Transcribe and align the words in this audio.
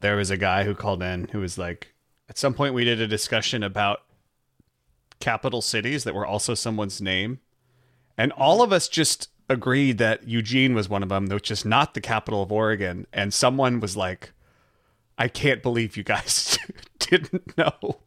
There 0.00 0.16
was 0.16 0.30
a 0.30 0.36
guy 0.36 0.64
who 0.64 0.74
called 0.74 1.02
in 1.02 1.28
who 1.28 1.40
was 1.40 1.58
like, 1.58 1.94
at 2.28 2.38
some 2.38 2.54
point 2.54 2.74
we 2.74 2.84
did 2.84 3.00
a 3.00 3.06
discussion 3.06 3.62
about 3.62 4.00
capital 5.20 5.60
cities 5.60 6.04
that 6.04 6.14
were 6.14 6.26
also 6.26 6.54
someone's 6.54 7.00
name, 7.00 7.40
and 8.16 8.32
all 8.32 8.62
of 8.62 8.72
us 8.72 8.88
just 8.88 9.28
agreed 9.48 9.98
that 9.98 10.26
Eugene 10.28 10.74
was 10.74 10.88
one 10.88 11.02
of 11.02 11.08
them, 11.08 11.26
which 11.26 11.50
is 11.50 11.64
not 11.64 11.94
the 11.94 12.00
capital 12.00 12.42
of 12.42 12.52
Oregon. 12.52 13.06
And 13.12 13.34
someone 13.34 13.80
was 13.80 13.96
like, 13.96 14.32
I 15.18 15.28
can't 15.28 15.62
believe 15.62 15.96
you 15.96 16.04
guys 16.04 16.56
didn't 16.98 17.58
know 17.58 18.00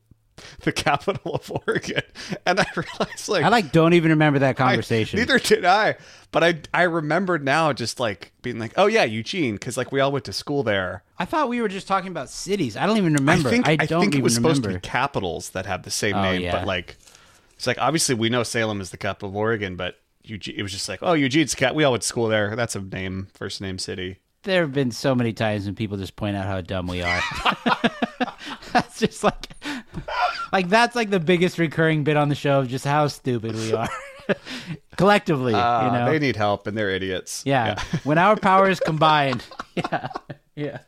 the 0.62 0.72
capital 0.72 1.36
of 1.36 1.52
Oregon. 1.68 2.02
And 2.46 2.60
I 2.60 2.66
realized 2.76 3.30
like 3.30 3.44
I 3.44 3.50
like 3.50 3.72
don't 3.72 3.94
even 3.94 4.12
remember 4.12 4.40
that 4.40 4.50
I- 4.52 4.54
conversation. 4.54 5.20
neither 5.20 5.40
did 5.40 5.66
I. 5.66 5.96
But 6.32 6.44
I 6.44 6.60
I 6.74 6.84
remembered 6.84 7.44
now 7.46 7.74
just 7.74 8.00
like 8.00 8.32
being 8.42 8.58
like, 8.60 8.74
oh 8.78 8.88
yeah, 8.88 9.04
Eugene, 9.04 9.56
because 9.56 9.78
like 9.78 9.92
we 9.92 10.00
all 10.00 10.12
went 10.12 10.26
to 10.26 10.34
school 10.34 10.64
there. 10.64 11.04
I 11.20 11.26
thought 11.26 11.48
we 11.50 11.62
were 11.62 11.68
just 11.68 11.88
talking 11.88 12.10
about 12.10 12.30
cities. 12.30 12.76
I 12.76 12.86
don't 12.88 12.98
even 12.98 13.14
remember. 13.14 13.50
I 13.50 13.52
think 13.52 13.68
I 13.68 13.74
I, 13.74 13.86
don't 13.86 14.02
think 14.02 14.16
it 14.16 14.24
was 14.24 14.38
remember. 14.38 14.56
supposed 14.56 14.64
to 14.64 14.80
be 14.80 14.90
capitals 14.90 15.52
that 15.52 15.66
have 15.66 15.84
the 15.84 15.92
same 15.92 16.16
Oh, 16.16 16.24
name, 16.24 16.42
yeah. 16.42 16.52
but 16.58 16.68
like 16.68 16.98
it's 17.56 17.68
like 17.68 17.78
obviously 17.80 18.16
we 18.16 18.30
know 18.30 18.44
Salem 18.44 18.82
is 18.82 18.90
the 18.90 18.98
capital 18.98 19.30
of 19.30 19.36
Oregon, 19.36 19.76
but 19.76 20.00
Eugene, 20.24 20.56
it 20.58 20.64
was 20.64 20.72
just 20.72 20.88
like, 20.90 21.00
oh, 21.02 21.14
Eugene's 21.14 21.54
cat. 21.54 21.76
We 21.76 21.84
all 21.84 21.92
went 21.92 22.02
to 22.02 22.08
school 22.08 22.28
there. 22.30 22.56
That's 22.56 22.76
a 22.76 22.82
name, 22.82 23.28
first 23.34 23.62
name 23.62 23.78
city. 23.78 24.18
There 24.44 24.62
have 24.62 24.74
been 24.74 24.92
so 24.92 25.16
many 25.16 25.32
times 25.32 25.66
when 25.66 25.76
people 25.76 25.98
just 25.98 26.18
point 26.18 26.36
out 26.36 26.46
how 26.46 26.60
dumb 26.60 26.88
we 26.88 27.02
are. 27.02 27.22
that's 28.74 29.00
just 29.00 29.24
like, 29.24 29.48
like 30.52 30.68
that's 30.68 30.98
like 30.98 31.10
the 31.10 31.20
biggest 31.22 31.58
recurring 31.58 32.04
bit 32.04 32.18
on 32.18 32.28
the 32.28 32.36
show 32.36 32.60
of 32.60 32.68
just 32.68 32.84
how 32.84 33.08
stupid 33.08 33.56
we 33.56 33.74
are 33.74 33.88
collectively. 34.98 35.54
Uh, 35.54 35.86
you 35.86 35.92
know, 35.94 36.12
they 36.12 36.20
need 36.20 36.36
help 36.36 36.68
and 36.68 36.78
they're 36.78 36.90
idiots. 36.90 37.44
yeah. 37.46 37.82
when 38.04 38.18
our 38.18 38.36
powers 38.36 38.82
combined, 38.82 39.46
yeah, 39.76 40.10
yeah. 40.56 40.80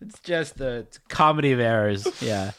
It's 0.00 0.18
just 0.18 0.60
a 0.60 0.78
it's 0.78 0.96
a 0.96 1.00
comedy 1.02 1.52
of 1.52 1.60
errors. 1.60 2.06
Yeah. 2.20 2.50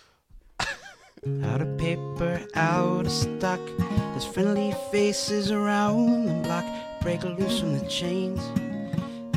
Out 1.43 1.61
of 1.61 1.77
paper, 1.77 2.41
out 2.55 3.05
of 3.05 3.11
stock. 3.11 3.59
There's 3.77 4.25
friendly 4.25 4.73
faces 4.89 5.51
around 5.51 6.25
the 6.25 6.33
block. 6.43 6.65
Break 7.01 7.23
loose 7.23 7.59
from 7.59 7.77
the 7.77 7.85
chains 7.87 8.41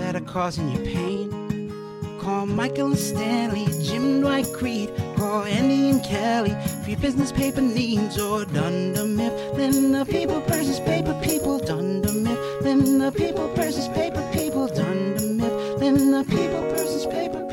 that 0.06 0.14
are 0.14 0.32
causing 0.32 0.70
you 0.70 0.78
pain. 0.84 1.72
Call 2.20 2.46
Michael 2.46 2.86
and 2.86 2.98
Stanley, 2.98 3.66
Jim 3.82 4.20
Dwight 4.20 4.46
Creed. 4.52 4.92
Call 5.16 5.42
Andy 5.42 5.90
and 5.90 6.04
Kelly 6.04 6.54
for 6.84 6.90
your 6.90 7.00
business 7.00 7.32
paper 7.32 7.60
needs. 7.60 8.16
Or 8.16 8.44
Dunder 8.44 9.04
Mifflin, 9.04 9.90
the 9.90 10.04
people 10.04 10.40
versus 10.42 10.78
paper 10.78 11.18
people. 11.24 11.58
Dunder 11.58 12.12
Mifflin, 12.12 12.98
the 12.98 13.10
people 13.10 13.48
versus 13.56 13.88
paper 13.88 14.22
people. 14.32 14.68
Dunder 14.68 15.26
Mifflin, 15.40 16.12
the 16.12 16.24
people 16.24 16.62
versus 16.70 17.04
paper 17.06 17.45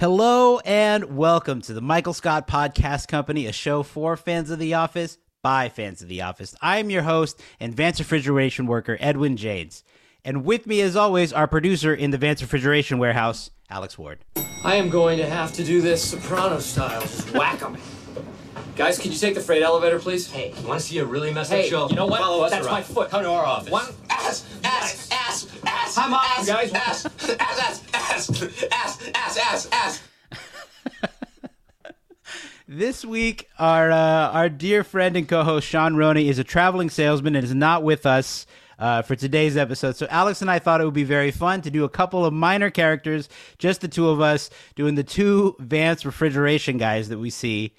Hello 0.00 0.60
and 0.60 1.14
welcome 1.14 1.60
to 1.60 1.74
the 1.74 1.82
Michael 1.82 2.14
Scott 2.14 2.48
Podcast 2.48 3.06
Company, 3.06 3.44
a 3.44 3.52
show 3.52 3.82
for 3.82 4.16
fans 4.16 4.50
of 4.50 4.58
The 4.58 4.72
Office 4.72 5.18
by 5.42 5.68
fans 5.68 6.00
of 6.00 6.08
The 6.08 6.22
Office. 6.22 6.54
I'm 6.62 6.88
your 6.88 7.02
host 7.02 7.38
and 7.60 7.74
Vance 7.74 7.98
Refrigeration 7.98 8.64
worker, 8.64 8.96
Edwin 8.98 9.36
Janes. 9.36 9.84
And 10.24 10.42
with 10.42 10.66
me, 10.66 10.80
as 10.80 10.96
always, 10.96 11.34
our 11.34 11.46
producer 11.46 11.94
in 11.94 12.12
the 12.12 12.16
Vance 12.16 12.40
Refrigeration 12.40 12.96
Warehouse, 12.96 13.50
Alex 13.68 13.98
Ward. 13.98 14.20
I 14.64 14.76
am 14.76 14.88
going 14.88 15.18
to 15.18 15.26
have 15.26 15.52
to 15.52 15.64
do 15.64 15.82
this 15.82 16.02
soprano 16.02 16.60
style. 16.60 17.02
Just 17.02 17.30
whack 17.34 17.60
whack 17.60 17.62
'em. 17.62 17.76
Guys, 18.76 18.98
could 18.98 19.12
you 19.12 19.18
take 19.18 19.34
the 19.34 19.42
freight 19.42 19.62
elevator, 19.62 19.98
please? 19.98 20.30
Hey, 20.30 20.54
you 20.58 20.66
want 20.66 20.80
to 20.80 20.86
see 20.86 20.96
a 21.00 21.04
really 21.04 21.30
messed 21.30 21.52
Hey, 21.52 21.64
up 21.64 21.68
show? 21.68 21.88
you 21.90 21.96
know 21.96 22.06
what? 22.06 22.20
Follow 22.20 22.42
us 22.42 22.52
That's 22.52 22.64
around. 22.64 22.72
my 22.72 22.82
foot. 22.82 23.10
Come 23.10 23.22
to 23.24 23.28
our 23.28 23.44
office. 23.44 23.70
One, 23.70 23.84
ass, 24.08 24.46
ass, 24.64 25.09
ass, 25.44 25.56
ass. 25.66 25.94
Hi, 25.96 26.08
Mom, 26.08 26.20
ass, 26.22 26.46
guys. 26.46 26.72
Ass, 26.72 27.06
ass, 27.06 27.84
ass, 27.94 28.30
ass, 28.32 28.68
ass, 28.72 29.10
ass, 29.14 29.38
ass, 29.38 29.68
ass. 29.72 30.02
This 32.72 33.04
week, 33.04 33.48
our 33.58 33.90
uh, 33.90 34.30
our 34.30 34.48
dear 34.48 34.84
friend 34.84 35.16
and 35.16 35.28
co-host 35.28 35.66
Sean 35.66 35.96
Roney 35.96 36.28
is 36.28 36.38
a 36.38 36.44
traveling 36.44 36.88
salesman 36.88 37.34
and 37.34 37.42
is 37.44 37.52
not 37.52 37.82
with 37.82 38.06
us 38.06 38.46
uh, 38.78 39.02
for 39.02 39.16
today's 39.16 39.56
episode. 39.56 39.96
So 39.96 40.06
Alex 40.08 40.40
and 40.40 40.48
I 40.48 40.60
thought 40.60 40.80
it 40.80 40.84
would 40.84 40.94
be 40.94 41.02
very 41.02 41.32
fun 41.32 41.62
to 41.62 41.70
do 41.70 41.82
a 41.82 41.88
couple 41.88 42.24
of 42.24 42.32
minor 42.32 42.70
characters, 42.70 43.28
just 43.58 43.80
the 43.80 43.88
two 43.88 44.08
of 44.08 44.20
us, 44.20 44.50
doing 44.76 44.94
the 44.94 45.02
two 45.02 45.56
Vance 45.58 46.06
refrigeration 46.06 46.78
guys 46.78 47.08
that 47.08 47.18
we 47.18 47.28
see 47.28 47.74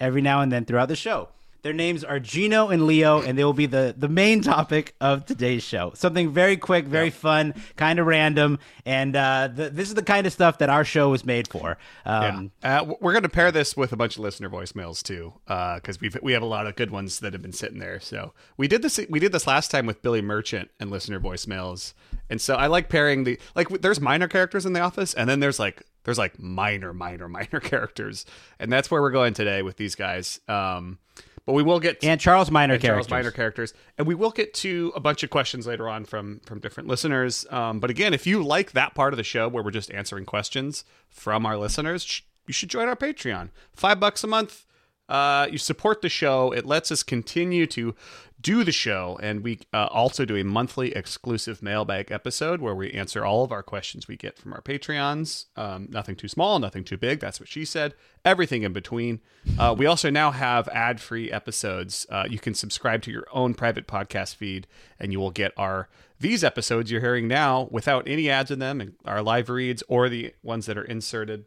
every 0.00 0.20
now 0.20 0.40
and 0.40 0.50
then 0.50 0.64
throughout 0.64 0.88
the 0.88 0.96
show. 0.96 1.28
Their 1.64 1.72
names 1.72 2.04
are 2.04 2.20
Gino 2.20 2.68
and 2.68 2.86
Leo, 2.86 3.22
and 3.22 3.38
they 3.38 3.42
will 3.42 3.54
be 3.54 3.64
the, 3.64 3.94
the 3.96 4.06
main 4.08 4.42
topic 4.42 4.94
of 5.00 5.24
today's 5.24 5.62
show. 5.62 5.92
Something 5.94 6.30
very 6.30 6.58
quick, 6.58 6.84
very 6.84 7.08
fun, 7.08 7.54
kind 7.76 7.98
of 7.98 8.04
random, 8.04 8.58
and 8.84 9.16
uh, 9.16 9.48
the, 9.48 9.70
this 9.70 9.88
is 9.88 9.94
the 9.94 10.02
kind 10.02 10.26
of 10.26 10.34
stuff 10.34 10.58
that 10.58 10.68
our 10.68 10.84
show 10.84 11.08
was 11.08 11.24
made 11.24 11.48
for. 11.48 11.78
Um, 12.04 12.52
Yeah. 12.62 12.80
Uh, 12.82 12.94
we're 13.00 13.12
going 13.12 13.22
to 13.22 13.30
pair 13.30 13.50
this 13.50 13.74
with 13.78 13.94
a 13.94 13.96
bunch 13.96 14.16
of 14.18 14.22
listener 14.22 14.50
voicemails 14.50 15.02
too, 15.02 15.32
because 15.46 15.98
we 16.02 16.10
we 16.22 16.34
have 16.34 16.42
a 16.42 16.46
lot 16.46 16.66
of 16.66 16.76
good 16.76 16.90
ones 16.90 17.20
that 17.20 17.32
have 17.32 17.40
been 17.40 17.54
sitting 17.54 17.78
there. 17.78 17.98
So 17.98 18.34
we 18.58 18.68
did 18.68 18.82
this 18.82 19.00
we 19.08 19.18
did 19.18 19.32
this 19.32 19.46
last 19.46 19.70
time 19.70 19.86
with 19.86 20.02
Billy 20.02 20.20
Merchant 20.20 20.70
and 20.78 20.90
listener 20.90 21.18
voicemails, 21.18 21.94
and 22.28 22.42
so 22.42 22.56
I 22.56 22.66
like 22.66 22.90
pairing 22.90 23.24
the 23.24 23.38
like. 23.54 23.70
There's 23.70 24.02
minor 24.02 24.28
characters 24.28 24.66
in 24.66 24.74
the 24.74 24.80
office, 24.80 25.14
and 25.14 25.30
then 25.30 25.40
there's 25.40 25.58
like 25.58 25.82
there's 26.04 26.18
like 26.18 26.38
minor, 26.38 26.92
minor, 26.92 27.26
minor 27.40 27.60
characters, 27.60 28.26
and 28.58 28.70
that's 28.70 28.90
where 28.90 29.00
we're 29.00 29.10
going 29.10 29.32
today 29.32 29.62
with 29.62 29.78
these 29.78 29.94
guys. 29.94 30.40
Um, 30.46 30.98
but 31.46 31.52
we 31.52 31.62
will 31.62 31.80
get 31.80 32.02
And 32.02 32.20
Charles 32.20 32.50
Minor 32.50 32.74
and 32.74 32.82
Charles 32.82 33.06
characters. 33.06 33.10
Minor 33.10 33.30
characters, 33.30 33.74
and 33.98 34.06
we 34.06 34.14
will 34.14 34.30
get 34.30 34.54
to 34.54 34.92
a 34.96 35.00
bunch 35.00 35.22
of 35.22 35.30
questions 35.30 35.66
later 35.66 35.88
on 35.88 36.04
from 36.04 36.40
from 36.46 36.60
different 36.60 36.88
listeners. 36.88 37.46
Um, 37.50 37.80
but 37.80 37.90
again, 37.90 38.14
if 38.14 38.26
you 38.26 38.42
like 38.42 38.72
that 38.72 38.94
part 38.94 39.12
of 39.12 39.16
the 39.16 39.24
show 39.24 39.48
where 39.48 39.62
we're 39.62 39.70
just 39.70 39.90
answering 39.92 40.24
questions 40.24 40.84
from 41.08 41.44
our 41.46 41.56
listeners, 41.56 42.04
sh- 42.04 42.22
you 42.46 42.52
should 42.52 42.70
join 42.70 42.88
our 42.88 42.96
Patreon. 42.96 43.50
Five 43.72 44.00
bucks 44.00 44.22
a 44.24 44.26
month. 44.26 44.66
Uh, 45.08 45.46
you 45.50 45.58
support 45.58 46.02
the 46.02 46.08
show. 46.08 46.52
It 46.52 46.64
lets 46.64 46.90
us 46.90 47.02
continue 47.02 47.66
to 47.68 47.94
do 48.40 48.62
the 48.62 48.72
show, 48.72 49.18
and 49.22 49.42
we 49.42 49.60
uh, 49.72 49.86
also 49.90 50.26
do 50.26 50.36
a 50.36 50.44
monthly 50.44 50.94
exclusive 50.94 51.62
mailbag 51.62 52.12
episode 52.12 52.60
where 52.60 52.74
we 52.74 52.90
answer 52.92 53.24
all 53.24 53.42
of 53.42 53.50
our 53.50 53.62
questions 53.62 54.06
we 54.06 54.16
get 54.16 54.38
from 54.38 54.52
our 54.52 54.60
Patreons. 54.60 55.46
Um, 55.56 55.88
nothing 55.90 56.14
too 56.14 56.28
small, 56.28 56.58
nothing 56.58 56.84
too 56.84 56.98
big. 56.98 57.20
That's 57.20 57.40
what 57.40 57.48
she 57.48 57.64
said. 57.64 57.94
Everything 58.22 58.62
in 58.62 58.74
between. 58.74 59.20
Uh, 59.58 59.74
we 59.76 59.86
also 59.86 60.10
now 60.10 60.30
have 60.30 60.68
ad-free 60.68 61.32
episodes. 61.32 62.06
Uh, 62.10 62.24
you 62.28 62.38
can 62.38 62.52
subscribe 62.52 63.00
to 63.02 63.10
your 63.10 63.26
own 63.32 63.54
private 63.54 63.86
podcast 63.86 64.36
feed, 64.36 64.66
and 64.98 65.10
you 65.10 65.20
will 65.20 65.30
get 65.30 65.52
our 65.56 65.88
these 66.20 66.44
episodes 66.44 66.90
you're 66.90 67.00
hearing 67.00 67.28
now 67.28 67.68
without 67.70 68.06
any 68.06 68.30
ads 68.30 68.50
in 68.50 68.58
them, 68.58 68.80
and 68.80 68.94
our 69.04 69.22
live 69.22 69.48
reads 69.48 69.82
or 69.88 70.08
the 70.08 70.34
ones 70.42 70.66
that 70.66 70.78
are 70.78 70.84
inserted. 70.84 71.46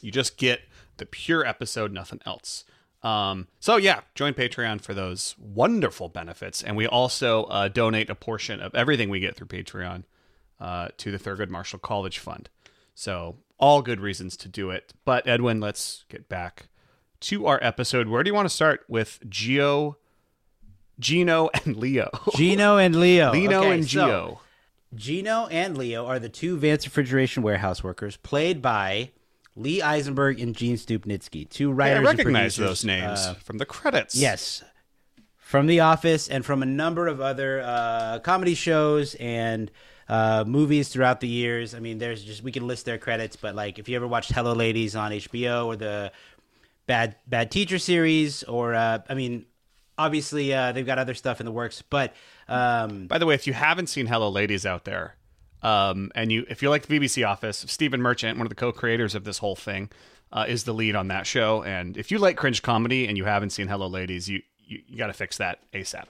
You 0.00 0.10
just 0.10 0.36
get 0.38 0.60
the 0.98 1.06
pure 1.06 1.44
episode, 1.46 1.92
nothing 1.92 2.20
else. 2.26 2.64
Um, 3.02 3.46
so 3.60 3.76
yeah, 3.76 4.00
join 4.14 4.34
Patreon 4.34 4.80
for 4.80 4.92
those 4.92 5.36
wonderful 5.38 6.08
benefits, 6.08 6.62
and 6.62 6.76
we 6.76 6.86
also 6.86 7.44
uh, 7.44 7.68
donate 7.68 8.10
a 8.10 8.14
portion 8.14 8.60
of 8.60 8.74
everything 8.74 9.08
we 9.08 9.20
get 9.20 9.36
through 9.36 9.46
Patreon 9.46 10.04
uh, 10.60 10.88
to 10.96 11.10
the 11.10 11.18
Thurgood 11.18 11.48
Marshall 11.48 11.78
College 11.78 12.18
Fund. 12.18 12.50
So 12.94 13.36
all 13.58 13.82
good 13.82 14.00
reasons 14.00 14.36
to 14.38 14.48
do 14.48 14.70
it. 14.70 14.92
But 15.04 15.26
Edwin, 15.26 15.60
let's 15.60 16.04
get 16.08 16.28
back 16.28 16.68
to 17.20 17.46
our 17.46 17.58
episode. 17.62 18.08
Where 18.08 18.22
do 18.22 18.28
you 18.28 18.34
want 18.34 18.48
to 18.48 18.54
start 18.54 18.84
with 18.88 19.20
Geo, 19.28 19.96
Gino, 20.98 21.50
and 21.64 21.76
Leo? 21.76 22.10
Gino 22.34 22.76
and 22.78 22.96
Leo. 22.98 23.32
Lino 23.32 23.60
Okay, 23.60 23.74
and 23.74 23.88
so 23.88 24.06
Geo. 24.06 24.40
Gino 24.94 25.46
and 25.48 25.76
Leo 25.76 26.06
are 26.06 26.18
the 26.18 26.28
two 26.28 26.56
Vance 26.56 26.86
Refrigeration 26.86 27.42
Warehouse 27.42 27.84
workers, 27.84 28.16
played 28.16 28.62
by 28.62 29.10
Lee 29.58 29.82
Eisenberg 29.82 30.40
and 30.40 30.54
Gene 30.56 30.76
Stupnitsky, 30.76 31.48
two 31.48 31.70
I 31.70 31.74
writers. 31.74 31.96
and 31.98 32.06
recognize 32.06 32.56
producers, 32.56 32.82
those 32.82 32.84
names 32.84 33.18
uh, 33.20 33.34
from 33.34 33.58
the 33.58 33.66
credits. 33.66 34.14
yes, 34.14 34.62
from 35.36 35.66
The 35.66 35.80
Office 35.80 36.28
and 36.28 36.44
from 36.44 36.62
a 36.62 36.66
number 36.66 37.06
of 37.08 37.20
other 37.20 37.62
uh, 37.64 38.18
comedy 38.20 38.54
shows 38.54 39.14
and 39.16 39.70
uh, 40.08 40.44
movies 40.46 40.88
throughout 40.88 41.20
the 41.20 41.28
years. 41.28 41.74
I 41.74 41.80
mean, 41.80 41.98
there's 41.98 42.22
just 42.24 42.42
we 42.42 42.52
can 42.52 42.66
list 42.66 42.84
their 42.86 42.98
credits, 42.98 43.36
but 43.36 43.54
like 43.54 43.78
if 43.78 43.88
you 43.88 43.96
ever 43.96 44.06
watched 44.06 44.32
Hello 44.32 44.52
Ladies 44.52 44.94
on 44.96 45.10
HBO 45.10 45.66
or 45.66 45.76
the 45.76 46.12
Bad 46.86 47.16
Bad 47.26 47.50
Teacher 47.50 47.78
series, 47.78 48.42
or 48.44 48.74
uh, 48.74 49.00
I 49.08 49.14
mean, 49.14 49.44
obviously 49.98 50.54
uh, 50.54 50.72
they've 50.72 50.86
got 50.86 50.98
other 50.98 51.14
stuff 51.14 51.40
in 51.40 51.46
the 51.46 51.52
works. 51.52 51.82
But 51.82 52.14
um, 52.48 53.06
By 53.06 53.18
the 53.18 53.26
way, 53.26 53.34
if 53.34 53.46
you 53.46 53.52
haven't 53.52 53.88
seen 53.88 54.06
Hello 54.06 54.30
Ladies 54.30 54.64
out 54.64 54.84
there, 54.84 55.16
um, 55.62 56.10
and 56.14 56.30
you 56.32 56.44
if 56.48 56.62
you 56.62 56.70
like 56.70 56.86
the 56.86 56.98
BBC 57.00 57.26
Office, 57.26 57.64
Stephen 57.68 58.00
Merchant, 58.02 58.38
one 58.38 58.46
of 58.46 58.50
the 58.50 58.54
co-creators 58.54 59.14
of 59.14 59.24
this 59.24 59.38
whole 59.38 59.56
thing, 59.56 59.90
uh, 60.32 60.44
is 60.48 60.64
the 60.64 60.72
lead 60.72 60.94
on 60.96 61.08
that 61.08 61.26
show. 61.26 61.62
And 61.62 61.96
if 61.96 62.10
you 62.10 62.18
like 62.18 62.36
cringe 62.36 62.62
comedy 62.62 63.06
and 63.06 63.16
you 63.16 63.24
haven't 63.24 63.50
seen 63.50 63.68
Hello 63.68 63.86
Ladies, 63.86 64.28
you 64.28 64.42
you, 64.66 64.80
you 64.86 64.98
got 64.98 65.06
to 65.08 65.12
fix 65.14 65.38
that 65.38 65.60
ASAP. 65.72 66.04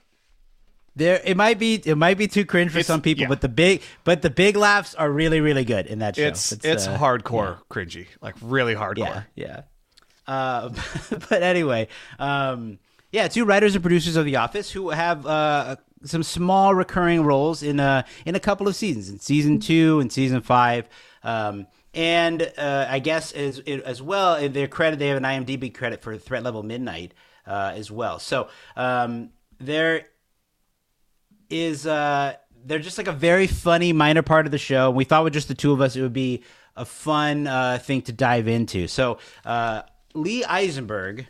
there 0.96 1.20
it 1.24 1.36
might 1.36 1.58
be 1.58 1.74
it 1.84 1.96
might 1.96 2.18
be 2.18 2.26
too 2.26 2.44
cringe 2.44 2.72
for 2.72 2.78
It's- 2.78 2.86
some 2.86 3.00
people, 3.02 3.22
yeah. 3.22 3.28
but 3.28 3.40
the 3.40 3.48
big 3.48 3.82
but 4.04 4.22
the 4.22 4.30
big 4.30 4.56
laughs 4.56 4.94
are 4.96 5.10
really 5.10 5.40
really 5.40 5.64
good 5.64 5.86
in 5.86 6.00
that 6.00 6.16
show. 6.16 6.22
It's 6.26 6.52
it's, 6.52 6.86
uh, 6.86 6.98
hardcore 6.98 7.58
cringy, 7.70 8.06
like 8.20 8.34
really 8.42 8.72
Yeah, 8.72 8.78
hardcore. 8.78 9.26
yeah. 9.36 9.60
Uh, 10.26 10.68
but 11.30 11.42
anyway, 11.42 11.88
um, 12.18 12.78
yeah, 13.12 13.28
two 13.28 13.44
writers 13.46 13.74
and 13.74 13.82
producers 13.82 14.16
of 14.16 14.26
The 14.26 14.36
Office 14.36 14.70
who 14.70 14.90
have 14.90 15.24
uh, 15.24 15.76
some 16.04 16.22
small 16.22 16.74
recurring 16.74 17.22
roles 17.22 17.62
in 17.62 17.80
a 17.80 18.04
in 18.24 18.34
a 18.34 18.40
couple 18.40 18.68
of 18.68 18.76
seasons, 18.76 19.08
in 19.08 19.18
season 19.18 19.58
two 19.60 20.00
and 20.00 20.12
season 20.12 20.40
five. 20.40 20.88
Um, 21.22 21.66
and 21.94 22.42
uh, 22.56 22.86
I 22.88 22.98
guess 22.98 23.32
as 23.32 23.58
as 23.60 24.00
well, 24.02 24.36
in 24.36 24.52
their 24.52 24.68
credit, 24.68 24.98
they 24.98 25.08
have 25.08 25.16
an 25.16 25.24
IMDb 25.24 25.72
credit 25.72 26.02
for 26.02 26.16
Threat 26.16 26.42
Level 26.42 26.62
Midnight 26.62 27.14
uh, 27.46 27.72
as 27.74 27.90
well. 27.90 28.18
So 28.18 28.48
um, 28.76 29.30
there 29.58 30.06
is 31.50 31.86
uh 31.86 32.34
they're 32.64 32.78
just 32.78 32.98
like 32.98 33.06
a 33.06 33.12
very 33.12 33.46
funny 33.46 33.92
minor 33.92 34.22
part 34.22 34.46
of 34.46 34.52
the 34.52 34.58
show. 34.58 34.90
We 34.90 35.04
thought 35.04 35.24
with 35.24 35.32
just 35.32 35.48
the 35.48 35.54
two 35.54 35.72
of 35.72 35.80
us 35.80 35.96
it 35.96 36.02
would 36.02 36.12
be 36.12 36.42
a 36.76 36.84
fun 36.84 37.46
uh, 37.46 37.78
thing 37.78 38.02
to 38.02 38.12
dive 38.12 38.46
into. 38.48 38.86
So 38.88 39.18
uh, 39.44 39.82
Lee 40.14 40.44
Eisenberg 40.44 41.26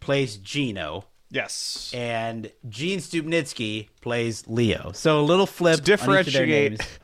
plays 0.00 0.36
Gino, 0.36 1.04
Yes. 1.34 1.90
and 1.94 2.50
Gene 2.68 3.00
Stupnitsky 3.00 3.88
plays 4.00 4.44
Leo. 4.46 4.92
So 4.94 5.20
a 5.20 5.22
little 5.22 5.46
flip. 5.46 5.82
To 5.84 5.92
on 5.92 5.98
each 5.98 6.00
of 6.00 6.08
their 6.32 6.46
differentiate 6.46 6.70
names. 6.78 6.98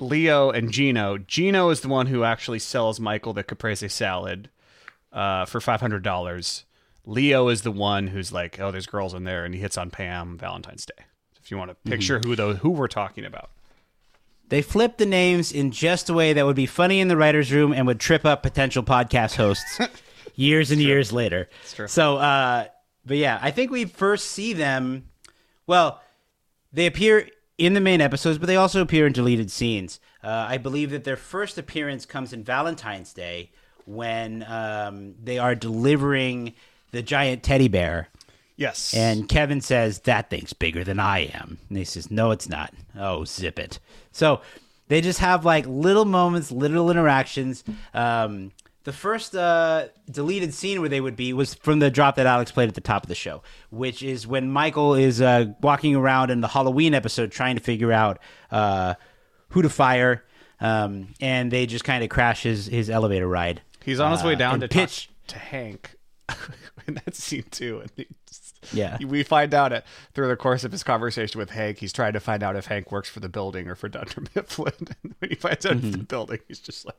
Leo 0.00 0.50
and 0.50 0.70
Gino, 0.72 1.18
Gino 1.18 1.68
is 1.70 1.80
the 1.80 1.88
one 1.88 2.06
who 2.06 2.24
actually 2.24 2.58
sells 2.58 2.98
Michael 2.98 3.32
the 3.32 3.44
caprese 3.44 3.88
salad 3.88 4.48
uh, 5.12 5.44
for 5.44 5.60
five 5.60 5.80
hundred 5.80 6.02
dollars. 6.02 6.64
Leo 7.04 7.48
is 7.48 7.62
the 7.62 7.70
one 7.72 8.06
who's 8.08 8.32
like, 8.32 8.58
"Oh, 8.60 8.70
there's 8.70 8.86
girls 8.86 9.12
in 9.14 9.24
there," 9.24 9.44
and 9.44 9.54
he 9.54 9.60
hits 9.60 9.76
on 9.76 9.90
Pam 9.90 10.38
Valentine's 10.38 10.86
Day. 10.86 11.04
If 11.42 11.50
you 11.50 11.56
want 11.58 11.70
to 11.70 11.90
picture 11.90 12.18
Mm-hmm. 12.20 12.28
who 12.30 12.36
those 12.36 12.58
who 12.58 12.70
we're 12.70 12.88
talking 12.88 13.24
about, 13.24 13.50
They 14.48 14.62
flipped 14.62 14.98
the 14.98 15.06
names 15.06 15.50
in 15.52 15.70
just 15.72 16.08
a 16.08 16.14
way 16.14 16.32
that 16.32 16.46
would 16.46 16.56
be 16.56 16.66
funny 16.66 17.00
in 17.00 17.08
the 17.08 17.16
writers' 17.16 17.52
room 17.52 17.72
and 17.72 17.86
would 17.86 17.98
trip 18.00 18.24
up 18.24 18.42
potential 18.42 18.82
podcast 18.84 19.34
hosts 19.36 19.80
years 20.36 20.70
and 20.70 20.80
years 20.80 21.12
later. 21.12 21.48
true. 21.74 21.88
So, 21.88 22.16
uh, 22.18 22.66
but 23.04 23.16
yeah, 23.16 23.38
I 23.42 23.50
think 23.50 23.70
we 23.70 23.84
first 23.84 24.30
see 24.30 24.52
them. 24.52 25.08
Well, 25.66 26.00
they 26.72 26.86
appear 26.86 27.28
in 27.58 27.74
the 27.74 27.80
main 27.80 28.00
episodes, 28.00 28.38
but 28.38 28.46
they 28.46 28.56
also 28.56 28.80
appear 28.80 29.06
in 29.06 29.12
deleted 29.12 29.50
scenes. 29.50 30.00
Uh, 30.22 30.46
I 30.48 30.58
believe 30.58 30.90
that 30.90 31.04
their 31.04 31.16
first 31.16 31.58
appearance 31.58 32.06
comes 32.06 32.32
in 32.32 32.44
Valentine's 32.44 33.12
Day 33.12 33.50
when 33.84 34.44
um, 34.44 35.14
they 35.22 35.38
are 35.38 35.54
delivering 35.54 36.54
the 36.92 37.02
giant 37.02 37.42
teddy 37.42 37.68
bear. 37.68 38.08
yes, 38.56 38.94
And 38.94 39.28
Kevin 39.28 39.60
says, 39.60 40.00
That 40.00 40.30
thing's 40.30 40.52
bigger 40.52 40.84
than 40.84 41.00
I 41.00 41.20
am. 41.34 41.58
And 41.68 41.78
he 41.78 41.84
says, 41.84 42.10
No, 42.10 42.30
it's 42.30 42.48
not. 42.48 42.72
Oh, 42.96 43.24
zip 43.24 43.58
it. 43.58 43.78
So 44.12 44.40
they 44.88 45.00
just 45.00 45.18
have 45.18 45.44
like 45.44 45.66
little 45.66 46.04
moments, 46.04 46.52
little 46.52 46.90
interactions. 46.90 47.64
Um, 47.94 48.52
the 48.84 48.92
first 48.92 49.34
uh, 49.34 49.86
deleted 50.10 50.52
scene 50.54 50.80
where 50.80 50.88
they 50.88 51.00
would 51.00 51.16
be 51.16 51.32
was 51.32 51.54
from 51.54 51.78
the 51.78 51.90
drop 51.90 52.16
that 52.16 52.26
Alex 52.26 52.50
played 52.50 52.68
at 52.68 52.74
the 52.74 52.80
top 52.80 53.04
of 53.04 53.08
the 53.08 53.14
show, 53.14 53.42
which 53.70 54.02
is 54.02 54.26
when 54.26 54.50
Michael 54.50 54.94
is 54.94 55.20
uh, 55.20 55.46
walking 55.60 55.94
around 55.96 56.30
in 56.30 56.40
the 56.40 56.48
Halloween 56.48 56.94
episode 56.94 57.30
trying 57.32 57.56
to 57.56 57.62
figure 57.62 57.92
out 57.92 58.18
uh, 58.50 58.94
who 59.50 59.62
to 59.62 59.68
fire. 59.68 60.24
Um, 60.60 61.08
and 61.20 61.50
they 61.50 61.66
just 61.66 61.84
kind 61.84 62.04
of 62.04 62.10
crash 62.10 62.44
his, 62.44 62.66
his 62.66 62.88
elevator 62.88 63.26
ride. 63.26 63.62
he's 63.84 63.98
on 63.98 64.12
his 64.12 64.22
way 64.22 64.34
uh, 64.34 64.38
down 64.38 64.60
to 64.60 64.68
pitch. 64.68 65.10
to 65.28 65.38
Hank 65.38 65.96
in 66.86 66.94
that 66.94 67.16
scene 67.16 67.44
too, 67.50 67.80
and 67.80 67.90
he 67.96 68.06
just, 68.28 68.60
Yeah. 68.72 68.96
we 69.04 69.24
find 69.24 69.54
out 69.54 69.72
it 69.72 69.84
through 70.14 70.28
the 70.28 70.36
course 70.36 70.62
of 70.62 70.70
his 70.70 70.84
conversation 70.84 71.38
with 71.40 71.50
Hank. 71.50 71.78
He's 71.78 71.92
trying 71.92 72.12
to 72.12 72.20
find 72.20 72.44
out 72.44 72.54
if 72.54 72.66
Hank 72.66 72.92
works 72.92 73.08
for 73.10 73.18
the 73.18 73.28
building 73.28 73.66
or 73.68 73.74
for 73.74 73.88
Dunder 73.88 74.22
Mifflin. 74.36 74.72
And 75.02 75.14
when 75.18 75.30
he 75.30 75.34
finds 75.34 75.66
out 75.66 75.72
Mm-hmm. 75.78 75.86
it's 75.88 75.96
the 75.96 76.02
building, 76.04 76.38
he's 76.46 76.60
just 76.60 76.86
like, 76.86 76.96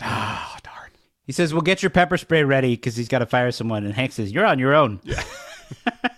"Ah, 0.00 0.56
darn." 0.62 0.90
He 1.26 1.32
says, 1.32 1.52
"Well, 1.54 1.62
get 1.62 1.82
your 1.82 1.90
pepper 1.90 2.16
spray 2.16 2.44
ready 2.44 2.74
because 2.76 2.96
he's 2.96 3.08
got 3.08 3.20
to 3.20 3.26
fire 3.26 3.50
someone." 3.50 3.84
And 3.84 3.94
Hank 3.94 4.12
says, 4.12 4.30
"You're 4.32 4.46
on 4.46 4.58
your 4.58 4.74
own." 4.74 5.00
Yeah. 5.04 5.22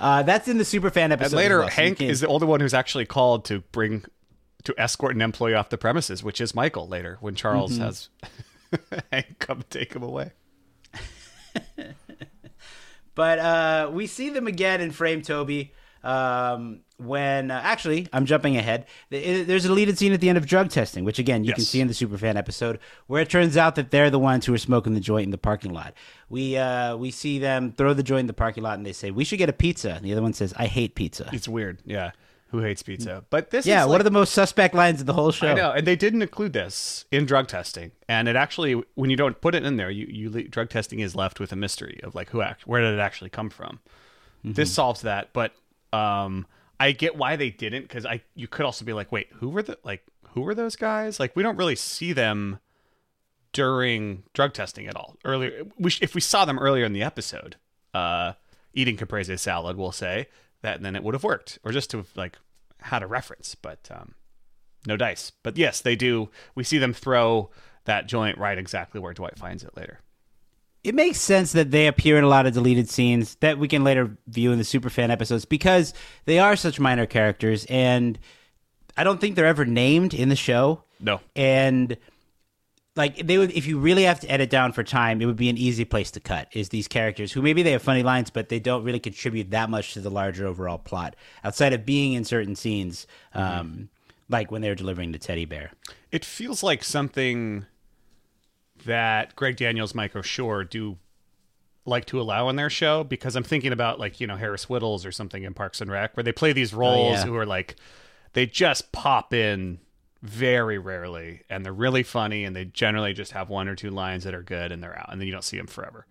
uh, 0.00 0.22
that's 0.22 0.48
in 0.48 0.58
the 0.58 0.64
superfan 0.64 1.10
episode. 1.10 1.26
And 1.26 1.34
later, 1.34 1.58
well, 1.60 1.68
so 1.68 1.74
Hank 1.74 2.00
is 2.00 2.20
the 2.20 2.28
only 2.28 2.46
one 2.46 2.60
who's 2.60 2.74
actually 2.74 3.06
called 3.06 3.44
to 3.46 3.60
bring 3.72 4.04
to 4.64 4.74
escort 4.78 5.14
an 5.14 5.20
employee 5.22 5.54
off 5.54 5.68
the 5.68 5.78
premises, 5.78 6.22
which 6.22 6.40
is 6.40 6.54
Michael. 6.54 6.86
Later, 6.88 7.18
when 7.20 7.34
Charles 7.34 7.72
Mm-hmm. 7.78 7.82
has 7.82 8.08
Hank 9.12 9.38
come 9.38 9.64
take 9.70 9.94
him 9.94 10.02
away. 10.02 10.32
But 13.16 13.38
uh, 13.38 13.90
we 13.92 14.08
see 14.08 14.30
them 14.30 14.48
again 14.48 14.80
in 14.80 14.90
Frame 14.90 15.22
Toby 15.22 15.72
um, 16.04 16.80
when 16.98 17.50
uh, 17.50 17.60
actually 17.62 18.08
I'm 18.12 18.26
jumping 18.26 18.56
ahead. 18.56 18.86
There's 19.10 19.64
a 19.64 19.68
deleted 19.68 19.98
scene 19.98 20.12
at 20.12 20.20
the 20.20 20.28
end 20.28 20.38
of 20.38 20.46
drug 20.46 20.70
testing, 20.70 21.04
which 21.04 21.18
again 21.18 21.44
you 21.44 21.52
can 21.52 21.64
see 21.64 21.80
in 21.80 21.88
the 21.88 21.94
superfan 21.94 22.36
episode, 22.36 22.78
where 23.06 23.22
it 23.22 23.30
turns 23.30 23.56
out 23.56 23.74
that 23.76 23.90
they're 23.90 24.10
the 24.10 24.18
ones 24.18 24.46
who 24.46 24.54
are 24.54 24.58
smoking 24.58 24.94
the 24.94 25.00
joint 25.00 25.24
in 25.24 25.30
the 25.30 25.38
parking 25.38 25.72
lot. 25.72 25.94
We 26.28 26.56
uh, 26.56 26.96
we 26.96 27.10
see 27.10 27.38
them 27.38 27.72
throw 27.72 27.94
the 27.94 28.02
joint 28.02 28.20
in 28.20 28.26
the 28.26 28.32
parking 28.32 28.62
lot, 28.62 28.76
and 28.78 28.86
they 28.86 28.92
say 28.92 29.10
we 29.10 29.24
should 29.24 29.38
get 29.38 29.48
a 29.48 29.52
pizza. 29.54 29.94
And 29.94 30.04
the 30.04 30.12
other 30.12 30.22
one 30.22 30.32
says 30.34 30.54
I 30.56 30.66
hate 30.66 30.94
pizza. 30.94 31.30
It's 31.32 31.48
weird, 31.48 31.80
yeah. 31.84 32.12
Who 32.48 32.60
hates 32.60 32.84
pizza? 32.84 33.24
But 33.30 33.50
this, 33.50 33.66
Yeah, 33.66 33.80
is 33.80 33.86
one 33.86 33.92
like- 33.94 34.00
of 34.02 34.04
the 34.04 34.12
most 34.12 34.32
suspect 34.32 34.76
lines 34.76 35.00
of 35.00 35.06
the 35.06 35.12
whole 35.12 35.32
show. 35.32 35.48
I 35.48 35.54
know, 35.54 35.72
and 35.72 35.84
they 35.84 35.96
didn't 35.96 36.22
include 36.22 36.52
this 36.52 37.04
in 37.10 37.26
drug 37.26 37.48
testing. 37.48 37.90
And 38.08 38.28
it 38.28 38.36
actually, 38.36 38.80
when 38.94 39.10
you 39.10 39.16
don't 39.16 39.40
put 39.40 39.56
it 39.56 39.64
in 39.64 39.76
there, 39.76 39.90
you, 39.90 40.06
you 40.08 40.44
drug 40.48 40.70
testing 40.70 41.00
is 41.00 41.16
left 41.16 41.40
with 41.40 41.50
a 41.50 41.56
mystery 41.56 41.98
of 42.04 42.14
like 42.14 42.30
who 42.30 42.42
act, 42.42 42.64
where 42.64 42.80
did 42.80 42.94
it 42.94 43.00
actually 43.00 43.30
come 43.30 43.50
from. 43.50 43.80
This 44.44 44.72
solves 44.72 45.00
that, 45.00 45.30
but 45.32 45.52
um, 45.94 46.46
I 46.80 46.92
get 46.92 47.16
why 47.16 47.36
they 47.36 47.50
didn't 47.50 47.82
because 47.82 48.04
I 48.04 48.22
you 48.34 48.48
could 48.48 48.66
also 48.66 48.84
be 48.84 48.92
like, 48.92 49.12
wait, 49.12 49.28
who 49.34 49.48
were 49.48 49.62
the 49.62 49.78
like 49.84 50.04
who 50.32 50.42
were 50.42 50.54
those 50.54 50.76
guys? 50.76 51.20
Like 51.20 51.36
we 51.36 51.42
don't 51.42 51.56
really 51.56 51.76
see 51.76 52.12
them 52.12 52.58
during 53.52 54.24
drug 54.32 54.52
testing 54.52 54.86
at 54.88 54.96
all. 54.96 55.16
Earlier, 55.24 55.62
we 55.78 55.90
sh- 55.90 56.02
if 56.02 56.14
we 56.14 56.20
saw 56.20 56.44
them 56.44 56.58
earlier 56.58 56.84
in 56.84 56.92
the 56.92 57.02
episode, 57.02 57.56
uh, 57.94 58.32
eating 58.72 58.96
caprese 58.96 59.36
salad, 59.36 59.76
we'll 59.76 59.92
say 59.92 60.28
that, 60.62 60.82
then 60.82 60.96
it 60.96 61.04
would 61.04 61.14
have 61.14 61.24
worked, 61.24 61.58
or 61.64 61.70
just 61.70 61.90
to 61.90 61.98
have 61.98 62.08
like 62.16 62.38
had 62.80 63.02
a 63.02 63.06
reference, 63.06 63.54
but 63.54 63.88
um, 63.90 64.14
no 64.86 64.96
dice. 64.96 65.30
But 65.42 65.56
yes, 65.56 65.80
they 65.80 65.94
do. 65.94 66.30
We 66.54 66.64
see 66.64 66.78
them 66.78 66.92
throw 66.92 67.50
that 67.84 68.08
joint 68.08 68.36
right 68.38 68.58
exactly 68.58 69.00
where 69.00 69.14
Dwight 69.14 69.38
finds 69.38 69.62
it 69.62 69.76
later. 69.76 70.00
It 70.84 70.94
makes 70.94 71.18
sense 71.18 71.52
that 71.52 71.70
they 71.70 71.86
appear 71.86 72.18
in 72.18 72.24
a 72.24 72.28
lot 72.28 72.46
of 72.46 72.52
deleted 72.52 72.90
scenes 72.90 73.36
that 73.36 73.58
we 73.58 73.66
can 73.66 73.82
later 73.82 74.16
view 74.28 74.52
in 74.52 74.58
the 74.58 74.64
superfan 74.64 75.08
episodes 75.08 75.46
because 75.46 75.94
they 76.26 76.38
are 76.38 76.54
such 76.54 76.78
minor 76.78 77.06
characters 77.06 77.64
and 77.70 78.18
I 78.96 79.02
don't 79.02 79.20
think 79.20 79.34
they're 79.34 79.46
ever 79.46 79.64
named 79.64 80.14
in 80.14 80.28
the 80.28 80.36
show. 80.36 80.84
No. 81.00 81.20
And 81.34 81.96
like 82.96 83.26
they 83.26 83.38
would 83.38 83.50
if 83.52 83.66
you 83.66 83.78
really 83.78 84.04
have 84.04 84.20
to 84.20 84.30
edit 84.30 84.50
down 84.50 84.72
for 84.72 84.84
time, 84.84 85.22
it 85.22 85.26
would 85.26 85.36
be 85.36 85.48
an 85.48 85.56
easy 85.56 85.86
place 85.86 86.10
to 86.12 86.20
cut 86.20 86.48
is 86.52 86.68
these 86.68 86.86
characters 86.86 87.32
who 87.32 87.40
maybe 87.40 87.62
they 87.62 87.72
have 87.72 87.82
funny 87.82 88.02
lines 88.02 88.28
but 88.28 88.50
they 88.50 88.60
don't 88.60 88.84
really 88.84 89.00
contribute 89.00 89.50
that 89.50 89.70
much 89.70 89.94
to 89.94 90.00
the 90.00 90.10
larger 90.10 90.46
overall 90.46 90.78
plot 90.78 91.16
outside 91.42 91.72
of 91.72 91.86
being 91.86 92.12
in 92.12 92.24
certain 92.24 92.54
scenes 92.54 93.06
um 93.32 93.88
like 94.28 94.50
when 94.50 94.62
they're 94.62 94.74
delivering 94.74 95.12
the 95.12 95.18
teddy 95.18 95.44
bear. 95.44 95.72
It 96.12 96.24
feels 96.24 96.62
like 96.62 96.84
something 96.84 97.66
that 98.84 99.36
Greg 99.36 99.56
Daniels, 99.56 99.94
Mike 99.94 100.12
Schur 100.14 100.68
do 100.68 100.96
like 101.86 102.06
to 102.06 102.20
allow 102.20 102.48
in 102.48 102.56
their 102.56 102.70
show 102.70 103.04
because 103.04 103.36
I'm 103.36 103.44
thinking 103.44 103.72
about 103.72 104.00
like, 104.00 104.20
you 104.20 104.26
know, 104.26 104.36
Harris 104.36 104.66
Wittels 104.66 105.04
or 105.06 105.12
something 105.12 105.42
in 105.42 105.52
Parks 105.54 105.80
and 105.80 105.90
Rec 105.90 106.16
where 106.16 106.24
they 106.24 106.32
play 106.32 106.52
these 106.52 106.72
roles 106.72 107.18
yeah. 107.18 107.24
who 107.24 107.36
are 107.36 107.44
like 107.46 107.76
they 108.32 108.46
just 108.46 108.90
pop 108.92 109.34
in 109.34 109.80
very 110.22 110.78
rarely 110.78 111.42
and 111.50 111.64
they're 111.64 111.72
really 111.74 112.02
funny 112.02 112.44
and 112.44 112.56
they 112.56 112.64
generally 112.64 113.12
just 113.12 113.32
have 113.32 113.50
one 113.50 113.68
or 113.68 113.74
two 113.74 113.90
lines 113.90 114.24
that 114.24 114.34
are 114.34 114.42
good 114.42 114.72
and 114.72 114.82
they're 114.82 114.98
out 114.98 115.10
and 115.12 115.20
then 115.20 115.26
you 115.26 115.32
don't 115.32 115.44
see 115.44 115.58
them 115.58 115.66
forever. 115.66 116.06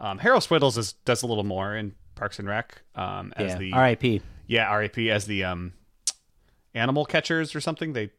Um, 0.00 0.18
Harris 0.18 0.46
Wittels 0.46 0.78
is, 0.78 0.92
does 1.04 1.22
a 1.22 1.26
little 1.26 1.42
more 1.44 1.74
in 1.74 1.94
Parks 2.14 2.38
and 2.38 2.46
Rec 2.46 2.82
um, 2.94 3.32
as 3.36 3.52
Yeah. 3.52 3.58
the 3.58 3.72
R.I.P. 3.72 4.20
yeah 4.46 4.72
RIP 4.72 4.98
as 4.98 5.26
the 5.26 5.42
um, 5.42 5.72
animal 6.74 7.04
catchers 7.04 7.54
or 7.54 7.60
something. 7.60 7.94
They 7.94 8.10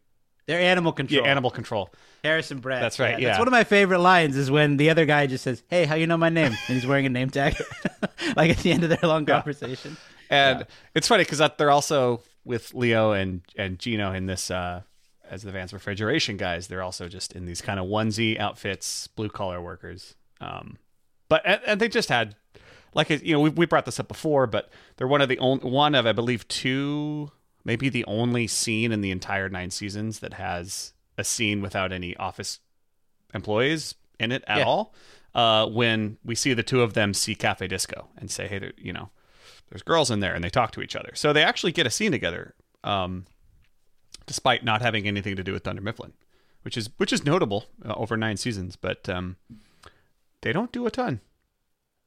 They're 0.47 0.59
animal 0.59 0.91
control. 0.93 1.23
yeah 1.23 1.29
animal 1.29 1.51
control. 1.51 1.93
Harrison 2.23 2.59
Brett. 2.59 2.81
That's 2.81 2.99
right, 2.99 3.11
That's 3.11 3.21
yeah. 3.21 3.37
one 3.37 3.47
of 3.47 3.51
my 3.51 3.63
favorite 3.63 3.99
lines 3.99 4.35
is 4.35 4.49
when 4.49 4.77
the 4.77 4.89
other 4.89 5.05
guy 5.05 5.27
just 5.27 5.43
says, 5.43 5.61
"Hey, 5.69 5.85
how 5.85 5.95
you 5.95 6.07
know 6.07 6.17
my 6.17 6.29
name?" 6.29 6.47
and 6.47 6.55
he's 6.75 6.85
wearing 6.85 7.05
a 7.05 7.09
name 7.09 7.29
tag, 7.29 7.55
like 8.35 8.49
at 8.49 8.57
the 8.57 8.71
end 8.71 8.83
of 8.83 8.89
their 8.89 8.99
long 9.03 9.25
conversation. 9.25 9.97
And 10.29 10.65
it's 10.95 11.07
funny 11.07 11.23
because 11.23 11.41
they're 11.57 11.71
also 11.71 12.21
with 12.43 12.73
Leo 12.73 13.11
and 13.11 13.41
and 13.55 13.77
Gino 13.77 14.11
in 14.13 14.25
this 14.25 14.49
uh, 14.49 14.81
as 15.29 15.43
the 15.43 15.51
Vance 15.51 15.73
refrigeration 15.73 16.37
guys. 16.37 16.67
They're 16.67 16.83
also 16.83 17.07
just 17.07 17.33
in 17.33 17.45
these 17.45 17.61
kind 17.61 17.79
of 17.79 17.85
onesie 17.85 18.39
outfits, 18.39 19.07
blue 19.07 19.29
collar 19.29 19.61
workers. 19.61 20.15
Um, 20.41 20.77
but 21.29 21.43
and, 21.45 21.61
and 21.65 21.81
they 21.81 21.89
just 21.89 22.09
had 22.09 22.35
like 22.93 23.09
you 23.09 23.33
know 23.33 23.39
we 23.39 23.49
we 23.49 23.65
brought 23.65 23.85
this 23.85 23.99
up 23.99 24.07
before, 24.07 24.47
but 24.47 24.69
they're 24.97 25.07
one 25.07 25.21
of 25.21 25.29
the 25.29 25.39
only 25.39 25.69
one 25.69 25.95
of 25.95 26.05
I 26.05 26.13
believe 26.13 26.47
two, 26.47 27.31
maybe 27.67 27.89
the 27.89 28.05
only 28.05 28.47
scene 28.47 28.91
in 28.91 29.01
the 29.01 29.11
entire 29.11 29.49
nine 29.49 29.69
seasons 29.69 30.19
that 30.19 30.33
has 30.33 30.93
a 31.17 31.23
scene 31.23 31.61
without 31.61 31.91
any 31.91 32.15
office 32.15 32.59
employees 33.33 33.93
in 34.19 34.31
it 34.31 34.43
at 34.47 34.59
Yeah. 34.59 34.63
all. 34.63 34.95
Uh, 35.35 35.67
when 35.67 36.17
we 36.23 36.33
see 36.33 36.53
the 36.53 36.63
two 36.63 36.81
of 36.81 36.93
them 36.93 37.13
see 37.13 37.35
Cafe 37.35 37.67
Disco 37.67 38.07
and 38.17 38.31
say, 38.31 38.47
"Hey, 38.47 38.71
you 38.77 38.91
know, 38.93 39.11
there's 39.69 39.83
girls 39.83 40.09
in 40.09 40.19
there," 40.21 40.33
and 40.33 40.43
they 40.43 40.49
talk 40.49 40.71
to 40.71 40.81
each 40.81 40.95
other, 40.95 41.11
so 41.13 41.31
they 41.33 41.43
actually 41.43 41.71
get 41.73 41.85
a 41.85 41.91
scene 41.91 42.11
together, 42.11 42.55
um, 42.83 43.25
despite 44.25 44.63
not 44.63 44.81
having 44.81 45.05
anything 45.07 45.35
to 45.35 45.43
do 45.43 45.53
with 45.53 45.63
Dunder 45.63 45.81
Mifflin, 45.81 46.13
which 46.63 46.75
is 46.77 46.89
which 46.97 47.13
is 47.13 47.23
notable 47.25 47.65
uh, 47.85 47.93
over 47.95 48.17
nine 48.17 48.37
seasons. 48.37 48.75
But 48.77 49.07
um, 49.09 49.35
they 50.41 50.53
don't 50.53 50.71
do 50.71 50.87
a 50.87 50.91
ton. 50.91 51.19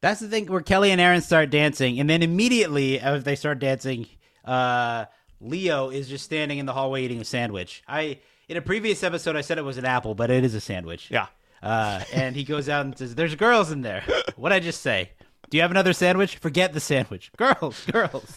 That's 0.01 0.21
the 0.21 0.29
thing 0.29 0.47
where 0.47 0.63
Kelly 0.63 0.91
and 0.91 1.01
Erin 1.01 1.21
start 1.21 1.51
dancing, 1.51 2.01
and 2.01 2.09
then 2.09 2.23
immediately 2.23 2.99
as 2.99 3.23
they 3.25 3.37
start 3.37 3.59
dancing, 3.61 4.07
uh, 4.45 5.05
Leo 5.41 5.91
is 5.91 6.09
just 6.09 6.25
standing 6.25 6.59
in 6.59 6.67
the 6.67 6.73
hallway 6.73 7.05
eating 7.05 7.21
a 7.21 7.25
sandwich. 7.25 7.83
I 7.89 8.19
in 8.49 8.57
a 8.57 8.61
previous 8.63 9.03
episode 9.03 9.37
I 9.37 9.41
said 9.41 9.59
it 9.59 9.65
was 9.65 9.79
an 9.79 9.85
apple, 9.85 10.15
but 10.15 10.31
it 10.31 10.45
is 10.45 10.55
a 10.55 10.61
sandwich. 10.61 11.11
Yeah. 11.11 11.27
Uh, 11.63 12.03
and 12.13 12.35
he 12.37 12.45
goes 12.45 12.69
out 12.69 12.85
and 12.87 12.97
says, 12.97 13.15
"There's 13.15 13.35
girls 13.35 13.71
in 13.71 13.83
there." 13.83 14.03
What 14.37 14.53
I 14.53 14.61
just 14.61 14.81
say? 14.81 15.11
Do 15.51 15.57
you 15.59 15.63
have 15.63 15.71
another 15.71 15.93
sandwich? 15.93 16.37
Forget 16.39 16.73
the 16.73 16.81
sandwich. 16.81 17.31
Girls, 17.37 17.85
girls. 17.87 18.37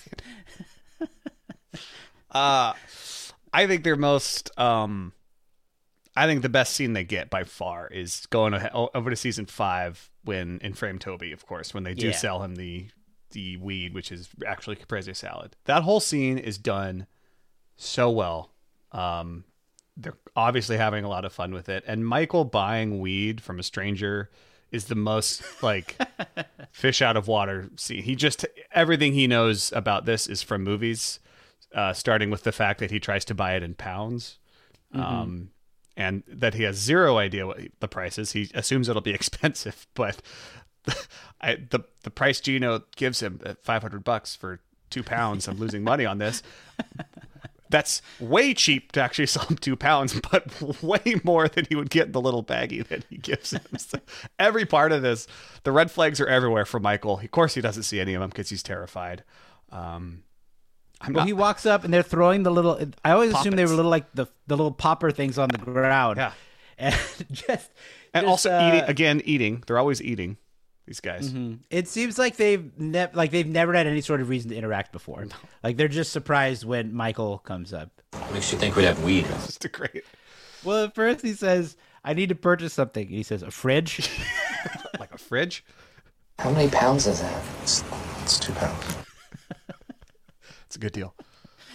Uh, 2.32 2.74
I 3.54 3.68
think 3.68 3.84
their 3.84 3.96
most, 3.96 4.50
um, 4.60 5.14
I 6.16 6.26
think 6.26 6.42
the 6.42 6.50
best 6.50 6.74
scene 6.74 6.94
they 6.94 7.04
get 7.04 7.30
by 7.30 7.44
far 7.44 7.88
is 7.88 8.26
going 8.32 8.56
over 8.74 9.10
to 9.12 9.16
season 9.16 9.46
five 9.46 10.10
when 10.24 10.58
in 10.64 10.74
frame 10.74 10.98
Toby, 10.98 11.32
of 11.32 11.46
course, 11.46 11.74
when 11.76 11.84
they 11.84 11.94
do 11.94 12.08
Yeah. 12.08 12.14
sell 12.14 12.42
him 12.44 12.56
the 12.56 12.88
the 13.34 13.58
weed, 13.58 13.94
which 13.94 14.12
is 14.12 14.30
actually 14.48 14.76
caprese 14.78 15.14
salad. 15.14 15.56
That 15.66 15.84
whole 15.84 16.00
scene 16.00 16.38
is 16.38 16.58
done 16.58 17.08
so 17.76 18.10
well. 18.10 18.52
Um, 18.92 19.44
they're 19.98 20.18
obviously 20.36 20.78
having 20.78 21.04
a 21.04 21.10
lot 21.10 21.26
of 21.26 21.34
fun 21.34 21.54
with 21.54 21.70
it, 21.70 21.84
and 21.86 22.08
Michael 22.08 22.46
buying 22.46 23.00
weed 23.00 23.42
from 23.42 23.60
a 23.60 23.64
stranger 23.64 24.30
is 24.72 24.86
the 24.86 24.96
most 24.96 25.44
like 25.62 25.96
fish 26.72 27.02
out 27.02 27.16
of 27.16 27.28
water 27.28 27.70
scene. 27.76 28.04
He 28.04 28.16
just 28.16 28.46
everything 28.74 29.14
he 29.14 29.28
knows 29.28 29.72
about 29.74 30.06
this 30.06 30.28
is 30.28 30.42
from 30.42 30.64
movies, 30.64 31.20
uh, 31.76 31.94
starting 31.94 32.32
with 32.32 32.44
the 32.44 32.52
fact 32.52 32.80
that 32.80 32.90
he 32.90 33.00
tries 33.00 33.24
to 33.26 33.36
buy 33.36 33.56
it 33.56 33.64
in 33.64 33.76
pounds, 33.76 34.40
um, 34.94 35.52
and 35.96 36.24
that 36.28 36.56
he 36.56 36.64
has 36.64 36.78
zero 36.78 37.18
idea 37.18 37.46
what 37.46 37.60
the 37.80 37.88
price 37.88 38.18
is. 38.18 38.32
He 38.32 38.50
assumes 38.56 38.90
it'll 38.90 39.02
be 39.02 39.14
expensive, 39.14 39.86
but 39.94 40.22
I, 41.42 41.56
the 41.70 41.82
the 42.04 42.10
price 42.12 42.40
Gino 42.42 42.84
gives 42.96 43.22
him 43.22 43.40
at 43.46 43.64
five 43.64 43.82
hundred 43.82 44.04
bucks 44.04 44.36
for 44.36 44.60
two 44.90 45.04
pounds. 45.04 45.48
I'm 45.48 45.58
losing 45.58 45.84
money 45.84 46.06
on 46.06 46.18
this. 46.18 46.44
That's 47.70 48.04
way 48.20 48.54
cheap 48.54 48.92
to 48.92 49.02
actually 49.02 49.26
sell 49.26 49.46
him 49.46 49.58
two 49.58 49.76
pounds, 49.76 50.20
but 50.32 50.84
way 50.84 51.16
more 51.24 51.48
than 51.48 51.66
he 51.68 51.76
would 51.76 51.90
get 51.90 52.06
in 52.08 52.12
the 52.12 52.22
little 52.22 52.44
baggie 52.44 52.88
that 52.88 53.04
he 53.10 53.18
gives 53.18 53.52
him. 53.52 53.62
So 53.80 54.00
every 54.38 54.66
part 54.66 54.92
of 54.92 55.02
this, 55.02 55.28
the 55.64 55.72
red 55.72 55.90
flags 55.90 56.22
are 56.22 56.28
everywhere 56.28 56.66
for 56.66 56.80
Michael. 56.80 57.20
Of 57.20 57.32
course, 57.32 57.56
he 57.56 57.62
doesn't 57.62 57.84
see 57.84 58.00
any 58.00 58.14
of 58.14 58.22
them 58.22 58.30
because 58.30 58.50
he's 58.50 58.62
terrified. 58.62 59.24
Um, 59.72 60.24
I'm 61.02 61.14
Well, 61.14 61.22
not. 61.22 61.28
he 61.28 61.34
walks 61.34 61.66
up 61.66 61.84
and 61.84 61.92
they're 61.92 62.04
throwing 62.04 62.44
the 62.44 62.52
little. 62.52 62.80
I 63.04 63.12
always 63.12 63.34
assume 63.34 63.56
they 63.56 63.66
were 63.66 63.72
little 63.74 63.90
like 63.92 64.12
the 64.14 64.28
the 64.46 64.56
little 64.56 64.72
popper 64.72 65.10
things 65.10 65.40
on 65.40 65.50
the 65.50 65.58
ground. 65.58 66.18
Yeah. 66.18 66.34
and 66.78 66.96
just 67.32 67.72
and 68.14 68.24
just, 68.24 68.26
also 68.28 68.52
uh, 68.52 68.68
eating 68.68 68.90
again. 68.90 69.22
Eating. 69.26 69.64
They're 69.66 69.80
always 69.80 70.02
eating. 70.02 70.38
These 70.86 71.00
guys. 71.00 71.30
Mm-hmm. 71.30 71.56
It 71.70 71.88
seems 71.88 72.18
like 72.20 72.36
they've 72.36 72.78
ne- 72.78 73.10
like 73.14 73.32
they've 73.32 73.48
never 73.48 73.74
had 73.74 73.88
any 73.88 74.02
sort 74.02 74.20
of 74.20 74.28
reason 74.30 74.50
to 74.52 74.56
interact 74.58 74.92
before. 74.92 75.28
Like 75.64 75.78
they're 75.78 75.88
just 75.88 76.12
surprised 76.12 76.66
when 76.66 76.94
Michael 76.94 77.38
comes 77.38 77.74
up. 77.74 77.90
Makes 78.34 78.52
you 78.52 78.58
think 78.58 78.76
we'd 78.76 78.84
have 78.84 79.02
weed. 79.04 79.26
It's 79.30 79.46
just 79.48 79.66
a 79.66 79.70
great, 79.70 80.04
Well, 80.64 80.86
at 80.86 80.96
first 80.96 81.22
he 81.22 81.34
says, 81.34 81.78
"I 82.04 82.14
need 82.14 82.30
to 82.30 82.36
purchase 82.36 82.74
something." 82.74 83.08
He 83.08 83.24
says, 83.24 83.44
"A 83.44 83.52
fridge." 83.52 84.10
like 85.00 85.14
a 85.14 85.18
fridge. 85.18 85.64
How 86.40 86.52
many 86.52 86.70
pounds 86.70 87.08
is 87.08 87.22
that? 87.22 87.44
It's, 87.62 87.84
it's 88.22 88.40
two 88.40 88.54
pounds. 88.54 88.84
It's 90.66 90.78
a 90.78 90.80
good 90.80 90.92
deal. 90.94 91.14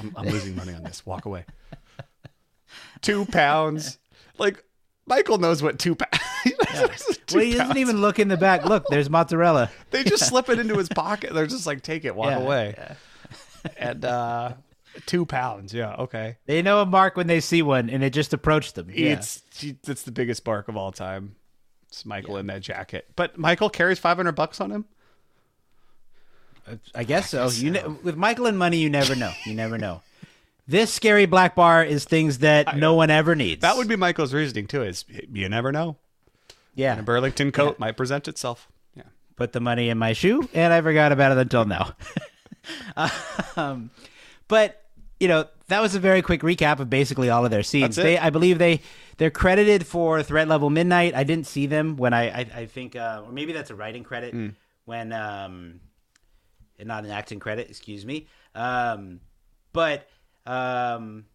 I'm, 0.00 0.12
I'm 0.16 0.26
losing 0.26 0.56
money 0.56 0.74
on 0.74 0.82
this. 0.82 1.06
Walk 1.06 1.24
away. 1.24 1.44
Two 3.00 3.26
pounds. 3.26 4.00
Like 4.38 4.64
Michael 5.06 5.38
knows 5.38 5.62
what 5.62 5.78
two 5.78 5.94
pounds. 5.94 6.20
well, 7.32 7.44
he 7.44 7.54
doesn't 7.54 7.76
even 7.76 8.00
look 8.00 8.18
in 8.18 8.28
the 8.28 8.37
back. 8.37 8.64
Look, 8.64 8.84
there's 8.88 9.10
mozzarella. 9.10 9.70
They 9.90 10.04
just 10.04 10.26
slip 10.28 10.48
it 10.48 10.58
into 10.58 10.76
his 10.76 10.88
pocket. 10.88 11.32
They're 11.32 11.46
just 11.46 11.66
like, 11.66 11.82
take 11.82 12.04
it, 12.04 12.14
walk 12.14 12.30
Yeah, 12.30 12.38
away. 12.38 12.96
And 13.76 14.04
uh 14.04 14.52
two 15.06 15.25
pounds. 15.26 15.72
Yeah, 15.72 15.94
okay. 15.94 16.37
They 16.46 16.62
know 16.62 16.80
a 16.82 16.87
mark 16.87 17.16
when 17.16 17.26
they 17.26 17.40
see 17.40 17.62
one, 17.62 17.88
and 17.90 18.02
it 18.04 18.12
just 18.12 18.32
approached 18.32 18.75
them. 18.75 18.90
Yeah. 18.92 19.12
It's 19.12 20.02
the 20.02 20.12
biggest 20.12 20.44
bark 20.44 20.68
of 20.68 20.76
all 20.76 20.92
time. 20.92 21.37
It's 21.88 22.04
Michael 22.04 22.37
in 22.37 22.46
that 22.48 22.60
jacket. 22.60 23.06
But 23.16 23.38
Michael 23.38 23.70
carries 23.70 23.98
five 23.98 24.16
hundred 24.16 24.32
bucks 24.32 24.60
on 24.60 24.70
him. 24.70 24.84
I 26.94 27.04
guess 27.04 27.30
so. 27.30 27.48
You 27.48 27.70
ne- 27.70 27.87
with 28.02 28.16
Michael 28.16 28.46
and 28.46 28.58
money, 28.58 28.76
you 28.78 28.90
never 28.90 29.14
know. 29.14 29.32
You 29.46 29.54
never 29.54 29.78
know. 29.78 30.02
This 30.66 30.92
scary 30.92 31.25
black 31.25 31.54
bar 31.54 31.82
is 31.82 32.04
things 32.04 32.38
that 32.38 32.76
no 32.76 32.92
one 32.94 33.08
ever 33.08 33.34
needs. 33.34 33.62
That 33.62 33.78
would 33.78 33.88
be 33.88 33.96
Michael's 33.96 34.34
reasoning 34.34 34.66
too. 34.66 34.82
Is 34.82 35.06
you 35.08 35.48
never 35.48 35.72
know. 35.72 35.96
Yeah. 36.78 36.99
A 36.99 37.02
Burlington 37.02 37.52
coat 37.52 37.78
might 37.78 37.97
present 37.97 38.28
itself. 38.28 38.68
Yeah. 38.94 39.02
put 39.37 39.52
the 39.52 39.61
money 39.61 39.88
in 39.90 39.99
my 39.99 40.12
shoe, 40.14 40.49
and 40.54 40.73
I 40.73 40.80
forgot 40.80 41.12
about 41.12 41.32
it 41.32 41.38
until 41.38 41.64
now. 41.64 41.94
um, 43.56 43.90
but 44.49 44.82
you 45.20 45.28
know, 45.28 45.47
that 45.66 45.80
was 45.82 45.94
a 45.94 46.00
very 46.00 46.23
quick 46.23 46.42
recap 46.42 46.78
of 46.78 46.88
basically 46.88 47.28
all 47.28 47.44
of 47.44 47.50
their 47.50 47.62
scenes. 47.62 47.97
They, 47.97 48.16
I 48.18 48.30
believe 48.30 48.58
they 48.58 48.80
they're 49.16 49.30
credited 49.30 49.87
for 49.87 50.23
Threat 50.23 50.47
Level 50.49 50.70
Midnight. 50.70 51.14
I 51.14 51.25
didn't 51.25 51.47
see 51.47 51.66
them 51.66 51.97
when 51.97 52.12
I 52.14 52.28
I, 52.30 52.47
I 52.62 52.66
think, 52.66 52.94
uh, 52.97 53.23
or 53.26 53.32
maybe 53.32 53.52
that's 53.52 53.70
a 53.70 53.75
writing 53.75 54.04
credit 54.04 54.32
Hmm. 54.32 54.49
when 54.85 55.12
um, 55.12 55.80
and 56.78 56.87
not 56.88 57.04
an 57.04 57.11
acting 57.11 57.40
credit. 57.40 57.68
Excuse 57.68 58.06
me. 58.06 58.28
Um, 58.54 59.20
but 59.73 60.08
um. 60.47 61.26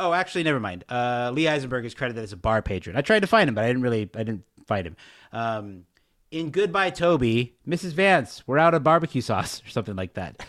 Oh, 0.00 0.14
actually, 0.14 0.44
never 0.44 0.58
mind. 0.58 0.84
Uh, 0.88 1.30
Lee 1.34 1.46
Eisenberg 1.46 1.84
is 1.84 1.92
credited 1.94 2.24
as 2.24 2.32
a 2.32 2.36
bar 2.36 2.62
patron. 2.62 2.96
I 2.96 3.02
tried 3.02 3.20
to 3.20 3.26
find 3.26 3.48
him, 3.48 3.54
but 3.54 3.64
I 3.64 3.66
didn't 3.66 3.82
really, 3.82 4.08
I 4.14 4.22
didn't 4.22 4.44
find 4.66 4.86
him. 4.86 4.96
Um, 5.30 5.84
in 6.30 6.50
Goodbye 6.50 6.90
Toby, 6.90 7.54
Mrs. 7.68 7.92
Vance, 7.92 8.42
we're 8.46 8.56
out 8.58 8.72
of 8.72 8.82
barbecue 8.82 9.20
sauce 9.20 9.62
or 9.64 9.68
something 9.68 9.96
like 9.96 10.14
that. 10.14 10.42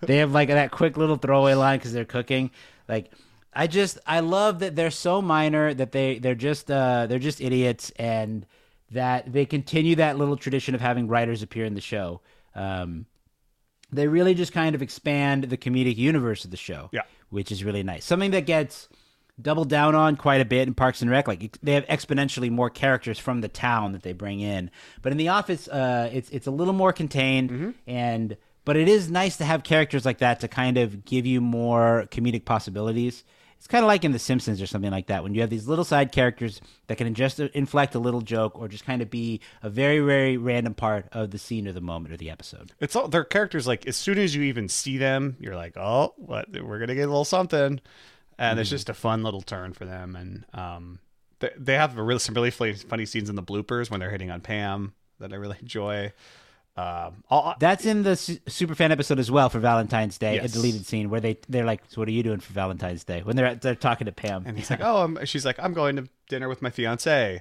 they 0.00 0.16
have 0.16 0.32
like 0.32 0.48
that 0.48 0.72
quick 0.72 0.96
little 0.96 1.16
throwaway 1.16 1.54
line 1.54 1.78
because 1.78 1.92
they're 1.92 2.04
cooking. 2.04 2.50
Like, 2.88 3.12
I 3.54 3.68
just, 3.68 3.98
I 4.06 4.20
love 4.20 4.58
that 4.58 4.74
they're 4.74 4.90
so 4.90 5.22
minor 5.22 5.72
that 5.72 5.92
they, 5.92 6.18
they're 6.18 6.34
just, 6.34 6.68
uh, 6.68 7.06
they're 7.06 7.20
just 7.20 7.40
idiots, 7.40 7.92
and 7.96 8.44
that 8.90 9.32
they 9.32 9.46
continue 9.46 9.96
that 9.96 10.18
little 10.18 10.36
tradition 10.36 10.74
of 10.74 10.80
having 10.80 11.06
writers 11.06 11.42
appear 11.42 11.64
in 11.64 11.74
the 11.74 11.80
show. 11.80 12.20
Um, 12.54 13.06
they 13.92 14.08
really 14.08 14.34
just 14.34 14.52
kind 14.52 14.74
of 14.74 14.82
expand 14.82 15.44
the 15.44 15.56
comedic 15.56 15.96
universe 15.96 16.44
of 16.44 16.50
the 16.50 16.56
show. 16.56 16.90
Yeah. 16.92 17.02
Which 17.30 17.50
is 17.50 17.64
really 17.64 17.82
nice. 17.82 18.04
Something 18.04 18.30
that 18.32 18.46
gets 18.46 18.88
doubled 19.40 19.68
down 19.68 19.94
on 19.94 20.16
quite 20.16 20.40
a 20.40 20.44
bit 20.44 20.66
in 20.68 20.74
Parks 20.74 21.02
and 21.02 21.10
Rec. 21.10 21.28
Like 21.28 21.58
they 21.62 21.72
have 21.72 21.86
exponentially 21.86 22.50
more 22.50 22.70
characters 22.70 23.18
from 23.18 23.40
the 23.40 23.48
town 23.48 23.92
that 23.92 24.02
they 24.02 24.12
bring 24.12 24.40
in. 24.40 24.70
But 25.02 25.12
in 25.12 25.18
The 25.18 25.28
Office, 25.28 25.68
uh, 25.68 26.08
it's 26.12 26.30
it's 26.30 26.46
a 26.46 26.50
little 26.50 26.72
more 26.74 26.92
contained 26.92 27.50
and 27.86 28.36
but 28.64 28.76
it 28.76 28.88
is 28.88 29.10
nice 29.10 29.36
to 29.36 29.44
have 29.44 29.62
characters 29.62 30.04
like 30.04 30.18
that 30.18 30.40
to 30.40 30.48
kind 30.48 30.76
of 30.78 31.04
give 31.04 31.24
you 31.26 31.40
more 31.40 32.06
comedic 32.10 32.44
possibilities. 32.44 33.24
It's 33.58 33.66
kind 33.66 33.84
of 33.84 33.88
like 33.88 34.04
in 34.04 34.12
The 34.12 34.18
Simpsons 34.18 34.62
or 34.62 34.66
something 34.66 34.90
like 34.90 35.06
that 35.06 35.22
when 35.22 35.34
you 35.34 35.40
have 35.40 35.50
these 35.50 35.66
little 35.66 35.84
side 35.84 36.12
characters 36.12 36.60
that 36.86 36.98
can 36.98 37.12
just 37.14 37.40
inflect 37.40 37.94
a 37.94 37.98
little 37.98 38.20
joke 38.20 38.58
or 38.58 38.68
just 38.68 38.84
kind 38.84 39.02
of 39.02 39.10
be 39.10 39.40
a 39.62 39.68
very 39.68 39.98
very 39.98 40.36
random 40.36 40.74
part 40.74 41.06
of 41.12 41.30
the 41.30 41.38
scene 41.38 41.66
or 41.66 41.72
the 41.72 41.80
moment 41.80 42.14
or 42.14 42.16
the 42.16 42.30
episode. 42.30 42.72
It's 42.80 42.94
all 42.94 43.08
their 43.08 43.24
characters. 43.24 43.66
Like 43.66 43.86
as 43.86 43.96
soon 43.96 44.18
as 44.18 44.34
you 44.34 44.42
even 44.42 44.68
see 44.68 44.98
them, 44.98 45.36
you're 45.40 45.56
like, 45.56 45.76
oh, 45.76 46.14
what? 46.16 46.48
We're 46.50 46.78
gonna 46.78 46.94
get 46.94 47.02
a 47.02 47.08
little 47.08 47.24
something, 47.24 47.80
and 48.38 48.60
it's 48.60 48.70
just 48.70 48.88
a 48.88 48.94
fun 48.94 49.22
little 49.22 49.42
turn 49.42 49.72
for 49.72 49.84
them. 49.84 50.14
And 50.14 50.44
um, 50.54 50.98
they, 51.40 51.50
they 51.56 51.74
have 51.74 51.96
a 51.98 52.02
really 52.02 52.20
some 52.20 52.34
really 52.34 52.50
funny, 52.50 52.74
funny 52.74 53.06
scenes 53.06 53.28
in 53.28 53.36
the 53.36 53.42
bloopers 53.42 53.90
when 53.90 54.00
they're 54.00 54.10
hitting 54.10 54.30
on 54.30 54.40
Pam 54.40 54.94
that 55.18 55.32
I 55.32 55.36
really 55.36 55.56
enjoy. 55.60 56.12
Um, 56.76 57.24
all, 57.30 57.54
That's 57.58 57.86
in 57.86 58.02
the 58.02 58.16
su- 58.16 58.36
Superfan 58.46 58.90
episode 58.90 59.18
as 59.18 59.30
well 59.30 59.48
for 59.48 59.58
Valentine's 59.60 60.18
Day, 60.18 60.38
a 60.38 60.46
deleted 60.48 60.84
scene 60.84 61.08
where 61.08 61.20
they 61.20 61.38
they're 61.48 61.64
like, 61.64 61.82
"So 61.88 62.00
what 62.02 62.08
are 62.08 62.12
you 62.12 62.22
doing 62.22 62.40
for 62.40 62.52
Valentine's 62.52 63.02
Day?" 63.04 63.22
When 63.22 63.34
they're 63.36 63.54
they're 63.54 63.74
talking 63.74 64.04
to 64.04 64.12
Pam, 64.12 64.44
and 64.46 64.58
he's 64.58 64.68
like, 64.74 64.80
oh, 64.82 65.02
I'm, 65.04 65.24
she's 65.24 65.46
like, 65.46 65.58
I'm 65.58 65.72
going 65.72 65.96
to 65.96 66.08
dinner 66.28 66.48
with 66.48 66.60
my 66.60 66.68
fiance. 66.70 67.40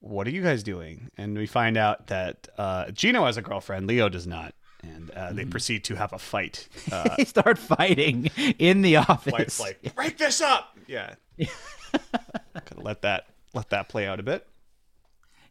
What 0.00 0.26
are 0.26 0.30
you 0.30 0.42
guys 0.42 0.62
doing? 0.62 1.10
And 1.16 1.36
we 1.36 1.46
find 1.46 1.76
out 1.76 2.06
that 2.08 2.46
uh, 2.58 2.90
Gino 2.92 3.24
has 3.24 3.36
a 3.36 3.42
girlfriend. 3.42 3.86
Leo 3.86 4.08
does 4.08 4.26
not. 4.26 4.54
and 4.82 5.10
uh, 5.10 5.14
Mm-hmm. 5.28 5.36
they 5.36 5.44
proceed 5.46 5.84
to 5.84 5.94
have 5.96 6.12
a 6.12 6.18
fight. 6.18 6.68
Uh, 6.92 7.14
they 7.16 7.24
start 7.24 7.58
fighting 7.58 8.30
in 8.58 8.82
the 8.82 8.96
office. 8.96 9.58
Like, 9.60 9.94
break 9.94 10.16
this 10.18 10.40
up. 10.40 10.76
Yeah. 10.86 11.14
Gotta 12.54 12.80
let 12.80 13.02
that 13.02 13.26
let 13.54 13.70
that 13.70 13.88
play 13.88 14.06
out 14.06 14.20
a 14.20 14.22
bit. 14.22 14.46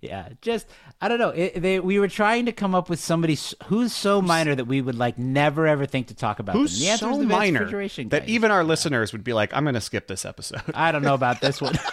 Yeah, 0.01 0.29
just 0.41 0.67
I 1.01 1.07
don't 1.07 1.17
know. 1.17 1.29
It, 1.29 1.59
they 1.59 1.79
we 1.79 1.97
were 1.97 2.07
trying 2.07 2.45
to 2.45 2.51
come 2.51 2.75
up 2.75 2.87
with 2.89 2.99
somebody 2.99 3.37
who's 3.65 3.95
so 3.95 4.21
minor 4.21 4.53
that 4.53 4.65
we 4.65 4.79
would 4.79 4.95
like 4.95 5.17
never 5.17 5.65
ever 5.65 5.87
think 5.87 6.07
to 6.07 6.15
talk 6.15 6.37
about. 6.39 6.55
Who's 6.55 6.77
them. 6.77 6.85
The 6.85 6.91
answer 6.91 7.05
so 7.05 7.23
minor 7.23 7.89
that 8.09 8.29
even 8.29 8.51
our 8.51 8.63
listeners 8.63 9.11
would 9.11 9.23
be 9.23 9.33
like, 9.33 9.53
"I'm 9.55 9.63
going 9.63 9.73
to 9.73 9.81
skip 9.81 10.07
this 10.07 10.23
episode." 10.23 10.61
I 10.73 10.91
don't 10.91 11.01
know 11.01 11.15
about 11.15 11.41
this 11.41 11.59
one. 11.61 11.73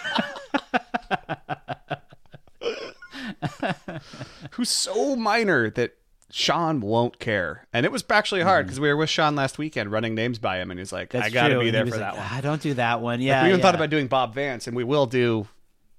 Who's 4.51 4.69
so 4.69 5.15
minor 5.15 5.71
that 5.71 5.95
Sean 6.31 6.81
won't 6.81 7.17
care? 7.17 7.65
And 7.73 7.87
it 7.87 7.91
was 7.91 8.03
actually 8.07 8.41
hard 8.41 8.65
mm. 8.65 8.67
because 8.67 8.79
we 8.79 8.87
were 8.87 8.97
with 8.97 9.09
Sean 9.09 9.35
last 9.35 9.57
weekend, 9.57 9.91
running 9.91 10.13
names 10.13 10.37
by 10.37 10.59
him, 10.59 10.69
and 10.69 10.79
he's 10.79 10.93
like. 10.93 11.09
That's 11.09 11.25
"I 11.25 11.29
got 11.31 11.47
to 11.47 11.59
be 11.59 11.71
there 11.71 11.85
for 11.85 11.91
was 11.91 11.99
that 11.99 12.17
one." 12.17 12.27
I 12.31 12.41
don't 12.41 12.61
do 12.61 12.75
that 12.75 13.01
one. 13.01 13.19
Like, 13.19 13.25
Yeah, 13.25 13.41
we 13.43 13.49
even 13.49 13.61
thought 13.61 13.73
about 13.73 13.89
doing 13.89 14.05
Bob 14.07 14.35
Vance, 14.35 14.67
and 14.67 14.75
we 14.77 14.83
will 14.83 15.07
do, 15.07 15.47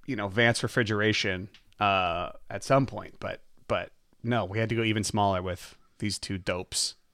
you 0.05 0.15
know, 0.15 0.29
Vance 0.29 0.63
refrigeration 0.63 1.49
uh, 1.79 2.29
at 2.49 2.63
some 2.63 2.85
point. 2.85 3.15
But 3.19 3.41
but 3.67 3.91
no, 4.23 4.45
we 4.45 4.59
had 4.59 4.69
to 4.69 4.75
go 4.75 4.83
even 4.83 5.03
smaller 5.03 5.41
with 5.41 5.77
these 5.99 6.19
two 6.19 6.37
dopes. 6.37 6.95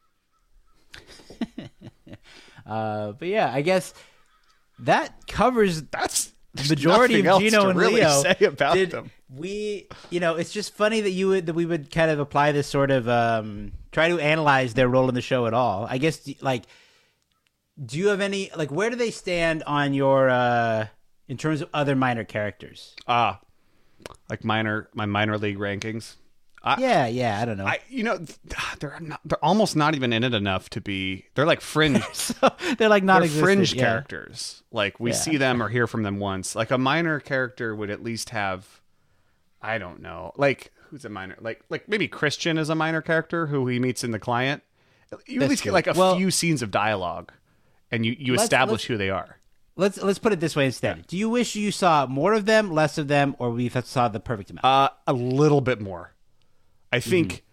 Uh, 2.65 3.11
but 3.13 3.27
yeah, 3.27 3.51
I 3.53 3.61
guess 3.61 3.93
that 4.79 5.27
covers 5.27 5.81
That's 5.83 6.31
the 6.53 6.69
majority 6.69 7.25
of 7.25 7.39
Gino 7.39 7.69
and 7.69 7.77
really 7.77 7.95
Leo. 7.95 8.21
say 8.21 8.45
about 8.45 8.75
Did 8.75 8.91
them. 8.91 9.11
We, 9.29 9.87
you 10.09 10.19
know, 10.19 10.35
it's 10.35 10.51
just 10.51 10.73
funny 10.73 11.01
that 11.01 11.09
you 11.09 11.27
would 11.29 11.47
that 11.47 11.53
we 11.55 11.65
would 11.65 11.91
kind 11.91 12.11
of 12.11 12.19
apply 12.19 12.51
this 12.51 12.67
sort 12.67 12.91
of 12.91 13.09
um, 13.09 13.73
try 13.91 14.07
to 14.07 14.19
analyze 14.19 14.75
their 14.75 14.87
role 14.87 15.09
in 15.09 15.15
the 15.15 15.21
show 15.21 15.47
at 15.47 15.53
all. 15.53 15.87
I 15.89 15.97
guess 15.97 16.29
like, 16.41 16.63
do 17.83 17.97
you 17.97 18.07
have 18.09 18.21
any 18.21 18.51
like 18.55 18.71
where 18.71 18.89
do 18.89 18.95
they 18.95 19.11
stand 19.11 19.63
on 19.63 19.93
your 19.93 20.29
uh 20.29 20.87
in 21.27 21.37
terms 21.37 21.61
of 21.61 21.69
other 21.73 21.95
minor 21.95 22.23
characters? 22.23 22.95
Ah, 23.07 23.39
like 24.29 24.43
minor 24.43 24.89
my 24.93 25.05
minor 25.05 25.37
league 25.37 25.57
rankings. 25.57 26.15
I, 26.65 26.79
yeah, 26.79 27.07
yeah, 27.07 27.41
I 27.41 27.45
don't 27.45 27.57
know. 27.57 27.65
I 27.65 27.79
you 27.89 28.03
know 28.03 28.19
they're 28.79 28.97
not, 29.01 29.19
they're 29.25 29.43
almost 29.43 29.75
not 29.75 29.95
even 29.95 30.13
in 30.13 30.23
it 30.23 30.33
enough 30.33 30.69
to 30.71 30.81
be. 30.81 31.25
They're 31.35 31.45
like 31.45 31.59
fringe. 31.61 32.01
so 32.13 32.49
they're 32.77 32.87
like 32.89 33.03
not 33.03 33.19
they're 33.21 33.29
fringe 33.29 33.73
yeah. 33.73 33.83
characters. 33.83 34.63
Like 34.71 34.99
we 34.99 35.11
Yeah. 35.11 35.15
see 35.17 35.37
them 35.37 35.61
or 35.61 35.67
hear 35.69 35.87
from 35.87 36.03
them 36.03 36.19
once. 36.19 36.55
Like 36.55 36.71
a 36.71 36.77
minor 36.77 37.19
character 37.19 37.75
would 37.75 37.89
at 37.89 38.01
least 38.01 38.29
have, 38.29 38.81
I 39.61 39.77
don't 39.77 40.01
know, 40.01 40.31
like 40.37 40.71
who's 40.89 41.03
a 41.03 41.09
minor? 41.09 41.35
Like 41.41 41.61
like 41.69 41.89
maybe 41.89 42.07
Christian 42.07 42.57
is 42.57 42.69
a 42.69 42.75
minor 42.75 43.01
character 43.01 43.47
who 43.47 43.67
he 43.67 43.77
meets 43.79 44.03
in 44.05 44.11
the 44.11 44.19
client. 44.19 44.63
You 45.27 45.35
at 45.35 45.39
That's 45.41 45.49
least 45.49 45.63
get 45.63 45.73
like 45.73 45.87
a 45.87 45.93
Well- 45.93 46.15
few 46.15 46.31
scenes 46.31 46.61
of 46.61 46.71
dialogue, 46.71 47.31
and 47.91 48.05
you 48.05 48.15
you 48.17 48.31
Let's- 48.33 48.43
establish 48.43 48.71
let's- 48.81 48.83
who 48.85 48.97
they 48.97 49.09
are. 49.09 49.37
Let's 49.75 50.01
let's 50.01 50.19
put 50.19 50.33
it 50.33 50.39
this 50.39 50.55
way 50.55 50.65
instead. 50.67 51.07
Do 51.07 51.17
you 51.17 51.29
wish 51.29 51.55
you 51.55 51.71
saw 51.71 52.05
more 52.05 52.33
of 52.33 52.45
them, 52.45 52.71
less 52.71 52.97
of 52.97 53.07
them, 53.07 53.35
or 53.39 53.49
we 53.49 53.69
saw 53.69 54.07
the 54.07 54.19
perfect 54.19 54.51
amount? 54.51 54.65
Uh, 54.65 54.89
a 55.07 55.13
little 55.13 55.61
bit 55.61 55.81
more. 55.81 56.13
I 56.91 56.97
Mm-hmm. 56.97 57.09
think, 57.09 57.43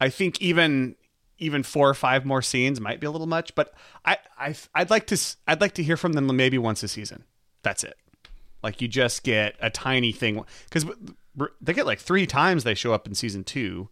I 0.00 0.08
think 0.08 0.40
even 0.40 0.96
even 1.38 1.62
four 1.62 1.90
or 1.90 1.94
five 1.94 2.24
more 2.24 2.40
scenes 2.40 2.80
might 2.80 2.98
be 2.98 3.06
a 3.06 3.10
little 3.10 3.26
much, 3.26 3.54
but 3.54 3.74
I 4.06 4.16
I 4.38 4.54
I'd 4.74 4.88
like 4.88 5.06
to 5.08 5.18
I'd 5.46 5.60
like 5.60 5.74
to 5.74 5.82
hear 5.82 5.98
from 5.98 6.14
them 6.14 6.34
maybe 6.34 6.56
once 6.56 6.82
a 6.82 6.88
season. 6.88 7.24
That's 7.62 7.84
it. 7.84 7.96
Like 8.62 8.80
you 8.80 8.88
just 8.88 9.22
get 9.22 9.54
a 9.60 9.68
tiny 9.68 10.12
thing 10.12 10.42
because 10.64 10.86
they 11.60 11.74
get 11.74 11.84
like 11.84 11.98
three 11.98 12.26
times 12.26 12.64
they 12.64 12.74
show 12.74 12.94
up 12.94 13.06
in 13.06 13.14
season 13.14 13.44
two, 13.44 13.90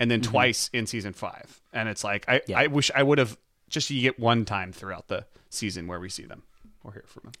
and 0.00 0.10
then 0.10 0.20
twice 0.20 0.68
in 0.72 0.86
season 0.86 1.12
five, 1.12 1.60
and 1.72 1.88
it's 1.88 2.02
like 2.02 2.28
I 2.28 2.38
Mm-hmm. 2.38 2.50
Yeah. 2.50 2.58
I 2.58 2.66
wish 2.66 2.90
I 2.92 3.04
would 3.04 3.18
have 3.18 3.38
just 3.68 3.88
you 3.88 4.02
get 4.02 4.18
one 4.18 4.44
time 4.44 4.72
throughout 4.72 5.06
the 5.06 5.26
season 5.48 5.86
where 5.86 6.00
we 6.00 6.08
see 6.08 6.24
them 6.24 6.42
or 6.84 6.92
hear 6.92 7.04
from 7.06 7.22
them. 7.24 7.32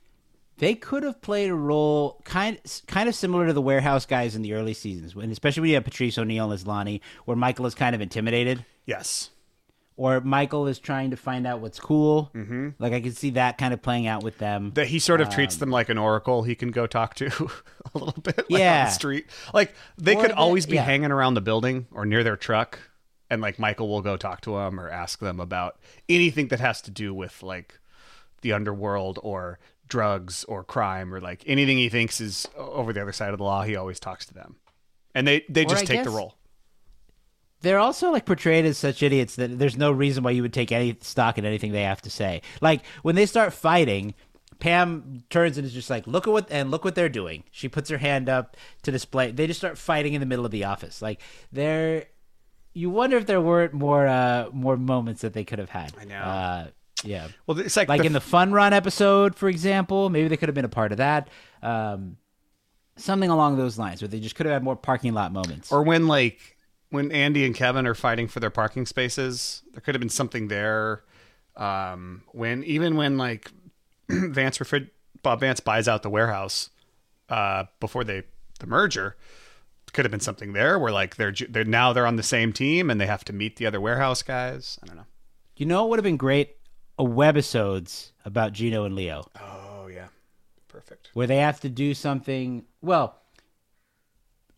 they 0.58 0.74
could 0.74 1.02
have 1.02 1.20
played 1.22 1.50
a 1.50 1.54
role 1.54 2.20
kind 2.24 2.58
kind 2.86 3.08
of 3.08 3.14
similar 3.14 3.46
to 3.46 3.52
the 3.52 3.62
warehouse 3.62 4.06
guys 4.06 4.34
in 4.36 4.42
the 4.42 4.52
early 4.52 4.74
seasons, 4.74 5.14
when 5.14 5.30
especially 5.30 5.62
when 5.62 5.68
you 5.70 5.74
have 5.76 5.84
Patrice 5.84 6.18
O'Neal 6.18 6.52
as 6.52 6.66
Lonnie, 6.66 7.00
where 7.24 7.36
Michael 7.36 7.66
is 7.66 7.74
kind 7.74 7.94
of 7.94 8.00
intimidated, 8.00 8.64
Yes. 8.86 9.30
or 9.96 10.20
Michael 10.20 10.66
is 10.66 10.78
trying 10.78 11.10
to 11.10 11.16
find 11.16 11.46
out 11.46 11.60
what's 11.60 11.80
cool. 11.80 12.30
Mm-hmm. 12.34 12.70
Like 12.78 12.92
I 12.92 13.00
can 13.00 13.12
see 13.12 13.30
that 13.30 13.56
kind 13.58 13.72
of 13.74 13.80
playing 13.82 14.06
out 14.06 14.22
with 14.22 14.38
them. 14.38 14.72
that 14.74 14.88
he 14.88 14.98
sort 14.98 15.20
of 15.20 15.28
treats 15.30 15.56
Um, 15.56 15.60
them 15.60 15.70
like 15.70 15.88
an 15.88 15.98
oracle 15.98 16.42
he 16.42 16.54
can 16.54 16.70
go 16.70 16.86
talk 16.86 17.14
to 17.16 17.26
a 17.94 17.98
little 17.98 18.20
bit 18.22 18.36
like 18.38 18.50
on 18.50 18.58
Yeah. 18.60 18.84
the 18.84 18.90
street 18.90 19.26
like 19.54 19.74
they 19.98 20.14
Or 20.16 20.20
could 20.22 20.30
the- 20.32 20.36
always 20.36 20.66
be 20.66 20.74
yeah. 20.76 20.82
hanging 20.84 21.10
around 21.10 21.34
the 21.34 21.40
building 21.40 21.86
or 21.92 22.04
near 22.06 22.22
their 22.22 22.36
truck 22.36 22.78
and 23.30 23.40
like 23.42 23.58
michael 23.58 23.88
will 23.88 24.02
go 24.02 24.16
talk 24.16 24.40
to 24.42 24.52
them 24.56 24.78
or 24.78 24.88
ask 24.90 25.18
them 25.20 25.38
about 25.40 25.78
anything 26.08 26.48
that 26.48 26.60
has 26.60 26.80
to 26.82 26.90
do 26.90 27.12
with 27.14 27.42
like 27.42 27.78
the 28.42 28.52
underworld 28.52 29.18
or 29.22 29.58
drugs 29.88 30.44
or 30.44 30.62
crime 30.64 31.12
or 31.12 31.20
like 31.20 31.42
anything 31.46 31.76
he 31.78 31.88
thinks 31.88 32.20
is 32.20 32.46
over 32.56 32.92
the 32.92 33.02
other 33.02 33.12
side 33.12 33.32
of 33.32 33.38
the 33.38 33.44
law 33.44 33.62
he 33.62 33.74
always 33.76 33.98
talks 33.98 34.24
to 34.26 34.34
them 34.34 34.56
and 35.14 35.26
they 35.26 35.44
they 35.48 35.64
just 35.64 35.86
take 35.86 36.04
the 36.04 36.10
role 36.10 36.34
They're 37.62 37.78
also 37.78 38.10
like 38.10 38.24
portrayed 38.24 38.64
as 38.64 38.78
such 38.78 39.02
idiots 39.02 39.36
that 39.36 39.58
there's 39.58 39.76
no 39.76 39.90
reason 39.90 40.22
why 40.24 40.30
you 40.30 40.42
would 40.42 40.52
take 40.52 40.72
any 40.72 40.96
stock 41.00 41.36
in 41.38 41.44
anything 41.44 41.72
they 41.72 41.82
have 41.82 42.00
to 42.02 42.10
say. 42.10 42.40
Like 42.60 42.82
when 43.02 43.16
they 43.16 43.26
start 43.26 43.52
fighting, 43.52 44.14
Pam 44.60 45.24
turns 45.28 45.58
and 45.58 45.66
is 45.66 45.72
just 45.72 45.90
like, 45.90 46.06
"Look 46.06 46.26
at 46.26 46.30
what 46.32 46.46
and 46.50 46.70
look 46.70 46.84
what 46.84 46.94
they're 46.94 47.08
doing." 47.08 47.44
She 47.50 47.68
puts 47.68 47.90
her 47.90 47.98
hand 47.98 48.28
up 48.28 48.56
to 48.82 48.90
display. 48.90 49.30
They 49.30 49.46
just 49.46 49.58
start 49.60 49.76
fighting 49.76 50.14
in 50.14 50.20
the 50.20 50.26
middle 50.26 50.44
of 50.46 50.50
the 50.52 50.64
office. 50.64 51.00
Like 51.02 51.20
they're, 51.50 52.06
you 52.72 52.88
wonder 52.90 53.16
if 53.16 53.26
there 53.26 53.40
weren't 53.40 53.72
more 53.74 54.06
uh 54.06 54.48
more 54.52 54.76
moments 54.76 55.20
that 55.22 55.32
they 55.32 55.44
could 55.44 55.58
have 55.58 55.70
had. 55.70 55.92
I 56.00 56.04
know. 56.04 56.16
Uh, 56.20 56.66
yeah. 57.04 57.28
well 57.46 57.58
it's 57.58 57.76
like, 57.76 57.88
Like 57.88 58.00
the 58.00 58.06
in 58.06 58.12
the 58.12 58.20
Fun 58.20 58.52
Run 58.52 58.72
episode, 58.72 59.34
for 59.34 59.48
example, 59.48 60.10
maybe 60.10 60.28
they 60.28 60.36
could 60.36 60.48
have 60.48 60.54
been 60.54 60.64
a 60.64 60.68
part 60.68 60.92
of 60.92 60.98
that. 60.98 61.28
Um, 61.62 62.16
something 62.96 63.30
along 63.30 63.56
those 63.56 63.78
lines, 63.78 64.02
where 64.02 64.08
they 64.08 64.20
just 64.20 64.34
could 64.34 64.46
have 64.46 64.52
had 64.52 64.62
more 64.62 64.76
parking 64.76 65.14
lot 65.14 65.32
moments. 65.32 65.72
or 65.72 65.82
when 65.82 66.06
like 66.06 66.56
when 66.90 67.12
Andy 67.12 67.44
and 67.44 67.54
Kevin 67.54 67.86
are 67.86 67.94
fighting 67.94 68.28
for 68.28 68.40
their 68.40 68.50
parking 68.50 68.84
spaces, 68.86 69.62
there 69.72 69.80
could 69.80 69.94
have 69.94 70.00
been 70.00 70.08
something 70.08 70.48
there. 70.48 71.04
Um, 71.56 72.22
when 72.32 72.64
even 72.64 72.96
when 72.96 73.16
like 73.16 73.50
Vance 74.08 74.58
refri- 74.58 74.90
Bob 75.22 75.40
Vance 75.40 75.60
buys 75.60 75.88
out 75.88 76.02
the 76.02 76.10
warehouse 76.10 76.70
uh, 77.28 77.64
before 77.80 78.04
they 78.04 78.24
the 78.58 78.66
merger, 78.66 79.16
could 79.92 80.04
have 80.04 80.10
been 80.10 80.20
something 80.20 80.52
there 80.52 80.78
where 80.78 80.92
like 80.92 81.16
they're 81.16 81.34
they're 81.48 81.64
now 81.64 81.92
they're 81.92 82.06
on 82.06 82.16
the 82.16 82.22
same 82.22 82.52
team 82.52 82.90
and 82.90 83.00
they 83.00 83.06
have 83.06 83.24
to 83.24 83.32
meet 83.32 83.56
the 83.56 83.66
other 83.66 83.80
warehouse 83.80 84.22
guys. 84.22 84.78
I 84.82 84.86
don't 84.86 84.96
know. 84.96 85.06
You 85.56 85.66
know 85.66 85.82
what 85.82 85.90
would 85.90 85.98
have 85.98 86.04
been 86.04 86.16
great? 86.16 86.56
A 87.00 87.04
webisodes 87.04 88.10
about 88.26 88.52
Gino 88.52 88.84
and 88.84 88.94
Leo, 88.94 89.24
Oh 89.40 89.86
yeah, 89.86 90.08
perfect. 90.68 91.08
where 91.14 91.26
they 91.26 91.36
have 91.38 91.58
to 91.60 91.68
do 91.70 91.94
something. 91.94 92.64
Well, 92.82 93.16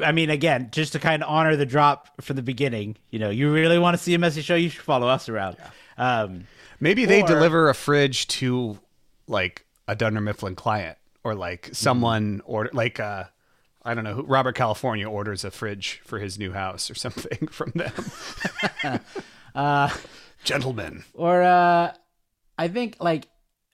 I 0.01 0.11
mean, 0.11 0.29
again, 0.29 0.71
just 0.73 0.93
to 0.95 0.99
kind 0.99 1.23
of 1.23 1.29
honor 1.29 1.55
the 1.55 1.67
drop 1.67 2.21
from 2.21 2.35
the 2.35 2.43
beginning. 2.43 2.97
You 3.11 3.21
know, 3.21 3.31
you 3.31 3.53
really 3.53 3.79
want 3.79 3.97
to 3.97 4.03
see 4.03 4.13
a 4.15 4.19
messy 4.19 4.43
show, 4.43 4.57
you 4.57 4.71
should 4.71 4.83
follow 4.83 5.07
us 5.07 5.29
around. 5.29 5.57
Um, 5.97 6.49
Maybe 6.81 7.05
they 7.05 7.23
Or- 7.23 7.27
deliver 7.29 7.69
a 7.69 7.75
fridge 7.75 8.27
to 8.29 8.81
like 9.29 9.65
a 9.87 9.95
Dunder 9.95 10.21
Mifflin 10.21 10.57
client 10.57 10.99
or 11.23 11.37
like 11.37 11.69
someone 11.73 12.43
order 12.45 12.71
like 12.73 12.99
uh 12.99 13.25
I 13.85 13.95
don't 13.95 14.03
know 14.03 14.15
who 14.15 14.23
Robert 14.23 14.57
California 14.57 15.09
orders 15.09 15.45
a 15.45 15.53
fridge 15.53 16.01
for 16.05 16.19
his 16.19 16.39
new 16.41 16.51
house 16.53 16.91
or 16.91 16.95
something 17.07 17.47
from 17.47 17.71
them. 17.77 19.01
uh 19.55 19.91
gentlemen. 20.45 21.05
or 21.15 21.43
uh, 21.43 21.93
I 22.59 22.69
think 22.69 22.97
like 23.01 23.29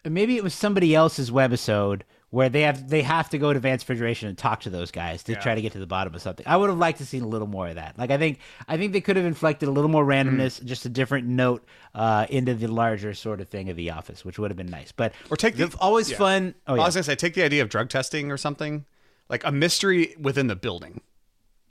maybe 0.05 0.37
it 0.37 0.45
was 0.45 0.55
somebody 0.55 0.95
else's 0.95 1.31
webisode 1.31 2.03
where 2.31 2.51
they 2.51 2.63
have 2.63 2.89
they 2.89 3.03
have 3.03 3.31
to 3.31 3.39
go 3.39 3.53
to 3.53 3.59
Vance 3.59 3.83
refrigeration 3.83 4.29
and 4.29 4.37
talk 4.37 4.61
to 4.61 4.71
those 4.71 4.91
guys 4.91 5.23
to 5.23 5.35
try 5.37 5.55
to 5.55 5.63
get 5.63 5.73
to 5.73 5.79
the 5.79 5.87
bottom 5.87 6.15
of 6.15 6.21
something. 6.21 6.47
I 6.47 6.57
would 6.59 6.69
have 6.69 6.79
liked 6.79 6.99
to 6.99 7.07
seen 7.07 7.23
a 7.23 7.27
little 7.27 7.47
more 7.47 7.69
of 7.69 7.77
that. 7.77 7.99
Like 7.99 8.11
I 8.11 8.19
think 8.19 8.39
I 8.67 8.77
think 8.77 8.93
they 8.93 9.01
could 9.01 9.17
have 9.17 9.25
inflected 9.25 9.69
a 9.69 9.73
little 9.73 9.89
more 9.89 10.05
randomness, 10.05 10.63
just 10.63 10.85
a 10.85 10.91
different 10.91 11.27
note 11.27 11.65
uh, 11.95 12.27
into 12.29 12.55
the 12.55 12.69
larger 12.69 13.15
sort 13.15 13.41
of 13.41 13.49
thing 13.49 13.71
of 13.71 13.77
the 13.77 13.91
office, 13.91 14.25
which 14.25 14.39
would 14.39 14.51
have 14.51 14.59
been 14.59 14.67
nice. 14.71 14.93
But 14.93 15.15
Or 15.31 15.37
take 15.37 15.57
the 15.57 15.65
it's 15.65 15.75
always 15.77 16.11
yeah. 16.11 16.19
fun. 16.19 16.55
Oh 16.67 16.75
yeah. 16.75 16.83
I 16.83 16.85
was 16.85 16.95
gonna 16.95 17.05
say 17.05 17.15
take 17.15 17.35
the 17.35 17.45
idea 17.45 17.63
of 17.63 17.71
drug 17.71 17.89
testing 17.89 18.31
or 18.31 18.37
something. 18.37 18.85
Like 19.31 19.45
a 19.45 19.53
mystery 19.53 20.15
within 20.21 20.49
the 20.49 20.57
building. 20.57 21.01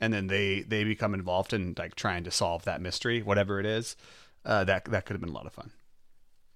And 0.00 0.12
then 0.12 0.26
they 0.26 0.62
they 0.62 0.82
become 0.82 1.14
involved 1.14 1.52
in 1.52 1.74
like 1.78 1.94
trying 1.94 2.24
to 2.24 2.32
solve 2.32 2.64
that 2.64 2.80
mystery, 2.80 3.22
whatever 3.22 3.60
it 3.60 3.66
is. 3.66 3.96
Uh, 4.44 4.64
that 4.64 4.86
that 4.86 5.06
could 5.06 5.14
have 5.14 5.20
been 5.20 5.30
a 5.30 5.34
lot 5.34 5.46
of 5.46 5.52
fun. 5.52 5.70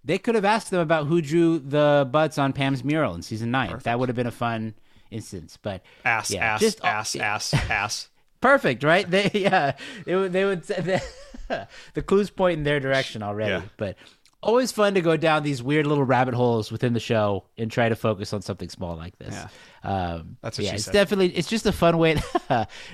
They 0.05 0.19
could 0.19 0.35
have 0.35 0.45
asked 0.45 0.71
them 0.71 0.81
about 0.81 1.07
who 1.07 1.23
drew 1.23 1.59
the 1.59 2.09
butts 2.11 2.39
on 2.39 2.53
Pam's 2.53 2.83
mural 2.83 3.15
in 3.15 3.23
season 3.23 3.51
nine. 3.51 3.79
That 3.85 3.99
would 3.99 4.09
have 4.09 4.17
been 4.17 4.27
a 4.27 4.33
fun 4.33 4.75
instance. 5.11 5.59
But 5.61 5.83
Ass, 6.05 6.31
yeah, 6.31 6.55
ass, 6.55 6.61
just 6.61 6.85
ass, 6.85 7.17
ass, 7.17 7.55
ass. 7.55 8.09
perfect, 8.41 8.83
right? 8.83 9.09
They 9.09 9.31
yeah, 9.35 9.77
they 10.05 10.17
would 10.17 10.33
they 10.33 10.45
would 10.45 10.65
say 10.65 11.01
the, 11.95 12.03
clues 12.03 12.31
point 12.31 12.59
in 12.59 12.65
their 12.65 12.81
direction 12.81 13.23
already. 13.23 13.53
Yeah. 13.53 13.63
But 13.77 13.97
always 14.43 14.73
fun 14.73 14.95
to 14.95 15.01
go 15.01 15.17
down 15.17 15.45
these 15.45 15.63
weird 15.63 15.87
little 15.87 16.05
rabbit 16.05 16.35
holes 16.35 16.73
within 16.73 16.95
the 16.95 17.01
show 17.01 17.45
and 17.57 17.71
try 17.71 17.89
to 17.89 17.95
focus 17.95 18.33
on 18.33 18.43
something 18.43 18.69
small 18.69 18.97
like 18.97 19.17
this. 19.19 19.35
Yeah. 19.35 19.47
Um, 19.85 20.37
That's 20.43 20.59
what 20.59 20.67
yeah, 20.67 20.75
it's 20.75 20.85
said. 20.85 20.93
definitely 20.93 21.29
it's 21.37 21.49
just 21.49 21.65
a 21.67 21.73
fun 21.73 21.97
way. 21.99 22.17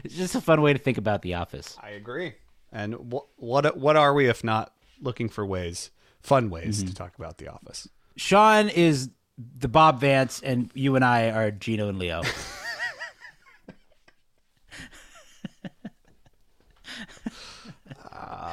it's 0.05 0.15
just 0.15 0.35
a 0.35 0.41
fun 0.43 0.61
way 0.61 0.75
to 0.75 0.79
think 0.79 0.99
about 0.99 1.23
The 1.23 1.35
Office. 1.35 1.77
I 1.83 1.91
agree. 1.91 2.35
And 2.71 2.95
wh- 2.95 3.41
what 3.41 3.77
what 3.79 3.97
are 3.97 4.13
we 4.13 4.29
if 4.29 4.45
not 4.45 4.75
looking 5.01 5.29
for 5.29 5.47
ways, 5.47 5.91
fun 6.23 6.51
ways 6.51 6.79
to 6.79 6.85
mm-hmm. 6.87 6.95
talk 6.95 7.17
about 7.19 7.39
The 7.39 7.49
Office. 7.49 7.89
Sean 8.17 8.69
is 8.69 9.11
the 9.37 9.69
Bob 9.69 10.01
Vance, 10.01 10.41
and 10.43 10.71
you 10.75 10.97
and 10.97 11.05
I 11.05 11.31
are 11.31 11.51
Gino 11.51 11.89
and 11.89 11.99
Leo. 11.99 12.23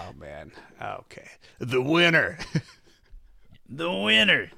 Oh 0.05 0.13
man. 0.17 0.51
Okay. 0.81 1.27
The 1.59 1.81
winner, 1.81 2.37
the 3.69 3.91
winner. 3.91 4.51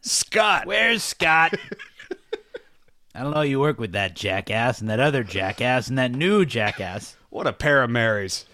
Scott. 0.00 0.66
Where's 0.66 1.02
Scott? 1.02 1.54
I 3.14 3.22
don't 3.22 3.34
know. 3.34 3.42
You 3.42 3.60
work 3.60 3.78
with 3.78 3.92
that 3.92 4.16
jackass 4.16 4.80
and 4.80 4.88
that 4.90 5.00
other 5.00 5.22
jackass 5.22 5.88
and 5.88 5.98
that 5.98 6.12
new 6.12 6.44
jackass. 6.44 7.16
What 7.30 7.46
a 7.46 7.52
pair 7.52 7.82
of 7.82 7.90
Marys. 7.90 8.46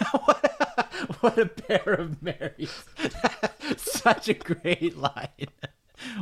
What 1.20 1.38
a 1.38 1.46
pair 1.46 1.94
of 1.94 2.22
Marys. 2.22 2.84
Such 3.76 4.28
a 4.28 4.34
great 4.34 4.96
line. 4.96 5.48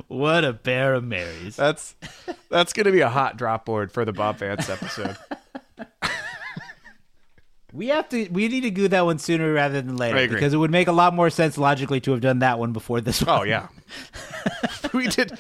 What 0.08 0.44
a 0.44 0.52
pair 0.52 0.94
of 0.94 1.04
Marys. 1.04 1.56
That's 1.56 1.94
that's 2.48 2.72
gonna 2.72 2.92
be 2.92 3.00
a 3.00 3.08
hot 3.08 3.36
drop 3.36 3.64
board 3.66 3.92
for 3.92 4.04
the 4.04 4.12
Bob 4.12 4.38
Vance 4.38 4.68
episode. 4.68 5.16
We 7.72 7.88
have 7.88 8.08
to. 8.10 8.28
We 8.28 8.46
need 8.46 8.60
to 8.60 8.70
do 8.70 8.86
that 8.86 9.04
one 9.04 9.18
sooner 9.18 9.52
rather 9.52 9.82
than 9.82 9.96
later 9.96 10.32
because 10.32 10.54
it 10.54 10.58
would 10.58 10.70
make 10.70 10.86
a 10.86 10.92
lot 10.92 11.12
more 11.12 11.28
sense 11.28 11.58
logically 11.58 12.00
to 12.02 12.12
have 12.12 12.20
done 12.20 12.38
that 12.38 12.60
one 12.60 12.72
before 12.72 13.00
this 13.00 13.20
oh, 13.20 13.26
one. 13.26 13.40
Oh 13.40 13.42
yeah, 13.42 13.66
we 14.92 15.08
did. 15.08 15.36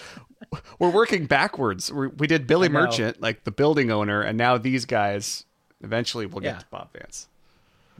We're 0.80 0.90
working 0.90 1.26
backwards. 1.26 1.92
we 1.92 2.08
we 2.08 2.26
did 2.26 2.48
Billy 2.48 2.68
Merchant, 2.68 3.20
like 3.20 3.44
the 3.44 3.52
building 3.52 3.92
owner, 3.92 4.20
and 4.20 4.36
now 4.36 4.58
these 4.58 4.84
guys. 4.84 5.44
Eventually, 5.80 6.26
we'll 6.26 6.40
get 6.40 6.54
Yeah. 6.54 6.58
to 6.58 6.66
Bob 6.72 6.92
Vance. 6.92 7.28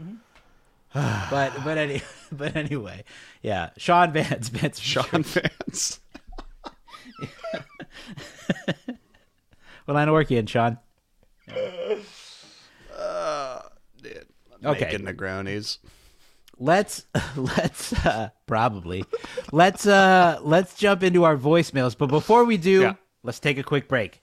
Mm-hmm. 0.02 0.16
but 1.30 1.52
but 1.64 1.76
any 1.78 2.02
but 2.32 2.54
anyway, 2.56 3.04
yeah. 3.42 3.70
Sean 3.76 4.12
Vance, 4.12 4.48
Vance, 4.50 4.78
Sean 4.80 5.22
Vance. 5.22 6.00
What 9.84 9.94
line 9.94 10.08
of 10.08 10.12
work 10.14 10.30
you 10.30 10.38
in, 10.38 10.46
Sean? 10.46 10.78
Okay. 14.64 14.84
Making 14.92 15.00
Negronis. 15.06 15.78
let's 16.58 17.04
let's 17.36 17.92
uh, 18.06 18.30
probably 18.46 19.04
let's 19.52 19.86
uh 19.86 20.38
let's 20.42 20.74
jump 20.76 21.02
into 21.02 21.24
our 21.24 21.36
voicemails 21.36 21.98
but 21.98 22.06
before 22.06 22.44
we 22.44 22.56
do 22.56 22.80
Yeah. 22.82 22.94
let's 23.22 23.40
take 23.40 23.58
a 23.58 23.62
quick 23.62 23.88
break 23.88 24.22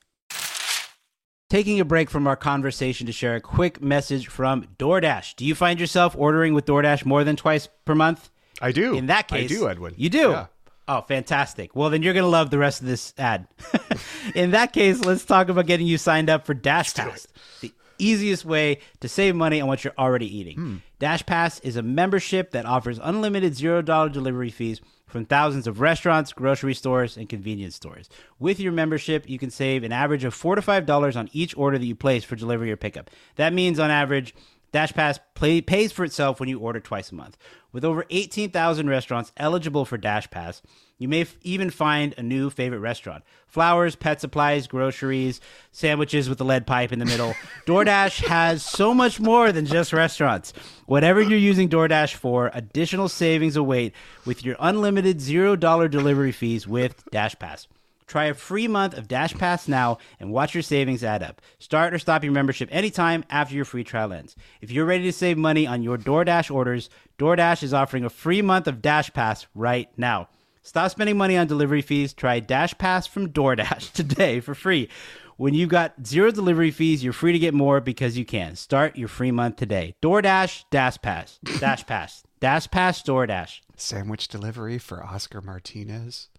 taking 1.51 1.81
a 1.81 1.85
break 1.85 2.09
from 2.09 2.27
our 2.27 2.37
conversation 2.37 3.05
to 3.07 3.11
share 3.11 3.35
a 3.35 3.41
quick 3.41 3.81
message 3.81 4.27
from 4.27 4.63
DoorDash 4.79 5.35
do 5.35 5.45
you 5.45 5.53
find 5.53 5.81
yourself 5.81 6.15
ordering 6.17 6.53
with 6.53 6.65
DoorDash 6.65 7.03
more 7.05 7.25
than 7.25 7.35
twice 7.35 7.67
per 7.83 7.93
month 7.93 8.29
I 8.61 8.71
do. 8.71 8.95
in 8.95 9.07
that 9.07 9.27
case 9.27 9.51
I 9.51 9.53
do, 9.55 9.67
Edwin. 9.67 9.93
you 9.97 10.09
do 10.09 10.29
Yeah. 10.29 10.45
oh 10.87 11.01
fantastic 11.01 11.75
well 11.75 11.89
then 11.89 12.03
you're 12.03 12.13
gonna 12.13 12.27
love 12.27 12.51
the 12.51 12.57
rest 12.57 12.79
of 12.79 12.87
this 12.87 13.13
ad 13.17 13.47
in 14.35 14.51
that 14.51 14.71
case 14.71 15.01
let's 15.03 15.25
talk 15.25 15.49
about 15.49 15.65
getting 15.65 15.87
you 15.87 15.97
signed 15.97 16.29
up 16.29 16.45
for 16.45 16.53
dash 16.53 16.93
pass 16.93 17.27
the 17.59 17.73
easiest 17.99 18.45
way 18.45 18.79
to 19.01 19.09
save 19.09 19.35
money 19.35 19.59
on 19.59 19.67
what 19.67 19.83
you're 19.83 19.93
already 19.97 20.25
eating 20.37 20.55
Hmm. 20.55 20.75
dash 20.99 21.25
pass 21.25 21.59
is 21.59 21.75
a 21.75 21.81
membership 21.83 22.51
that 22.51 22.65
offers 22.65 22.97
unlimited 23.03 23.55
zero 23.55 23.81
dollar 23.81 24.07
delivery 24.07 24.51
fees 24.51 24.79
from 25.11 25.25
thousands 25.25 25.67
of 25.67 25.81
restaurants 25.81 26.31
grocery 26.33 26.73
stores 26.73 27.17
and 27.17 27.27
convenience 27.27 27.75
stores. 27.75 28.09
With 28.39 28.59
your 28.59 28.71
membership 28.71 29.29
you 29.29 29.37
can 29.37 29.51
save 29.51 29.83
an 29.83 29.91
average 29.91 30.23
of 30.23 30.33
four 30.33 30.55
to 30.55 30.61
five 30.61 30.85
dollars 30.85 31.15
on 31.15 31.29
each 31.33 31.55
order 31.57 31.77
that 31.77 31.85
you 31.85 31.95
place 31.95 32.23
for 32.23 32.35
delivery 32.35 32.71
or 32.71 32.77
pickup. 32.77 33.11
That 33.35 33.53
means 33.53 33.77
on 33.77 33.91
average 33.91 34.33
Dash 34.71 34.93
Pass 34.93 35.19
play, 35.33 35.59
pays 35.59 35.91
for 35.91 36.05
itself 36.05 36.39
when 36.39 36.47
you 36.47 36.59
order 36.59 36.79
twice 36.79 37.11
a 37.11 37.15
month. 37.15 37.37
With 37.73 37.83
over 37.83 38.05
18,000 38.09 38.89
restaurants 38.89 39.31
eligible 39.37 39.85
for 39.85 39.97
Dash 39.97 40.29
Pass, 40.29 40.61
you 40.97 41.07
may 41.07 41.21
f- 41.21 41.35
even 41.41 41.69
find 41.69 42.13
a 42.17 42.23
new 42.23 42.49
favorite 42.49 42.79
restaurant. 42.79 43.23
Flowers, 43.47 43.95
pet 43.95 44.21
supplies, 44.21 44.67
groceries, 44.67 45.41
sandwiches 45.71 46.29
with 46.29 46.39
a 46.39 46.45
lead 46.45 46.65
pipe 46.67 46.91
in 46.93 46.99
the 46.99 47.05
middle. 47.05 47.33
DoorDash 47.65 48.25
has 48.27 48.63
so 48.63 48.93
much 48.93 49.19
more 49.19 49.51
than 49.51 49.65
just 49.65 49.93
restaurants. 49.93 50.53
Whatever 50.85 51.21
you're 51.21 51.37
using 51.39 51.67
DoorDash 51.69 52.13
for, 52.15 52.51
additional 52.53 53.09
savings 53.09 53.55
await 53.57 53.93
with 54.25 54.45
your 54.45 54.55
unlimited 54.59 55.17
$0 55.17 55.89
delivery 55.89 56.31
fees 56.31 56.67
with 56.67 57.03
Dash 57.11 57.37
Pass. 57.37 57.67
Try 58.07 58.25
a 58.25 58.33
free 58.33 58.67
month 58.67 58.97
of 58.97 59.07
Dash 59.07 59.33
Pass 59.33 59.67
now 59.67 59.97
and 60.19 60.31
watch 60.31 60.53
your 60.53 60.63
savings 60.63 61.03
add 61.03 61.23
up. 61.23 61.41
Start 61.59 61.93
or 61.93 61.99
stop 61.99 62.23
your 62.23 62.33
membership 62.33 62.69
anytime 62.71 63.23
after 63.29 63.55
your 63.55 63.65
free 63.65 63.83
trial 63.83 64.13
ends. 64.13 64.35
If 64.61 64.71
you're 64.71 64.85
ready 64.85 65.03
to 65.05 65.13
save 65.13 65.37
money 65.37 65.65
on 65.65 65.83
your 65.83 65.97
DoorDash 65.97 66.53
orders, 66.53 66.89
DoorDash 67.17 67.63
is 67.63 67.73
offering 67.73 68.03
a 68.03 68.09
free 68.09 68.41
month 68.41 68.67
of 68.67 68.81
Dash 68.81 69.13
Pass 69.13 69.47
right 69.55 69.89
now. 69.97 70.27
Stop 70.63 70.91
spending 70.91 71.17
money 71.17 71.37
on 71.37 71.47
delivery 71.47 71.81
fees. 71.81 72.13
Try 72.13 72.39
Dash 72.39 72.77
Pass 72.77 73.07
from 73.07 73.29
DoorDash 73.29 73.91
today 73.93 74.39
for 74.39 74.53
free. 74.53 74.89
When 75.37 75.55
you've 75.55 75.69
got 75.69 76.05
zero 76.05 76.29
delivery 76.29 76.69
fees, 76.69 77.03
you're 77.03 77.13
free 77.13 77.31
to 77.31 77.39
get 77.39 77.55
more 77.55 77.81
because 77.81 78.15
you 78.15 78.25
can. 78.25 78.55
Start 78.55 78.95
your 78.95 79.07
free 79.07 79.31
month 79.31 79.55
today. 79.55 79.95
DoorDash, 80.01 80.65
Dash 80.69 81.01
Pass, 81.01 81.39
Dash 81.59 81.83
Pass, 81.87 82.23
Dash 82.39 82.69
Pass, 82.69 83.01
DoorDash. 83.01 83.61
Sandwich 83.75 84.27
delivery 84.27 84.77
for 84.77 85.03
Oscar 85.03 85.41
Martinez. 85.41 86.29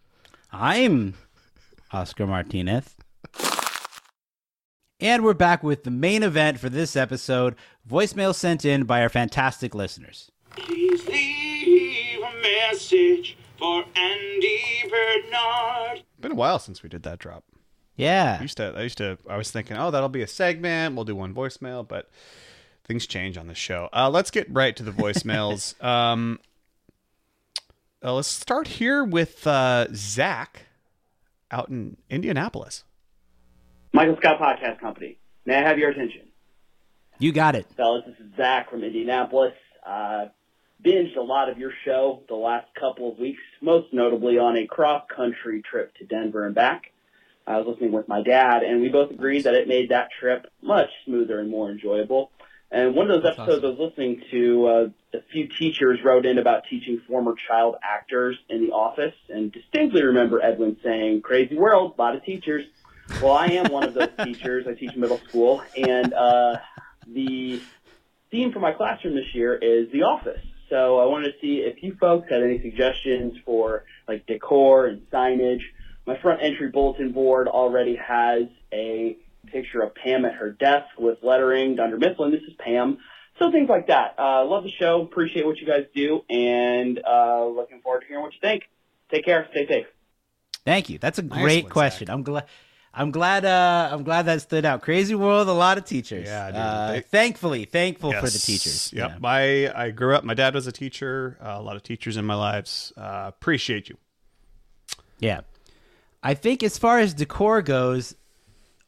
I'm 0.53 1.15
Oscar 1.93 2.27
Martinez. 2.27 2.97
And 5.01 5.25
we're 5.25 5.35
back 5.35 5.63
with 5.63 5.83
the 5.83 5.91
main 5.91 6.23
event 6.23 6.61
for 6.61 6.69
this 6.69 6.95
episode 6.95 7.57
voicemail 7.89 8.35
sent 8.35 8.65
in 8.65 8.85
by 8.85 9.03
our 9.03 9.09
fantastic 9.09 9.75
listeners. 9.75 10.31
Please 10.51 11.07
leave 11.09 12.21
a 12.23 12.43
message 12.71 13.37
for 13.59 13.85
Andy 13.97 14.85
Bernard. 14.89 16.05
Been 16.21 16.33
a 16.33 16.37
while 16.37 16.61
since 16.61 16.83
we 16.83 16.89
did 16.89 17.03
that 17.03 17.19
drop. 17.19 17.45
Yeah. 17.97 18.37
I 18.39 18.43
used 18.43 18.57
to. 18.59 18.75
I 18.77 18.83
used 18.83 18.99
to. 18.99 19.19
I 19.29 19.37
was 19.37 19.51
thinking, 19.51 19.77
oh, 19.77 19.91
that'll 19.91 20.09
be 20.09 20.23
a 20.23 20.29
segment. 20.29 20.95
We'll 20.95 21.05
do 21.05 21.17
one 21.17 21.35
voicemail, 21.35 21.87
but 21.87 22.09
things 22.85 23.07
change 23.07 23.37
on 23.37 23.49
the 23.49 23.55
show. 23.55 23.89
Uh, 23.93 24.09
let's 24.09 24.31
get 24.31 24.47
right 24.51 24.75
to 24.77 24.83
the 24.83 24.93
voicemails. 24.93 25.83
um, 25.85 26.39
uh, 28.05 28.15
let's 28.15 28.29
start 28.29 28.69
here 28.69 29.05
with 29.05 29.47
uh, 29.47 29.89
Zach 29.93 30.67
out 31.53 31.69
in 31.69 31.97
Indianapolis. 32.11 32.85
Michael 33.93 34.17
Scott 34.17 34.41
Podcast 34.41 34.81
Company. 34.81 35.19
May 35.45 35.57
I 35.57 35.69
have 35.69 35.79
your 35.79 35.91
attention? 35.91 36.23
You 37.19 37.33
got 37.33 37.55
it. 37.55 37.67
Fellas, 37.77 38.05
this 38.07 38.17
is 38.19 38.37
Zach 38.37 38.71
from 38.71 38.83
Indianapolis. 38.83 39.53
Uh, 39.87 40.27
binged 40.85 41.17
a 41.17 41.23
lot 41.23 41.49
of 41.49 41.59
your 41.59 41.73
show 41.85 42.23
the 42.29 42.35
last 42.35 42.67
couple 42.79 43.13
of 43.13 43.19
weeks, 43.19 43.43
most 43.61 43.93
notably 43.93 44.39
on 44.39 44.57
a 44.57 44.67
cross-country 44.67 45.63
trip 45.63 45.95
to 45.97 46.07
Denver 46.07 46.47
and 46.47 46.55
back. 46.55 46.93
I 47.47 47.59
was 47.59 47.67
listening 47.67 47.93
with 47.93 48.09
my 48.09 48.23
dad, 48.23 48.63
and 48.63 48.81
we 48.81 48.89
both 48.89 49.11
agreed 49.11 49.45
that 49.45 49.55
it 49.55 49.69
made 49.69 49.91
that 49.91 50.09
trip 50.19 50.47
much 50.63 50.89
smoother 51.05 51.41
and 51.41 51.51
more 51.51 51.71
enjoyable. 51.71 52.31
And 52.73 52.95
one 52.95 53.11
of 53.11 53.23
those 53.23 53.31
episodes 53.31 53.63
I 53.63 53.69
was 53.69 53.79
listening 53.79 54.23
to, 54.31 54.67
uh, 54.67 55.19
a 55.19 55.23
few 55.31 55.47
teachers 55.47 55.99
wrote 56.03 56.25
in 56.25 56.39
about 56.39 56.63
teaching 56.71 57.03
former 57.07 57.35
child 57.47 57.77
actors 57.83 58.39
in 58.49 58.65
the 58.65 58.73
office, 58.73 59.15
and 59.29 59.53
distinctly 59.53 60.03
remember 60.03 60.43
Edwin 60.43 60.79
saying, 60.83 61.21
"Crazy 61.21 61.55
world, 61.55 61.95
a 61.99 62.01
lot 62.01 62.17
of 62.17 62.25
teachers." 62.25 62.65
Well, 63.23 63.33
I 63.33 63.49
am 63.49 63.71
one 63.71 63.85
of 63.85 63.93
those 63.93 64.09
teachers. 64.25 64.67
I 64.67 64.73
teach 64.73 64.97
middle 64.97 65.19
school, 65.19 65.63
and 65.77 66.15
uh, 66.15 66.57
the 67.07 67.61
theme 68.31 68.53
for 68.53 68.61
my 68.61 68.73
classroom 68.73 69.17
this 69.17 69.35
year 69.35 69.55
is 69.55 69.93
The 69.93 70.05
Office. 70.05 70.41
So 70.71 70.99
I 70.99 71.05
wanted 71.05 71.33
to 71.33 71.41
see 71.43 71.59
if 71.59 71.83
you 71.83 71.95
folks 72.01 72.31
had 72.31 72.43
any 72.43 72.63
suggestions 72.63 73.35
for 73.45 73.85
like 74.09 74.27
decor 74.27 74.87
and 74.87 75.03
signage. 75.11 75.61
My 76.07 76.19
front 76.23 76.43
entry 76.43 76.71
bulletin 76.71 77.13
board 77.13 77.49
already 77.49 77.97
has 77.97 78.45
a 78.73 79.19
picture 79.63 79.83
of 79.83 79.95
Pam 79.95 80.25
at 80.25 80.35
her 80.35 80.51
desk 80.51 80.87
with 80.99 81.19
lettering 81.23 81.79
under 81.79 81.97
Mifflin. 81.97 82.31
This 82.33 82.43
is 82.43 82.55
Pam. 82.59 82.99
So 83.39 83.51
things 83.51 83.69
like 83.69 83.87
that. 83.87 84.15
Uh, 84.19 84.45
love 84.45 84.65
the 84.65 84.71
show. 84.71 85.03
Appreciate 85.03 85.47
what 85.47 85.59
you 85.59 85.67
guys 85.67 85.85
do, 85.95 86.23
and 86.29 87.01
uh, 87.07 87.47
looking 87.47 87.81
forward 87.81 88.01
to 88.01 88.07
hearing 88.07 88.23
what 88.23 88.33
you 88.35 88.41
think. 88.41 88.65
Take 89.11 89.25
care. 89.25 89.47
Stay 89.53 89.67
safe. 89.67 89.87
Thank 90.65 90.91
you. 90.91 90.99
That's 90.99 91.19
a 91.19 91.23
Nice 91.23 91.41
great 91.43 91.65
one, 91.65 91.73
question. 91.73 92.11
I'm 92.11 92.23
glad. 92.23 92.45
I'm 92.95 93.11
glad. 93.11 93.45
Uh, 93.47 93.89
I'm 93.91 94.03
glad 94.05 94.27
that 94.27 94.43
stood 94.43 94.65
out. 94.67 94.83
Crazy 94.83 95.15
world, 95.15 95.49
a 95.49 95.53
lot 95.53 95.79
of 95.79 95.85
teachers. 95.87 96.27
Yeah, 96.27 96.49
dude. 96.49 96.57
Uh, 96.57 96.93
They- 96.93 97.01
thankfully, 97.01 97.65
thankful 97.65 98.13
for 98.13 98.27
the 98.27 98.39
teachers. 98.39 98.93
Yep. 98.93 99.11
Yeah. 99.11 99.17
My 99.19 99.73
I 99.75 99.91
grew 99.91 100.15
up. 100.15 100.25
My 100.25 100.35
dad 100.35 100.55
was 100.55 100.67
a 100.67 100.73
teacher. 100.73 101.39
Uh, 101.41 101.55
a 101.59 101.63
lot 101.63 101.77
of 101.77 101.83
teachers 101.83 102.17
in 102.19 102.27
my 102.27 102.35
lives. 102.35 102.93
Uh, 102.97 103.25
appreciate 103.29 103.89
you. 103.89 103.97
Yeah. 105.21 105.41
I 106.23 106.35
think 106.35 106.63
as 106.63 106.77
far 106.79 106.99
as 106.99 107.15
decor 107.15 107.63
goes, 107.63 108.15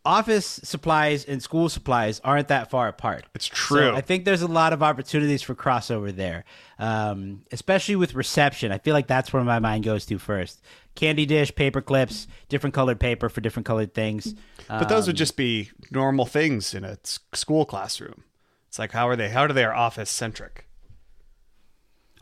office 0.05 0.61
supplies 0.63 1.25
and 1.25 1.43
school 1.43 1.69
supplies 1.69 2.21
aren't 2.23 2.49
that 2.49 2.71
far 2.71 2.89
apart. 2.89 3.25
It's 3.35 3.47
So 3.47 3.55
true. 3.55 3.91
I 3.95 4.01
think 4.01 4.25
there's 4.25 4.43
a 4.43 4.47
lot 4.47 4.73
of 4.73 4.83
opportunities 4.83 5.41
for 5.43 5.55
crossover 5.55 6.15
there, 6.15 6.45
um, 6.79 7.43
especially 7.53 7.97
with 7.97 8.15
reception. 8.15 8.71
I 8.73 8.79
feel 8.79 8.93
like 8.95 9.07
that's 9.07 9.33
where 9.33 9.43
my 9.45 9.59
mind 9.61 9.85
goes 9.85 10.05
to 10.07 10.19
first. 10.19 10.63
Candy 10.95 11.27
dish, 11.27 11.55
paper 11.55 11.81
clips, 11.81 12.27
different 12.49 12.75
colored 12.75 13.01
paper 13.01 13.29
for 13.29 13.41
different 13.41 13.67
colored 13.67 13.95
things. 13.95 14.35
But 14.69 14.89
those 14.89 15.05
Um, 15.05 15.09
would 15.11 15.17
just 15.17 15.37
be 15.37 15.71
normal 15.91 16.27
things 16.27 16.75
in 16.75 16.85
a 16.85 16.99
school 17.33 17.65
classroom. 17.65 18.25
It's 18.69 18.79
like 18.79 18.93
how 18.93 19.09
are 19.09 19.17
they? 19.17 19.31
How 19.31 19.47
do 19.47 19.55
they 19.55 19.65
are 19.65 19.75
office 19.75 20.11
centric? 20.11 20.67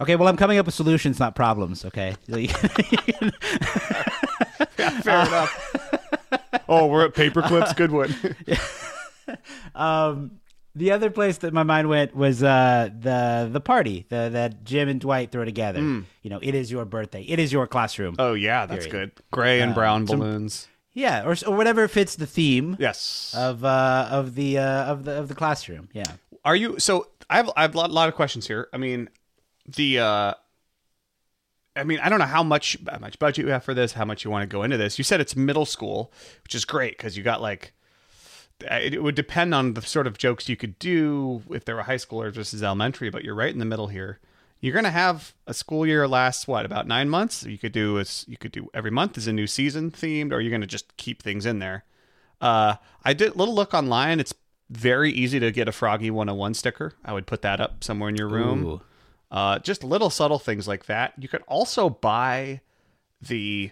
Okay, 0.00 0.16
well, 0.16 0.26
I'm 0.28 0.36
coming 0.36 0.58
up 0.58 0.66
with 0.66 0.74
solutions, 0.74 1.20
not 1.20 1.34
problems. 1.36 1.84
Okay. 1.84 2.16
Fair 5.02 5.26
enough. 5.26 6.62
oh, 6.68 6.86
we're 6.86 7.04
at 7.06 7.14
paper 7.14 7.42
clips. 7.42 7.72
Good 7.72 7.90
one. 7.90 8.14
um, 9.74 10.38
the 10.74 10.92
other 10.92 11.10
place 11.10 11.38
that 11.38 11.52
my 11.52 11.62
mind 11.62 11.88
went 11.88 12.16
was 12.16 12.42
uh, 12.42 12.88
the 12.98 13.48
the 13.52 13.60
party 13.60 14.06
the, 14.08 14.30
that 14.32 14.64
Jim 14.64 14.88
and 14.88 15.00
Dwight 15.00 15.30
throw 15.30 15.44
together. 15.44 15.80
Mm. 15.80 16.04
You 16.22 16.30
know, 16.30 16.38
it 16.42 16.54
is 16.54 16.70
your 16.70 16.84
birthday. 16.84 17.22
It 17.22 17.38
is 17.38 17.52
your 17.52 17.66
classroom. 17.66 18.16
Oh 18.18 18.34
yeah, 18.34 18.66
that's 18.66 18.86
Period. 18.86 19.14
good. 19.16 19.24
Gray 19.30 19.60
and 19.60 19.70
Um, 19.70 19.74
brown 19.74 20.06
some- 20.06 20.18
balloons. 20.18 20.68
Yeah, 20.94 21.24
or, 21.26 21.34
or 21.46 21.56
whatever 21.56 21.88
fits 21.88 22.16
the 22.16 22.26
theme. 22.26 22.76
Yes. 22.78 23.34
Of 23.36 23.64
uh 23.64 24.08
of 24.10 24.34
the 24.34 24.58
uh 24.58 24.84
of 24.84 25.04
the 25.04 25.12
of 25.12 25.28
the 25.28 25.34
classroom. 25.34 25.88
Yeah. 25.94 26.04
Are 26.44 26.56
you 26.56 26.78
so? 26.78 27.06
I 27.30 27.36
have 27.36 27.50
I 27.56 27.62
have 27.62 27.74
a 27.74 27.78
lot, 27.78 27.90
lot 27.90 28.08
of 28.10 28.14
questions 28.14 28.46
here. 28.46 28.68
I 28.74 28.76
mean, 28.76 29.08
the 29.66 30.00
uh, 30.00 30.34
I 31.74 31.84
mean, 31.84 31.98
I 32.00 32.08
don't 32.08 32.18
know 32.18 32.26
how 32.26 32.42
much 32.42 32.76
how 32.90 32.98
much 32.98 33.18
budget 33.18 33.46
you 33.46 33.52
have 33.52 33.64
for 33.64 33.74
this, 33.74 33.92
how 33.92 34.04
much 34.04 34.24
you 34.24 34.30
want 34.30 34.42
to 34.48 34.52
go 34.52 34.62
into 34.62 34.76
this. 34.76 34.98
You 34.98 35.04
said 35.04 35.20
it's 35.20 35.34
middle 35.34 35.64
school, 35.64 36.12
which 36.44 36.54
is 36.54 36.64
great 36.64 36.96
because 36.96 37.16
you 37.16 37.22
got 37.22 37.40
like 37.40 37.72
it 38.60 39.02
would 39.02 39.14
depend 39.14 39.54
on 39.54 39.74
the 39.74 39.82
sort 39.82 40.06
of 40.06 40.18
jokes 40.18 40.48
you 40.48 40.56
could 40.56 40.78
do 40.78 41.42
if 41.50 41.64
they 41.64 41.72
were 41.72 41.82
high 41.82 41.96
school 41.96 42.22
or 42.22 42.30
versus 42.30 42.62
elementary. 42.62 43.10
But 43.10 43.24
you're 43.24 43.34
right 43.34 43.52
in 43.52 43.58
the 43.58 43.64
middle 43.64 43.88
here. 43.88 44.20
You're 44.60 44.74
gonna 44.74 44.90
have 44.90 45.34
a 45.46 45.54
school 45.54 45.86
year 45.86 46.06
lasts 46.06 46.46
what 46.46 46.64
about 46.64 46.86
nine 46.86 47.08
months? 47.08 47.42
You 47.44 47.58
could 47.58 47.72
do 47.72 47.98
is 47.98 48.24
you 48.28 48.36
could 48.36 48.52
do 48.52 48.68
every 48.74 48.90
month 48.90 49.16
is 49.16 49.26
a 49.26 49.32
new 49.32 49.46
season 49.46 49.90
themed, 49.90 50.32
or 50.32 50.40
you're 50.40 50.52
gonna 50.52 50.66
just 50.66 50.96
keep 50.96 51.22
things 51.22 51.46
in 51.46 51.58
there. 51.58 51.84
Uh, 52.40 52.74
I 53.02 53.14
did 53.14 53.34
a 53.34 53.38
little 53.38 53.54
look 53.54 53.72
online. 53.72 54.20
It's 54.20 54.34
very 54.68 55.10
easy 55.10 55.38
to 55.40 55.50
get 55.50 55.68
a 55.68 55.72
Froggy 55.72 56.10
101 56.10 56.54
sticker. 56.54 56.92
I 57.04 57.12
would 57.12 57.26
put 57.26 57.42
that 57.42 57.60
up 57.60 57.82
somewhere 57.84 58.08
in 58.08 58.16
your 58.16 58.28
room. 58.28 58.64
Ooh. 58.66 58.80
Uh, 59.32 59.58
just 59.58 59.82
little 59.82 60.10
subtle 60.10 60.38
things 60.38 60.68
like 60.68 60.84
that. 60.86 61.14
You 61.18 61.26
could 61.26 61.42
also 61.48 61.88
buy 61.88 62.60
the 63.20 63.70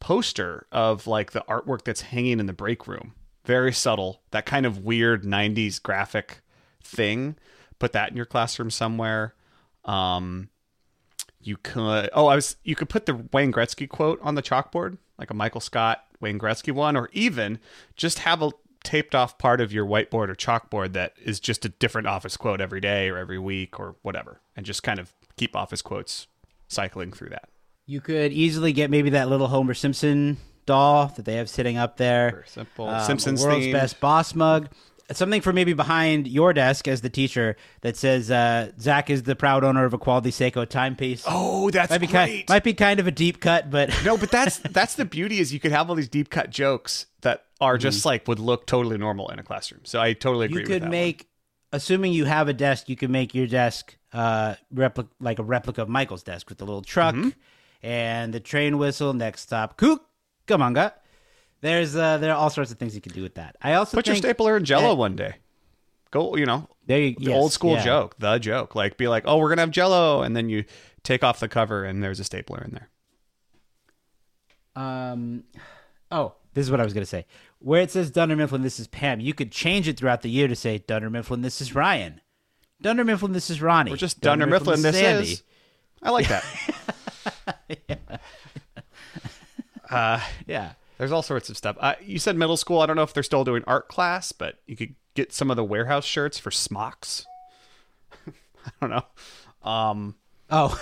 poster 0.00 0.66
of 0.70 1.06
like 1.06 1.32
the 1.32 1.42
artwork 1.48 1.82
that's 1.82 2.02
hanging 2.02 2.38
in 2.38 2.46
the 2.46 2.52
break 2.52 2.86
room. 2.86 3.14
Very 3.46 3.72
subtle. 3.72 4.20
That 4.32 4.44
kind 4.44 4.66
of 4.66 4.84
weird 4.84 5.24
90s 5.24 5.82
graphic 5.82 6.42
thing. 6.82 7.36
Put 7.78 7.92
that 7.92 8.10
in 8.10 8.16
your 8.16 8.26
classroom 8.26 8.70
somewhere. 8.70 9.34
Um, 9.86 10.50
you 11.40 11.56
could 11.56 12.10
oh 12.12 12.26
I 12.26 12.34
was 12.34 12.56
you 12.64 12.74
could 12.74 12.88
put 12.88 13.06
the 13.06 13.14
Wayne 13.32 13.52
Gretzky 13.52 13.88
quote 13.88 14.20
on 14.20 14.34
the 14.34 14.42
chalkboard, 14.42 14.98
like 15.18 15.30
a 15.30 15.34
Michael 15.34 15.60
Scott 15.60 16.04
Wayne 16.20 16.38
Gretzky 16.38 16.72
one, 16.72 16.96
or 16.96 17.08
even 17.12 17.60
just 17.94 18.20
have 18.20 18.42
a 18.42 18.50
taped 18.86 19.14
off 19.14 19.36
part 19.36 19.60
of 19.60 19.72
your 19.72 19.84
whiteboard 19.84 20.30
or 20.30 20.34
chalkboard 20.34 20.92
that 20.94 21.12
is 21.22 21.40
just 21.40 21.64
a 21.64 21.68
different 21.68 22.06
office 22.06 22.36
quote 22.36 22.60
every 22.60 22.80
day 22.80 23.10
or 23.10 23.18
every 23.18 23.38
week 23.38 23.78
or 23.78 23.96
whatever, 24.02 24.40
and 24.56 24.64
just 24.64 24.82
kind 24.82 24.98
of 24.98 25.12
keep 25.36 25.54
office 25.54 25.82
quotes 25.82 26.28
cycling 26.68 27.12
through 27.12 27.30
that. 27.30 27.48
You 27.84 28.00
could 28.00 28.32
easily 28.32 28.72
get 28.72 28.90
maybe 28.90 29.10
that 29.10 29.28
little 29.28 29.48
Homer 29.48 29.74
Simpson 29.74 30.38
doll 30.66 31.12
that 31.16 31.24
they 31.24 31.34
have 31.34 31.48
sitting 31.48 31.76
up 31.76 31.96
there. 31.96 32.30
Very 32.30 32.44
simple. 32.46 32.88
Um, 32.88 33.04
Simpsons 33.04 33.44
world's 33.44 33.66
themed. 33.66 33.72
best 33.72 34.00
boss 34.00 34.34
mug. 34.34 34.68
Something 35.12 35.40
for 35.40 35.52
maybe 35.52 35.72
behind 35.72 36.26
your 36.26 36.52
desk 36.52 36.88
as 36.88 37.00
the 37.00 37.08
teacher 37.08 37.56
that 37.82 37.96
says 37.96 38.28
uh, 38.28 38.72
Zach 38.80 39.08
is 39.08 39.22
the 39.22 39.36
proud 39.36 39.62
owner 39.62 39.84
of 39.84 39.94
a 39.94 39.98
quality 39.98 40.30
Seiko 40.30 40.68
timepiece. 40.68 41.22
Oh, 41.28 41.70
that's 41.70 41.90
might 41.90 42.00
be 42.00 42.08
great. 42.08 42.12
Kind, 42.12 42.44
might 42.48 42.64
be 42.64 42.74
kind 42.74 42.98
of 42.98 43.06
a 43.06 43.12
deep 43.12 43.40
cut, 43.40 43.70
but 43.70 43.88
no, 44.04 44.16
but 44.16 44.32
that's 44.32 44.58
that's 44.70 44.94
the 44.94 45.04
beauty 45.04 45.38
is 45.38 45.54
you 45.54 45.60
could 45.60 45.70
have 45.70 45.88
all 45.88 45.94
these 45.94 46.08
deep 46.08 46.28
cut 46.28 46.50
jokes 46.50 47.06
that 47.20 47.45
are 47.60 47.78
just 47.78 48.00
Mm-hmm. 48.00 48.08
like 48.08 48.28
would 48.28 48.38
look 48.38 48.66
totally 48.66 48.98
normal 48.98 49.28
in 49.30 49.38
a 49.38 49.42
classroom. 49.42 49.80
So 49.84 50.00
I 50.00 50.12
totally 50.12 50.46
agree 50.46 50.60
you 50.62 50.66
could 50.66 50.88
make, 50.88 51.28
assuming 51.72 52.12
you 52.12 52.24
have 52.26 52.48
a 52.48 52.52
desk, 52.52 52.88
you 52.88 52.96
could 52.96 53.10
make 53.10 53.34
your 53.34 53.46
desk 53.46 53.96
uh, 54.12 54.54
repli- 54.74 55.08
like 55.20 55.38
a 55.38 55.42
replica 55.42 55.82
of 55.82 55.88
Michael's 55.88 56.22
desk 56.22 56.48
with 56.48 56.58
the 56.58 56.64
little 56.66 56.82
truck 56.82 57.14
Mm-hmm. 57.14 57.30
and 57.82 58.32
the 58.34 58.40
train 58.40 58.78
whistle. 58.78 59.12
Next 59.14 59.42
stop, 59.42 59.78
Cucamonga. 59.80 60.92
There's 61.62 61.96
uh, 61.96 62.18
there 62.18 62.32
are 62.32 62.36
all 62.36 62.50
sorts 62.50 62.70
of 62.70 62.78
things 62.78 62.94
you 62.94 63.00
could 63.00 63.14
do 63.14 63.22
with 63.22 63.34
that. 63.36 63.56
I 63.62 63.74
also 63.74 63.96
Put 63.96 64.06
your 64.06 64.16
stapler 64.16 64.56
in 64.56 64.64
Jello 64.64 64.90
that- 64.90 64.96
one 64.96 65.16
day. 65.16 65.36
Go, 66.12 66.36
you 66.36 66.46
know, 66.46 66.68
There 66.86 67.00
you 67.00 67.16
the 67.18 67.24
yes, 67.30 67.34
old 67.34 67.52
school 67.52 67.72
yeah. 67.74 67.84
joke, 67.84 68.16
the 68.18 68.38
joke. 68.38 68.74
Like, 68.76 68.96
be 68.96 69.08
like, 69.08 69.24
oh, 69.26 69.38
we're 69.38 69.48
gonna 69.48 69.62
have 69.62 69.70
Jello, 69.72 70.22
and 70.22 70.36
then 70.36 70.48
you 70.48 70.64
take 71.02 71.24
off 71.24 71.40
the 71.40 71.48
cover, 71.48 71.84
and 71.84 72.02
there's 72.02 72.20
a 72.20 72.24
stapler 72.24 72.62
in 72.64 72.70
there. 72.72 72.88
Um, 74.76 75.44
oh, 76.10 76.34
this 76.54 76.64
is 76.64 76.70
what 76.70 76.80
I 76.80 76.84
was 76.84 76.92
going 76.92 77.02
to 77.02 77.08
say. 77.08 77.26
Where 77.66 77.82
it 77.82 77.90
says 77.90 78.12
Dunder 78.12 78.36
Mifflin, 78.36 78.62
this 78.62 78.78
is 78.78 78.86
Pam, 78.86 79.18
you 79.18 79.34
could 79.34 79.50
change 79.50 79.88
it 79.88 79.96
throughout 79.98 80.22
the 80.22 80.30
year 80.30 80.46
to 80.46 80.54
say 80.54 80.78
Dunder 80.78 81.10
Mifflin, 81.10 81.42
this 81.42 81.60
is 81.60 81.74
Ryan. 81.74 82.20
Dunder 82.80 83.04
Mifflin, 83.04 83.32
this 83.32 83.50
is 83.50 83.60
Ronnie. 83.60 83.92
Or 83.92 83.96
just 83.96 84.20
Dunder 84.20 84.46
Mifflin, 84.46 84.82
this 84.82 84.94
Sandy. 84.96 85.32
is. 85.32 85.42
I 86.00 86.10
like 86.10 86.28
that. 86.28 86.44
uh, 89.90 90.20
Yeah. 90.46 90.74
There's 90.96 91.10
all 91.10 91.22
sorts 91.24 91.50
of 91.50 91.56
stuff. 91.56 91.76
Uh, 91.80 91.94
you 92.00 92.20
said 92.20 92.36
middle 92.36 92.56
school. 92.56 92.80
I 92.80 92.86
don't 92.86 92.94
know 92.94 93.02
if 93.02 93.12
they're 93.12 93.24
still 93.24 93.42
doing 93.42 93.64
art 93.66 93.88
class, 93.88 94.30
but 94.30 94.60
you 94.68 94.76
could 94.76 94.94
get 95.14 95.32
some 95.32 95.50
of 95.50 95.56
the 95.56 95.64
warehouse 95.64 96.04
shirts 96.04 96.38
for 96.38 96.52
smocks. 96.52 97.26
I 98.28 98.70
don't 98.80 98.90
know. 98.90 99.68
Um, 99.68 100.14
Oh, 100.48 100.80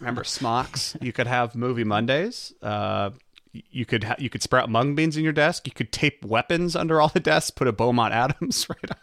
remember 0.00 0.24
smocks? 0.24 0.96
You 1.00 1.12
could 1.12 1.28
have 1.28 1.54
movie 1.54 1.84
Mondays. 1.84 2.52
Uh, 2.60 3.10
you 3.52 3.84
could 3.86 4.04
ha- 4.04 4.16
you 4.18 4.28
could 4.30 4.42
sprout 4.42 4.68
mung 4.70 4.94
beans 4.94 5.16
in 5.16 5.24
your 5.24 5.32
desk. 5.32 5.66
You 5.66 5.72
could 5.72 5.90
tape 5.92 6.24
weapons 6.24 6.76
under 6.76 7.00
all 7.00 7.08
the 7.08 7.20
desks. 7.20 7.50
Put 7.50 7.66
a 7.68 7.72
Beaumont 7.72 8.12
Adams 8.14 8.66
right 8.70 8.90
on, 8.90 8.96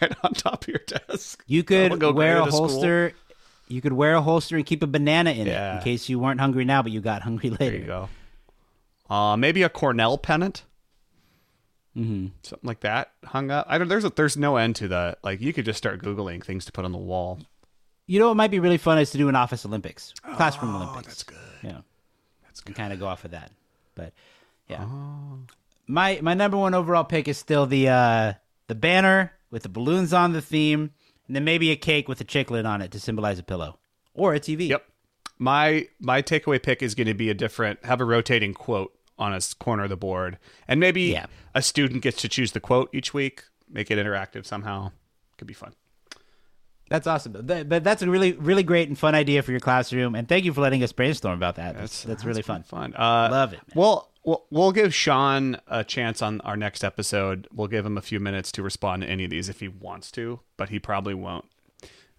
right 0.00 0.16
on 0.22 0.34
top 0.34 0.62
of 0.62 0.68
your 0.68 0.80
desk. 0.86 1.42
you 1.46 1.62
could 1.62 2.02
wear 2.02 2.38
a 2.38 2.44
at 2.44 2.48
school. 2.48 2.68
holster. 2.68 3.12
You 3.68 3.80
could 3.80 3.92
wear 3.92 4.14
a 4.14 4.22
holster 4.22 4.56
and 4.56 4.66
keep 4.66 4.82
a 4.82 4.86
banana 4.86 5.30
in 5.30 5.46
it 5.46 5.76
in 5.76 5.82
case 5.82 6.08
you 6.08 6.18
weren't 6.18 6.40
hungry 6.40 6.64
now, 6.64 6.82
but 6.82 6.92
you 6.92 7.00
got 7.00 7.22
hungry 7.22 7.50
later. 7.50 7.64
There 7.70 7.74
you 7.80 7.86
go. 7.86 8.08
Uh, 9.08 9.36
maybe 9.36 9.62
a 9.62 9.68
Cornell 9.68 10.18
pennant. 10.18 10.64
Mm-hmm. 11.96 12.28
something 12.42 12.66
like 12.66 12.80
that 12.80 13.12
hung 13.22 13.50
up. 13.50 13.66
I 13.68 13.76
don't. 13.76 13.86
There's 13.88 14.04
a, 14.04 14.08
there's 14.10 14.34
no 14.36 14.56
end 14.56 14.76
to 14.76 14.88
the 14.88 15.18
like. 15.22 15.42
You 15.42 15.52
could 15.52 15.66
just 15.66 15.76
start 15.76 16.02
googling 16.02 16.42
things 16.42 16.64
to 16.64 16.72
put 16.72 16.86
on 16.86 16.92
the 16.92 16.98
wall. 16.98 17.38
You 18.06 18.18
know 18.18 18.28
what 18.28 18.36
might 18.36 18.50
be 18.50 18.60
really 18.60 18.78
fun 18.78 18.98
is 18.98 19.10
to 19.10 19.18
do 19.18 19.28
an 19.28 19.36
office 19.36 19.66
Olympics, 19.66 20.14
classroom 20.34 20.74
Olympics. 20.74 20.96
Oh, 20.98 21.02
That's 21.08 21.22
good. 21.22 21.36
Yeah, 21.62 21.80
That's 22.44 22.62
and 22.62 22.74
kind 22.74 22.94
of 22.94 22.98
go 22.98 23.06
off 23.06 23.26
of 23.26 23.32
that. 23.32 23.52
But 23.94 24.12
yeah, 24.68 24.84
Oh. 24.84 25.40
my 25.86 26.18
my 26.22 26.34
number 26.34 26.56
one 26.56 26.74
overall 26.74 27.04
pick 27.04 27.28
is 27.28 27.38
still 27.38 27.66
the 27.66 27.88
uh, 27.88 28.32
the 28.68 28.74
banner 28.74 29.32
with 29.50 29.62
the 29.64 29.68
balloons 29.68 30.12
on 30.12 30.32
the 30.32 30.40
theme, 30.42 30.90
and 31.26 31.36
then 31.36 31.44
maybe 31.44 31.70
a 31.70 31.76
cake 31.76 32.08
with 32.08 32.20
a 32.20 32.24
chiclet 32.24 32.64
on 32.66 32.80
it 32.82 32.90
to 32.92 33.00
symbolize 33.00 33.38
a 33.38 33.42
pillow 33.42 33.78
or 34.14 34.34
a 34.34 34.40
TV. 34.40 34.68
Yep. 34.68 34.84
My 35.38 35.88
my 36.00 36.22
takeaway 36.22 36.62
pick 36.62 36.82
is 36.82 36.94
going 36.94 37.08
to 37.08 37.14
be 37.14 37.28
a 37.30 37.34
different. 37.34 37.84
Have 37.84 38.00
a 38.00 38.04
rotating 38.04 38.54
quote 38.54 38.92
on 39.18 39.32
a 39.34 39.40
corner 39.58 39.84
of 39.84 39.90
the 39.90 39.96
board, 39.96 40.38
and 40.66 40.80
maybe 40.80 41.02
Yeah. 41.02 41.26
a 41.54 41.62
student 41.62 42.02
gets 42.02 42.20
to 42.22 42.28
choose 42.28 42.52
the 42.52 42.60
quote 42.60 42.88
each 42.92 43.12
week. 43.12 43.44
Make 43.68 43.90
it 43.90 43.98
interactive 43.98 44.46
somehow. 44.46 44.92
Could 45.38 45.46
be 45.48 45.54
fun. 45.54 45.74
That's 46.92 47.06
awesome. 47.06 47.34
That, 47.46 47.68
but 47.68 47.82
that's 47.82 48.02
a 48.02 48.08
really 48.10 48.32
really 48.32 48.62
great 48.62 48.88
and 48.88 48.98
fun 48.98 49.14
idea 49.14 49.42
for 49.42 49.50
your 49.50 49.60
classroom, 49.60 50.14
and 50.14 50.28
thank 50.28 50.44
you 50.44 50.52
for 50.52 50.60
letting 50.60 50.82
us 50.82 50.92
brainstorm 50.92 51.34
about 51.34 51.56
that. 51.56 51.76
That's 51.76 52.02
that's, 52.04 52.24
really 52.24 52.42
fun. 52.42 52.62
Fun. 52.62 52.94
Uh, 52.94 53.28
Love 53.30 53.52
it. 53.54 53.60
man. 53.68 53.72
Well, 53.74 54.10
we'll 54.24 54.44
we'll 54.50 54.72
give 54.72 54.94
Sean 54.94 55.56
a 55.66 55.82
chance 55.84 56.20
on 56.22 56.40
our 56.42 56.56
next 56.56 56.84
episode. 56.84 57.48
We'll 57.52 57.68
give 57.68 57.86
him 57.86 57.96
a 57.96 58.02
few 58.02 58.20
minutes 58.20 58.52
to 58.52 58.62
respond 58.62 59.02
to 59.02 59.08
any 59.08 59.24
of 59.24 59.30
these 59.30 59.48
if 59.48 59.60
he 59.60 59.68
wants 59.68 60.10
to, 60.12 60.40
but 60.56 60.68
he 60.68 60.78
probably 60.78 61.14
won't. 61.14 61.46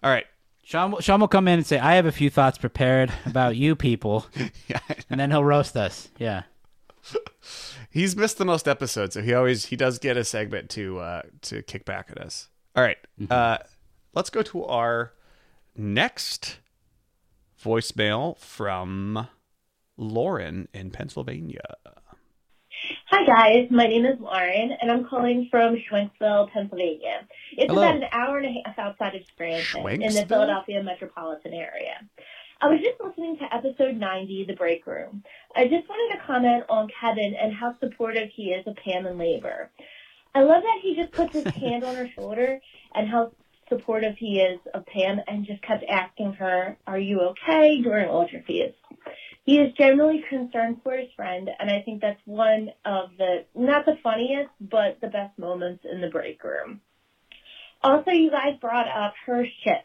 All 0.02 0.10
right. 0.10 0.26
Sean, 0.66 0.92
will- 0.92 1.00
Sean 1.00 1.20
will 1.20 1.28
come 1.28 1.46
in 1.46 1.58
and 1.58 1.66
say, 1.66 1.78
"I 1.78 1.94
have 1.94 2.06
a 2.06 2.12
few 2.12 2.30
thoughts 2.30 2.58
prepared 2.58 3.12
about 3.26 3.54
you 3.56 3.76
people," 3.76 4.26
Yeah. 4.68 4.80
and 5.10 5.20
then 5.20 5.30
he'll 5.30 5.44
roast 5.44 5.76
us. 5.76 6.08
Yeah. 6.18 6.42
He's 7.90 8.16
missed 8.16 8.38
the 8.38 8.44
most 8.44 8.66
episodes, 8.66 9.14
so 9.14 9.22
he 9.22 9.34
always 9.34 9.66
he 9.66 9.76
does 9.76 9.98
get 9.98 10.16
a 10.16 10.24
segment 10.24 10.70
to 10.70 10.98
uh 10.98 11.22
to 11.42 11.62
kick 11.62 11.84
back 11.84 12.08
at 12.10 12.18
us. 12.18 12.48
All 12.74 12.82
right. 12.82 12.96
Uh 13.30 13.58
let's 14.14 14.30
go 14.30 14.42
to 14.42 14.64
our 14.64 15.12
next 15.76 16.58
voicemail 17.62 18.38
from 18.38 19.28
Lauren 19.96 20.68
in 20.72 20.90
Pennsylvania. 20.90 21.74
Hi 23.10 23.24
guys, 23.24 23.68
my 23.70 23.86
name 23.86 24.04
is 24.04 24.18
Lauren, 24.20 24.72
and 24.80 24.90
I'm 24.90 25.04
calling 25.06 25.48
from 25.50 25.76
Schwenksville, 25.76 26.50
Pennsylvania. 26.50 27.26
It's 27.52 27.70
Hello. 27.70 27.82
about 27.82 27.96
an 27.96 28.08
hour 28.12 28.38
and 28.38 28.46
a 28.46 28.62
half 28.64 28.78
outside 28.78 29.14
of 29.14 29.22
Scranton 29.26 30.02
in 30.02 30.12
the 30.12 30.26
Philadelphia 30.26 30.82
metropolitan 30.82 31.52
area. 31.52 31.94
I 32.60 32.68
was 32.68 32.80
just 32.80 33.00
listening 33.02 33.36
to 33.38 33.54
episode 33.54 33.96
90, 33.96 34.46
The 34.46 34.54
Break 34.54 34.86
Room. 34.86 35.22
I 35.54 35.64
just 35.64 35.88
wanted 35.88 36.16
to 36.16 36.26
comment 36.26 36.64
on 36.68 36.88
Kevin 37.00 37.34
and 37.40 37.52
how 37.52 37.76
supportive 37.78 38.28
he 38.34 38.50
is 38.50 38.66
of 38.66 38.76
Pam 38.76 39.06
and 39.06 39.18
labor. 39.18 39.70
I 40.34 40.42
love 40.42 40.62
that 40.62 40.78
he 40.82 40.96
just 40.96 41.12
puts 41.12 41.32
his 41.32 41.44
hand 41.54 41.84
on 41.84 41.94
her 41.94 42.08
shoulder 42.14 42.60
and 42.94 43.08
how 43.08 43.32
supportive 43.68 44.16
he 44.18 44.40
is 44.40 44.60
of 44.72 44.86
Pam 44.86 45.20
and 45.26 45.46
just 45.46 45.62
kept 45.62 45.84
asking 45.88 46.34
her, 46.34 46.76
Are 46.86 46.98
you 46.98 47.20
okay? 47.20 47.80
during 47.82 48.08
ultra 48.08 48.42
feeds. 48.46 48.74
He 49.44 49.58
is 49.58 49.74
generally 49.74 50.24
concerned 50.28 50.78
for 50.82 50.96
his 50.96 51.10
friend, 51.14 51.50
and 51.58 51.70
I 51.70 51.82
think 51.82 52.00
that's 52.00 52.20
one 52.24 52.70
of 52.84 53.10
the, 53.18 53.44
not 53.54 53.84
the 53.84 53.98
funniest, 54.02 54.50
but 54.58 55.00
the 55.02 55.08
best 55.08 55.38
moments 55.38 55.84
in 55.90 56.00
the 56.00 56.08
break 56.08 56.42
room. 56.42 56.80
Also, 57.82 58.10
you 58.10 58.30
guys 58.30 58.58
brought 58.60 58.88
up 58.88 59.12
Herr's 59.26 59.48
chips. 59.62 59.84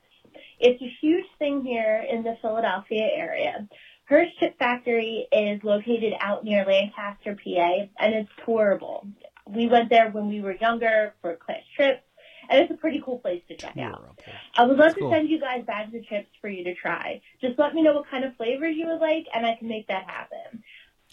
It's 0.59 0.81
a 0.81 0.95
huge 1.01 1.25
thing 1.37 1.63
here 1.63 2.05
in 2.09 2.23
the 2.23 2.37
Philadelphia 2.41 3.09
area. 3.13 3.67
Herr's 4.05 4.29
Chip 4.39 4.57
Factory 4.57 5.27
is 5.31 5.61
located 5.63 6.13
out 6.19 6.43
near 6.43 6.65
Lancaster, 6.65 7.35
PA, 7.35 7.87
and 7.99 8.15
it's 8.15 8.29
tourable. 8.45 9.07
We 9.45 9.67
went 9.67 9.89
there 9.89 10.09
when 10.09 10.29
we 10.29 10.41
were 10.41 10.55
younger 10.55 11.13
for 11.21 11.35
class 11.35 11.61
trips, 11.75 12.03
and 12.49 12.59
it's 12.61 12.71
a 12.71 12.77
pretty 12.77 13.01
cool 13.05 13.19
place 13.19 13.41
to 13.47 13.55
check 13.55 13.77
out. 13.77 14.17
I 14.55 14.63
would 14.63 14.71
love 14.77 14.77
That's 14.79 14.93
to 14.95 14.99
cool. 15.01 15.11
send 15.11 15.29
you 15.29 15.39
guys 15.39 15.63
bags 15.65 15.93
of 15.93 16.03
chips 16.05 16.29
for 16.41 16.49
you 16.49 16.63
to 16.65 16.75
try. 16.75 17.21
Just 17.41 17.57
let 17.59 17.73
me 17.73 17.81
know 17.83 17.93
what 17.93 18.09
kind 18.09 18.25
of 18.25 18.35
flavors 18.35 18.75
you 18.75 18.87
would 18.87 18.99
like, 18.99 19.27
and 19.33 19.45
I 19.45 19.55
can 19.55 19.67
make 19.67 19.87
that 19.87 20.05
happen. 20.09 20.63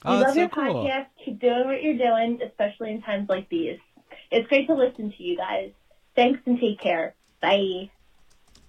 Oh, 0.05 0.13
we 0.19 0.25
that's 0.25 0.27
love 0.29 0.35
so 0.35 0.41
your 0.41 0.49
cool. 0.49 0.85
podcast. 0.85 1.07
Keep 1.25 1.41
doing 1.41 1.65
what 1.67 1.83
you're 1.83 1.97
doing, 1.99 2.41
especially 2.43 2.91
in 2.93 3.03
times 3.03 3.29
like 3.29 3.49
these. 3.49 3.79
It's 4.31 4.49
great 4.49 4.67
to 4.67 4.75
listen 4.75 5.13
to 5.13 5.23
you 5.23 5.37
guys. 5.37 5.71
Thanks 6.15 6.41
and 6.47 6.59
take 6.59 6.81
care. 6.81 7.15
Bye. 7.41 7.91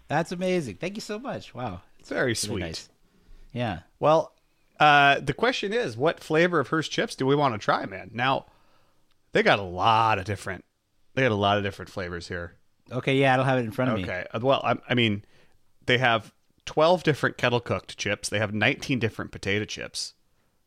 That's 0.08 0.32
amazing. 0.32 0.76
Thank 0.76 0.96
you 0.96 1.02
so 1.02 1.20
much. 1.20 1.54
Wow. 1.56 1.82
It's 2.00 2.10
very 2.10 2.28
Really 2.28 2.36
sweet. 2.36 2.60
nice. 2.60 2.90
Yeah. 3.54 3.80
Well, 4.00 4.34
uh, 4.80 5.20
the 5.20 5.34
question 5.34 5.74
is, 5.74 5.98
what 5.98 6.20
flavor 6.22 6.60
of 6.60 6.70
Herr's 6.70 6.88
chips 6.88 7.16
do 7.16 7.26
we 7.26 7.36
want 7.36 7.54
to 7.56 7.58
try, 7.58 7.86
man? 7.86 8.12
Now, 8.14 8.46
they 9.32 9.44
got 9.44 9.60
a 9.60 9.64
lot 9.64 10.20
of 10.20 10.26
different. 10.26 10.64
They 11.18 11.24
got 11.24 11.32
a 11.32 11.36
lot 11.36 11.58
of 11.58 11.64
different 11.64 11.90
flavors 11.90 12.28
here. 12.28 12.54
Okay, 12.92 13.16
yeah, 13.18 13.34
I 13.34 13.38
don't 13.38 13.48
have 13.48 13.58
it 13.58 13.66
in 13.66 13.72
front 13.72 13.90
of 13.90 13.98
me. 13.98 14.04
Okay. 14.04 14.24
Uh, 14.32 14.40
Well, 14.40 14.62
I, 14.64 14.76
I 14.88 14.94
mean, 14.94 15.26
they 15.88 15.98
have 15.98 16.32
twelve 16.66 17.02
different 17.02 17.38
kettle 17.40 17.60
cooked 17.60 17.98
chips. 17.98 18.30
They 18.30 18.38
have 18.38 18.54
nineteen 18.54 19.00
different 19.00 19.32
potato 19.32 19.66
chips. 19.66 20.14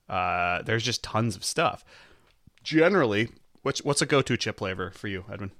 Uh, 0.08 0.60
there's 0.62 0.82
just 0.82 1.04
tons 1.04 1.36
of 1.36 1.44
stuff. 1.44 1.84
Generally, 2.64 3.28
what's 3.62 3.84
what's 3.84 4.02
a 4.02 4.06
go 4.06 4.22
to 4.22 4.36
chip 4.36 4.58
flavor 4.58 4.90
for 4.90 5.06
you, 5.06 5.24
Edwin? 5.32 5.52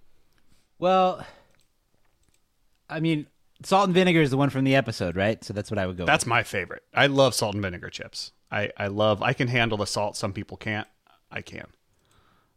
Well, 0.80 1.24
I 2.88 2.98
mean, 2.98 3.28
salt 3.62 3.84
and 3.84 3.94
vinegar 3.94 4.20
is 4.22 4.32
the 4.32 4.36
one 4.36 4.50
from 4.50 4.64
the 4.64 4.74
episode, 4.74 5.14
right? 5.14 5.42
So 5.44 5.52
that's 5.54 5.70
what 5.70 5.78
I 5.78 5.86
would 5.86 5.96
go. 5.98 6.04
That's 6.04 6.26
my 6.26 6.42
favorite. 6.42 6.82
I 6.92 7.06
love 7.06 7.32
salt 7.36 7.54
and 7.54 7.62
vinegar 7.62 7.90
chips. 7.90 8.32
I, 8.50 8.72
I 8.76 8.88
love. 8.88 9.22
I 9.22 9.34
can 9.34 9.46
handle 9.46 9.78
the 9.78 9.86
salt. 9.86 10.16
Some 10.16 10.32
people 10.32 10.56
can't. 10.56 10.88
I 11.30 11.42
can. 11.42 11.68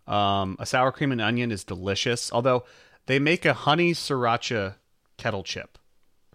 Um, 0.07 0.57
a 0.59 0.65
sour 0.65 0.91
cream 0.91 1.11
and 1.11 1.21
onion 1.21 1.51
is 1.51 1.63
delicious. 1.63 2.31
Although 2.31 2.63
they 3.05 3.19
make 3.19 3.45
a 3.45 3.53
honey 3.53 3.93
sriracha 3.93 4.75
kettle 5.17 5.43
chip. 5.43 5.77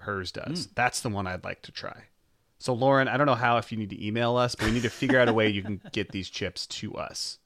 Herr's 0.01 0.31
does. 0.33 0.69
That's 0.69 1.01
the 1.01 1.09
one 1.09 1.27
I'd 1.27 1.45
like 1.45 1.63
to 1.63 1.73
try. 1.73 2.05
So 2.61 2.73
Lauren, 2.73 3.09
I 3.09 3.17
don't 3.17 3.27
know 3.27 3.35
how 3.35 3.59
if 3.59 3.71
you 3.71 3.79
need 3.79 3.91
to 3.91 4.07
email 4.07 4.37
us, 4.37 4.55
but 4.55 4.67
we 4.67 4.73
need 4.73 4.83
to 4.83 4.91
figure 4.91 5.21
out 5.21 5.29
a 5.29 5.33
way 5.33 5.49
you 5.49 5.63
can 5.63 5.81
get 5.93 6.11
these 6.13 6.29
chips 6.31 6.67
to 6.69 6.95
us. 6.95 7.39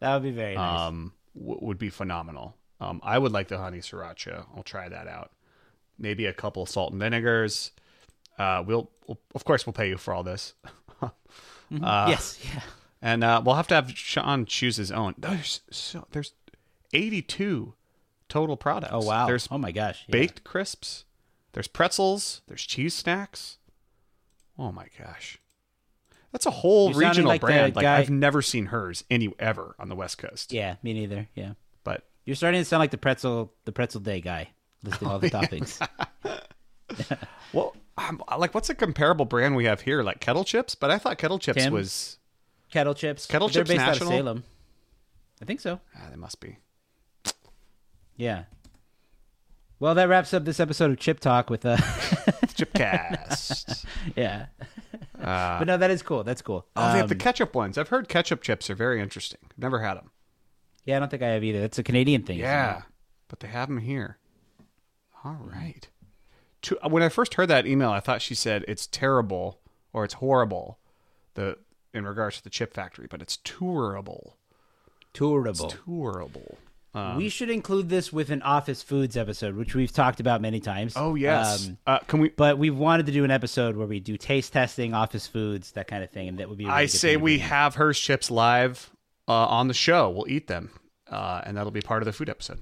That 0.00 0.14
would 0.14 0.22
be 0.22 0.30
very 0.30 0.54
nice. 0.54 0.80
Um, 0.80 1.12
w- 1.38 1.58
would 1.62 1.78
be 1.78 1.90
phenomenal. 1.90 2.56
Um, 2.80 3.00
I 3.02 3.18
would 3.18 3.32
like 3.32 3.48
the 3.48 3.58
honey 3.58 3.78
sriracha. 3.78 4.44
I'll 4.56 4.62
try 4.62 4.88
that 4.88 5.08
out. 5.08 5.30
Maybe 5.98 6.26
a 6.26 6.32
couple 6.32 6.62
of 6.62 6.68
salt 6.68 6.92
and 6.92 7.00
vinegars. 7.00 7.70
Uh, 8.38 8.62
we'll, 8.66 8.90
we'll 9.06 9.18
of 9.34 9.44
course 9.44 9.66
we'll 9.66 9.72
pay 9.72 9.88
you 9.88 9.96
for 9.98 10.14
all 10.14 10.22
this. 10.22 10.54
Mhm. 11.72 11.82
Uh, 11.82 12.10
yes. 12.10 12.38
Yeah. 12.44 12.60
And 13.02 13.22
uh, 13.22 13.42
we'll 13.44 13.54
have 13.56 13.68
to 13.68 13.74
have 13.74 13.90
Sean 13.96 14.46
choose 14.46 14.76
his 14.76 14.90
own. 14.90 15.14
There's 15.18 15.60
so 15.70 16.06
there's 16.12 16.32
82 16.92 17.74
total 18.28 18.56
products. 18.56 18.92
Oh, 18.94 19.02
wow. 19.04 19.26
There's 19.26 19.48
Oh, 19.50 19.58
my 19.58 19.70
gosh. 19.72 20.04
Yeah. 20.08 20.12
baked 20.12 20.44
crisps. 20.44 21.04
There's 21.52 21.68
pretzels. 21.68 22.42
There's 22.48 22.62
cheese 22.64 22.94
snacks. 22.94 23.58
Oh 24.58 24.72
my 24.72 24.86
gosh, 24.98 25.38
that's 26.32 26.46
a 26.46 26.50
whole 26.50 26.90
You're 26.90 27.00
regional 27.00 27.28
like 27.28 27.42
brand. 27.42 27.76
Like 27.76 27.82
guy- 27.82 27.98
I've 27.98 28.08
never 28.10 28.40
seen 28.40 28.66
Herr's 28.66 29.04
any 29.10 29.32
ever 29.38 29.74
on 29.78 29.88
the 29.90 29.94
West 29.94 30.16
Coast. 30.18 30.50
Yeah, 30.52 30.76
me 30.82 30.94
neither. 30.94 31.28
Yeah. 31.34 31.52
But 31.84 32.04
You're 32.24 32.36
starting 32.36 32.60
to 32.60 32.64
sound 32.64 32.80
like 32.80 32.90
the 32.90 32.96
pretzel, 32.98 33.52
the 33.66 33.72
pretzel 33.72 34.00
day 34.00 34.22
guy, 34.22 34.48
listing 34.82 35.08
all 35.08 35.18
the 35.18 35.28
toppings. 35.30 35.86
well, 37.52 37.76
um, 37.98 38.22
like 38.38 38.54
what's 38.54 38.70
a 38.70 38.74
comparable 38.74 39.24
brand 39.26 39.56
we 39.56 39.64
have 39.66 39.82
here? 39.82 40.02
Like 40.02 40.20
Kettle 40.20 40.44
Chips, 40.44 40.74
but 40.74 40.90
I 40.90 40.98
thought 40.98 41.18
Kettle 41.18 41.38
Chips 41.38 41.62
Tim? 41.62 41.72
was 41.72 42.18
Kettle 42.70 42.94
chips. 42.94 43.26
Kettle 43.26 43.48
They're 43.48 43.62
Chips 43.64 43.70
based 43.70 43.86
national? 43.86 44.08
out 44.10 44.12
of 44.14 44.18
Salem. 44.18 44.44
I 45.40 45.44
think 45.44 45.60
so. 45.60 45.80
Ah, 45.96 46.08
they 46.10 46.16
must 46.16 46.40
be. 46.40 46.58
Yeah. 48.16 48.44
Well, 49.78 49.94
that 49.94 50.08
wraps 50.08 50.32
up 50.32 50.44
this 50.46 50.58
episode 50.58 50.90
of 50.90 50.98
Chip 50.98 51.20
Talk 51.20 51.50
with 51.50 51.66
uh 51.66 51.76
Chipcast. 52.56 53.84
yeah. 54.16 54.46
Uh, 55.20 55.58
but 55.58 55.64
no, 55.66 55.76
that 55.76 55.90
is 55.90 56.02
cool. 56.02 56.24
That's 56.24 56.42
cool. 56.42 56.66
Oh, 56.76 56.92
they 56.92 56.98
have 56.98 57.08
the 57.08 57.14
Um, 57.14 57.18
ketchup 57.18 57.54
ones. 57.54 57.76
I've 57.78 57.88
heard 57.88 58.08
ketchup 58.08 58.42
chips 58.42 58.70
are 58.70 58.74
very 58.74 59.00
interesting. 59.00 59.38
I've 59.50 59.58
never 59.58 59.80
had 59.80 59.94
them. 59.94 60.10
Yeah, 60.84 60.96
I 60.96 61.00
don't 61.00 61.10
think 61.10 61.22
I 61.22 61.28
have 61.28 61.44
either. 61.44 61.60
That's 61.60 61.78
a 61.78 61.82
Canadian 61.82 62.22
thing. 62.22 62.38
Yeah, 62.38 62.82
but 63.28 63.40
they 63.40 63.48
have 63.48 63.68
them 63.68 63.78
here. 63.78 64.18
All 65.24 65.36
right. 65.40 65.88
To, 66.62 66.78
when 66.88 67.02
I 67.02 67.08
first 67.08 67.34
heard 67.34 67.48
that 67.48 67.66
email, 67.66 67.90
I 67.90 68.00
thought 68.00 68.22
she 68.22 68.34
said 68.34 68.64
it's 68.68 68.86
terrible 68.86 69.60
or 69.92 70.04
it's 70.04 70.14
horrible. 70.14 70.78
The 71.34 71.58
in 71.96 72.06
regards 72.06 72.36
to 72.38 72.44
the 72.44 72.50
chip 72.50 72.74
factory, 72.74 73.06
but 73.08 73.22
it's 73.22 73.38
tourable. 73.38 74.36
Tourable. 75.12 75.66
It's 75.66 75.74
tourable. 75.84 76.58
Um, 76.94 77.18
we 77.18 77.28
should 77.28 77.50
include 77.50 77.90
this 77.90 78.10
with 78.10 78.30
an 78.30 78.40
Office 78.40 78.82
Foods 78.82 79.18
episode, 79.18 79.54
which 79.54 79.74
we've 79.74 79.92
talked 79.92 80.18
about 80.18 80.40
many 80.40 80.60
times. 80.60 80.94
Oh 80.96 81.14
yes. 81.14 81.66
Um, 81.66 81.78
uh, 81.86 81.98
can 82.00 82.20
we? 82.20 82.30
but 82.30 82.56
we've 82.56 82.76
wanted 82.76 83.06
to 83.06 83.12
do 83.12 83.22
an 83.22 83.30
episode 83.30 83.76
where 83.76 83.86
we 83.86 84.00
do 84.00 84.16
taste 84.16 84.54
testing, 84.54 84.94
Office 84.94 85.26
Foods, 85.26 85.72
that 85.72 85.88
kind 85.88 86.02
of 86.02 86.10
thing, 86.10 86.28
and 86.28 86.38
that 86.38 86.48
would 86.48 86.56
be. 86.56 86.64
really 86.64 86.76
I 86.76 86.86
say 86.86 87.18
we 87.18 87.40
have 87.40 87.74
Herr's 87.74 88.00
chips 88.00 88.30
live 88.30 88.90
uh, 89.28 89.32
on 89.32 89.68
the 89.68 89.74
show. 89.74 90.08
We'll 90.08 90.28
eat 90.28 90.46
them, 90.46 90.70
uh, 91.10 91.42
and 91.44 91.56
that'll 91.56 91.70
be 91.70 91.82
part 91.82 92.00
of 92.00 92.06
the 92.06 92.14
food 92.14 92.30
episode. 92.30 92.60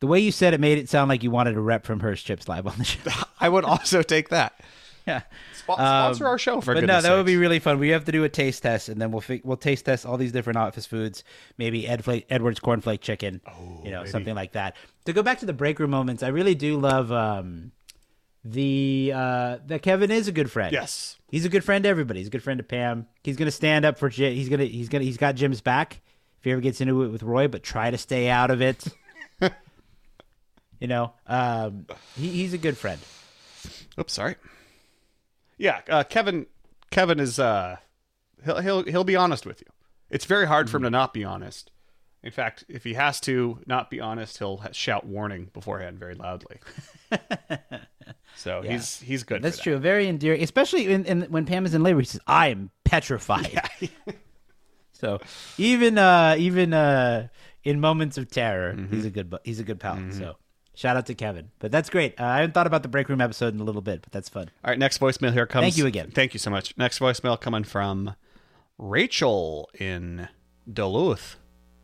The 0.00 0.06
way 0.06 0.18
you 0.18 0.32
said 0.32 0.54
it 0.54 0.60
made 0.60 0.78
it 0.78 0.88
sound 0.88 1.10
like 1.10 1.22
you 1.22 1.30
wanted 1.30 1.54
a 1.54 1.60
rep 1.60 1.84
from 1.84 2.00
Herr's 2.00 2.22
Chips 2.22 2.48
live 2.48 2.66
on 2.66 2.76
the 2.78 2.84
show. 2.84 3.10
I 3.40 3.50
would 3.50 3.64
also 3.64 4.02
take 4.02 4.30
that. 4.30 4.58
yeah. 5.06 5.22
Spo- 5.66 5.74
sponsor 5.74 6.26
our 6.26 6.38
show 6.38 6.60
for 6.60 6.72
Um, 6.72 6.80
But 6.80 6.86
no, 6.86 7.00
that 7.00 7.14
would 7.14 7.26
be 7.26 7.36
really 7.36 7.58
fun. 7.58 7.78
We 7.78 7.90
have 7.90 8.04
to 8.06 8.12
do 8.12 8.24
a 8.24 8.28
taste 8.28 8.62
test, 8.62 8.88
and 8.88 9.00
then 9.00 9.10
we'll 9.10 9.20
fi- 9.20 9.40
we'll 9.44 9.56
taste 9.56 9.84
test 9.84 10.04
all 10.06 10.16
these 10.16 10.32
different 10.32 10.58
office 10.58 10.86
foods. 10.86 11.24
Maybe 11.58 11.86
Ed 11.88 12.04
Fla- 12.04 12.22
Edwards 12.30 12.60
cornflake 12.60 13.00
chicken, 13.00 13.40
you 13.84 13.90
know, 13.90 14.00
baby. 14.00 14.10
something 14.10 14.34
like 14.34 14.52
that. 14.52 14.76
To 15.06 15.12
go 15.12 15.22
back 15.22 15.38
to 15.40 15.46
the 15.46 15.52
break 15.52 15.78
room 15.78 15.90
moments, 15.90 16.22
I 16.22 16.28
really 16.28 16.54
do 16.54 16.78
love 16.78 17.10
um, 17.10 17.72
the 18.44 19.12
uh, 19.14 19.58
that 19.66 19.82
Kevin 19.82 20.10
is 20.10 20.28
a 20.28 20.32
good 20.32 20.50
friend. 20.50 20.72
Yes. 20.72 21.16
he's 21.28 21.44
a 21.44 21.48
good 21.48 21.64
friend 21.64 21.84
to 21.84 21.88
everybody. 21.90 22.20
He's 22.20 22.28
a 22.28 22.30
good 22.30 22.42
friend 22.42 22.58
to 22.58 22.64
Pam. 22.64 23.06
He's 23.22 23.36
gonna 23.36 23.50
stand 23.50 23.84
up 23.84 23.98
for 23.98 24.08
Jim. 24.08 24.34
He's 24.34 24.48
gonna 24.48 24.64
he's 24.64 24.88
gonna 24.88 25.04
he's 25.04 25.16
got 25.16 25.34
Jim's 25.36 25.60
back 25.60 26.00
if 26.38 26.44
he 26.44 26.52
ever 26.52 26.60
gets 26.60 26.80
into 26.80 27.02
it 27.04 27.08
with 27.08 27.22
Roy, 27.22 27.48
but 27.48 27.62
try 27.62 27.90
to 27.90 27.98
stay 27.98 28.28
out 28.28 28.50
of 28.50 28.60
it. 28.62 28.84
you 30.80 30.88
know, 30.88 31.12
um, 31.26 31.86
he, 32.16 32.28
he's 32.28 32.52
a 32.52 32.58
good 32.58 32.76
friend. 32.76 33.00
Oops, 33.98 34.12
sorry. 34.12 34.34
Yeah, 35.58 35.80
uh, 35.88 36.04
Kevin. 36.04 36.46
Kevin 36.90 37.20
is. 37.20 37.38
Uh, 37.38 37.76
he'll 38.44 38.60
he'll 38.60 38.82
he'll 38.84 39.04
be 39.04 39.16
honest 39.16 39.46
with 39.46 39.60
you. 39.60 39.66
It's 40.10 40.24
very 40.24 40.46
hard 40.46 40.68
for 40.68 40.76
him 40.78 40.82
to 40.84 40.90
not 40.90 41.14
be 41.14 41.24
honest. 41.24 41.70
In 42.22 42.30
fact, 42.30 42.64
if 42.68 42.84
he 42.84 42.94
has 42.94 43.18
to 43.22 43.58
not 43.66 43.90
be 43.90 44.00
honest, 44.00 44.38
he'll 44.38 44.62
shout 44.72 45.04
warning 45.06 45.50
beforehand 45.52 45.98
very 45.98 46.14
loudly. 46.14 46.58
so 48.36 48.62
Yeah. 48.62 48.72
he's 48.72 49.00
he's 49.00 49.22
good. 49.24 49.42
That's 49.42 49.56
that. 49.56 49.62
true. 49.62 49.78
Very 49.78 50.08
endearing, 50.08 50.42
especially 50.42 50.92
in, 50.92 51.04
in 51.04 51.22
when 51.22 51.44
Pam 51.46 51.64
is 51.66 51.74
in 51.74 51.82
labor. 51.82 52.00
He 52.00 52.06
says, 52.06 52.20
"I 52.26 52.48
am 52.48 52.70
petrified." 52.84 53.60
so 54.92 55.20
even 55.58 55.98
uh, 55.98 56.36
even 56.38 56.72
uh, 56.72 57.28
in 57.64 57.80
moments 57.80 58.18
of 58.18 58.30
terror, 58.30 58.74
Mm-hmm. 58.74 58.94
he's 58.94 59.04
a 59.04 59.10
good 59.10 59.34
he's 59.44 59.60
a 59.60 59.64
good 59.64 59.80
pal. 59.80 59.98
So 60.12 60.36
shout 60.74 60.96
out 60.96 61.06
to 61.06 61.14
Kevin. 61.14 61.50
But 61.58 61.70
that's 61.70 61.90
great. 61.90 62.20
Uh, 62.20 62.24
I 62.24 62.36
haven't 62.36 62.54
thought 62.54 62.66
about 62.66 62.82
the 62.82 62.88
break 62.88 63.08
room 63.08 63.20
episode 63.20 63.54
in 63.54 63.60
a 63.60 63.64
little 63.64 63.82
bit, 63.82 64.02
but 64.02 64.12
that's 64.12 64.28
fun. 64.28 64.50
All 64.64 64.70
right, 64.70 64.78
next 64.78 64.98
voicemail 64.98 65.32
here 65.32 65.46
comes. 65.46 65.64
Thank 65.64 65.76
you 65.76 65.86
again. 65.86 66.10
Thank 66.10 66.34
you 66.34 66.38
so 66.38 66.50
much. 66.50 66.76
Next 66.76 66.98
voicemail 66.98 67.40
coming 67.40 67.64
from 67.64 68.14
Rachel 68.78 69.70
in 69.78 70.28
Duluth. 70.70 71.36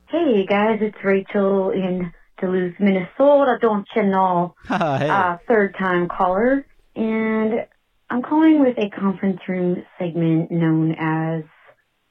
Hey 0.08 0.46
guys, 0.46 0.78
it's 0.80 0.96
Rachel 1.04 1.70
in 1.70 2.12
Duluth, 2.40 2.74
Minnesota. 2.78 3.58
Don't 3.60 3.86
you 3.94 4.04
know? 4.04 4.54
hey. 4.68 5.08
Uh, 5.08 5.36
third 5.46 5.74
time 5.78 6.08
caller. 6.08 6.66
And 6.96 7.66
I'm 8.10 8.22
calling 8.22 8.60
with 8.60 8.78
a 8.78 8.88
conference 8.90 9.40
room 9.46 9.84
segment 9.98 10.50
known 10.50 10.94
as 10.98 11.44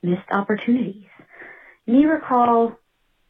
Missed 0.04 0.30
Opportunities. 0.32 1.04
You 1.86 1.94
may 1.94 2.06
recall 2.06 2.78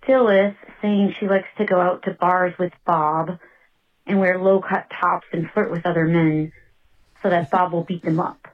Phyllis 0.07 0.55
saying 0.81 1.15
she 1.19 1.27
likes 1.27 1.49
to 1.57 1.65
go 1.65 1.79
out 1.81 2.03
to 2.03 2.13
bars 2.13 2.53
with 2.57 2.71
Bob 2.85 3.39
and 4.07 4.19
wear 4.19 4.39
low 4.39 4.61
cut 4.61 4.89
tops 4.89 5.27
and 5.33 5.51
flirt 5.51 5.69
with 5.69 5.85
other 5.85 6.05
men 6.05 6.53
so 7.21 7.29
that 7.29 7.51
Bob 7.51 7.73
will 7.73 7.83
beat 7.83 8.03
them 8.03 8.19
up. 8.19 8.47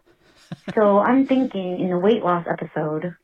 So 0.74 0.97
I'm 0.97 1.28
thinking 1.28 1.80
in 1.80 1.89
the 1.89 1.97
weight 1.97 2.24
loss 2.24 2.45
episode, 2.49 3.16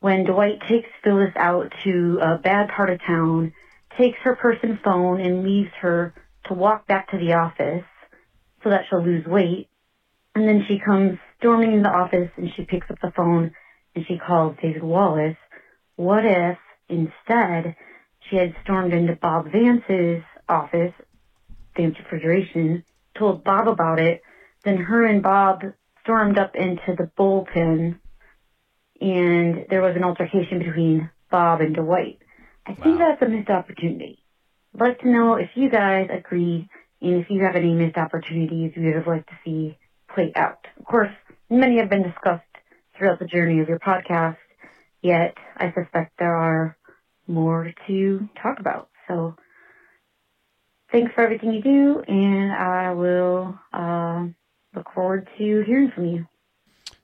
when 0.00 0.24
Dwight 0.24 0.60
takes 0.68 0.88
Phyllis 1.02 1.32
out 1.36 1.72
to 1.84 2.18
a 2.20 2.38
bad 2.38 2.68
part 2.68 2.90
of 2.90 3.00
town, 3.00 3.54
takes 3.96 4.18
her 4.18 4.36
purse 4.36 4.58
and 4.62 4.80
phone, 4.80 5.20
and 5.20 5.44
leaves 5.44 5.70
her 5.80 6.12
to 6.46 6.54
walk 6.54 6.86
back 6.86 7.10
to 7.10 7.18
the 7.18 7.34
office 7.34 7.84
so 8.62 8.70
that 8.70 8.84
she'll 8.88 9.02
lose 9.02 9.24
weight. 9.26 9.68
And 10.34 10.46
then 10.48 10.64
she 10.66 10.80
comes 10.80 11.18
storming 11.38 11.72
in 11.72 11.82
the 11.82 11.88
office 11.88 12.30
and 12.36 12.52
she 12.54 12.64
picks 12.64 12.90
up 12.90 12.98
the 13.00 13.12
phone 13.12 13.52
and 13.94 14.04
she 14.06 14.18
calls 14.18 14.56
David 14.60 14.82
Wallace. 14.82 15.36
What 15.96 16.26
if 16.26 16.58
instead 16.88 17.76
she 18.28 18.36
had 18.36 18.54
stormed 18.62 18.92
into 18.92 19.16
Bob 19.16 19.50
Vance's 19.50 20.22
office, 20.48 20.92
Vance 21.76 21.96
Refrigeration, 21.98 22.84
told 23.18 23.44
Bob 23.44 23.68
about 23.68 23.98
it, 23.98 24.22
then 24.64 24.76
her 24.76 25.04
and 25.04 25.22
Bob 25.22 25.62
stormed 26.02 26.38
up 26.38 26.54
into 26.54 26.94
the 26.96 27.10
bullpen, 27.18 27.98
and 29.00 29.66
there 29.70 29.82
was 29.82 29.96
an 29.96 30.04
altercation 30.04 30.58
between 30.58 31.10
Bob 31.30 31.60
and 31.60 31.74
Dwight. 31.74 32.18
I 32.66 32.74
think 32.74 32.98
that's 32.98 33.20
a 33.20 33.28
missed 33.28 33.50
opportunity. 33.50 34.22
I'd 34.74 34.80
like 34.80 35.00
to 35.00 35.08
know 35.08 35.34
if 35.34 35.50
you 35.54 35.70
guys 35.70 36.08
agree 36.10 36.68
and 37.00 37.20
if 37.20 37.30
you 37.30 37.42
have 37.44 37.56
any 37.56 37.72
missed 37.74 37.98
opportunities 37.98 38.72
you 38.74 38.86
would 38.86 38.94
have 38.96 39.06
liked 39.06 39.28
to 39.28 39.38
see 39.44 39.78
play 40.14 40.32
out. 40.34 40.66
Of 40.78 40.86
course, 40.86 41.10
many 41.50 41.78
have 41.78 41.90
been 41.90 42.02
discussed 42.02 42.42
throughout 42.96 43.18
the 43.18 43.26
journey 43.26 43.60
of 43.60 43.68
your 43.68 43.78
podcast, 43.78 44.36
yet 45.04 45.36
I 45.56 45.72
suspect 45.72 46.14
there 46.18 46.34
are 46.34 46.76
more 47.28 47.72
to 47.86 48.28
talk 48.42 48.58
about. 48.58 48.88
So 49.06 49.36
thanks 50.90 51.12
for 51.14 51.20
everything 51.22 51.52
you 51.52 51.62
do, 51.62 52.00
and 52.08 52.52
I 52.52 52.92
will 52.94 53.58
uh, 53.72 54.26
look 54.74 54.92
forward 54.94 55.28
to 55.38 55.62
hearing 55.62 55.90
from 55.94 56.06
you. 56.06 56.26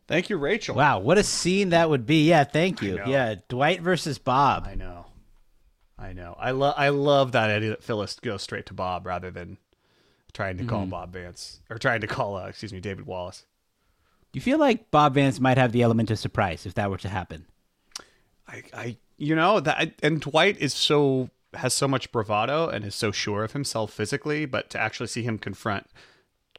Thank 0.08 0.28
you, 0.28 0.38
Rachel. 0.38 0.74
Wow, 0.74 0.98
what 0.98 1.18
a 1.18 1.22
scene 1.22 1.68
that 1.68 1.88
would 1.88 2.04
be. 2.04 2.28
Yeah, 2.28 2.42
thank 2.42 2.82
you. 2.82 3.00
Yeah, 3.06 3.36
Dwight 3.48 3.80
versus 3.80 4.18
Bob. 4.18 4.66
I 4.66 4.74
know. 4.74 5.06
I 5.96 6.12
know. 6.14 6.34
I 6.38 6.50
love 6.50 6.74
I 6.76 6.88
love 6.88 7.32
that 7.32 7.50
idea 7.50 7.70
that 7.70 7.84
Phyllis 7.84 8.18
goes 8.18 8.42
straight 8.42 8.66
to 8.66 8.74
Bob 8.74 9.06
rather 9.06 9.30
than 9.30 9.58
trying 10.32 10.56
to 10.56 10.64
call 10.64 10.86
Mhm. 10.86 10.90
Bob 10.90 11.12
Vance 11.12 11.60
or 11.68 11.78
trying 11.78 12.00
to 12.00 12.06
call 12.06 12.36
uh, 12.36 12.46
excuse 12.46 12.72
me 12.72 12.80
David 12.80 13.06
Wallace. 13.06 13.44
Do 14.32 14.38
you 14.38 14.40
feel 14.40 14.58
like 14.58 14.90
Bob 14.90 15.14
Vance 15.14 15.38
might 15.38 15.58
have 15.58 15.72
the 15.72 15.82
element 15.82 16.10
of 16.10 16.18
surprise 16.18 16.64
if 16.66 16.74
that 16.74 16.90
were 16.90 16.98
to 16.98 17.08
happen. 17.08 17.46
I, 18.50 18.62
I 18.74 18.96
you 19.16 19.34
know 19.34 19.60
that 19.60 19.94
and 20.02 20.20
Dwight 20.20 20.58
is 20.58 20.74
so 20.74 21.30
has 21.54 21.74
so 21.74 21.88
much 21.88 22.12
bravado 22.12 22.68
and 22.68 22.84
is 22.84 22.94
so 22.94 23.10
sure 23.10 23.44
of 23.44 23.52
himself 23.52 23.92
physically, 23.92 24.46
but 24.46 24.70
to 24.70 24.78
actually 24.78 25.08
see 25.08 25.22
him 25.22 25.38
confront 25.38 25.86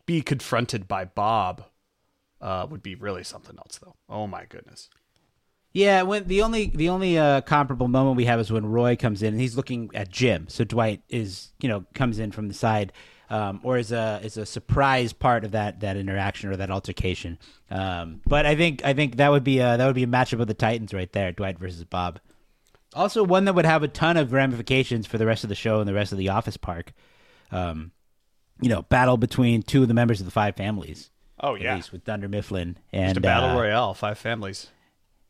be 0.06 0.22
confronted 0.22 0.88
by 0.88 1.06
Bob 1.06 1.66
uh, 2.42 2.68
would 2.70 2.84
be 2.84 2.96
really 2.96 3.24
something 3.24 3.56
else 3.58 3.80
though. 3.84 3.96
Oh 4.10 4.28
my 4.28 4.46
goodness. 4.46 4.89
Yeah, 5.74 6.02
when 6.02 6.26
the 6.26 6.42
only 6.42 6.68
the 6.68 6.89
only 6.89 7.18
uh, 7.18 7.42
comparable 7.42 7.88
moment 7.88 8.18
we 8.18 8.26
have 8.26 8.39
is 8.39 8.52
when 8.52 8.66
Roy 8.66 8.96
comes 8.96 9.24
in 9.24 9.34
and 9.34 9.42
he's 9.42 9.56
looking 9.56 9.89
at 9.94 10.10
Jim. 10.10 10.48
So 10.50 10.64
Dwight 10.64 11.02
is 11.08 11.52
you 11.62 11.70
know 11.70 11.86
comes 11.94 12.20
in 12.20 12.32
from 12.32 12.48
the 12.48 12.54
side, 12.54 12.92
um, 13.32 13.61
or 13.63 13.77
is 13.77 13.93
a 13.93 14.19
is 14.21 14.36
a 14.36 14.45
surprise 14.45 15.13
part 15.13 15.45
of 15.45 15.51
that 15.51 15.79
that 15.79 15.95
interaction 15.95 16.51
or 16.51 16.57
that 16.57 16.69
altercation. 16.69 17.39
Um, 17.71 18.19
but 18.27 18.45
I 18.45 18.55
think 18.55 18.84
I 18.84 18.93
think 18.93 19.15
that 19.15 19.32
would 19.32 19.45
be 19.45 19.59
a, 19.59 19.77
that 19.77 19.86
would 19.86 19.95
be 19.95 20.03
a 20.03 20.07
matchup 20.07 20.41
of 20.41 20.47
the 20.47 20.53
Titans 20.53 20.93
right 20.93 21.11
there, 21.13 21.32
Dwight 21.32 21.57
versus 21.57 21.86
Bob. 21.86 22.19
Also, 22.93 23.23
one 23.23 23.45
that 23.45 23.55
would 23.55 23.65
have 23.65 23.84
a 23.84 23.88
ton 23.88 24.17
of 24.17 24.34
ramifications 24.34 25.07
for 25.07 25.17
the 25.17 25.25
rest 25.25 25.45
of 25.45 25.47
the 25.47 25.55
show 25.55 25.79
and 25.79 25.88
the 25.88 25.93
rest 25.93 26.11
of 26.11 26.17
the 26.17 26.27
Office 26.27 26.57
Park. 26.57 26.91
Um, 27.53 27.93
you 28.59 28.67
know, 28.67 28.82
battle 28.82 29.15
between 29.15 29.63
two 29.63 29.82
of 29.82 29.88
the 29.88 29.93
members 29.93 30.19
of 30.19 30.25
the 30.25 30.32
five 30.32 30.57
families. 30.57 31.09
Oh, 31.39 31.55
at 31.55 31.61
yeah. 31.61 31.75
least 31.75 31.93
with 31.93 32.03
Dunder 32.03 32.27
Mifflin 32.27 32.77
and 32.91 33.07
Just 33.07 33.17
a 33.17 33.21
battle 33.21 33.51
uh, 33.51 33.61
royale, 33.61 33.93
five 33.93 34.17
families. 34.17 34.67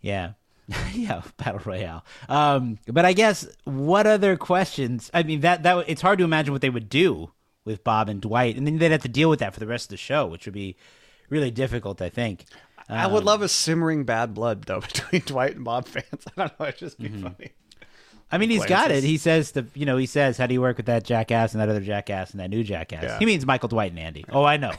yeah. 0.02 0.34
yeah, 0.94 1.22
battle 1.38 1.62
royale. 1.66 2.04
Um, 2.30 2.80
but 2.88 3.06
I 3.06 3.14
guess 3.14 3.48
what 3.66 4.08
other 4.08 4.38
questions? 4.38 5.12
I 5.14 5.24
mean, 5.24 5.42
that 5.42 5.64
that 5.64 5.86
it's 5.88 6.02
hard 6.02 6.18
to 6.20 6.26
imagine 6.26 6.54
what 6.54 6.62
they 6.62 6.70
would 6.70 6.88
do 6.90 7.32
with 7.66 7.84
Bob 7.84 8.10
and 8.10 8.22
Dwight, 8.22 8.58
and 8.58 8.66
then 8.66 8.78
they'd 8.78 8.92
have 8.92 9.02
to 9.04 9.08
deal 9.10 9.30
with 9.30 9.40
that 9.40 9.54
for 9.54 9.60
the 9.60 9.68
rest 9.68 9.86
of 9.86 9.90
the 9.90 9.98
show, 9.98 10.26
which 10.26 10.46
would 10.46 10.54
be 10.54 10.76
really 11.30 11.52
difficult. 11.52 12.02
I 12.02 12.10
think. 12.10 12.46
I 12.90 13.08
would 13.08 13.20
Um, 13.20 13.26
love 13.26 13.42
a 13.42 13.48
simmering 13.48 14.04
bad 14.04 14.34
blood 14.34 14.64
though 14.64 14.82
between 14.82 15.22
Dwight 15.26 15.56
and 15.56 15.64
Bob 15.64 15.88
Vance. 15.88 16.26
I 16.38 16.42
don't 16.48 16.60
know, 16.60 16.66
it'd 16.68 16.80
just 16.80 17.00
be 17.00 17.08
funny. 17.10 17.52
I 18.34 18.38
mean, 18.38 18.50
he's 18.50 18.66
got 18.66 18.92
it. 18.92 19.04
He 19.04 19.18
says 19.18 19.52
the, 19.52 19.66
you 19.74 19.86
know, 19.86 19.98
he 19.98 20.06
says, 20.06 20.38
"How 20.38 20.48
do 20.48 20.54
you 20.54 20.62
work 20.62 20.78
with 20.78 20.86
that 20.86 21.04
jackass 21.04 21.54
and 21.54 21.62
that 21.62 21.68
other 21.70 21.82
jackass 21.82 22.32
and 22.32 22.40
that 22.40 22.50
new 22.50 22.64
jackass?" 22.64 23.04
Yeah. 23.04 23.20
He 23.20 23.26
means 23.26 23.46
Michael 23.46 23.68
Dwight 23.70 23.92
and 23.92 24.00
Andy. 24.00 24.24
Oh, 24.30 24.44
I 24.46 24.56
know. 24.58 24.72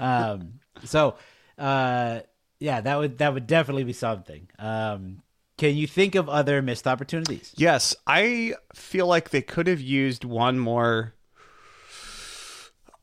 um, 0.00 0.54
so, 0.84 1.14
uh, 1.56 2.20
yeah, 2.58 2.80
that 2.80 2.98
would 2.98 3.18
that 3.18 3.32
would 3.32 3.46
definitely 3.46 3.84
be 3.84 3.92
something. 3.92 4.48
Um, 4.58 5.22
can 5.56 5.76
you 5.76 5.86
think 5.86 6.14
of 6.16 6.28
other 6.28 6.60
missed 6.62 6.86
opportunities? 6.86 7.54
Yes, 7.56 7.94
I 8.06 8.54
feel 8.74 9.06
like 9.06 9.30
they 9.30 9.42
could 9.42 9.68
have 9.68 9.80
used 9.80 10.24
one 10.24 10.58
more 10.58 11.14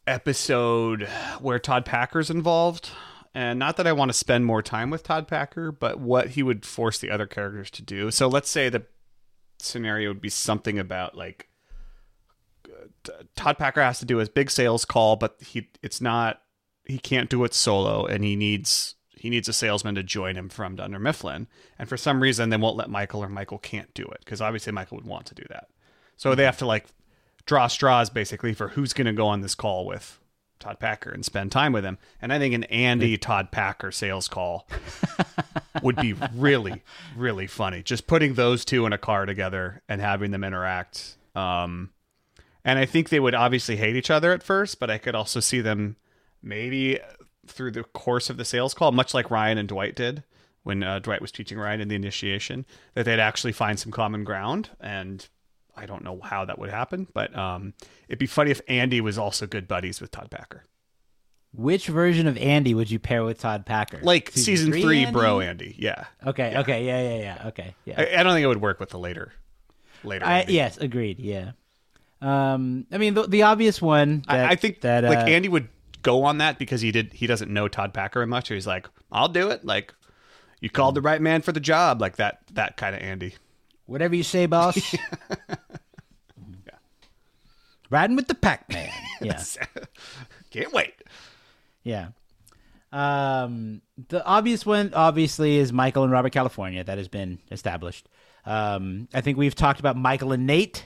episode 0.08 1.08
where 1.40 1.60
Todd 1.60 1.86
Packer's 1.86 2.30
involved. 2.30 2.92
And 3.36 3.58
not 3.58 3.78
that 3.78 3.88
I 3.88 3.94
want 3.94 4.10
to 4.10 4.18
spend 4.18 4.46
more 4.46 4.62
time 4.62 4.90
with 4.90 5.04
Todd 5.04 5.28
Packer, 5.28 5.72
but 5.72 6.00
what 6.00 6.32
he 6.32 6.44
would 6.44 6.66
force 6.66 7.00
the 7.00 7.10
other 7.10 7.26
characters 7.26 7.72
to 7.72 7.82
do. 7.82 8.12
So 8.12 8.28
let's 8.28 8.50
say 8.50 8.70
the 8.70 8.86
scenario 9.60 10.10
would 10.10 10.22
be 10.22 10.30
something 10.30 10.78
about 10.78 11.18
like 11.18 11.50
Todd 13.36 13.58
Packer 13.58 13.82
has 13.82 14.00
to 14.00 14.06
do 14.06 14.18
his 14.18 14.30
big 14.30 14.52
sales 14.52 14.86
call, 14.86 15.16
but 15.16 15.38
he 15.42 15.70
it's 15.82 16.02
not 16.02 16.42
he 16.86 16.98
can't 16.98 17.30
do 17.30 17.44
it 17.44 17.54
solo, 17.54 18.06
and 18.06 18.24
he 18.24 18.36
needs 18.36 18.96
he 19.16 19.30
needs 19.30 19.48
a 19.48 19.54
salesman 19.54 19.96
to 19.96 20.04
join 20.04 20.36
him 20.36 20.50
from 20.50 20.76
Dunder 20.76 21.00
Mifflin, 21.00 21.48
and 21.80 21.90
for 21.90 21.98
some 21.98 22.22
reason 22.22 22.50
they 22.50 22.58
won't 22.58 22.78
let 22.78 22.90
Michael 22.90 23.24
or 23.24 23.30
Michael 23.30 23.58
can't 23.58 23.94
do 23.94 24.04
it 24.04 24.20
because 24.20 24.42
obviously 24.42 24.74
Michael 24.74 24.98
would 24.98 25.08
want 25.08 25.26
to 25.28 25.36
do 25.36 25.44
that, 25.50 25.70
so 26.18 26.36
they 26.36 26.44
have 26.44 26.58
to 26.58 26.66
like 26.66 26.88
draw 27.46 27.68
straws 27.68 28.10
basically 28.10 28.54
for 28.54 28.70
who's 28.70 28.94
going 28.94 29.08
to 29.08 29.14
go 29.14 29.28
on 29.28 29.42
this 29.42 29.56
call 29.56 29.86
with 29.86 30.20
Todd 30.60 30.80
Packer 30.80 31.10
and 31.10 31.26
spend 31.26 31.52
time 31.52 31.74
with 31.74 31.84
him, 31.84 31.98
and 32.22 32.32
I 32.32 32.40
think 32.40 32.54
an 32.54 32.64
Andy 32.66 33.18
Todd 33.18 33.52
Packer 33.52 33.92
sales 33.92 34.28
call 34.28 34.68
would 35.82 35.98
be 35.98 36.14
really 36.34 36.82
really 37.18 37.48
funny. 37.48 37.84
Just 37.84 38.08
putting 38.08 38.36
those 38.36 38.64
two 38.64 38.86
in 38.86 38.94
a 38.94 38.98
car 38.98 39.26
together 39.26 39.82
and 39.90 40.00
having 40.00 40.32
them 40.32 40.44
interact. 40.44 41.18
Um, 41.36 41.90
and 42.64 42.80
I 42.80 42.86
think 42.86 43.10
they 43.10 43.20
would 43.20 43.36
obviously 43.36 43.76
hate 43.76 43.96
each 43.96 44.10
other 44.10 44.32
at 44.32 44.44
first, 44.44 44.80
but 44.80 44.90
I 44.90 44.98
could 44.98 45.16
also 45.16 45.40
see 45.40 45.60
them 45.60 45.98
maybe 46.42 47.00
through 47.46 47.72
the 47.72 47.84
course 47.84 48.30
of 48.30 48.38
the 48.38 48.46
sales 48.46 48.74
call, 48.74 48.92
much 48.92 49.14
like 49.14 49.32
Ryan 49.32 49.58
and 49.58 49.68
Dwight 49.68 49.96
did 49.96 50.24
when 50.64 50.82
uh, 50.82 51.00
Dwight 51.00 51.22
was 51.22 51.32
teaching 51.32 51.58
Ryan 51.58 51.82
in 51.82 51.88
the 51.90 51.96
initiation, 51.96 52.66
that 52.94 53.04
they'd 53.04 53.20
actually 53.20 53.52
find 53.52 53.78
some 53.78 53.92
common 53.92 54.24
ground. 54.24 54.70
And 54.80 55.28
I 55.76 55.86
don't 55.86 56.04
know 56.04 56.20
how 56.22 56.46
that 56.46 56.60
would 56.60 56.70
happen, 56.70 57.08
but 57.14 57.36
um, 57.38 57.74
it'd 58.08 58.20
be 58.20 58.28
funny 58.28 58.52
if 58.52 58.62
Andy 58.68 59.02
was 59.02 59.18
also 59.18 59.48
good 59.48 59.68
buddies 59.68 60.02
with 60.02 60.12
Todd 60.12 60.30
Packer. 60.30 60.64
Which 61.56 61.88
version 61.88 62.26
of 62.28 62.36
Andy 62.38 62.74
would 62.74 62.90
you 62.90 62.98
pair 62.98 63.24
with 63.24 63.40
Todd 63.40 63.66
Packer? 63.66 64.00
Like 64.02 64.32
season, 64.32 64.72
three, 64.72 65.04
Andy? 65.04 65.12
bro 65.12 65.40
Andy. 65.40 65.76
Yeah. 65.78 66.06
Okay. 66.26 66.58
Okay. 66.58 66.86
Yeah. 66.86 67.02
Yeah. 67.02 67.18
Yeah. 67.20 67.48
Okay. 67.50 67.76
Yeah. 67.86 68.02
I, 68.02 68.20
I 68.20 68.24
don't 68.24 68.34
think 68.34 68.44
it 68.44 68.48
would 68.48 68.62
work 68.62 68.80
with 68.80 68.90
the 68.90 68.98
later. 68.98 69.32
Later. 70.04 70.26
I, 70.26 70.46
yes. 70.48 70.78
Agreed. 70.78 71.20
Yeah. 71.20 71.52
Um. 72.22 72.88
I 72.92 72.98
mean, 72.98 73.14
the, 73.14 73.28
the 73.28 73.44
obvious 73.44 73.82
one. 73.82 74.24
That, 74.28 74.50
I, 74.50 74.52
I 74.52 74.56
think 74.56 74.82
that 74.82 75.04
like 75.04 75.20
uh, 75.20 75.22
Andy 75.22 75.48
would 75.48 75.70
go 76.02 76.24
on 76.24 76.40
that 76.40 76.58
because 76.58 76.82
he 76.82 76.92
did 76.92 77.14
he 77.14 77.28
doesn't 77.28 77.52
know 77.52 77.68
Todd 77.68 77.94
Packer 77.94 78.26
much. 78.26 78.48
So 78.48 78.56
he's 78.56 78.66
like, 78.66 78.88
I'll 79.12 79.30
do 79.30 79.50
it. 79.50 79.64
Like 79.64 79.94
you 80.60 80.72
called 80.72 80.96
the 80.96 81.02
right 81.02 81.22
man 81.22 81.44
for 81.44 81.52
the 81.52 81.60
job. 81.60 82.02
Like 82.02 82.16
that 82.16 82.40
that 82.54 82.78
kind 82.78 82.96
of 82.96 83.02
Andy. 83.02 83.36
Whatever 83.94 84.16
you 84.16 84.24
say, 84.24 84.48
boss. 84.48 84.76
Riding 87.92 88.16
with 88.16 88.28
the 88.28 88.34
Pac 88.34 88.68
Man. 88.70 88.90
Yeah. 89.22 89.42
Can't 90.50 90.74
wait. 90.74 90.96
Yeah. 91.84 92.08
Um, 92.92 93.82
the 94.10 94.26
obvious 94.26 94.66
one, 94.66 94.94
obviously, 94.96 95.58
is 95.58 95.72
Michael 95.72 96.04
and 96.04 96.12
Robert 96.12 96.34
California. 96.34 96.84
That 96.84 96.98
has 96.98 97.08
been 97.08 97.38
established. 97.52 98.10
Um, 98.46 99.08
I 99.14 99.22
think 99.22 99.38
we've 99.38 99.54
talked 99.54 99.80
about 99.80 99.96
Michael 99.96 100.32
and 100.34 100.48
Nate 100.48 100.84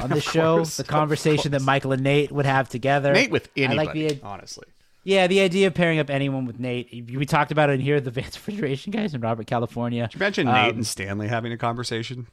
on 0.00 0.08
this 0.08 0.24
Of 0.28 0.32
show. 0.32 0.56
course, 0.58 0.76
the 0.76 0.84
conversation 0.84 1.50
that. 1.50 1.62
Michael 1.62 1.90
and 1.92 2.02
Nate 2.04 2.30
would 2.30 2.46
have 2.46 2.68
together. 2.68 3.12
Nate 3.12 3.30
with 3.32 3.50
I 3.58 3.62
like 3.62 3.88
anybody, 3.90 4.14
the, 4.14 4.24
honestly. 4.24 4.68
Yeah, 5.04 5.26
the 5.26 5.40
idea 5.40 5.66
of 5.66 5.74
pairing 5.74 5.98
up 5.98 6.10
anyone 6.10 6.46
with 6.46 6.58
Nate. 6.58 7.10
We 7.12 7.24
talked 7.26 7.52
about 7.52 7.70
it 7.70 7.74
in 7.74 7.80
here, 7.80 8.00
the 8.00 8.10
Vance 8.10 8.36
Refrigeration 8.36 8.90
guys 8.92 9.14
and 9.14 9.22
Robert 9.22 9.46
California. 9.46 10.08
Can 10.08 10.18
you 10.20 10.24
imagine 10.24 10.46
Nate 10.46 10.70
Um, 10.70 10.76
and 10.76 10.86
Stanley 10.86 11.28
having 11.28 11.52
a 11.52 11.56
conversation? 11.58 12.26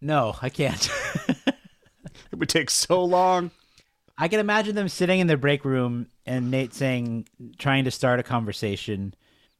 No, 0.00 0.36
I 0.42 0.48
can't. 0.48 0.88
It 2.30 2.38
would 2.38 2.48
take 2.48 2.70
so 2.70 3.04
long. 3.04 3.50
I 4.16 4.28
can 4.28 4.40
imagine 4.40 4.74
them 4.74 4.88
sitting 4.88 5.20
in 5.20 5.26
their 5.26 5.36
break 5.36 5.64
room 5.64 6.06
and 6.26 6.50
Nate 6.50 6.74
saying, 6.74 7.28
trying 7.58 7.84
to 7.84 7.90
start 7.90 8.20
a 8.20 8.22
conversation, 8.22 9.14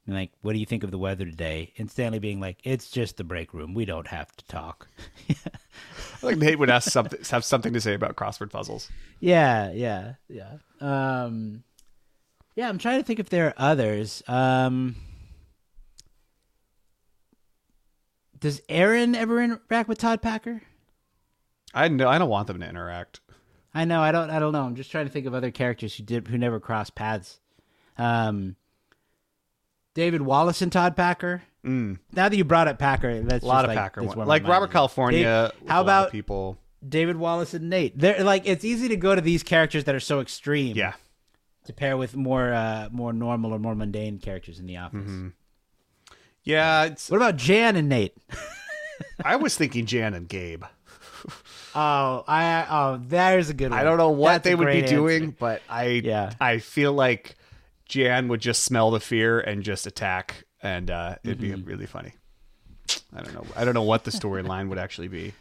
and 0.05 0.15
like, 0.15 0.31
"What 0.41 0.53
do 0.53 0.59
you 0.59 0.65
think 0.65 0.83
of 0.83 0.89
the 0.91 0.97
weather 0.97 1.23
today?" 1.25 1.71
And 1.77 1.89
Stanley 1.89 2.19
being 2.19 2.39
like, 2.39 2.57
"It's 2.63 2.89
just 2.89 3.17
the 3.17 3.23
break 3.23 3.53
room. 3.53 3.73
We 3.73 3.85
don't 3.85 4.07
have 4.07 4.35
to 4.35 4.45
talk." 4.45 4.87
I 5.29 5.33
think 6.17 6.39
Nate 6.39 6.59
would 6.59 6.69
ask 6.69 6.91
something 6.91 7.19
have 7.29 7.45
something 7.45 7.73
to 7.73 7.81
say 7.81 7.93
about 7.93 8.15
crossword 8.15 8.49
puzzles. 8.51 8.89
yeah, 9.19 9.71
yeah, 9.71 10.13
yeah. 10.27 10.57
Um, 10.81 11.63
yeah, 12.55 12.69
I'm 12.69 12.77
trying 12.77 12.99
to 12.99 13.05
think 13.05 13.19
if 13.19 13.29
there 13.29 13.47
are 13.47 13.53
others. 13.57 14.23
Um, 14.27 14.95
does 18.39 18.61
Erin 18.69 19.15
ever 19.15 19.41
interact 19.41 19.89
with 19.89 19.97
Todd 19.97 20.21
Packer? 20.21 20.61
I 21.73 21.87
know 21.87 22.07
I 22.07 22.17
don't 22.17 22.29
want 22.29 22.47
them 22.47 22.59
to 22.59 22.69
interact. 22.69 23.19
I 23.73 23.85
know. 23.85 24.01
I 24.01 24.11
don't. 24.11 24.29
I 24.29 24.39
don't 24.39 24.51
know. 24.51 24.63
I'm 24.63 24.75
just 24.75 24.91
trying 24.91 25.05
to 25.07 25.11
think 25.11 25.25
of 25.25 25.33
other 25.33 25.49
characters 25.49 25.95
who 25.95 26.03
did 26.03 26.27
who 26.27 26.37
never 26.37 26.59
crossed 26.59 26.93
paths. 26.93 27.39
Um, 27.97 28.55
David 29.95 30.21
Wallace 30.21 30.61
and 30.61 30.71
Todd 30.71 30.95
Packer. 30.95 31.41
Mm. 31.65 31.97
Now 32.11 32.29
that 32.29 32.35
you 32.35 32.43
brought 32.43 32.67
up 32.67 32.77
Packer, 32.77 33.21
that's 33.21 33.43
A 33.43 33.47
lot 33.47 33.61
just 33.61 33.63
of 33.63 33.67
like, 33.69 33.77
Packer 33.77 34.03
one. 34.03 34.27
Like 34.27 34.47
Robert. 34.47 34.71
California. 34.71 35.51
Dave- 35.59 35.67
how 35.69 35.77
a 35.77 35.77
lot 35.77 35.79
of 35.81 35.85
about 35.85 36.11
people? 36.11 36.57
David 36.87 37.15
Wallace 37.15 37.53
and 37.53 37.69
Nate? 37.69 37.97
They're 37.97 38.23
like 38.23 38.43
it's 38.45 38.65
easy 38.65 38.89
to 38.89 38.97
go 38.97 39.15
to 39.15 39.21
these 39.21 39.41
characters 39.41 39.85
that 39.85 39.95
are 39.95 39.99
so 40.01 40.19
extreme. 40.19 40.75
Yeah. 40.75 40.93
To 41.65 41.73
pair 41.73 41.95
with 41.97 42.15
more 42.15 42.53
uh, 42.53 42.89
more 42.91 43.13
normal 43.13 43.53
or 43.53 43.59
more 43.59 43.75
mundane 43.75 44.19
characters 44.19 44.59
in 44.59 44.65
the 44.65 44.77
office. 44.77 44.99
Mm-hmm. 45.01 45.27
Yeah. 46.43 46.83
It's, 46.85 47.09
What 47.09 47.17
about 47.17 47.37
Jan 47.37 47.75
and 47.75 47.87
Nate? 47.89 48.15
I 49.23 49.35
was 49.37 49.55
thinking 49.55 49.85
Jan 49.85 50.13
and 50.13 50.27
Gabe. 50.27 50.63
Oh, 51.75 52.23
I 52.27 52.67
oh, 52.69 53.01
there's 53.03 53.49
a 53.49 53.53
good 53.55 53.71
one. 53.71 53.79
I 53.79 53.83
don't 53.83 53.97
know 53.97 54.11
what 54.11 54.33
That's 54.33 54.43
they 54.43 54.53
would 54.55 54.67
be 54.67 54.81
great 54.81 54.87
doing, 54.87 55.35
but 55.39 55.63
I 55.67 55.85
Yeah. 56.03 56.33
I 56.39 56.59
feel 56.59 56.93
like 56.93 57.35
Jan 57.87 58.27
would 58.27 58.41
just 58.41 58.63
smell 58.63 58.91
the 58.91 58.99
fear 58.99 59.39
and 59.39 59.63
just 59.63 59.87
attack, 59.87 60.43
and 60.61 60.91
uh, 60.91 61.15
it'd 61.23 61.39
be 61.41 61.49
Mhm. 61.49 61.65
really 61.65 61.87
funny. 61.87 62.13
I 63.15 63.23
don't 63.23 63.33
know. 63.33 63.45
I 63.55 63.65
don't 63.65 63.73
know 63.73 63.81
what 63.81 64.03
the 64.03 64.11
storyline 64.11 64.69
would 64.69 64.77
actually 64.77 65.07
be. 65.07 65.33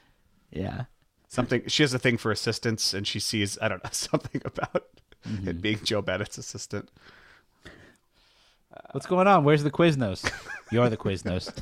Yeah. 0.50 0.84
Something 1.28 1.64
she 1.66 1.82
has 1.82 1.92
a 1.92 1.98
thing 1.98 2.16
for 2.16 2.30
assistants, 2.32 2.94
and 2.94 3.06
she 3.06 3.20
sees 3.20 3.58
I 3.60 3.68
don't 3.68 3.84
know 3.84 3.90
something 3.92 4.40
about 4.42 4.86
Mm-hmm. 5.28 5.48
it 5.48 5.62
being 5.62 5.78
Jo 5.84 6.02
Bennett's 6.02 6.38
assistant. 6.38 6.88
What's 8.92 9.06
going 9.06 9.26
on? 9.26 9.44
Where's 9.44 9.62
the 9.62 9.70
Quiznos? 9.70 10.30
You're 10.70 10.88
the 10.88 10.96
Quiznos. 10.96 11.56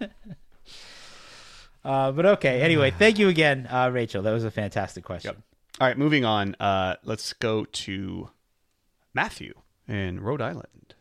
uh, 1.84 2.12
but 2.12 2.26
okay. 2.26 2.60
Anyway, 2.62 2.90
thank 2.90 3.18
you 3.18 3.28
again, 3.28 3.68
uh, 3.70 3.90
Rachel. 3.90 4.22
That 4.22 4.32
was 4.32 4.44
a 4.44 4.50
fantastic 4.50 5.04
question. 5.04 5.42
All 5.80 5.86
right, 5.86 5.96
moving 5.96 6.24
on. 6.24 6.56
Uh, 6.60 6.96
let's 7.04 7.32
go 7.34 7.64
to 7.64 8.30
Matthew 9.14 9.54
in 9.88 10.20
Rhode 10.20 10.40
Island. 10.40 10.94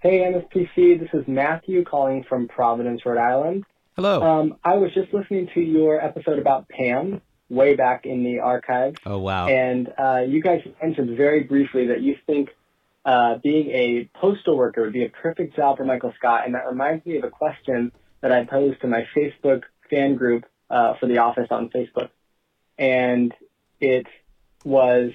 Hey, 0.00 0.20
MSPC. 0.20 1.00
This 1.00 1.08
is 1.12 1.26
Matthew 1.26 1.84
calling 1.84 2.24
from 2.28 2.48
Providence, 2.48 3.04
Rhode 3.04 3.18
Island. 3.18 3.64
Hello. 3.96 4.22
Um, 4.22 4.56
I 4.62 4.76
was 4.76 4.92
just 4.94 5.12
listening 5.12 5.48
to 5.54 5.60
your 5.60 6.00
episode 6.00 6.38
about 6.38 6.68
Pam 6.68 7.20
way 7.48 7.74
back 7.74 8.04
in 8.04 8.24
the 8.24 8.40
archives. 8.40 8.98
Oh 9.06 9.18
wow. 9.18 9.48
And 9.48 9.92
uh, 9.98 10.20
you 10.26 10.42
guys 10.42 10.60
mentioned 10.82 11.16
very 11.16 11.44
briefly 11.44 11.88
that 11.88 12.00
you 12.00 12.16
think 12.26 12.50
uh, 13.04 13.36
being 13.42 13.70
a 13.70 14.10
postal 14.18 14.56
worker 14.56 14.82
would 14.82 14.92
be 14.92 15.04
a 15.04 15.08
perfect 15.08 15.56
job 15.56 15.78
for 15.78 15.84
Michael 15.84 16.12
Scott. 16.18 16.42
And 16.44 16.54
that 16.54 16.66
reminds 16.68 17.06
me 17.06 17.16
of 17.16 17.24
a 17.24 17.30
question 17.30 17.92
that 18.20 18.32
I 18.32 18.44
posed 18.44 18.80
to 18.82 18.86
my 18.86 19.06
Facebook 19.16 19.62
fan 19.88 20.16
group 20.16 20.44
uh, 20.68 20.94
for 21.00 21.06
The 21.06 21.18
Office 21.18 21.48
on 21.50 21.70
Facebook. 21.70 22.10
And 22.76 23.32
it 23.80 24.06
was 24.64 25.12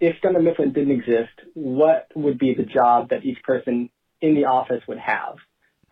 if 0.00 0.20
Dunder 0.22 0.40
Mifflin 0.40 0.72
didn't 0.72 0.90
exist, 0.90 1.32
what 1.54 2.08
would 2.14 2.38
be 2.38 2.54
the 2.54 2.64
job 2.64 3.10
that 3.10 3.24
each 3.24 3.42
person 3.42 3.90
in 4.20 4.34
the 4.34 4.46
office 4.46 4.82
would 4.88 4.98
have? 4.98 5.36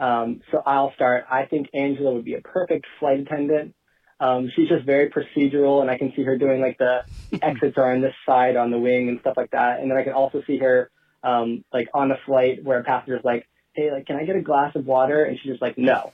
Um, 0.00 0.40
so 0.50 0.62
I'll 0.64 0.92
start. 0.94 1.24
I 1.30 1.44
think 1.44 1.68
Angela 1.74 2.14
would 2.14 2.24
be 2.24 2.34
a 2.34 2.40
perfect 2.40 2.86
flight 2.98 3.20
attendant. 3.20 3.74
Um, 4.20 4.50
she's 4.54 4.68
just 4.68 4.84
very 4.84 5.10
procedural, 5.10 5.80
and 5.80 5.90
I 5.90 5.96
can 5.96 6.12
see 6.16 6.22
her 6.24 6.36
doing 6.36 6.60
like 6.60 6.78
the 6.78 7.04
exits 7.42 7.76
are 7.76 7.92
on 7.92 8.00
this 8.00 8.14
side 8.26 8.56
on 8.56 8.70
the 8.70 8.78
wing 8.78 9.08
and 9.08 9.20
stuff 9.20 9.36
like 9.36 9.50
that. 9.52 9.80
And 9.80 9.90
then 9.90 9.98
I 9.98 10.02
can 10.02 10.12
also 10.12 10.42
see 10.46 10.58
her 10.58 10.90
um, 11.22 11.64
like 11.72 11.88
on 11.94 12.10
a 12.10 12.16
flight 12.26 12.64
where 12.64 12.80
a 12.80 12.84
passenger's 12.84 13.24
like, 13.24 13.48
"Hey, 13.74 13.92
like, 13.92 14.06
can 14.06 14.16
I 14.16 14.24
get 14.24 14.36
a 14.36 14.42
glass 14.42 14.74
of 14.74 14.86
water?" 14.86 15.24
And 15.24 15.38
she's 15.38 15.52
just 15.52 15.62
like, 15.62 15.78
"No." 15.78 16.12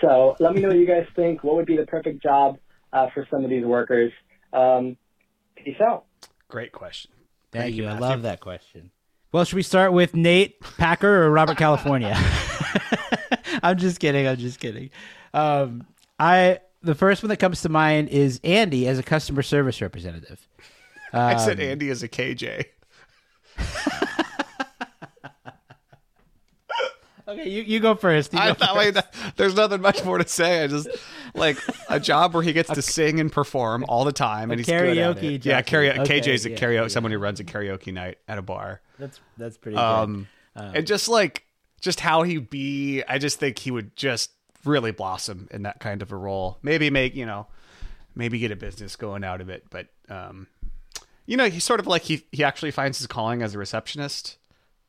So 0.00 0.36
let 0.38 0.54
me 0.54 0.60
know 0.60 0.68
what 0.68 0.76
you 0.76 0.86
guys 0.86 1.06
think. 1.16 1.42
What 1.42 1.56
would 1.56 1.66
be 1.66 1.76
the 1.76 1.86
perfect 1.86 2.22
job 2.22 2.58
uh, 2.92 3.08
for 3.12 3.26
some 3.30 3.44
of 3.44 3.50
these 3.50 3.64
workers? 3.64 4.12
Um, 4.52 4.96
peace 5.56 5.80
out. 5.80 6.04
Great 6.48 6.72
question. 6.72 7.10
Thank, 7.50 7.74
you. 7.74 7.86
I 7.86 7.98
love 7.98 8.22
that 8.22 8.40
question. 8.40 8.90
Well, 9.32 9.44
should 9.44 9.56
we 9.56 9.62
start 9.62 9.92
with 9.92 10.14
Nate 10.14 10.60
Packer 10.60 11.24
or 11.24 11.30
Robert 11.30 11.56
California? 11.58 12.14
I'm 13.62 13.76
just 13.76 14.00
kidding. 14.00 14.26
I'm 14.26 14.36
just 14.36 14.60
kidding. 14.60 14.90
Um, 15.34 15.86
I 16.18 16.60
the 16.88 16.94
first 16.94 17.22
one 17.22 17.28
that 17.28 17.36
comes 17.38 17.62
to 17.62 17.68
mind 17.68 18.08
is 18.08 18.40
Andy 18.42 18.88
as 18.88 18.98
a 18.98 19.02
customer 19.02 19.42
service 19.42 19.80
representative. 19.80 20.48
I 21.12 21.36
said 21.36 21.58
Um, 21.60 21.66
Andy 21.66 21.90
is 21.90 22.02
a 22.02 22.08
KJ. 22.08 22.64
Okay, 27.26 27.46
you, 27.50 27.60
you 27.62 27.78
go 27.78 27.94
first. 27.94 28.32
You 28.32 28.38
I 28.38 28.54
thought 28.54 28.74
first. 28.74 28.94
that- 28.94 29.14
there's 29.36 29.54
nothing 29.54 29.82
much 29.82 30.02
more 30.02 30.16
to 30.16 30.26
say. 30.26 30.64
I 30.64 30.66
just 30.66 30.88
like 31.34 31.58
a 31.90 32.00
job 32.00 32.32
where 32.32 32.42
he 32.42 32.54
gets 32.54 32.70
to 32.70 32.80
sing 32.80 33.20
and 33.20 33.30
perform 33.30 33.84
all 33.86 34.06
the 34.06 34.12
time, 34.12 34.48
A 34.50 34.52
and 34.54 34.60
he's 34.60 34.66
good 34.66 34.96
at 34.98 35.16
karaoke. 35.16 35.44
Yeah, 35.44 35.60
karaoke. 35.60 35.98
Okay, 35.98 36.20
KJ's 36.22 36.46
a 36.46 36.50
yeah, 36.52 36.56
karaoke. 36.56 36.82
yeah. 36.84 36.88
Someone 36.88 37.12
who 37.12 37.18
runs 37.18 37.38
a 37.38 37.44
karaoke 37.44 37.92
night 37.92 38.16
at 38.28 38.38
a 38.38 38.42
bar. 38.42 38.80
That's 38.98 39.20
that's 39.36 39.58
pretty 39.58 39.76
Um, 39.76 40.26
good. 40.56 40.62
Um, 40.62 40.74
and 40.76 40.86
just 40.86 41.06
like 41.06 41.44
just 41.82 42.00
how 42.00 42.22
he 42.22 42.38
be, 42.38 43.02
I 43.06 43.18
just 43.18 43.38
think 43.38 43.58
he 43.58 43.70
would 43.72 43.94
just 43.94 44.30
really 44.68 44.92
blossom 44.92 45.48
in 45.50 45.62
that 45.62 45.80
kind 45.80 46.02
of 46.02 46.12
a 46.12 46.16
role. 46.16 46.58
Maybe 46.62 46.90
make 46.90 47.14
you 47.14 47.26
know, 47.26 47.46
maybe 48.14 48.38
get 48.38 48.50
a 48.50 48.56
business 48.56 48.96
going 48.96 49.24
out 49.24 49.40
of 49.40 49.48
it. 49.48 49.64
But 49.70 49.88
um, 50.08 50.46
you 51.26 51.36
know, 51.36 51.48
he's 51.48 51.64
sort 51.64 51.80
of 51.80 51.86
like 51.86 52.02
he 52.02 52.24
he 52.32 52.44
actually 52.44 52.70
finds 52.70 52.98
his 52.98 53.06
calling 53.06 53.42
as 53.42 53.54
a 53.54 53.58
receptionist. 53.58 54.36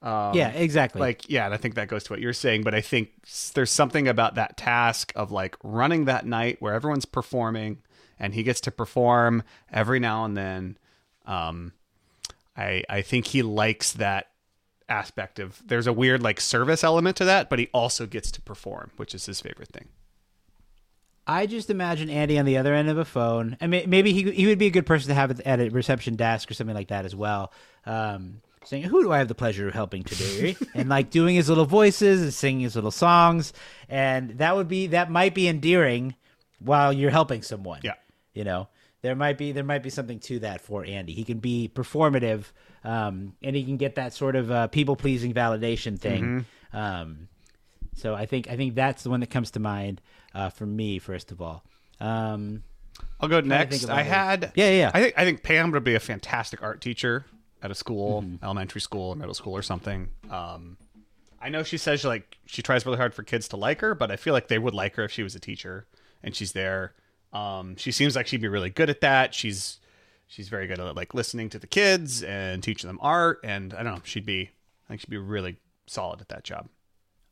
Um, 0.01 0.33
Yeah, 0.33 0.49
exactly. 0.49 1.01
Like 1.01 1.29
yeah, 1.29 1.45
and 1.45 1.53
I 1.53 1.57
think 1.57 1.75
that 1.75 1.87
goes 1.87 2.03
to 2.05 2.13
what 2.13 2.21
you're 2.21 2.33
saying. 2.33 2.63
But 2.63 2.73
I 2.73 2.81
think 2.81 3.09
there's 3.53 3.71
something 3.71 4.07
about 4.07 4.35
that 4.35 4.57
task 4.57 5.11
of 5.15 5.31
like 5.31 5.55
running 5.63 6.05
that 6.05 6.25
night 6.25 6.57
where 6.59 6.73
everyone's 6.73 7.05
performing, 7.05 7.79
and 8.17 8.33
he 8.33 8.43
gets 8.43 8.61
to 8.61 8.71
perform 8.71 9.43
every 9.71 9.99
now 9.99 10.25
and 10.25 10.37
then. 10.37 10.77
Um, 11.25 11.73
I 12.55 12.83
I 12.89 13.01
think 13.01 13.27
he 13.27 13.41
likes 13.41 13.93
that 13.93 14.27
aspect 14.89 15.39
of 15.39 15.61
there's 15.65 15.87
a 15.87 15.93
weird 15.93 16.21
like 16.23 16.41
service 16.41 16.83
element 16.83 17.17
to 17.17 17.25
that, 17.25 17.49
but 17.49 17.59
he 17.59 17.69
also 17.73 18.05
gets 18.05 18.31
to 18.31 18.41
perform, 18.41 18.91
which 18.97 19.13
is 19.15 19.25
his 19.25 19.39
favorite 19.41 19.69
thing. 19.69 19.87
I 21.27 21.45
just 21.45 21.69
imagine 21.69 22.09
Andy 22.09 22.39
on 22.39 22.45
the 22.45 22.57
other 22.57 22.73
end 22.73 22.89
of 22.89 22.97
a 22.97 23.05
phone, 23.05 23.55
and 23.59 23.69
may- 23.69 23.85
maybe 23.85 24.13
he 24.13 24.31
he 24.31 24.47
would 24.47 24.57
be 24.57 24.65
a 24.65 24.71
good 24.71 24.85
person 24.87 25.09
to 25.09 25.13
have 25.15 25.31
at- 25.31 25.41
at 25.41 25.59
a 25.59 25.69
reception 25.69 26.15
desk 26.15 26.49
or 26.49 26.55
something 26.55 26.75
like 26.75 26.87
that 26.87 27.05
as 27.05 27.15
well. 27.15 27.53
Um, 27.85 28.41
saying, 28.65 28.83
"Who 28.83 29.03
do 29.03 29.11
I 29.11 29.19
have 29.19 29.27
the 29.27 29.35
pleasure 29.35 29.67
of 29.67 29.73
helping 29.75 30.03
today?" 30.03 30.55
and 30.73 30.89
like 30.89 31.11
doing 31.11 31.35
his 31.35 31.47
little 31.47 31.65
voices 31.65 32.21
and 32.21 32.33
singing 32.33 32.61
his 32.61 32.75
little 32.75 32.89
songs, 32.91 33.53
and 33.87 34.31
that 34.39 34.55
would 34.55 34.67
be 34.67 34.87
that 34.87 35.11
might 35.11 35.35
be 35.35 35.47
endearing 35.47 36.15
while 36.57 36.91
you're 36.91 37.11
helping 37.11 37.43
someone. 37.43 37.81
Yeah, 37.83 37.93
you 38.33 38.43
know, 38.43 38.67
there 39.03 39.15
might 39.15 39.37
be 39.37 39.51
there 39.51 39.63
might 39.63 39.83
be 39.83 39.91
something 39.91 40.19
to 40.21 40.39
that 40.39 40.61
for 40.61 40.83
Andy. 40.83 41.13
He 41.13 41.23
can 41.23 41.37
be 41.37 41.69
performative, 41.71 42.45
um, 42.89 43.33
and 43.43 43.55
he 43.55 43.63
can 43.63 43.77
get 43.77 43.95
that 43.95 44.13
sort 44.13 44.35
of 44.35 44.49
uh, 44.49 44.67
people 44.67 44.95
pleasing 44.95 45.33
validation 45.33 45.99
thing. 45.99 46.45
Um, 46.73 47.27
so 47.95 48.15
I 48.15 48.25
think 48.25 48.49
I 48.49 48.55
think 48.55 48.75
that's 48.75 49.03
the 49.03 49.09
one 49.09 49.19
that 49.19 49.29
comes 49.29 49.51
to 49.51 49.59
mind 49.59 50.01
uh, 50.33 50.49
for 50.49 50.65
me 50.65 50.99
first 50.99 51.31
of 51.31 51.41
all. 51.41 51.63
Um, 51.99 52.63
I'll 53.19 53.29
go 53.29 53.41
trying 53.41 53.49
to 53.49 53.77
think 53.77 53.83
next. 53.83 53.89
I 53.89 54.03
had 54.03 54.51
yeah 54.55 54.69
yeah. 54.71 54.91
I 54.93 55.01
think 55.01 55.13
I 55.17 55.23
think 55.25 55.43
Pam 55.43 55.71
would 55.71 55.83
be 55.83 55.95
a 55.95 55.99
fantastic 55.99 56.61
art 56.63 56.81
teacher 56.81 57.25
at 57.61 57.71
a 57.71 57.75
school, 57.75 58.21
Mm-hmm. 58.23 58.43
elementary 58.43 58.81
school 58.81 59.09
or 59.09 59.15
middle 59.15 59.33
school 59.33 59.53
or 59.53 59.61
something. 59.61 60.09
Um, 60.29 60.77
I 61.41 61.49
know 61.49 61.63
she 61.63 61.77
says 61.77 62.03
like 62.05 62.37
she 62.45 62.61
tries 62.61 62.85
really 62.85 62.97
hard 62.97 63.13
for 63.13 63.23
kids 63.23 63.47
to 63.49 63.57
like 63.57 63.81
her, 63.81 63.93
but 63.95 64.11
I 64.11 64.15
feel 64.15 64.33
like 64.33 64.47
they 64.47 64.59
would 64.59 64.73
like 64.73 64.95
her 64.95 65.03
if 65.03 65.11
she 65.11 65.23
was 65.23 65.35
a 65.35 65.39
teacher 65.39 65.85
and 66.23 66.35
she's 66.35 66.53
there. 66.53 66.93
Um, 67.33 67.75
she 67.77 67.91
seems 67.91 68.15
like 68.15 68.27
she'd 68.27 68.41
be 68.41 68.47
really 68.47 68.69
good 68.69 68.89
at 68.89 69.01
that. 69.01 69.33
She's 69.33 69.79
she's 70.29 70.47
very 70.47 70.65
good 70.67 70.79
at 70.79 70.95
like 70.95 71.13
listening 71.13 71.49
to 71.49 71.59
the 71.59 71.67
kids 71.67 72.23
and 72.23 72.63
teaching 72.63 72.87
them 72.87 72.99
art, 73.01 73.41
and 73.43 73.73
I 73.73 73.83
don't 73.83 73.95
know, 73.95 74.01
she'd 74.05 74.25
be 74.25 74.51
I 74.85 74.87
think 74.87 75.01
she'd 75.01 75.09
be 75.09 75.17
really 75.17 75.57
solid 75.87 76.21
at 76.21 76.29
that 76.29 76.43
job. 76.45 76.69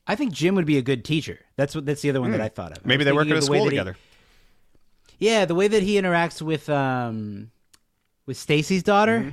I 0.06 0.16
think 0.16 0.32
Jim 0.34 0.56
would 0.56 0.66
be 0.66 0.78
a 0.78 0.82
good 0.82 1.04
teacher. 1.06 1.40
That's 1.56 1.74
what 1.76 1.86
that's 1.86 2.02
the 2.02 2.10
other 2.10 2.20
one 2.22 2.32
that 2.32 2.38
Hmm. 2.40 2.44
I 2.44 2.50
thought 2.50 2.78
of. 2.78 2.86
Maybe 2.86 3.04
they 3.06 3.14
work 3.14 3.30
at 3.30 3.38
a 3.38 3.42
school 3.42 3.56
that 3.60 3.64
he- 3.64 3.70
together. 3.70 3.96
Yeah, 5.20 5.46
the 5.46 5.56
way 5.56 5.68
that 5.68 5.82
he 5.84 5.96
interacts 6.00 6.42
with 6.42 6.70
um 6.70 7.52
with 8.26 8.38
Stacy's 8.38 8.84
daughter, 8.84 9.20
Mm-hmm. 9.20 9.30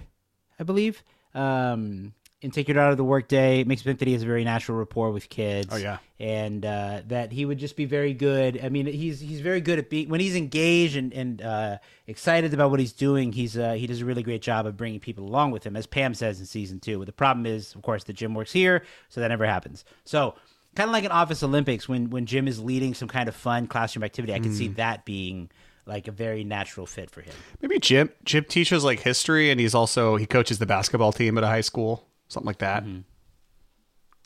I 0.60 0.62
believe. 0.64 1.02
Um 1.34 2.14
in 2.44 2.50
Take 2.50 2.68
Your 2.68 2.74
Daughter 2.76 2.90
to 2.90 2.96
the 2.96 3.04
Workday, 3.04 3.60
it 3.60 3.66
makes 3.66 3.82
me 3.84 3.90
think 3.90 3.98
that 4.00 4.06
he 4.08 4.12
has 4.14 4.22
a 4.22 4.26
very 4.26 4.44
natural 4.44 4.78
rapport 4.78 5.10
with 5.10 5.28
kids. 5.28 5.68
Oh, 5.72 5.76
yeah. 5.76 5.98
And 6.20 6.64
uh, 6.64 7.02
that 7.08 7.32
he 7.32 7.44
would 7.44 7.58
just 7.58 7.74
be 7.76 7.86
very 7.86 8.14
good. 8.14 8.60
I 8.62 8.68
mean, 8.68 8.86
he's 8.86 9.18
he's 9.18 9.40
very 9.40 9.60
good 9.60 9.78
at 9.78 9.90
being 9.90 10.08
when 10.08 10.20
he's 10.20 10.36
engaged 10.36 10.96
and 10.96 11.12
and 11.12 11.42
uh, 11.42 11.78
excited 12.06 12.54
about 12.54 12.70
what 12.70 12.78
he's 12.80 12.92
doing. 12.92 13.32
He's 13.32 13.56
uh, 13.58 13.72
he 13.72 13.86
does 13.86 14.00
a 14.00 14.04
really 14.04 14.22
great 14.22 14.42
job 14.42 14.66
of 14.66 14.76
bringing 14.76 15.00
people 15.00 15.24
along 15.24 15.50
with 15.50 15.64
him, 15.64 15.74
as 15.76 15.86
Pam 15.86 16.14
says 16.14 16.38
in 16.38 16.46
season 16.46 16.78
two. 16.80 16.98
But 16.98 17.06
the 17.06 17.12
problem 17.12 17.46
is, 17.46 17.74
of 17.74 17.82
course, 17.82 18.04
that 18.04 18.12
Jim 18.12 18.34
works 18.34 18.52
here, 18.52 18.84
so 19.08 19.20
that 19.20 19.28
never 19.28 19.44
happens. 19.46 19.84
So 20.04 20.34
kind 20.76 20.88
of 20.88 20.92
like 20.92 21.04
an 21.04 21.10
Office 21.12 21.42
Olympics 21.42 21.88
when 21.88 22.10
when 22.10 22.26
Jim 22.26 22.46
is 22.46 22.60
leading 22.60 22.94
some 22.94 23.08
kind 23.08 23.28
of 23.28 23.34
fun 23.34 23.66
classroom 23.66 24.04
activity, 24.04 24.34
I 24.34 24.38
can 24.38 24.52
see 24.54 24.68
Mm. 24.68 24.76
that 24.76 25.04
being 25.04 25.50
like 25.86 26.08
a 26.08 26.12
very 26.12 26.44
natural 26.44 26.86
fit 26.86 27.10
for 27.10 27.20
him. 27.22 27.34
Maybe 27.60 27.78
Jim 27.80 28.10
Jim 28.24 28.44
teaches 28.44 28.84
like 28.84 29.00
history, 29.00 29.50
and 29.50 29.58
he's 29.60 29.74
also 29.74 30.16
he 30.16 30.26
coaches 30.26 30.58
the 30.58 30.66
basketball 30.66 31.12
team 31.12 31.36
at 31.38 31.44
a 31.44 31.48
high 31.48 31.60
school, 31.60 32.06
something 32.28 32.46
like 32.46 32.58
that. 32.58 32.84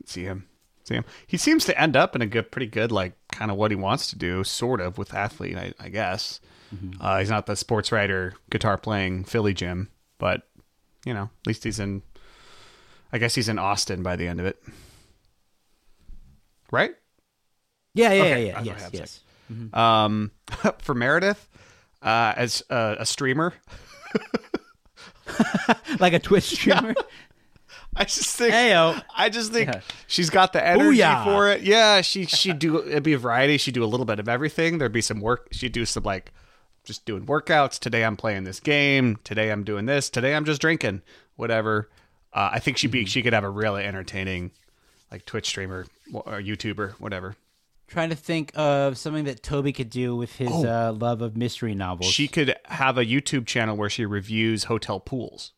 See 0.06 0.22
him, 0.24 0.46
see 0.84 0.94
him. 0.94 1.04
He 1.26 1.36
seems 1.36 1.64
to 1.66 1.80
end 1.80 1.96
up 1.96 2.14
in 2.16 2.22
a 2.22 2.26
good, 2.26 2.50
pretty 2.50 2.66
good, 2.68 2.90
like 2.92 3.12
kind 3.30 3.50
of 3.50 3.56
what 3.56 3.70
he 3.70 3.76
wants 3.76 4.08
to 4.10 4.16
do, 4.16 4.44
sort 4.44 4.80
of 4.80 4.96
with 4.98 5.12
athlete, 5.14 5.56
I, 5.56 5.72
I 5.78 5.88
guess. 5.88 6.40
Uh, 7.00 7.18
he's 7.18 7.30
not 7.30 7.46
the 7.46 7.56
sports 7.56 7.90
writer, 7.92 8.34
guitar 8.50 8.76
playing 8.76 9.24
Philly 9.24 9.54
Jim, 9.54 9.88
but 10.18 10.42
you 11.06 11.14
know, 11.14 11.30
at 11.40 11.46
least 11.46 11.64
he's 11.64 11.80
in. 11.80 12.02
I 13.10 13.16
guess 13.18 13.34
he's 13.34 13.48
in 13.48 13.58
Austin 13.58 14.02
by 14.02 14.16
the 14.16 14.28
end 14.28 14.38
of 14.38 14.44
it, 14.46 14.62
right? 16.70 16.94
Yeah, 17.94 18.12
yeah, 18.12 18.22
Okay, 18.22 18.46
yeah, 18.48 18.62
yeah. 18.62 18.74
Yes, 18.76 18.90
yes. 18.92 19.20
Um, 19.72 20.30
for 20.78 20.94
Meredith, 20.94 21.48
uh, 22.02 22.34
as 22.36 22.62
uh, 22.68 22.96
a 22.98 23.06
streamer. 23.06 23.54
like 25.98 26.12
a 26.12 26.18
Twitch 26.18 26.44
streamer. 26.44 26.94
I 27.98 28.04
just 28.04 28.36
think 28.36 28.54
Heyo. 28.54 29.02
I 29.16 29.28
just 29.28 29.52
think 29.52 29.68
Yeah. 29.68 29.80
she's 30.06 30.30
got 30.30 30.52
the 30.52 30.64
energy 30.64 30.98
Booyah. 31.00 31.24
for 31.24 31.50
it. 31.50 31.62
Yeah, 31.62 32.00
she 32.00 32.26
she'd 32.26 32.58
do 32.58 32.78
it'd 32.86 33.02
be 33.02 33.12
a 33.12 33.18
variety. 33.18 33.58
She'd 33.58 33.74
do 33.74 33.82
a 33.84 33.86
little 33.86 34.06
bit 34.06 34.20
of 34.20 34.28
everything. 34.28 34.78
There'd 34.78 34.92
be 34.92 35.00
some 35.00 35.20
work. 35.20 35.48
She'd 35.52 35.72
do 35.72 35.84
some 35.84 36.04
like 36.04 36.32
just 36.84 37.04
doing 37.04 37.26
workouts. 37.26 37.78
Today 37.78 38.04
I'm 38.04 38.16
playing 38.16 38.44
this 38.44 38.60
game. 38.60 39.18
Today 39.24 39.50
I'm 39.50 39.64
doing 39.64 39.86
this. 39.86 40.08
Today 40.10 40.34
I'm 40.34 40.44
just 40.44 40.60
drinking. 40.60 41.02
Whatever. 41.36 41.88
Uh, 42.32 42.50
I 42.52 42.58
think 42.60 42.76
she'd 42.78 42.88
Mm-hmm. 42.88 42.92
be 42.92 43.04
she 43.06 43.22
could 43.22 43.32
have 43.32 43.44
a 43.44 43.50
really 43.50 43.84
entertaining 43.84 44.52
like 45.10 45.24
Twitch 45.26 45.46
streamer 45.46 45.86
or 46.12 46.40
YouTuber, 46.40 46.92
whatever. 47.00 47.34
Trying 47.88 48.10
to 48.10 48.16
think 48.16 48.52
of 48.54 48.98
something 48.98 49.24
that 49.24 49.42
Toby 49.42 49.72
could 49.72 49.88
do 49.88 50.14
with 50.14 50.36
his 50.36 50.50
Oh. 50.52 50.66
uh, 50.88 50.92
love 50.92 51.22
of 51.22 51.36
mystery 51.38 51.74
novels. 51.74 52.10
She 52.12 52.28
could 52.28 52.54
have 52.66 52.98
a 52.98 53.04
YouTube 53.04 53.46
channel 53.46 53.76
where 53.76 53.88
she 53.88 54.04
reviews 54.04 54.64
hotel 54.64 55.00
pools. 55.00 55.52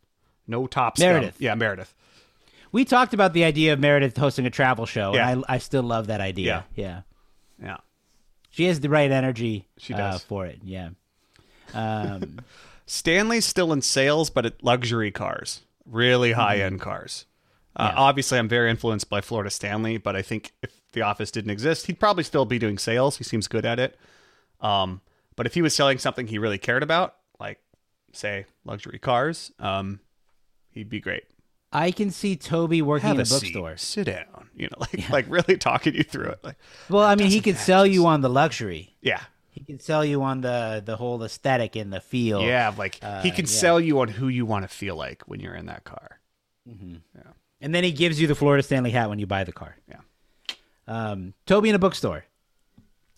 No 0.46 0.66
top 0.68 0.96
Meredith. 0.98 1.36
Yeah, 1.40 1.54
Meredith. 1.56 1.92
We 2.72 2.84
talked 2.84 3.14
about 3.14 3.32
the 3.32 3.44
idea 3.44 3.72
of 3.72 3.80
Meredith 3.80 4.16
hosting 4.16 4.46
a 4.46 4.50
travel 4.50 4.86
show, 4.86 5.14
Yeah. 5.14 5.28
and 5.30 5.44
I, 5.48 5.54
I 5.54 5.58
still 5.58 5.82
love 5.82 6.06
that 6.08 6.20
idea. 6.20 6.64
Yeah. 6.74 7.02
Yeah. 7.62 7.76
She 8.50 8.64
has 8.64 8.80
the 8.80 8.88
right 8.88 9.10
energy 9.10 9.68
She 9.78 9.94
uh, 9.94 10.18
for 10.18 10.46
it. 10.46 10.60
Yeah. 10.64 10.90
Um, 11.72 12.40
Stanley's 12.86 13.44
still 13.46 13.72
in 13.72 13.80
sales, 13.80 14.28
but 14.28 14.44
at 14.44 14.62
luxury 14.64 15.12
cars, 15.12 15.60
really 15.86 16.30
Mm-hmm. 16.30 16.40
high 16.40 16.58
end 16.58 16.80
cars. 16.80 17.26
Uh, 17.76 17.92
Obviously, 17.94 18.38
I'm 18.40 18.48
very 18.48 18.68
influenced 18.70 19.08
by 19.08 19.20
Florida 19.20 19.50
Stanley, 19.50 19.96
but 19.96 20.16
I 20.16 20.22
think 20.22 20.52
if 20.62 20.72
the 20.92 21.02
office 21.02 21.30
didn't 21.30 21.52
exist, 21.52 21.86
he'd 21.86 22.00
probably 22.00 22.24
still 22.24 22.44
be 22.44 22.58
doing 22.58 22.76
sales. 22.78 23.18
He 23.18 23.24
seems 23.24 23.46
good 23.46 23.64
at 23.64 23.78
it. 23.78 23.96
Um, 24.60 25.00
but 25.36 25.46
if 25.46 25.54
he 25.54 25.62
was 25.62 25.72
selling 25.76 25.98
something 25.98 26.26
he 26.26 26.38
really 26.38 26.58
cared 26.58 26.82
about, 26.82 27.14
like 27.38 27.60
say 28.12 28.46
luxury 28.64 28.98
cars, 28.98 29.52
um, 29.60 30.00
he'd 30.72 30.88
be 30.90 30.98
great. 30.98 31.22
I 31.72 31.90
can 31.92 32.10
see 32.10 32.34
Toby 32.36 32.82
working 32.82 33.06
Have 33.08 33.16
in 33.16 33.20
a 33.20 33.24
a 33.24 33.28
bookstore. 33.28 33.76
Sit 33.76 34.04
down. 34.06 34.48
You 34.56 34.68
know, 34.68 34.76
like 34.80 35.08
like 35.10 35.26
really 35.28 35.56
talking 35.56 35.94
you 35.94 36.02
through 36.02 36.30
it. 36.30 36.38
Like, 36.42 36.56
Well, 36.88 37.04
I 37.04 37.14
mean, 37.14 37.30
he 37.30 37.40
could 37.40 37.56
sell 37.56 37.86
you 37.86 38.06
on 38.06 38.20
the 38.22 38.28
luxury. 38.28 38.96
yeah, 39.00 39.22
He 39.50 39.64
can 39.64 39.78
sell 39.80 40.04
you 40.04 40.22
on 40.22 40.40
the 40.40 40.82
the 40.84 40.96
whole 40.96 41.22
aesthetic 41.22 41.76
and 41.76 41.92
the 41.92 42.00
feel. 42.00 42.42
yeah. 42.42 42.74
Like 42.76 42.98
Uh, 43.02 43.22
he 43.22 43.30
can 43.30 43.44
yeah. 43.46 43.50
sell 43.52 43.80
you 43.80 44.00
on 44.00 44.08
who 44.08 44.28
you 44.28 44.44
want 44.44 44.64
to 44.64 44.68
feel 44.68 44.96
like 44.96 45.22
when 45.26 45.38
you're 45.40 45.54
in 45.54 45.66
that 45.66 45.84
car. 45.84 46.18
And 47.62 47.74
then 47.74 47.84
he 47.84 47.92
gives 47.92 48.20
you 48.20 48.26
the 48.26 48.34
Florida 48.34 48.62
Stanley 48.62 48.90
hat 48.90 49.08
when 49.10 49.18
you 49.18 49.26
buy 49.26 49.44
the 49.44 49.52
car. 49.52 49.76
Yeah. 49.88 49.96
Um, 50.88 51.34
Toby 51.46 51.68
in 51.68 51.74
a 51.74 51.78
bookstore. 51.78 52.24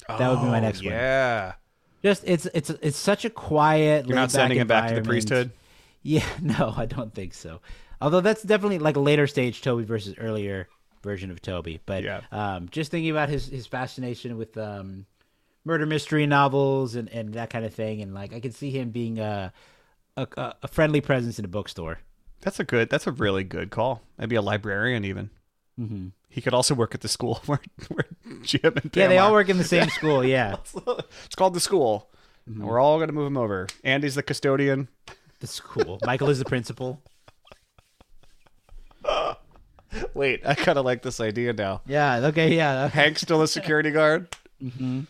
That 0.09 0.28
would 0.28 0.40
be 0.40 0.46
my 0.46 0.59
Oh, 0.59 0.61
next 0.61 0.78
one. 0.82 0.92
Yeah. 0.92 1.55
Just 2.03 2.24
it's 2.26 2.46
it's 2.46 2.70
it's 2.70 2.96
such 2.96 3.24
a 3.24 3.30
quiet. 3.30 4.07
You're 4.07 4.16
not 4.16 4.30
sending 4.32 4.59
him 4.59 4.66
back 4.66 4.88
to 4.88 4.94
the 4.96 5.03
priesthood. 5.03 5.53
Yeah, 6.03 6.24
no, 6.42 6.74
I 6.76 6.86
don't 6.86 7.14
think 7.14 7.32
so. 7.34 7.61
Although 8.03 8.20
that's 8.20 8.42
definitely 8.42 8.78
like 8.78 8.96
a 8.96 9.00
later 9.00 9.26
stage 9.26 9.62
Toby 9.62 9.84
versus 9.84 10.14
earlier 10.18 10.68
version 11.03 11.30
of 11.30 11.40
Toby. 11.40 11.80
But 11.86 12.03
Yeah. 12.05 12.20
um, 12.30 12.68
just 12.70 12.90
thinking 12.90 13.11
about 13.11 13.28
his 13.28 13.46
his 13.48 13.66
fascination 13.66 14.36
with 14.36 14.57
um, 14.59 15.07
murder 15.64 15.86
mystery 15.86 16.26
novels 16.26 16.94
and, 16.96 17.09
and 17.09 17.32
that 17.34 17.48
kind 17.50 17.64
of 17.64 17.72
thing, 17.74 18.03
and 18.03 18.12
like 18.12 18.32
I 18.34 18.40
could 18.40 18.55
see 18.55 18.70
him 18.70 18.90
being 18.90 19.18
a 19.18 19.53
a, 20.16 20.26
a- 20.36 20.68
friendly 20.68 21.00
presence 21.00 21.38
in 21.38 21.44
a 21.44 21.48
bookstore. 21.48 22.00
That's 22.42 22.59
a 22.61 22.64
good. 22.64 22.90
That's 22.90 23.07
a 23.07 23.12
really 23.12 23.44
good 23.44 23.70
call. 23.70 24.03
Maybe 24.18 24.34
a 24.36 24.42
librarian 24.42 25.05
even. 25.05 25.30
Mm-hmm. 25.80 26.09
He 26.28 26.40
could 26.40 26.53
also 26.55 26.74
work 26.74 26.94
at 26.94 27.00
the 27.03 27.09
school 27.09 27.40
where, 27.46 27.61
where 27.88 28.05
Jim 28.42 28.61
and 28.64 28.84
Yeah, 28.94 29.05
Pam 29.05 29.09
they 29.11 29.18
all 29.18 29.32
work 29.32 29.48
in 29.48 29.59
the 29.59 29.64
same 29.64 29.88
school. 29.90 30.24
Yeah, 30.24 30.57
It's 31.24 31.34
called 31.36 31.55
the 31.55 31.61
school. 31.61 32.11
And 32.46 32.62
we're 32.64 32.80
all 32.80 32.98
gonna 32.98 33.12
move 33.12 33.28
him 33.28 33.36
over. 33.36 33.68
Andy's 33.84 34.16
the 34.16 34.22
custodian. 34.22 34.88
the 35.40 35.46
school. 35.46 35.98
Michael 36.05 36.28
is 36.30 36.38
the 36.40 36.44
principal. 36.44 37.00
Wait, 40.14 40.46
I 40.46 40.54
kind 40.54 40.78
of 40.78 40.84
like 40.84 41.02
this 41.02 41.20
idea 41.20 41.52
now. 41.52 41.82
Yeah. 41.86 42.26
Okay. 42.28 42.54
Yeah. 42.56 42.88
Hank's 42.88 43.20
still 43.22 43.42
a 43.42 43.48
security 43.48 43.90
guard. 43.90 44.28
Mm-hmm. 44.62 45.00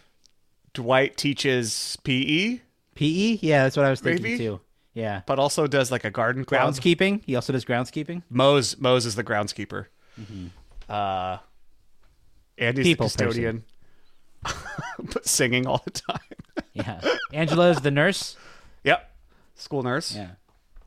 Dwight 0.75 1.17
teaches 1.17 1.97
PE, 2.05 2.61
PE. 2.95 3.39
Yeah, 3.43 3.65
that's 3.65 3.77
what 3.77 3.85
I 3.87 3.91
was 3.91 4.01
thinking 4.01 4.23
Maybe? 4.23 4.39
too. 4.39 4.61
Yeah. 4.95 5.23
but 5.27 5.39
also 5.39 5.67
does 5.67 5.91
like 5.91 6.05
a 6.05 6.11
garden 6.11 6.45
club. 6.45 6.75
Groundskeeping. 6.75 7.23
He 7.25 7.35
also 7.37 7.53
does 7.53 7.65
groundskeeping. 7.65 8.23
Mose 8.29 8.79
Mose 8.79 9.07
is 9.07 9.15
the 9.15 9.25
groundskeeper. 9.25 9.87
Uh, 10.89 11.39
Andy's 12.59 12.85
People 12.85 13.09
the 13.09 13.17
custodian, 13.25 13.65
but 14.99 15.27
singing 15.27 15.67
all 15.67 15.81
the 15.85 15.91
time. 15.91 16.19
Yeah. 16.75 17.01
Angela 17.35 17.69
is 17.69 17.81
the 17.83 17.91
nurse. 17.91 18.35
Yep, 18.85 19.11
school 19.57 19.83
nurse. 19.83 20.15
Yeah. 20.17 20.31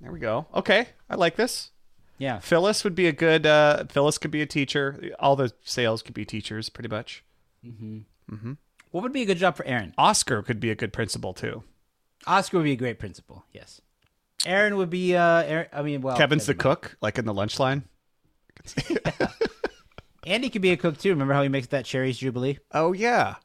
There 0.02 0.12
we 0.12 0.20
go. 0.20 0.48
Okay, 0.54 0.88
I 1.10 1.16
like 1.16 1.36
this. 1.36 1.70
Yeah. 2.18 2.40
Phyllis 2.40 2.84
would 2.84 2.96
be 2.96 3.08
a 3.08 3.12
good. 3.12 3.46
Uh, 3.46 3.86
Phyllis 3.90 4.18
could 4.18 4.32
be 4.32 4.42
a 4.42 4.46
teacher. 4.46 5.12
All 5.20 5.36
the 5.36 5.52
sales 5.64 6.02
could 6.02 6.14
be 6.14 6.24
teachers, 6.26 6.70
pretty 6.70 6.90
much. 6.90 7.24
What 8.92 9.04
would 9.04 9.12
be 9.14 9.22
a 9.24 9.26
good 9.26 9.38
job 9.38 9.56
for 9.58 9.66
Erin? 9.66 9.94
Oscar 9.98 10.42
could 10.42 10.60
be 10.60 10.72
a 10.72 10.76
good 10.76 10.94
principal 10.94 11.34
too. 11.34 11.64
Oscar 12.28 12.58
would 12.58 12.64
be 12.64 12.72
a 12.72 12.78
great 12.78 13.00
principal. 13.00 13.46
Yes. 13.52 13.82
Erin 14.46 14.78
would 14.78 14.90
be. 14.90 15.16
Uh, 15.16 15.44
Erin, 15.44 15.68
I 15.74 15.82
mean, 15.82 16.02
well, 16.02 16.16
Kevin's 16.16 16.46
the 16.46 16.54
mind. 16.54 16.60
cook, 16.60 16.98
like 17.02 17.18
in 17.18 17.26
the 17.26 17.34
lunch 17.34 17.60
line. 17.60 17.84
Andy 20.26 20.50
could 20.50 20.62
be 20.62 20.72
a 20.72 20.78
cook 20.78 20.98
too. 20.98 21.10
Remember 21.10 21.34
how 21.34 21.44
he 21.44 21.50
makes 21.50 21.68
that 21.68 21.86
cherries 21.86 22.18
jubilee? 22.18 22.58
Oh 22.72 22.94
yeah. 22.94 23.36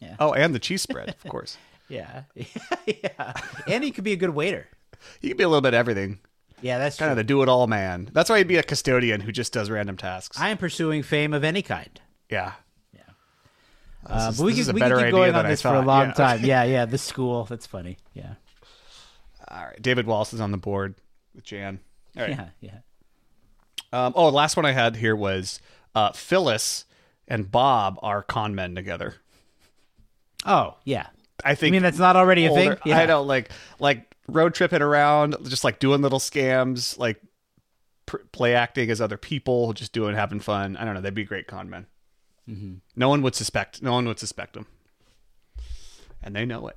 Yeah. 0.00 0.16
Oh, 0.18 0.32
and 0.32 0.54
the 0.54 0.58
cheese 0.58 0.80
spread, 0.82 1.08
of 1.10 1.22
course. 1.28 1.58
Yeah. 1.88 2.22
yeah. 2.86 3.32
Andy 3.66 3.90
could 3.90 4.04
be 4.04 4.12
a 4.12 4.16
good 4.16 4.30
waiter. 4.30 4.68
He 5.20 5.28
could 5.28 5.36
be 5.36 5.44
a 5.44 5.48
little 5.48 5.60
bit 5.60 5.74
of 5.74 5.78
everything. 5.78 6.20
Yeah, 6.62 6.78
that's 6.78 6.96
Kind 6.96 7.06
true. 7.08 7.12
of 7.12 7.16
the 7.16 7.24
do-it-all 7.24 7.66
man. 7.66 8.10
That's 8.12 8.28
why 8.30 8.38
he'd 8.38 8.48
be 8.48 8.56
a 8.56 8.62
custodian 8.62 9.20
who 9.20 9.32
just 9.32 9.52
does 9.52 9.70
random 9.70 9.96
tasks. 9.96 10.38
I 10.38 10.50
am 10.50 10.58
pursuing 10.58 11.02
fame 11.02 11.32
of 11.34 11.44
any 11.44 11.62
kind. 11.62 12.00
yeah. 12.28 12.52
Yeah. 12.94 13.00
Uh, 14.06 14.28
is- 14.30 14.38
but 14.38 14.44
we 14.44 14.52
this 14.52 14.60
is 14.60 14.66
could 14.66 14.72
a 14.72 14.74
we 14.74 14.80
better 14.80 14.96
keep 15.02 15.10
going 15.10 15.34
on 15.34 15.46
this 15.46 15.62
for 15.62 15.74
a 15.74 15.82
long 15.82 16.06
yeah. 16.08 16.12
time. 16.12 16.44
Yeah, 16.44 16.64
yeah. 16.64 16.84
The 16.86 16.98
school. 16.98 17.44
That's 17.44 17.66
funny. 17.66 17.98
Yeah. 18.14 18.34
All 19.48 19.64
right. 19.64 19.80
David 19.82 20.06
Wallace 20.06 20.32
is 20.32 20.40
on 20.40 20.50
the 20.52 20.56
board 20.58 20.94
with 21.34 21.44
Jan. 21.44 21.80
All 22.16 22.22
right. 22.22 22.30
Yeah. 22.30 22.48
Yeah. 22.60 22.78
Um, 23.92 24.12
oh, 24.14 24.28
last 24.28 24.56
one 24.56 24.64
I 24.66 24.72
had 24.72 24.96
here 24.96 25.16
was 25.16 25.60
uh, 25.94 26.12
Phyllis 26.12 26.84
and 27.26 27.50
Bob 27.50 27.98
are 28.02 28.22
con 28.22 28.54
men 28.54 28.74
together. 28.74 29.16
Oh, 30.46 30.76
yeah. 30.84 31.06
I 31.44 31.54
think. 31.54 31.70
I 31.70 31.72
mean 31.72 31.82
that's 31.82 31.98
not 31.98 32.16
already 32.16 32.46
a 32.46 32.50
older- 32.50 32.62
thing? 32.76 32.78
Yeah. 32.84 32.98
I 33.00 33.06
know, 33.06 33.22
like 33.22 33.50
like 33.78 34.09
road 34.30 34.54
tripping 34.54 34.82
around, 34.82 35.36
just 35.44 35.64
like 35.64 35.78
doing 35.78 36.02
little 36.02 36.18
scams, 36.18 36.98
like 36.98 37.20
pr- 38.06 38.18
play 38.32 38.54
acting 38.54 38.90
as 38.90 39.00
other 39.00 39.16
people, 39.16 39.72
just 39.72 39.92
doing 39.92 40.14
having 40.14 40.40
fun. 40.40 40.76
I 40.76 40.84
don't 40.84 40.94
know. 40.94 41.00
They'd 41.00 41.14
be 41.14 41.24
great 41.24 41.46
con 41.46 41.70
men. 41.70 41.86
Mm-hmm. 42.48 42.74
No 42.96 43.08
one 43.08 43.22
would 43.22 43.34
suspect. 43.34 43.82
No 43.82 43.92
one 43.92 44.06
would 44.06 44.18
suspect 44.18 44.54
them, 44.54 44.66
and 46.22 46.34
they 46.34 46.44
know 46.44 46.68
it. 46.68 46.76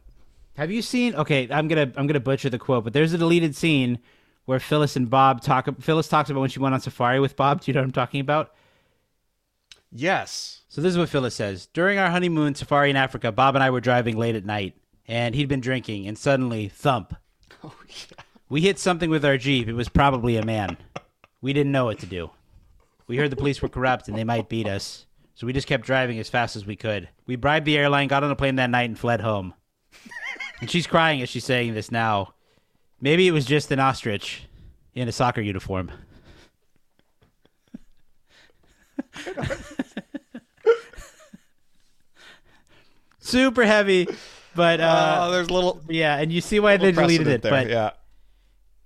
Have 0.56 0.70
you 0.70 0.82
seen? 0.82 1.16
Okay, 1.16 1.48
I'm 1.50 1.68
gonna 1.68 1.92
I'm 1.96 2.08
gonna 2.08 2.20
butcher 2.20 2.50
the 2.50 2.60
quote, 2.60 2.84
but 2.84 2.94
there's 2.94 3.14
a 3.14 3.18
deleted 3.18 3.56
scene 3.56 4.00
where 4.46 4.60
Phyllis 4.60 4.96
and 4.96 5.10
Bob 5.10 5.42
talk. 5.42 5.68
Phyllis 5.82 6.08
talks 6.08 6.30
about 6.30 6.42
when 6.42 6.50
she 6.50 6.60
went 6.60 6.76
on 6.76 6.82
safari 6.82 7.20
with 7.20 7.36
Bob. 7.36 7.62
Do 7.62 7.72
you 7.72 7.74
know 7.74 7.82
what 7.82 7.86
I'm 7.86 7.92
talking 7.92 8.20
about? 8.22 8.54
Yes. 9.92 10.62
So 10.70 10.82
this 10.82 10.92
is 10.92 10.98
what 10.98 11.10
Phyllis 11.10 11.36
says. 11.36 11.68
During 11.68 12.00
our 12.00 12.10
honeymoon 12.10 12.56
safari 12.56 12.90
in 12.90 12.96
Africa, 12.96 13.32
Bob 13.32 13.56
and 13.56 13.64
I 13.64 13.70
were 13.70 13.82
driving 13.82 14.18
late 14.18 14.36
at 14.36 14.46
night, 14.46 14.76
and 15.08 15.36
he'd 15.36 15.48
been 15.48 15.62
drinking, 15.62 16.08
and 16.08 16.18
suddenly, 16.18 16.68
thump. 16.68 17.16
Oh, 17.70 17.74
we 18.50 18.62
hit 18.62 18.78
something 18.78 19.10
with 19.10 19.24
our 19.26 19.38
Jeep. 19.38 19.68
It 19.68 19.74
was 19.74 19.90
probably 19.90 20.36
a 20.38 20.46
man. 20.46 20.78
We 21.42 21.54
didn't 21.54 21.72
know 21.72 21.86
what 21.86 22.00
to 22.00 22.06
do. 22.06 22.30
We 23.08 23.18
heard 23.18 23.32
the 23.32 23.36
police 23.36 23.62
were 23.62 23.70
corrupt 23.70 24.08
and 24.08 24.18
they 24.18 24.24
might 24.24 24.50
beat 24.50 24.68
us. 24.68 25.06
So 25.34 25.48
we 25.48 25.54
just 25.54 25.68
kept 25.68 25.86
driving 25.86 26.20
as 26.20 26.30
fast 26.30 26.56
as 26.56 26.66
we 26.66 26.76
could. 26.76 27.10
We 27.26 27.36
bribed 27.36 27.66
the 27.66 27.78
airline, 27.78 28.08
got 28.08 28.24
on 28.24 28.30
a 28.30 28.36
plane 28.36 28.58
that 28.58 28.70
night, 28.70 28.90
and 28.90 29.00
fled 29.00 29.22
home. 29.22 29.54
and 30.62 30.70
she's 30.70 30.86
crying 30.86 31.22
as 31.22 31.30
she's 31.30 31.46
saying 31.46 31.74
this 31.74 31.90
now. 31.92 32.34
Maybe 33.02 33.28
it 33.28 33.32
was 33.32 33.46
just 33.46 33.72
an 33.72 33.80
ostrich 33.80 34.44
in 34.94 35.08
a 35.08 35.12
soccer 35.12 35.42
uniform. 35.42 35.92
Super 43.20 43.66
heavy, 43.66 44.08
but 44.56 44.80
uh, 44.80 45.18
oh, 45.28 45.32
there's 45.32 45.48
a 45.48 45.54
little. 45.54 45.82
yeah, 45.90 46.18
and 46.18 46.32
you 46.32 46.42
see 46.42 46.60
why 46.60 46.78
they 46.78 46.92
deleted 46.92 47.28
it, 47.28 47.42
there. 47.42 47.52
but 47.52 47.70
yeah. 47.70 47.92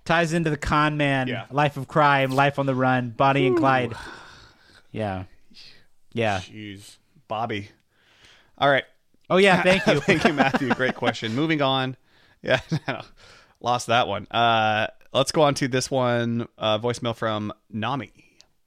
ties 0.04 0.32
into 0.32 0.50
the 0.50 0.56
con 0.56 0.96
man, 0.96 1.28
Yeah. 1.28 1.46
life 1.50 1.76
of 1.76 1.88
crime, 1.88 2.30
life 2.30 2.58
on 2.58 2.66
the 2.66 2.74
run, 2.74 3.10
Bonnie 3.10 3.46
and 3.46 3.56
Clyde. 3.56 3.94
Yeah, 4.92 5.24
yeah. 6.12 6.40
Jeez, 6.40 6.96
Bobby. 7.28 7.68
All 8.56 8.68
right. 8.70 8.84
Oh 9.30 9.36
yeah, 9.36 9.62
thank 9.62 9.86
you. 9.86 10.00
Thank 10.00 10.24
you, 10.24 10.32
Matthew. 10.32 10.68
Great 10.74 10.94
question. 10.94 11.34
Moving 11.34 11.62
on. 11.62 11.96
Yeah, 12.40 12.60
lost 13.60 13.88
that 13.88 14.06
one. 14.06 14.28
Uh, 14.30 14.86
let's 15.12 15.32
go 15.32 15.42
on 15.42 15.54
to 15.54 15.66
this 15.66 15.90
one. 15.90 16.46
Uh, 16.56 16.78
voicemail 16.78 17.16
from 17.16 17.52
Nami. 17.68 18.12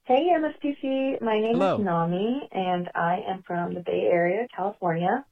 Hey, 0.04 0.28
MSPC. 0.36 1.22
My 1.22 1.40
name 1.40 1.54
Hello. 1.54 1.78
is 1.78 1.80
Nami, 1.82 2.50
and 2.52 2.90
I 2.94 3.22
am 3.26 3.42
from 3.46 3.72
the 3.72 3.80
Bay 3.80 4.10
Area, 4.12 4.46
California. 4.54 5.24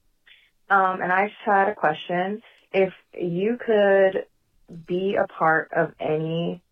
Um, 0.71 1.03
and 1.03 1.13
I 1.13 1.27
just 1.27 1.41
had 1.45 1.69
a 1.69 1.75
question. 1.75 2.43
If 2.73 2.93
you 3.13 3.59
could 3.59 4.27
be 4.87 5.17
a 5.17 5.27
part 5.27 5.73
of 5.77 5.93
any 5.99 6.63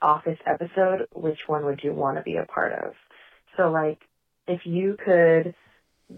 office 0.00 0.38
episode, 0.46 1.08
which 1.12 1.40
one 1.48 1.64
would 1.64 1.80
you 1.82 1.92
want 1.92 2.16
to 2.16 2.22
be 2.22 2.36
a 2.36 2.44
part 2.44 2.72
of? 2.72 2.94
So 3.56 3.70
like, 3.70 3.98
if 4.46 4.64
you 4.64 4.96
could 5.04 5.54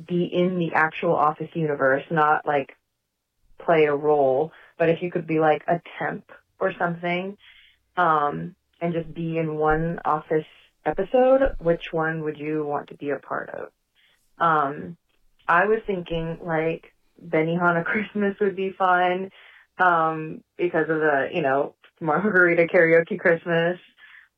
be 0.07 0.25
in 0.25 0.59
the 0.59 0.73
actual 0.75 1.15
office 1.15 1.51
universe, 1.55 2.05
not 2.11 2.47
like 2.47 2.77
play 3.59 3.85
a 3.85 3.95
role, 3.95 4.53
but 4.79 4.89
if 4.89 5.03
you 5.03 5.11
could 5.11 5.27
be 5.27 5.41
like 5.41 5.63
a 5.67 5.81
temp 5.99 6.31
or 6.61 6.73
something, 6.79 7.37
um, 7.97 8.55
and 8.81 8.93
just 8.93 9.13
be 9.15 9.39
in 9.39 9.57
one 9.57 10.01
office 10.05 10.47
episode, 10.85 11.57
which 11.59 11.93
one 11.93 12.23
would 12.23 12.39
you 12.39 12.65
want 12.65 12.89
to 12.89 12.97
be 12.97 13.11
a 13.11 13.17
part 13.19 13.51
of? 13.51 13.69
Um, 14.39 14.97
I 15.49 15.67
was 15.67 15.81
thinking 15.87 16.39
like 16.43 16.93
Benihana 17.25 17.85
Christmas 17.87 18.37
would 18.41 18.57
be 18.57 18.71
fun, 18.71 19.31
um, 19.79 20.43
because 20.57 20.89
of 20.89 20.99
the, 21.01 21.29
you 21.33 21.43
know, 21.43 21.75
Margarita 22.01 22.67
Karaoke 22.67 23.19
Christmas. 23.19 23.79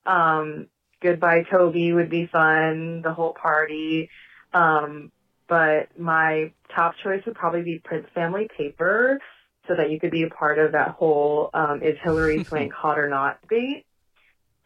Um, 0.07 0.68
Goodbye 1.00 1.44
Toby 1.50 1.92
would 1.92 2.09
be 2.09 2.26
fun, 2.26 3.02
the 3.02 3.12
whole 3.12 3.34
party. 3.34 4.09
Um, 4.55 5.12
but 5.48 5.98
my 5.98 6.52
top 6.74 6.94
choice 7.02 7.22
would 7.26 7.34
probably 7.34 7.62
be 7.62 7.78
Prince 7.84 8.07
Family 8.14 8.48
Paper, 8.57 9.20
so 9.68 9.74
that 9.76 9.90
you 9.90 10.00
could 10.00 10.11
be 10.11 10.22
a 10.22 10.30
part 10.30 10.59
of 10.59 10.72
that 10.72 10.90
whole 10.90 11.50
um, 11.52 11.82
is 11.82 11.96
Hilary 12.02 12.44
Swank 12.48 12.72
hot 12.72 12.98
or 12.98 13.09
not 13.09 13.40
debate. 13.42 13.84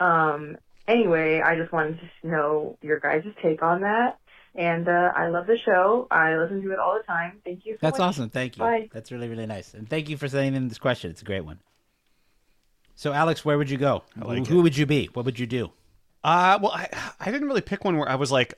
Um, 0.00 0.56
anyway, 0.86 1.40
I 1.44 1.56
just 1.56 1.72
wanted 1.72 1.98
to 2.22 2.28
know 2.28 2.78
your 2.82 3.00
guys' 3.00 3.24
take 3.42 3.62
on 3.62 3.80
that. 3.80 4.18
And 4.58 4.88
uh, 4.88 5.12
I 5.14 5.28
love 5.28 5.46
the 5.46 5.56
show. 5.64 6.08
I 6.10 6.36
listen 6.36 6.60
to 6.62 6.72
it 6.72 6.78
all 6.80 6.98
the 6.98 7.04
time. 7.04 7.40
Thank 7.44 7.64
you. 7.64 7.74
So 7.74 7.78
That's 7.80 7.98
much. 7.98 8.08
awesome. 8.08 8.28
Thank 8.28 8.56
you. 8.56 8.64
Bye. 8.64 8.90
That's 8.92 9.12
really 9.12 9.28
really 9.28 9.46
nice. 9.46 9.72
And 9.72 9.88
thank 9.88 10.08
you 10.08 10.16
for 10.16 10.28
sending 10.28 10.54
in 10.54 10.68
this 10.68 10.78
question. 10.78 11.10
It's 11.10 11.22
a 11.22 11.24
great 11.24 11.44
one. 11.44 11.60
So 12.96 13.12
Alex, 13.12 13.44
where 13.44 13.56
would 13.56 13.70
you 13.70 13.78
go? 13.78 14.02
like 14.20 14.48
Who 14.48 14.62
would 14.62 14.76
you 14.76 14.84
be? 14.84 15.06
What 15.12 15.24
would 15.24 15.38
you 15.38 15.46
do? 15.46 15.70
Uh, 16.24 16.58
well, 16.60 16.72
I, 16.72 16.88
I 17.20 17.30
didn't 17.30 17.46
really 17.46 17.60
pick 17.60 17.84
one 17.84 17.96
where 17.96 18.08
I 18.08 18.16
was 18.16 18.32
like 18.32 18.54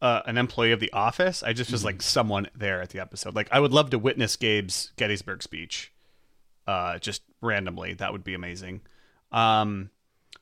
uh, 0.00 0.22
an 0.26 0.38
employee 0.38 0.72
of 0.72 0.80
the 0.80 0.92
office. 0.92 1.42
I 1.42 1.52
just 1.52 1.70
was 1.70 1.84
like 1.84 2.00
someone 2.02 2.48
there 2.54 2.80
at 2.80 2.90
the 2.90 3.00
episode. 3.00 3.34
Like, 3.34 3.48
I 3.52 3.60
would 3.60 3.72
love 3.72 3.90
to 3.90 3.98
witness 3.98 4.36
Gabe's 4.36 4.92
Gettysburg 4.96 5.42
speech, 5.42 5.92
uh, 6.66 6.98
just 6.98 7.22
randomly. 7.40 7.94
That 7.94 8.12
would 8.12 8.24
be 8.24 8.34
amazing. 8.34 8.80
Um, 9.32 9.90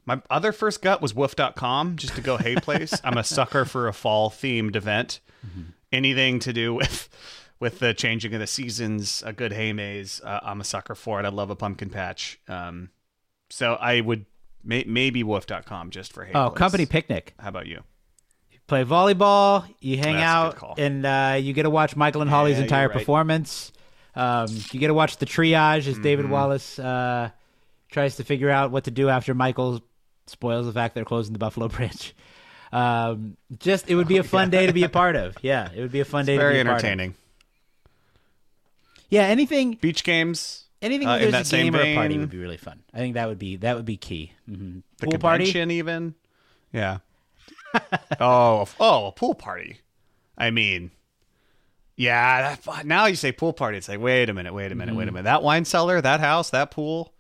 my 0.07 0.23
other 0.31 0.53
first 0.53 0.81
gut 0.83 1.03
was 1.03 1.13
WUPHF.com 1.13 1.97
just 1.97 2.15
to 2.15 2.21
go 2.23 2.37
hay 2.39 2.55
place. 2.57 2.99
I'm 3.05 3.19
a 3.19 3.25
sucker 3.25 3.65
for 3.65 3.89
a 3.89 3.93
fall 3.93 4.31
themed 4.31 4.77
event. 4.77 5.21
Anything 5.93 6.39
to 6.41 6.53
do 6.53 6.75
with 6.75 7.09
with 7.61 7.79
the 7.79 7.95
changing 7.95 8.35
of 8.35 8.41
the 8.41 8.47
seasons, 8.47 9.23
a 9.25 9.33
good 9.33 9.53
hay 9.53 9.73
maze. 9.73 10.21
Uh, 10.23 10.41
I'm 10.43 10.61
a 10.61 10.65
sucker 10.65 10.95
for 10.95 11.21
it. 11.21 11.25
I 11.25 11.29
love 11.31 11.49
a 11.51 11.57
pumpkin 11.57 11.89
patch. 11.91 12.39
Um, 12.49 12.91
so 13.49 13.75
I 13.75 14.01
would 14.01 14.27
may, 14.65 14.85
maybe 14.87 15.23
WUPHF.com 15.23 15.91
just 15.91 16.13
for 16.13 16.25
hay 16.25 16.33
Oh, 16.35 16.51
place. 16.51 16.59
company 16.59 16.87
picnic. 16.87 17.35
How 17.39 17.49
about 17.51 17.67
you? 17.67 17.83
Play 18.67 18.85
volleyball. 18.85 19.65
You 19.81 19.97
hang 19.97 20.17
That's 20.17 20.61
out, 20.63 20.79
and 20.79 21.07
uh, 21.07 21.39
you 21.41 21.53
get 21.53 21.63
to 21.63 21.71
watch 21.71 21.95
Michael 21.95 22.21
and 22.21 22.29
Holly's 22.31 22.57
Yeah, 22.59 22.65
entire 22.65 22.89
right. 22.89 22.99
performance. 22.99 23.73
Um, 24.17 24.49
you 24.73 24.81
get 24.81 24.89
to 24.89 24.95
watch 24.95 25.19
the 25.19 25.27
triage 25.27 25.87
as 25.87 25.99
David 26.01 26.27
Mhm. 26.27 26.31
Wallace 26.31 26.79
uh, 26.81 27.31
tries 27.91 28.17
to 28.17 28.25
figure 28.25 28.51
out 28.51 28.71
what 28.73 28.85
to 28.85 28.91
do 28.91 29.09
after 29.09 29.35
Michael 29.35 29.83
spoils 30.27 30.67
the 30.67 30.73
fact 30.73 30.95
they're 30.95 31.05
closing 31.05 31.33
the 31.33 31.39
Buffalo 31.39 31.69
Branch. 31.77 32.15
Um, 32.73 33.37
just 33.59 33.89
it 33.89 33.95
would 33.95 34.09
be 34.09 34.19
a 34.19 34.23
fun 34.37 34.51
day 34.51 34.67
to 34.67 34.73
be 34.73 34.83
a 34.85 34.89
part 34.89 35.17
of. 35.17 35.37
Yeah, 35.43 35.71
it 35.75 35.81
would 35.81 35.93
be 35.93 36.01
a 36.01 36.05
fun 36.05 36.21
It's 36.23 36.27
day. 36.27 36.37
very 36.37 36.59
to 36.59 36.65
be 36.65 36.69
a 36.69 36.73
part 36.73 36.81
of. 36.81 36.85
entertaining. 36.85 37.15
Yeah, 39.09 39.23
anything 39.23 39.75
beach 39.75 40.03
games. 40.05 40.65
Anything 40.83 41.09
uh, 41.09 41.17
there's 41.19 41.53
a 41.53 41.57
game 41.57 41.75
or 41.75 41.81
a 41.81 41.95
party 41.95 42.19
would 42.19 42.29
be 42.31 42.37
really 42.39 42.59
fun. 42.59 42.83
I 42.93 42.99
think 42.99 43.15
that 43.15 43.29
would 43.29 43.39
be 43.39 43.57
that 43.57 43.77
would 43.77 43.87
be 43.87 43.97
key. 43.97 44.33
hmm 44.47 44.81
The 44.99 45.07
Pool 45.07 45.19
party. 45.19 45.47
even. 45.47 46.15
Yeah. 46.73 46.99
oh, 48.21 48.67
oh, 48.79 49.07
a 49.07 49.13
pool 49.13 49.35
party. 49.35 49.79
I 50.37 50.51
mean, 50.51 50.91
yeah. 51.97 52.57
That, 52.67 52.85
now 52.87 53.07
you 53.07 53.17
say 53.17 53.33
pool 53.33 53.53
party, 53.55 53.79
it's 53.79 53.89
like, 53.89 54.01
wait 54.01 54.29
a 54.29 54.35
minute, 54.35 54.53
wait 54.53 54.71
a 54.71 54.75
minute, 54.75 54.95
wait 54.95 55.09
a 55.09 55.11
Mhm. 55.11 55.15
minute. 55.15 55.25
That 55.25 55.43
wine 55.43 55.65
cellar, 55.65 56.01
that 56.01 56.21
house, 56.21 56.51
that 56.51 56.71
pool. 56.71 57.15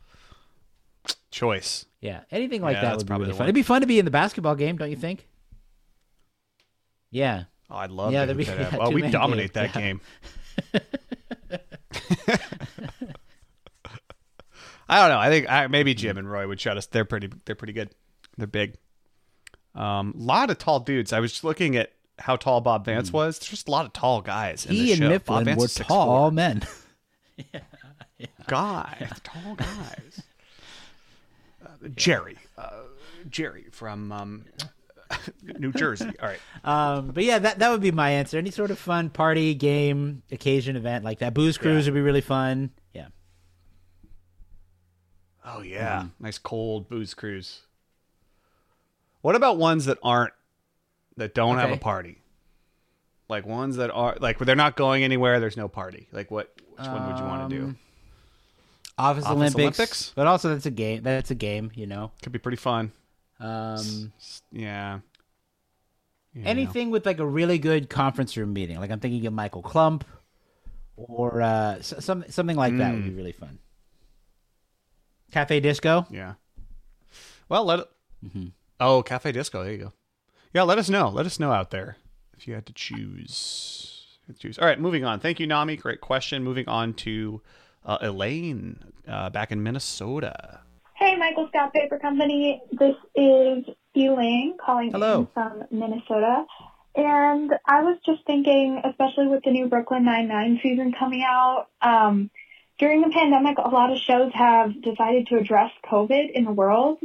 Choice. 1.30 1.85
Yeah, 2.00 2.20
anything 2.30 2.62
like 2.62 2.74
Yeah, 2.76 2.82
that 2.82 2.96
would 2.98 3.06
be 3.06 3.08
probably 3.08 3.26
really 3.26 3.32
fun. 3.34 3.44
one. 3.44 3.46
It'd 3.48 3.54
be 3.54 3.62
fun 3.62 3.80
to 3.80 3.86
be 3.86 3.98
in 3.98 4.04
the 4.04 4.10
basketball 4.10 4.54
game, 4.54 4.76
don't 4.76 4.90
you 4.90 4.96
think? 4.96 5.26
Yeah. 7.10 7.44
Oh, 7.70 7.76
I'd 7.76 7.90
love 7.90 8.12
yeah, 8.12 8.26
to 8.26 8.34
be, 8.34 8.44
yeah, 8.44 8.76
Oh, 8.78 8.90
we 8.90 9.02
dominate 9.02 9.54
that 9.54 9.74
yeah. 9.74 9.80
game. 9.80 10.00
I 14.88 15.00
don't 15.00 15.08
know. 15.10 15.18
I 15.18 15.30
think 15.30 15.50
I, 15.50 15.66
maybe 15.66 15.94
Jim 15.94 16.16
and 16.16 16.30
Roy 16.30 16.46
would 16.46 16.60
shut 16.60 16.76
us. 16.76 16.86
They're 16.86 17.04
pretty. 17.04 17.28
They're 17.44 17.56
pretty 17.56 17.72
good. 17.72 17.90
They're 18.36 18.46
big. 18.46 18.76
Um, 19.74 20.14
lot 20.16 20.50
of 20.50 20.58
tall 20.58 20.80
dudes. 20.80 21.12
I 21.12 21.20
was 21.20 21.32
just 21.32 21.44
looking 21.44 21.76
at 21.76 21.92
how 22.18 22.36
tall 22.36 22.60
Bob 22.60 22.84
Vance 22.84 23.12
was. 23.12 23.38
There's 23.38 23.50
just 23.50 23.68
a 23.68 23.70
lot 23.70 23.84
of 23.84 23.92
tall 23.92 24.20
guys. 24.22 24.64
In. 24.64 24.74
He 24.74 24.92
and 24.92 24.98
show. 25.00 25.08
Mifflin 25.08 25.44
Vance 25.44 25.58
were 25.58 25.64
is 25.66 25.76
6'4". 25.76 25.86
tall 25.86 26.30
men. 26.30 26.62
Guy, 28.46 29.08
tall 29.24 29.56
guys. 29.56 30.22
Jerry, 31.94 32.36
uh, 32.58 32.70
Jerry 33.30 33.66
from 33.72 34.12
um, 34.12 34.44
New 35.58 35.72
Jersey. 35.72 36.10
All 36.22 36.28
right. 36.28 36.40
Um, 36.64 37.12
but 37.12 37.22
yeah, 37.22 37.38
that 37.38 37.60
that 37.60 37.70
would 37.70 37.80
be 37.80 37.92
my 37.92 38.10
answer. 38.10 38.38
Any 38.38 38.50
sort 38.50 38.72
of 38.72 38.78
fun 38.78 39.08
party, 39.08 39.54
game, 39.54 40.22
occasion, 40.32 40.74
event 40.74 41.04
like 41.04 41.20
that. 41.20 41.32
Booze 41.32 41.56
cruise 41.58 41.86
would 41.86 41.94
be 41.94 42.00
really 42.00 42.20
fun. 42.20 42.70
Yeah. 42.92 43.06
Oh 45.44 45.62
yeah, 45.62 45.98
Mm-hmm. 46.00 46.24
nice 46.24 46.38
cold 46.38 46.88
booze 46.88 47.14
cruise. 47.14 47.60
What 49.20 49.36
about 49.36 49.58
ones 49.58 49.84
that 49.86 49.98
aren't 50.02 50.32
that 51.16 51.34
don't 51.34 51.58
have 51.58 51.70
a 51.70 51.76
party? 51.76 52.18
Like 53.28 53.46
ones 53.46 53.76
that 53.76 53.90
are 53.92 54.16
like 54.20 54.38
they're 54.38 54.56
not 54.56 54.76
going 54.76 55.04
anywhere. 55.04 55.38
There's 55.38 55.56
no 55.56 55.68
party. 55.68 56.08
Like 56.12 56.30
what? 56.32 56.52
Which 56.76 56.86
one 56.88 57.06
would 57.08 57.18
you 57.18 57.24
want 57.24 57.50
to 57.50 57.56
do? 57.58 57.74
Office, 58.98 59.24
Office 59.24 59.36
Olympics, 59.36 59.58
Olympics? 59.78 60.12
but 60.16 60.26
also 60.26 60.48
that's 60.50 60.66
a 60.66 60.70
game. 60.70 61.02
That's 61.02 61.30
a 61.30 61.34
game, 61.34 61.70
you 61.74 61.86
know. 61.86 62.12
Could 62.22 62.32
be 62.32 62.38
pretty 62.38 62.56
fun. 62.56 62.92
Um, 63.40 64.12
Yeah. 64.50 65.00
Yeah. 66.34 66.44
anything 66.44 66.90
with 66.90 67.04
like 67.06 67.18
a 67.18 67.26
really 67.26 67.58
good 67.58 67.88
conference 67.90 68.36
room 68.36 68.52
meeting. 68.52 68.78
Like 68.80 68.90
I'm 68.90 69.00
thinking 69.00 69.26
of 69.26 69.32
Michael 69.34 69.62
Klump, 69.62 70.02
or 70.96 71.40
uh, 71.42 71.80
some 71.82 72.24
something 72.28 72.56
like 72.56 72.76
that 72.78 72.92
would 72.94 73.04
be 73.04 73.10
Mm. 73.10 73.16
really 73.16 73.32
fun. 73.32 73.58
Cafe 75.32 75.60
Disco. 75.60 76.06
Yeah. 76.10 76.34
Well, 77.48 77.64
let 77.64 77.80
it. 77.80 77.86
Mm-hmm. 78.24 78.46
Oh, 78.80 79.02
Cafe 79.02 79.32
Disco. 79.32 79.62
There 79.62 79.72
you 79.72 79.78
go. 79.78 79.92
Yeah, 80.54 80.62
let 80.62 80.78
us 80.78 80.88
know. 80.88 81.08
Let 81.08 81.26
us 81.26 81.38
know 81.38 81.52
out 81.52 81.70
there 81.70 81.96
if 82.36 82.46
you 82.48 82.54
had 82.54 82.66
to 82.66 82.72
choose. 82.72 83.92
Choose. 84.38 84.58
All 84.58 84.66
right, 84.66 84.80
moving 84.80 85.04
on. 85.04 85.20
Thank 85.20 85.38
you, 85.38 85.46
Nami. 85.46 85.76
Great 85.76 86.00
question. 86.00 86.42
Moving 86.42 86.68
on 86.68 86.94
to 86.94 87.40
uh, 87.86 87.98
Elaine 88.02 88.78
uh, 89.08 89.30
back 89.30 89.52
in 89.52 89.62
Minnesota. 89.62 90.60
Hey, 90.94 91.16
Michael 91.16 91.48
Scott 91.48 91.72
Paper 91.72 91.98
Company. 91.98 92.60
This 92.72 92.96
is 93.14 93.64
Elaine 93.94 94.56
calling 94.64 94.90
Hello. 94.90 95.20
in 95.20 95.26
from 95.32 95.62
Minnesota. 95.70 96.44
And 96.94 97.52
I 97.66 97.82
was 97.82 97.98
just 98.04 98.26
thinking, 98.26 98.80
especially 98.82 99.28
with 99.28 99.44
the 99.44 99.50
new 99.50 99.68
Brooklyn 99.68 100.04
Nine-Nine 100.04 100.60
season 100.62 100.94
coming 100.98 101.22
out, 101.22 101.66
um, 101.82 102.30
during 102.78 103.02
the 103.02 103.10
pandemic, 103.10 103.58
a 103.58 103.68
lot 103.68 103.92
of 103.92 103.98
shows 103.98 104.32
have 104.34 104.82
decided 104.82 105.28
to 105.28 105.36
address 105.36 105.70
COVID 105.90 106.30
in 106.32 106.44
the 106.44 106.52
world. 106.52 106.98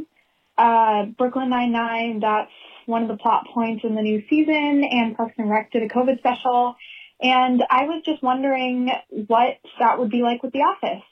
Uh, 0.56 1.06
Brooklyn 1.06 1.50
Nine-Nine, 1.50 2.20
that's 2.20 2.50
one 2.86 3.02
of 3.02 3.08
the 3.08 3.16
plot 3.16 3.46
points 3.52 3.84
in 3.84 3.94
the 3.94 4.02
new 4.02 4.22
season, 4.28 4.84
and 4.84 5.16
Parks 5.16 5.34
and 5.38 5.50
Rec 5.50 5.70
did 5.70 5.82
a 5.82 5.88
COVID 5.88 6.18
special. 6.18 6.76
And 7.22 7.62
I 7.70 7.84
was 7.84 8.02
just 8.04 8.22
wondering 8.22 8.90
what 9.10 9.58
that 9.78 9.98
would 9.98 10.10
be 10.10 10.22
like 10.22 10.42
with 10.42 10.52
The 10.52 10.60
Office. 10.60 11.04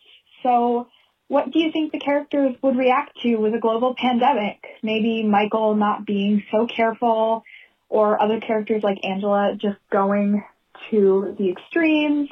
So 0.42 0.88
what 1.28 1.52
do 1.52 1.60
you 1.60 1.70
think 1.70 1.92
the 1.92 2.00
characters 2.00 2.56
would 2.62 2.76
react 2.76 3.20
to 3.22 3.36
with 3.36 3.54
a 3.54 3.60
global 3.60 3.94
pandemic? 3.94 4.58
Maybe 4.82 5.22
Michael 5.22 5.76
not 5.76 6.04
being 6.04 6.42
so 6.50 6.66
careful 6.66 7.44
or 7.88 8.20
other 8.20 8.40
characters 8.40 8.82
like 8.82 8.98
Angela 9.04 9.54
just 9.56 9.78
going 9.92 10.42
to 10.90 11.36
the 11.38 11.50
extremes. 11.50 12.28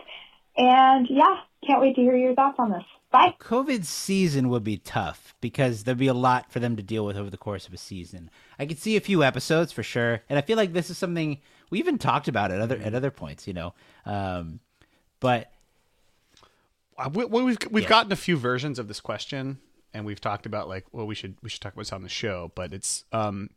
And 0.56 1.06
yeah, 1.08 1.36
can't 1.64 1.80
wait 1.80 1.94
to 1.94 2.00
hear 2.00 2.16
your 2.16 2.34
thoughts 2.34 2.56
on 2.58 2.72
this. 2.72 2.84
Bye. 3.10 3.34
COVID 3.40 3.84
season 3.84 4.48
would 4.48 4.64
be 4.64 4.78
tough 4.78 5.34
because 5.40 5.84
there'd 5.84 5.96
be 5.96 6.08
a 6.08 6.14
lot 6.14 6.52
for 6.52 6.58
them 6.58 6.76
to 6.76 6.82
deal 6.82 7.06
with 7.06 7.16
over 7.16 7.30
the 7.30 7.38
course 7.38 7.66
of 7.66 7.72
a 7.72 7.78
season. 7.78 8.30
I 8.58 8.66
could 8.66 8.78
see 8.78 8.96
a 8.96 9.00
few 9.00 9.22
episodes 9.22 9.72
for 9.72 9.82
sure, 9.82 10.22
and 10.28 10.38
I 10.38 10.42
feel 10.42 10.56
like 10.56 10.72
this 10.72 10.90
is 10.90 10.98
something 10.98 11.38
we 11.70 11.78
even 11.78 11.98
talked 11.98 12.28
about 12.28 12.50
at 12.50 12.60
other 12.60 12.76
at 12.78 12.94
other 12.94 13.10
points, 13.10 13.46
you 13.46 13.54
know. 13.54 13.74
Um, 14.06 14.60
but 15.20 15.50
Uh, 16.96 17.08
we, 17.12 17.24
we- 17.26 17.42
we've 17.44 17.58
we've 17.70 17.82
Yeah. 17.84 17.88
gotten 17.88 18.12
a 18.12 18.16
few 18.16 18.36
versions 18.36 18.78
of 18.78 18.88
this 18.88 19.00
question, 19.00 19.58
and 19.94 20.04
we've 20.04 20.20
talked 20.20 20.46
about 20.46 20.68
like, 20.68 20.84
well, 20.92 21.06
we 21.06 21.14
should 21.14 21.36
we 21.42 21.48
should 21.48 21.60
talk 21.60 21.72
about 21.74 21.82
this 21.82 21.92
on 21.92 22.02
the 22.02 22.08
show. 22.08 22.50
But 22.56 22.72
it's 22.74 23.04
um, 23.12 23.50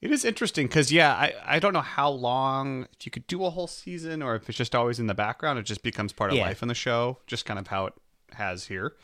it 0.00 0.10
is 0.10 0.24
interesting 0.24 0.66
because 0.66 0.90
yeah, 0.90 1.12
I 1.14 1.34
I 1.44 1.58
don't 1.58 1.74
know 1.74 1.82
how 1.82 2.08
long 2.10 2.86
if 2.98 3.04
you 3.04 3.10
could 3.10 3.26
do 3.26 3.44
a 3.44 3.50
whole 3.50 3.66
season 3.66 4.22
or 4.22 4.34
if 4.34 4.48
it's 4.48 4.56
just 4.56 4.74
always 4.74 4.98
in 4.98 5.08
the 5.08 5.14
background, 5.14 5.58
it 5.58 5.64
just 5.64 5.82
becomes 5.82 6.12
part 6.14 6.30
of 6.30 6.36
Yeah. 6.38 6.44
life 6.46 6.62
in 6.62 6.68
the 6.68 6.74
show, 6.74 7.18
just 7.26 7.44
kind 7.44 7.58
of 7.58 7.66
how 7.66 7.86
it 7.86 7.94
has 8.32 8.66
here. 8.66 8.94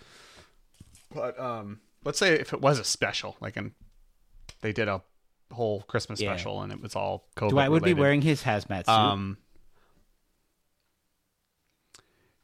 But 1.14 1.38
um, 1.38 1.80
let's 2.04 2.18
say 2.18 2.32
if 2.34 2.54
it 2.54 2.60
was 2.62 2.78
a 2.78 2.84
special, 2.84 3.36
like 3.40 3.56
and 3.58 3.72
they 4.62 4.72
did 4.72 4.88
a 4.88 5.02
whole 5.52 5.82
Christmas 5.82 6.20
Yeah. 6.20 6.30
special 6.34 6.62
and 6.62 6.72
it 6.72 6.80
was 6.80 6.96
all 6.96 7.28
COVID. 7.36 7.50
Dwight 7.50 7.70
would 7.70 7.82
be 7.82 7.94
wearing 7.94 8.22
his 8.22 8.42
hazmat 8.42 8.86
suit. 8.86 8.88
Um, 8.88 9.38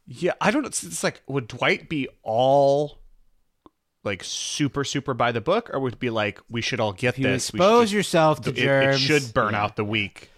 yeah, 0.06 0.32
I 0.40 0.50
don't 0.50 0.62
know. 0.62 0.68
It's, 0.68 0.82
it's 0.82 1.04
like, 1.04 1.22
would 1.26 1.48
Dwight 1.48 1.88
be 1.88 2.08
all 2.22 2.98
like 4.04 4.24
super, 4.24 4.84
super 4.84 5.12
by 5.12 5.32
the 5.32 5.40
book, 5.40 5.70
or 5.72 5.80
would 5.80 5.94
it 5.94 6.00
be 6.00 6.10
like 6.10 6.40
we 6.48 6.62
should 6.62 6.80
all 6.80 6.92
get 6.92 7.18
If 7.18 7.22
this? 7.22 7.52
we 7.52 7.58
expose 7.58 7.90
should 7.90 7.96
yourself 7.96 8.40
to 8.42 8.50
it, 8.50 8.56
it 8.58 8.98
should 8.98 9.34
burn 9.34 9.52
yeah. 9.52 9.62
out 9.62 9.76
the 9.76 9.84
week. 9.84 10.30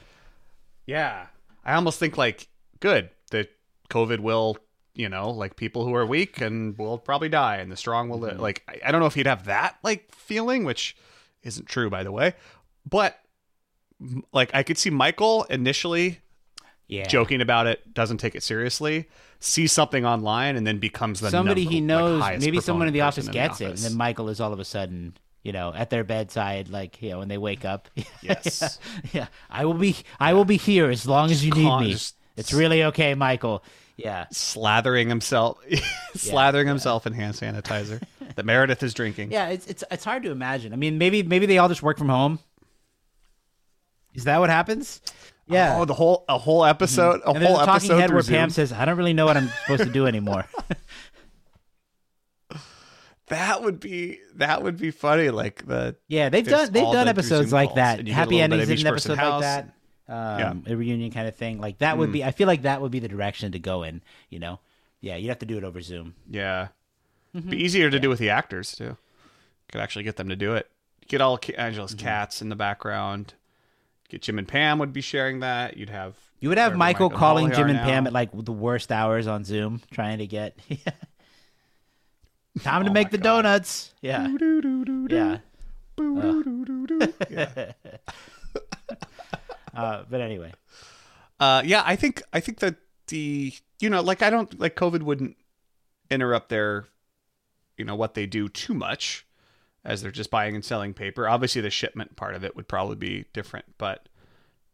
Yeah, 0.87 1.27
I 1.65 1.75
almost 1.75 2.01
think 2.01 2.19
like 2.19 2.49
good 2.81 3.11
that 3.31 3.51
COVID 3.91 4.21
will, 4.21 4.57
you 4.95 5.09
know, 5.09 5.31
like 5.31 5.55
people 5.55 5.85
who 5.85 5.95
are 5.95 6.05
weak 6.05 6.41
and 6.41 6.77
will 6.77 6.99
probably 6.99 7.29
die, 7.29 7.59
and 7.59 7.71
the 7.71 7.77
strong 7.77 8.09
will 8.09 8.19
live. 8.19 8.35
Mm-hmm. 8.35 8.43
Like 8.43 8.81
I 8.85 8.91
don't 8.91 9.01
know 9.01 9.07
if 9.07 9.15
he'd 9.15 9.27
have 9.27 9.45
that 9.45 9.77
like 9.85 10.13
feeling, 10.13 10.65
which 10.65 10.97
isn't 11.45 11.67
true 11.67 11.89
by 11.89 12.03
the 12.03 12.11
way, 12.13 12.35
but 12.89 13.19
like 14.33 14.51
I 14.55 14.63
could 14.63 14.79
see 14.79 14.91
Michael 14.91 15.45
initially 15.45 16.21
Yeah. 16.89 17.07
joking 17.07 17.41
about 17.41 17.67
it, 17.67 17.93
doesn't 17.95 18.19
take 18.19 18.35
it 18.35 18.43
seriously, 18.43 19.09
sees 19.39 19.73
something 19.73 20.05
online, 20.07 20.57
and 20.57 20.67
then 20.67 20.79
becomes 20.79 21.21
the 21.21 21.31
somebody 21.31 21.63
number, 21.65 21.73
he 21.75 21.81
knows, 21.81 22.23
highest 22.23 22.45
maybe 22.45 22.61
someone 22.61 22.89
in 22.89 22.95
the 22.95 23.03
office 23.03 23.29
gets 23.29 23.61
it, 23.61 23.65
the 23.65 23.71
and 23.71 23.79
then 23.79 23.97
Michael 23.97 24.29
is 24.29 24.41
all 24.41 24.53
of 24.53 24.59
a 24.59 24.65
sudden, 24.65 25.17
you 25.43 25.53
know, 25.53 25.73
at 25.75 25.91
their 25.91 26.05
bedside, 26.05 26.69
like 26.69 27.01
you 27.03 27.11
know, 27.11 27.19
when 27.21 27.29
they 27.29 27.39
wake 27.39 27.65
up. 27.65 27.89
Yes. 28.23 28.79
yeah, 29.13 29.27
I 29.51 29.65
will 29.67 29.75
be, 29.75 29.97
I 30.19 30.33
will 30.35 30.45
be 30.45 30.57
here 30.57 30.89
as 30.91 31.07
long 31.07 31.31
as 31.31 31.45
you 31.45 31.53
need 31.53 31.65
con- 31.65 31.85
me. 31.85 31.93
just- 31.93 32.17
It's 32.37 32.53
really 32.53 32.85
okay, 32.85 33.15
Michael. 33.15 33.63
Yeah, 33.97 34.27
slathering 34.33 35.09
himself, 35.09 35.59
slathering 36.17 36.67
himself 36.67 37.07
in 37.07 37.13
hand 37.13 37.35
sanitizer 37.35 38.03
that 38.35 38.45
Meredith 38.47 38.83
is 38.83 38.95
drinking. 38.95 39.31
yeah. 39.33 39.49
It's 39.51 39.67
it's 39.67 39.85
it's 39.91 40.05
hard 40.05 40.23
to 40.23 40.31
imagine. 40.31 40.73
I 40.73 40.77
mean, 40.77 40.97
maybe 40.97 41.23
maybe 41.23 41.45
they 41.45 41.59
all 41.59 41.69
just 41.69 41.83
work 41.83 41.99
from 41.99 42.09
home. 42.09 42.39
Is 44.15 44.25
that 44.25 44.39
what 44.39 44.51
happens? 44.51 45.01
Yeah. 45.47 45.77
Oh, 45.79 45.85
the 45.85 45.95
whole 45.95 46.25
a 46.29 46.39
whole 46.39 46.65
episode, 46.65 47.21
a 47.25 47.31
and 47.31 47.37
there's 47.37 47.47
whole 47.47 47.61
a 47.61 47.65
talking 47.67 47.91
episode 47.91 47.99
head 48.01 48.13
where 48.13 48.23
Zoom. 48.23 48.35
Pam 48.37 48.51
says, 48.51 48.73
"I 48.73 48.85
don't 48.85 48.97
really 48.97 49.13
know 49.15 49.27
what 49.27 49.37
I'm 49.37 49.49
supposed 49.63 49.83
to 49.85 49.91
do 49.91 50.07
anymore." 50.07 50.45
that 53.29 53.63
would 53.63 53.79
be 53.81 54.19
that 54.37 54.63
would 54.63 54.77
be 54.77 54.91
funny. 54.91 55.31
Like 55.31 55.67
the 55.67 55.97
Yeah, 56.09 56.29
they've 56.29 56.47
done 56.47 56.73
they've 56.73 56.83
done 56.93 57.09
episodes 57.09 57.53
like 57.53 57.75
that. 57.75 57.99
and 58.01 58.09
you 58.09 58.15
get 58.15 58.19
a 58.19 58.21
Happy 58.21 58.41
endings 58.41 58.69
in 58.69 58.79
an 58.81 58.87
episode 58.87 59.19
like 59.19 59.41
that. 59.43 59.65
Um, 60.09 60.39
Yeah. 60.67 60.73
A 60.73 60.77
reunion 60.77 61.11
kind 61.13 61.29
of 61.29 61.37
thing. 61.37 61.61
Like 61.61 61.79
that 61.79 61.99
would 61.99 62.11
Mm. 62.11 62.15
be. 62.15 62.25
I 62.25 62.33
feel 62.33 62.47
like 62.49 62.63
that 62.63 62.81
would 62.81 62.91
be 62.91 62.99
the 62.99 63.09
direction 63.09 63.53
to 63.53 63.59
go 63.59 63.83
in. 63.85 64.03
You 64.29 64.41
know. 64.41 64.61
Yeah, 65.01 65.17
you'd 65.17 65.29
have 65.29 65.39
to 65.39 65.47
do 65.47 65.57
it 65.57 65.65
over 65.65 65.81
Zoom. 65.81 66.15
Yeah. 66.29 66.69
Mhm. 67.35 67.51
Be 67.51 67.57
easier 67.65 67.89
to 67.91 67.99
do 68.01 68.09
with 68.09 68.19
the 68.19 68.31
actors 68.31 68.73
too. 68.73 68.97
Could 69.71 69.81
actually 69.81 70.03
get 70.05 70.17
them 70.17 70.29
to 70.29 70.37
do 70.37 70.55
it. 70.55 70.69
Get 71.07 71.21
all 71.21 71.39
Angela's 71.57 71.95
Mm-hmm. 71.95 72.05
cats 72.07 72.43
in 72.43 72.49
the 72.51 72.57
background. 72.57 73.35
Get 74.11 74.23
Jim 74.23 74.39
and 74.39 74.47
Pam 74.49 74.79
would 74.81 74.93
be 74.93 75.01
sharing 75.01 75.41
that. 75.41 75.77
You'd 75.77 75.91
have 75.91 76.15
You 76.41 76.49
would 76.49 76.59
have 76.59 76.77
Michael 76.77 77.09
and 77.09 77.17
calling 77.17 77.53
Jim 77.53 77.71
and 77.71 77.79
Pam 77.79 78.07
at 78.07 78.13
like 78.13 78.31
the 78.33 78.53
worst 78.53 78.91
hours 78.91 79.27
on 79.27 79.45
Zoom, 79.45 79.81
trying 79.91 80.19
to 80.19 80.27
get. 80.27 80.59
Time 82.63 82.83
Oh 82.83 82.85
to 82.87 82.91
make 82.93 83.11
the 83.11 83.19
donuts. 83.19 83.95
Yeah. 84.03 84.27
Yeah. 85.09 85.39
Uh, 89.73 90.03
but 90.11 90.21
anyway. 90.21 90.53
Uh, 91.39 91.63
yeah, 91.65 91.83
I 91.87 91.95
think 91.97 92.23
I 92.33 92.41
think 92.41 92.59
that 92.59 92.75
the 93.07 93.53
you 93.79 93.89
know 93.89 94.03
like 94.03 94.21
I 94.21 94.31
don't 94.31 94.59
like 94.59 94.75
COVID 94.75 95.03
wouldn't 95.03 95.37
interrupt 96.11 96.49
their 96.49 96.87
you 97.79 97.85
know 97.85 97.95
what 97.95 98.15
they 98.15 98.27
do 98.27 98.49
too 98.49 98.75
much 98.75 99.25
as 99.85 100.03
they're 100.03 100.11
just 100.11 100.31
buying 100.31 100.55
and 100.55 100.65
selling 100.65 100.95
paper. 100.95 101.29
Obviously, 101.29 101.61
the 101.61 101.71
shipment 101.71 102.17
part 102.17 102.35
of 102.35 102.45
it 102.45 102.55
would 102.57 102.69
probably 102.69 102.97
be 102.97 103.25
different, 103.33 103.67
but 103.79 104.09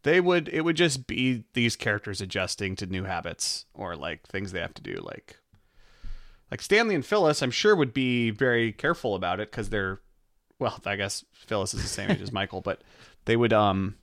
they 0.03 0.21
would 0.21 0.49
it 0.49 0.63
would 0.63 0.77
just 0.77 1.07
be 1.07 1.45
these 1.55 1.77
characters 1.77 2.21
adjusting 2.21 2.77
to 2.77 2.87
new 2.87 3.05
habits 3.05 3.67
or 3.75 3.97
like 3.97 4.27
things 4.27 4.53
they 4.53 4.61
have 4.61 4.75
to 4.75 4.83
do 4.83 4.95
like 5.03 5.39
like 6.51 6.63
Stanley 6.63 6.95
and 6.95 7.05
Phyllis. 7.05 7.43
I'm 7.43 7.51
sure 7.51 7.75
would 7.75 7.95
be 7.95 8.31
very 8.31 8.73
careful 8.73 9.15
about 9.15 9.41
it 9.41 9.51
because 9.51 9.71
they're 9.71 10.01
well, 10.59 10.81
I 10.87 10.97
guess 10.97 11.25
Phyllis 11.33 11.75
is 11.75 11.83
the 11.83 11.89
same 11.89 12.11
age 12.11 12.23
as 12.23 12.33
Michael, 12.33 12.61
but 12.61 12.83
they 13.25 13.37
would 13.37 13.53
um 13.53 13.97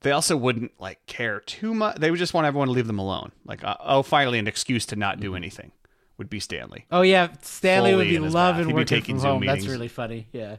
they 0.00 0.12
also 0.12 0.36
wouldn't 0.36 0.72
like 0.80 1.04
care 1.06 1.40
too 1.40 1.74
much. 1.74 1.96
They 1.96 2.10
would 2.10 2.18
just 2.18 2.34
want 2.34 2.46
everyone 2.46 2.68
to 2.68 2.72
leave 2.72 2.86
them 2.86 3.00
alone. 3.00 3.32
Like, 3.44 3.64
uh, 3.64 3.76
oh, 3.80 4.02
finally, 4.02 4.38
an 4.38 4.46
excuse 4.46 4.86
to 4.86 4.96
not 4.96 5.18
do 5.18 5.34
anything 5.34 5.72
would 6.18 6.28
be 6.28 6.40
Stanley. 6.40 6.84
Oh 6.90 7.02
yeah, 7.02 7.28
Stanley 7.42 7.94
would 7.94 8.08
be 8.08 8.18
loving 8.18 8.32
bath. 8.32 8.56
He'd 8.58 8.66
be 8.66 8.72
working 8.74 8.86
taking 8.86 9.14
from 9.16 9.20
Zoom 9.20 9.30
home. 9.30 9.46
That's 9.46 9.66
really 9.66 9.88
funny. 9.88 10.26
Yeah. 10.32 10.56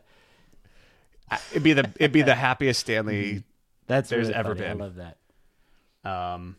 It'd 1.51 1.62
be 1.64 1.74
the 1.74 1.89
it'd 1.97 2.12
be 2.12 2.22
the 2.24 2.34
happiest 2.36 2.80
Stanley 2.80 3.43
That's 3.88 4.10
there's 4.10 4.28
really 4.28 4.39
ever 4.39 4.55
funny. 4.55 4.68
I 4.70 4.74
love 4.74 4.95
that. 4.95 5.18
Um, 6.10 6.55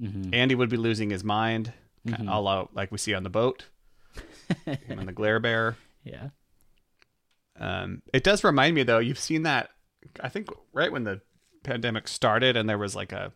Mhm. 0.00 0.34
Andy 0.34 0.54
would 0.54 0.70
be 0.70 0.76
losing 0.78 1.10
his 1.10 1.22
mind, 1.22 1.72
Mhm. 2.06 2.26
a 2.32 2.40
la 2.40 2.66
like 2.72 2.90
we 2.90 2.98
see 2.98 3.14
on 3.14 3.22
the 3.22 3.30
boat. 3.30 3.66
Him 4.64 4.98
and 4.98 5.06
the 5.08 5.12
glare 5.12 5.38
bear. 5.38 5.76
Yeah. 6.02 6.30
Um, 7.60 8.02
it 8.12 8.24
does 8.24 8.42
remind 8.42 8.74
me 8.74 8.82
though. 8.82 8.98
You've 8.98 9.18
seen 9.18 9.42
that, 9.42 9.70
I 10.20 10.28
think, 10.28 10.48
right 10.72 10.90
when 10.90 11.04
the 11.04 11.20
pandemic 11.62 12.08
started, 12.08 12.56
and 12.56 12.68
there 12.68 12.78
was 12.78 12.96
like 12.96 13.12
a 13.12 13.32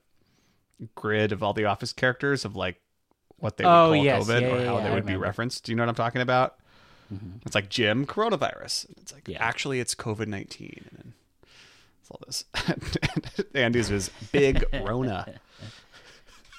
grid 0.94 1.30
of 1.32 1.42
all 1.42 1.52
the 1.52 1.64
office 1.66 1.92
characters 1.92 2.44
of 2.44 2.56
like 2.56 2.80
what 3.38 3.56
they 3.56 3.64
would 3.64 3.70
Oh, 3.70 3.86
call 3.92 3.96
yes. 3.96 4.24
COVID 4.24 4.40
Yeah, 4.40 4.48
or 4.48 4.58
yeah, 4.60 4.66
how 4.66 4.78
yeah, 4.78 4.88
they 4.88 4.94
would 4.94 5.06
be 5.06 5.16
referenced. 5.16 5.64
Do 5.64 5.72
you 5.72 5.76
know 5.76 5.82
what 5.82 5.88
I'm 5.90 5.94
talking 5.94 6.22
about? 6.22 6.56
Mhm. 7.12 7.40
It's 7.46 7.54
like 7.54 7.68
Jim 7.68 8.06
coronavirus. 8.06 8.86
It's 9.00 9.12
like 9.12 9.28
actually 9.38 9.78
it's 9.80 9.94
COVID 9.94 10.26
nineteen, 10.26 10.84
and 10.90 10.98
then 10.98 11.12
it's 12.00 12.10
all 12.10 12.20
this. 12.26 13.44
Andy's 13.54 13.90
was 13.90 14.10
big 14.32 14.64
Rona. 14.72 15.34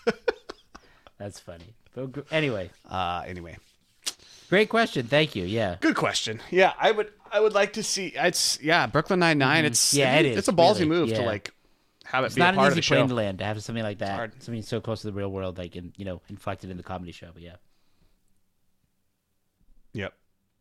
That's 1.18 1.40
funny. 1.40 1.74
But 1.96 2.26
anyway, 2.32 2.70
Uh, 2.90 3.24
anyway, 3.26 3.58
great 4.50 4.70
question. 4.70 5.08
Thank 5.08 5.36
you. 5.36 5.44
Yeah. 5.46 5.78
good 5.82 5.96
question. 5.96 6.40
Yeah, 6.52 6.74
I 6.80 6.92
would. 6.92 7.12
I 7.32 7.40
would 7.42 7.54
like 7.54 7.74
to 7.74 7.84
see. 7.84 8.14
It's 8.16 8.58
yeah, 8.62 8.86
Brooklyn 8.88 9.20
Nine 9.20 9.40
Mhm. 9.40 9.64
It's 9.66 9.94
Yeah, 9.94 10.16
it 10.16 10.26
is, 10.28 10.38
It's 10.38 10.48
a 10.48 10.54
ballsy 10.54 10.82
really, 10.82 10.86
move 10.90 11.10
to 11.10 11.24
like 11.24 11.52
have 12.12 12.24
it 12.24 12.28
It's 12.28 12.36
be 12.36 12.42
not 12.42 12.54
a 12.54 12.58
part 12.58 12.68
an 12.68 12.74
of 12.74 12.78
easy 12.78 12.88
the 12.88 12.96
plane 12.96 13.06
show. 13.06 13.10
to 13.10 13.16
land 13.16 13.40
to 13.40 13.46
have 13.46 13.62
something 13.62 13.84
like 13.84 14.00
that. 14.00 14.32
Something 14.40 14.62
so 14.62 14.80
close 14.82 15.02
to 15.02 15.08
the 15.08 15.14
real 15.14 15.30
world, 15.32 15.58
like 15.58 15.76
in 15.76 15.94
you 15.98 16.06
know, 16.06 16.22
inflected 16.30 16.70
in 16.70 16.78
the 16.78 16.84
comedy 16.84 17.12
show. 17.12 17.30
But 17.34 17.44
yeah. 17.44 17.56
Yep. 19.94 20.14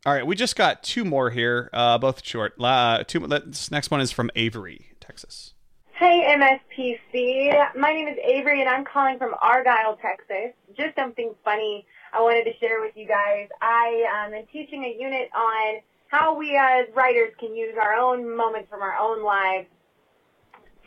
All 0.05 0.13
right, 0.13 0.27
we 0.27 0.37
just 0.37 0.55
got 0.55 0.83
two 0.85 1.05
more 1.05 1.31
here, 1.31 1.69
uh, 1.73 1.99
both 1.99 2.25
short. 2.25 2.55
Uh, 2.61 3.03
two. 3.07 3.27
This 3.27 3.71
next 3.71 3.91
one 3.91 4.01
is 4.01 4.13
from 4.13 4.31
Avery, 4.37 4.93
Texas. 5.01 5.55
Hey, 5.93 6.37
MSPC. 6.39 7.75
My 7.77 7.93
name 7.93 8.07
is 8.07 8.17
Avery, 8.23 8.61
and 8.61 8.69
I'm 8.69 8.85
calling 8.85 9.19
from 9.19 9.35
Argyle, 9.43 9.97
Texas. 9.97 10.53
Just 10.77 10.95
something 10.95 11.35
funny 11.45 11.87
I 12.13 12.21
wanted 12.21 12.45
to 12.45 12.57
share 12.59 12.81
with 12.81 12.97
you 12.97 13.09
guys. 13.09 13.49
I 13.61 14.27
um, 14.27 14.35
am 14.35 14.45
teaching 14.53 14.85
a 14.85 14.97
unit 15.01 15.29
on 15.35 15.81
how 16.09 16.37
we 16.37 16.57
as 16.57 16.87
writers 16.95 17.33
can 17.41 17.57
use 17.57 17.75
our 17.81 17.95
own 17.95 18.37
moments 18.37 18.69
from 18.71 18.83
our 18.83 18.97
own 18.97 19.25
lives 19.25 19.67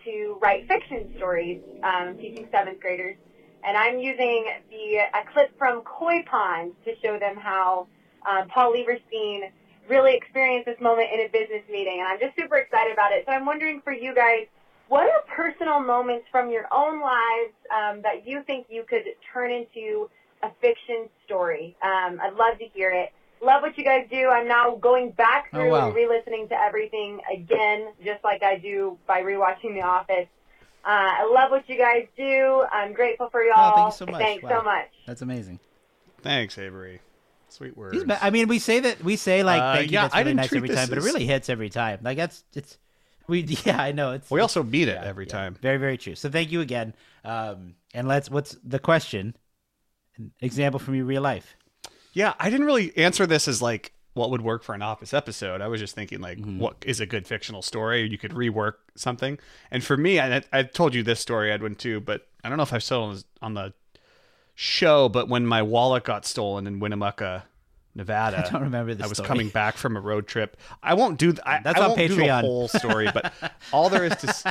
to 0.09 0.37
write 0.41 0.67
fiction 0.67 1.13
stories. 1.17 1.61
Um, 1.83 2.17
teaching 2.17 2.47
seventh 2.51 2.79
graders, 2.79 3.15
and 3.63 3.77
I'm 3.77 3.99
using 3.99 4.47
the 4.69 4.97
a 5.13 5.31
clip 5.33 5.57
from 5.57 5.81
Koi 5.81 6.23
Pond 6.29 6.73
to 6.85 6.91
show 7.03 7.17
them 7.19 7.35
how 7.35 7.87
um, 8.29 8.47
Paul 8.49 8.73
Lieberstein 8.73 9.51
really 9.87 10.15
experienced 10.15 10.65
this 10.65 10.79
moment 10.79 11.09
in 11.13 11.21
a 11.21 11.29
business 11.29 11.63
meeting, 11.71 11.97
and 11.99 12.07
I'm 12.07 12.19
just 12.19 12.35
super 12.37 12.57
excited 12.57 12.93
about 12.93 13.11
it. 13.11 13.23
So 13.25 13.31
I'm 13.31 13.45
wondering 13.45 13.81
for 13.83 13.93
you 13.93 14.13
guys, 14.13 14.45
what 14.87 15.03
are 15.03 15.21
personal 15.35 15.79
moments 15.79 16.25
from 16.31 16.49
your 16.49 16.65
own 16.71 17.01
lives 17.01 17.53
um, 17.73 18.01
that 18.01 18.27
you 18.27 18.43
think 18.45 18.67
you 18.69 18.83
could 18.87 19.05
turn 19.33 19.51
into 19.51 20.09
a 20.43 20.49
fiction 20.61 21.09
story? 21.25 21.75
Um, 21.81 22.19
I'd 22.21 22.33
love 22.33 22.57
to 22.59 22.65
hear 22.73 22.91
it. 22.91 23.11
Love 23.41 23.61
what 23.61 23.77
you 23.77 23.83
guys 23.83 24.05
do. 24.11 24.27
I'm 24.29 24.47
now 24.47 24.75
going 24.75 25.11
back 25.11 25.47
Oh, 25.53 25.57
through 25.59 25.71
wow. 25.71 25.87
and 25.87 25.95
re-listening 25.95 26.47
to 26.49 26.55
everything 26.55 27.21
again, 27.33 27.87
just 28.03 28.23
like 28.23 28.43
I 28.43 28.57
do 28.57 28.97
by 29.07 29.21
rewatching 29.21 29.73
The 29.73 29.81
Office. 29.81 30.27
Uh, 30.83 30.87
I 30.89 31.29
love 31.31 31.51
what 31.51 31.67
you 31.69 31.77
guys 31.77 32.07
do. 32.17 32.65
I'm 32.71 32.93
grateful 32.93 33.29
for 33.29 33.43
y'all. 33.43 33.71
Oh, 33.71 33.75
thank 33.75 33.87
you 33.87 33.97
so 33.97 34.05
much. 34.05 34.21
Thanks 34.21 34.43
Wow. 34.43 34.59
so 34.59 34.63
much. 34.63 34.87
That's 35.05 35.21
amazing. 35.21 35.59
Thanks, 36.21 36.57
Avery. 36.57 36.99
Sweet 37.49 37.75
words. 37.77 38.01
He's, 38.03 38.17
I 38.21 38.29
mean, 38.29 38.47
we 38.47 38.59
say 38.59 38.79
that 38.81 39.03
we 39.03 39.15
say 39.15 39.41
like 39.43 39.61
Uh, 39.61 39.73
thank 39.75 39.91
you. 39.91 39.95
yeah, 39.95 40.01
that's 40.03 40.13
I 40.15 40.19
really 40.19 40.29
didn't 40.31 40.37
nice 40.37 40.49
treat 40.49 40.57
every 40.57 40.67
this 40.69 40.77
time, 40.77 40.89
but 40.89 40.97
it 40.99 41.03
really 41.03 41.25
hits 41.25 41.49
every 41.49 41.69
time. 41.69 41.99
Like 42.03 42.17
that's 42.17 42.43
it's 42.53 42.77
we 43.27 43.41
yeah 43.65 43.81
I 43.81 43.91
know 43.91 44.11
it's 44.13 44.29
we 44.29 44.39
also 44.39 44.61
beat 44.63 44.87
it 44.87 44.97
every 44.97 45.25
time. 45.25 45.55
very 45.61 45.77
very 45.77 45.97
true. 45.97 46.15
So 46.15 46.29
thank 46.29 46.51
you 46.51 46.61
again. 46.61 46.93
Um, 47.25 47.75
and 47.93 48.07
let's 48.07 48.29
what's 48.29 48.55
the 48.63 48.79
question? 48.79 49.35
An 50.17 50.31
example 50.41 50.79
from 50.79 50.93
your 50.95 51.05
real 51.05 51.21
life. 51.23 51.55
Yeah, 52.13 52.33
I 52.39 52.49
didn't 52.49 52.65
really 52.65 52.95
answer 52.97 53.25
this 53.25 53.47
as 53.47 53.61
like 53.61 53.93
what 54.13 54.31
would 54.31 54.41
work 54.41 54.63
for 54.63 54.73
an 54.75 54.81
office 54.81 55.13
episode. 55.13 55.61
I 55.61 55.67
was 55.67 55.79
just 55.79 55.95
thinking 55.95 56.19
like 56.19 56.37
Mm-hmm. 56.39 56.59
what 56.59 56.77
is 56.85 56.99
a 56.99 57.05
good 57.05 57.27
fictional 57.27 57.61
story? 57.61 58.07
You 58.09 58.17
could 58.17 58.31
rework 58.31 58.73
something. 58.95 59.37
And 59.71 59.83
for 59.83 59.95
me, 59.95 60.19
I, 60.19 60.41
I 60.51 60.63
told 60.63 60.93
you 60.93 61.03
this 61.03 61.19
story, 61.19 61.51
Edwin, 61.51 61.75
too, 61.75 61.99
but 62.01 62.27
I 62.43 62.49
don't 62.49 62.57
know 62.57 62.63
if 62.63 62.73
I've 62.73 62.83
said 62.83 62.95
on 62.97 63.15
the- 63.15 63.23
on 63.41 63.53
the 63.53 63.73
show. 64.55 65.07
But 65.09 65.29
when 65.29 65.45
my 65.45 65.61
wallet 65.61 66.03
got 66.03 66.25
stolen 66.25 66.67
in 66.67 66.79
Winnemucca 66.79 67.45
Nevada. 67.95 68.45
I 68.47 68.49
don't 68.51 68.61
remember 68.63 68.93
this 68.93 69.05
I 69.05 69.07
was 69.09 69.17
story. 69.17 69.27
coming 69.27 69.49
back 69.49 69.75
from 69.77 69.97
a 69.97 69.99
road 70.01 70.27
trip. 70.27 70.57
I 70.83 70.93
won't 70.93 71.17
do. 71.17 71.31
th- 71.31 71.41
I, 71.45 71.59
That's 71.63 71.79
I 71.79 71.83
on 71.83 71.89
won't 71.89 71.99
do 72.07 72.15
the 72.15 72.21
Patreon. 72.23 72.41
whole 72.41 72.67
story, 72.67 73.09
but 73.13 73.33
all 73.73 73.89
there 73.89 74.05
is 74.05 74.15
to 74.17 74.29
s- 74.29 74.43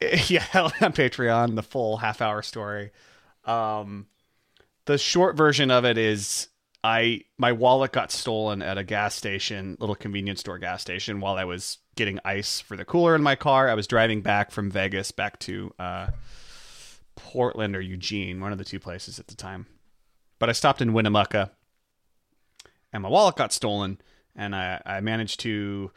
yeah 0.30 0.44
on 0.54 0.92
Patreon 0.92 1.54
the 1.56 1.62
full 1.62 1.96
half 1.98 2.20
hour 2.22 2.42
story. 2.42 2.90
Um, 3.44 4.06
the 4.84 4.98
short 4.98 5.36
version 5.36 5.70
of 5.70 5.84
it 5.84 5.96
is 5.98 6.48
I 6.84 7.22
my 7.36 7.52
wallet 7.52 7.92
got 7.92 8.12
stolen 8.12 8.62
at 8.62 8.78
a 8.78 8.84
gas 8.84 9.14
station, 9.14 9.76
little 9.80 9.96
convenience 9.96 10.40
store 10.40 10.58
gas 10.58 10.80
station, 10.80 11.20
while 11.20 11.34
I 11.34 11.44
was 11.44 11.78
getting 11.96 12.20
ice 12.24 12.60
for 12.60 12.76
the 12.76 12.84
cooler 12.84 13.14
in 13.14 13.22
my 13.22 13.34
car. 13.34 13.68
I 13.68 13.74
was 13.74 13.86
driving 13.86 14.20
back 14.20 14.50
from 14.50 14.70
Vegas 14.70 15.10
back 15.10 15.38
to 15.40 15.74
uh, 15.78 16.08
Portland 17.16 17.74
or 17.74 17.80
Eugene, 17.80 18.40
one 18.40 18.52
of 18.52 18.58
the 18.58 18.64
two 18.64 18.78
places 18.78 19.18
at 19.18 19.26
the 19.26 19.34
time. 19.34 19.66
But 20.38 20.48
I 20.48 20.52
stopped 20.52 20.80
in 20.80 20.92
Winnemucca, 20.92 21.50
and 22.92 23.02
my 23.02 23.08
wallet 23.08 23.34
got 23.34 23.52
stolen, 23.52 24.00
and 24.36 24.54
I, 24.54 24.80
I 24.84 25.00
managed 25.00 25.40
to. 25.40 25.90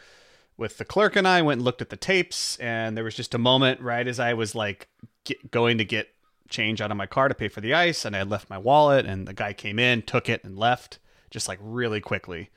With 0.57 0.77
the 0.77 0.85
clerk 0.85 1.15
and 1.15 1.27
I 1.27 1.41
went 1.41 1.59
and 1.59 1.65
looked 1.65 1.81
at 1.81 1.89
the 1.89 1.97
tapes, 1.97 2.55
and 2.57 2.95
there 2.95 3.03
was 3.03 3.15
just 3.15 3.33
a 3.33 3.39
moment 3.39 3.81
right 3.81 4.07
as 4.07 4.19
I 4.19 4.33
was 4.33 4.53
like 4.53 4.89
get, 5.23 5.49
going 5.49 5.79
to 5.79 5.85
get 5.85 6.09
change 6.51 6.81
out 6.81 6.91
of 6.91 6.97
my 6.97 7.05
car 7.05 7.27
to 7.27 7.35
pay 7.35 7.47
for 7.47 7.61
the 7.61 7.73
ice 7.73 8.05
and 8.05 8.15
I 8.15 8.19
had 8.19 8.29
left 8.29 8.49
my 8.49 8.57
wallet 8.57 9.05
and 9.05 9.27
the 9.27 9.33
guy 9.33 9.53
came 9.53 9.79
in, 9.79 10.01
took 10.03 10.29
it 10.29 10.43
and 10.43 10.57
left 10.57 10.99
just 11.29 11.47
like 11.47 11.59
really 11.61 12.01
quickly. 12.01 12.49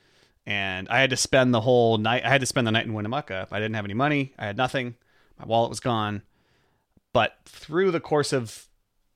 And 0.45 0.87
I 0.89 0.99
had 0.99 1.09
to 1.09 1.17
spend 1.17 1.53
the 1.53 1.61
whole 1.61 1.97
night 1.97 2.23
I 2.23 2.29
had 2.29 2.41
to 2.41 2.47
spend 2.47 2.67
the 2.67 2.71
night 2.71 2.85
in 2.85 2.93
Winnemucca. 2.93 3.47
I 3.49 3.59
didn't 3.59 3.75
have 3.75 3.85
any 3.85 3.93
money. 3.95 4.33
I 4.37 4.45
had 4.45 4.57
nothing. 4.57 4.95
My 5.39 5.45
wallet 5.45 5.69
was 5.69 5.79
gone. 5.79 6.21
But 7.13 7.37
through 7.45 7.91
the 7.91 7.99
course 7.99 8.33
of 8.33 8.67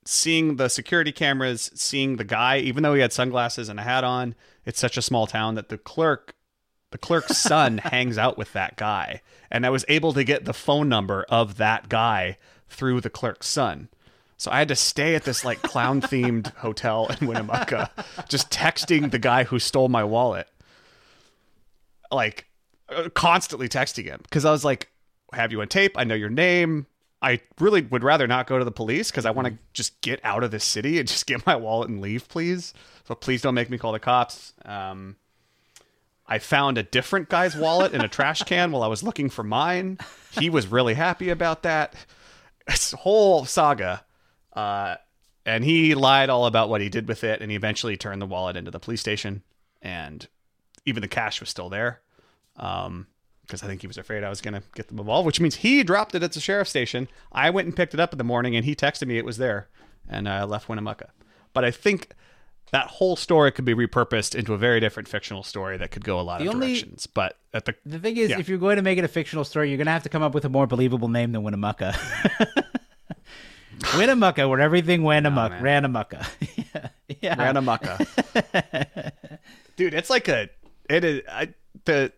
seeing 0.05 0.55
the 0.55 0.69
security 0.69 1.11
cameras, 1.11 1.69
seeing 1.75 2.15
the 2.15 2.23
guy, 2.23 2.57
even 2.57 2.81
though 2.81 2.95
he 2.95 3.01
had 3.01 3.13
sunglasses 3.13 3.69
and 3.69 3.79
a 3.79 3.83
hat 3.83 4.03
on, 4.03 4.33
it's 4.65 4.79
such 4.79 4.97
a 4.97 5.01
small 5.01 5.27
town 5.27 5.55
that 5.55 5.69
the 5.69 5.77
clerk 5.77 6.33
the 6.91 6.97
clerk's 6.97 7.37
son 7.41 7.77
hangs 7.79 8.17
out 8.17 8.37
with 8.37 8.53
that 8.53 8.75
guy. 8.75 9.21
And 9.51 9.65
I 9.65 9.69
was 9.69 9.85
able 9.87 10.13
to 10.13 10.23
get 10.23 10.45
the 10.45 10.53
phone 10.53 10.89
number 10.89 11.25
of 11.29 11.57
that 11.57 11.89
guy 11.89 12.37
through 12.67 13.01
the 13.01 13.09
clerk's 13.09 13.47
son. 13.47 13.89
So 14.39 14.49
I 14.51 14.59
had 14.59 14.69
to 14.69 14.75
stay 14.75 15.15
at 15.15 15.25
this 15.25 15.43
like 15.43 15.61
clown 15.61 15.99
themed 15.99 16.55
hotel 16.55 17.11
in 17.19 17.27
Winnemucca, 17.27 17.91
just 18.29 18.49
texting 18.49 19.11
the 19.11 19.19
guy 19.19 19.43
who 19.43 19.59
stole 19.59 19.89
my 19.89 20.03
wallet. 20.05 20.47
Like 22.09 22.47
uh, 22.87 23.09
constantly 23.09 23.67
texting 23.67 24.05
him 24.05 24.21
because 24.23 24.45
I 24.45 24.51
was 24.51 24.63
like, 24.63 24.89
have 25.33 25.51
you 25.51 25.59
on 25.59 25.67
tape? 25.67 25.91
I 25.97 26.05
know 26.05 26.15
your 26.15 26.29
name. 26.29 26.87
I 27.21 27.41
really 27.59 27.81
would 27.81 28.01
rather 28.01 28.27
not 28.27 28.47
go 28.47 28.57
to 28.57 28.63
the 28.63 28.71
police 28.71 29.11
because 29.11 29.25
I 29.25 29.31
want 29.31 29.49
to 29.49 29.57
just 29.73 29.99
get 29.99 30.21
out 30.23 30.45
of 30.45 30.51
this 30.51 30.63
city 30.63 30.99
and 30.99 31.07
just 31.07 31.25
get 31.25 31.45
my 31.45 31.57
wallet 31.57 31.89
and 31.89 31.99
leave, 31.99 32.29
please. 32.29 32.73
So 33.05 33.15
please 33.15 33.41
don't 33.41 33.55
make 33.55 33.69
me 33.69 33.77
call 33.77 33.91
the 33.91 33.99
cops. 33.99 34.53
Um, 34.63 35.17
I 36.25 36.39
found 36.39 36.77
a 36.77 36.83
different 36.83 37.27
guy's 37.27 37.57
wallet 37.57 37.93
in 37.93 37.99
a 37.99 38.07
trash 38.07 38.43
can 38.43 38.71
while 38.71 38.83
I 38.83 38.87
was 38.87 39.03
looking 39.03 39.29
for 39.29 39.43
mine. 39.43 39.97
He 40.31 40.49
was 40.49 40.67
really 40.67 40.93
happy 40.93 41.29
about 41.29 41.63
that. 41.63 41.93
It's 42.67 42.93
a 42.93 42.97
whole 42.97 43.43
saga. 43.43 44.05
Uh, 44.59 44.95
and 45.45 45.63
he 45.63 45.95
lied 45.95 46.29
all 46.29 46.45
about 46.45 46.69
what 46.69 46.81
he 46.81 46.89
did 46.89 47.07
with 47.07 47.23
it, 47.23 47.41
and 47.41 47.49
he 47.49 47.55
eventually 47.55 47.97
turned 47.97 48.21
the 48.21 48.25
wallet 48.25 48.55
into 48.57 48.69
the 48.71 48.79
police 48.79 48.99
station, 49.01 49.41
and 49.81 50.27
even 50.85 51.01
the 51.01 51.07
cash 51.07 51.39
was 51.39 51.49
still 51.49 51.69
there. 51.69 52.01
Um, 52.57 53.07
because 53.45 53.63
I 53.63 53.67
think 53.67 53.81
he 53.81 53.87
was 53.87 53.97
afraid 53.97 54.23
I 54.23 54.29
was 54.29 54.41
going 54.41 54.53
to 54.53 54.61
get 54.75 54.89
them 54.89 54.99
involved, 54.99 55.25
which 55.25 55.39
means 55.39 55.55
he 55.55 55.81
dropped 55.83 56.13
it 56.13 56.21
at 56.21 56.33
the 56.33 56.39
sheriff's 56.39 56.69
station. 56.69 57.07
I 57.31 57.49
went 57.49 57.65
and 57.65 57.75
picked 57.75 57.95
it 57.95 57.99
up 57.99 58.11
in 58.11 58.19
the 58.19 58.23
morning, 58.23 58.55
and 58.55 58.63
he 58.63 58.75
texted 58.75 59.07
me 59.07 59.17
it 59.17 59.25
was 59.25 59.37
there, 59.37 59.69
and 60.07 60.29
I 60.29 60.43
left 60.43 60.69
Winnemucca. 60.69 61.09
But 61.53 61.65
I 61.65 61.71
think 61.71 62.09
that 62.71 62.85
whole 62.87 63.15
story 63.15 63.51
could 63.51 63.65
be 63.65 63.73
repurposed 63.73 64.35
into 64.35 64.53
a 64.53 64.57
very 64.57 64.79
different 64.79 65.09
fictional 65.09 65.41
story 65.41 65.77
that 65.77 65.89
could 65.89 66.03
go 66.03 66.19
a 66.19 66.21
lot 66.21 66.41
The 66.41 66.47
of 66.49 66.53
only- 66.55 66.67
directions. 66.67 67.07
But 67.07 67.37
at 67.51 67.65
the 67.65 67.73
The 67.87 67.97
thing 67.97 68.17
is, 68.17 68.29
Yeah. 68.29 68.39
if 68.39 68.47
you're 68.49 68.59
going 68.59 68.75
to 68.75 68.83
make 68.83 68.99
it 68.99 69.03
a 69.03 69.07
fictional 69.07 69.43
story, 69.45 69.69
you're 69.69 69.77
going 69.77 69.87
to 69.87 69.91
have 69.93 70.03
to 70.03 70.09
come 70.09 70.21
up 70.21 70.35
with 70.35 70.45
a 70.45 70.49
more 70.49 70.67
believable 70.67 71.07
name 71.07 71.31
than 71.31 71.41
Winnemucca. 71.41 71.95
Winnemucca, 73.97 74.47
where 74.47 74.59
everything 74.59 75.03
went 75.03 75.25
amok, 75.25 75.51
man. 75.51 75.63
ran 75.63 75.83
amucka. 75.83 76.27
yeah, 76.73 76.89
yeah. 77.21 77.35
Ranamucca. 77.35 79.11
Dude, 79.75 79.93
it's 79.93 80.09
like 80.09 80.27
a 80.27 80.49
it 80.89 81.03
is 81.03 81.21
I, 81.29 81.53
the 81.85 82.11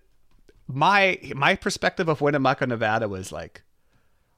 my 0.68 1.20
my 1.36 1.56
perspective 1.56 2.08
of 2.08 2.22
Winnemucca, 2.22 2.68
Nevada 2.68 3.08
was 3.08 3.32
like 3.32 3.64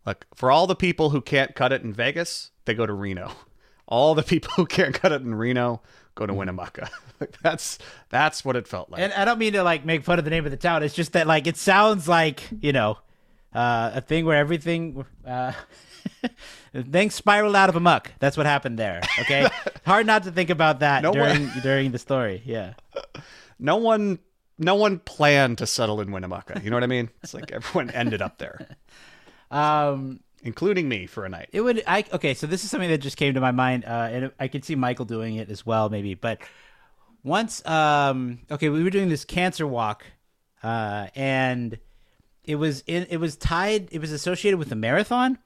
look, 0.05 0.26
for 0.34 0.51
all 0.51 0.67
the 0.67 0.76
people 0.76 1.09
who 1.11 1.21
can't 1.21 1.55
cut 1.55 1.71
it 1.71 1.82
in 1.84 1.93
Vegas, 1.93 2.51
they 2.65 2.74
go 2.74 2.86
to 2.86 2.93
Reno. 2.93 3.32
All 3.86 4.15
the 4.15 4.24
people 4.24 4.49
who 4.55 4.65
can't 4.65 4.95
cut 4.95 5.11
it 5.11 5.21
in 5.21 5.36
Reno 5.36 5.82
go 6.15 6.26
to 6.26 6.34
Winnemucca. 6.34 6.89
Like, 7.19 7.38
that's 7.41 7.78
that's 8.09 8.43
what 8.43 8.55
it 8.55 8.67
felt 8.67 8.89
like. 8.89 9.01
And 9.01 9.13
I 9.13 9.24
don't 9.24 9.38
mean 9.38 9.53
to 9.53 9.63
like 9.63 9.86
make 9.86 10.03
fun 10.03 10.19
of 10.19 10.26
the 10.26 10.32
name 10.32 10.45
of 10.45 10.51
the 10.51 10.57
town. 10.57 10.84
It's 10.84 10.95
just 10.95 11.13
that 11.13 11.28
like 11.28 11.47
it 11.47 11.57
sounds 11.57 12.07
like 12.07 12.41
you 12.59 12.71
know 12.71 12.97
uh, 13.53 13.91
a 13.93 14.01
thing 14.01 14.26
where 14.26 14.38
everything 14.38 15.05
uh, 15.26 15.51
things 16.91 17.16
spiraled 17.16 17.56
out 17.56 17.70
of 17.70 17.76
a 17.76 17.80
muck. 17.80 18.12
That's 18.20 18.38
what 18.38 18.45
happened 18.45 18.78
there. 18.80 19.01
Okay, 19.22 19.47
hard 19.86 20.06
not 20.06 20.24
to 20.24 20.32
think 20.32 20.49
about 20.49 20.80
that 20.80 21.04
No 21.04 21.12
during 21.12 21.47
one- 21.47 21.60
during 21.64 21.91
the 21.91 21.99
story. 21.99 22.41
Yeah. 22.45 22.74
no 23.60 23.78
one 23.78 24.20
no 24.58 24.76
one 24.76 24.99
planned 24.99 25.58
to 25.60 25.68
settle 25.68 25.99
in 26.01 26.12
Winnemucca. 26.12 26.62
You 26.64 26.70
know 26.70 26.76
what 26.76 26.84
I 26.84 26.88
mean? 26.88 27.10
It's 27.24 27.34
like 27.34 27.51
everyone 27.51 27.89
ended 27.89 28.22
up 28.22 28.38
there. 28.38 28.78
Um, 29.51 30.20
including 30.43 30.88
me 30.89 31.06
for 31.08 31.26
a 31.26 31.30
night. 31.30 31.49
It 31.51 31.62
would. 31.62 31.84
I 31.88 32.06
okay. 32.14 32.34
So 32.34 32.47
this 32.47 32.64
is 32.64 32.70
something 32.72 32.89
that 32.89 32.99
just 32.99 33.18
came 33.18 33.34
to 33.34 33.41
my 33.41 33.51
mind, 33.51 33.86
uh, 33.86 34.10
and 34.12 34.32
I 34.39 34.47
could 34.47 34.66
see 34.66 34.76
Michael 34.76 35.06
doing 35.06 35.36
it 35.36 35.49
as 35.49 35.66
well, 35.66 35.89
maybe. 35.89 36.14
But 36.14 36.39
once, 37.24 37.66
um, 37.66 38.39
okay, 38.51 38.70
we 38.70 38.84
were 38.84 38.89
doing 38.89 39.10
this 39.10 39.26
cancer 39.26 39.66
walk, 39.66 40.06
uh, 40.62 41.08
and 41.16 41.78
it 42.43 42.56
was 42.56 42.84
in, 42.88 43.08
it 43.10 43.18
was 43.18 43.36
tied. 43.36 43.88
It 43.91 43.99
was 43.99 44.12
associated 44.12 44.58
with 44.58 44.70
the 44.70 44.76
marathon, 44.76 45.38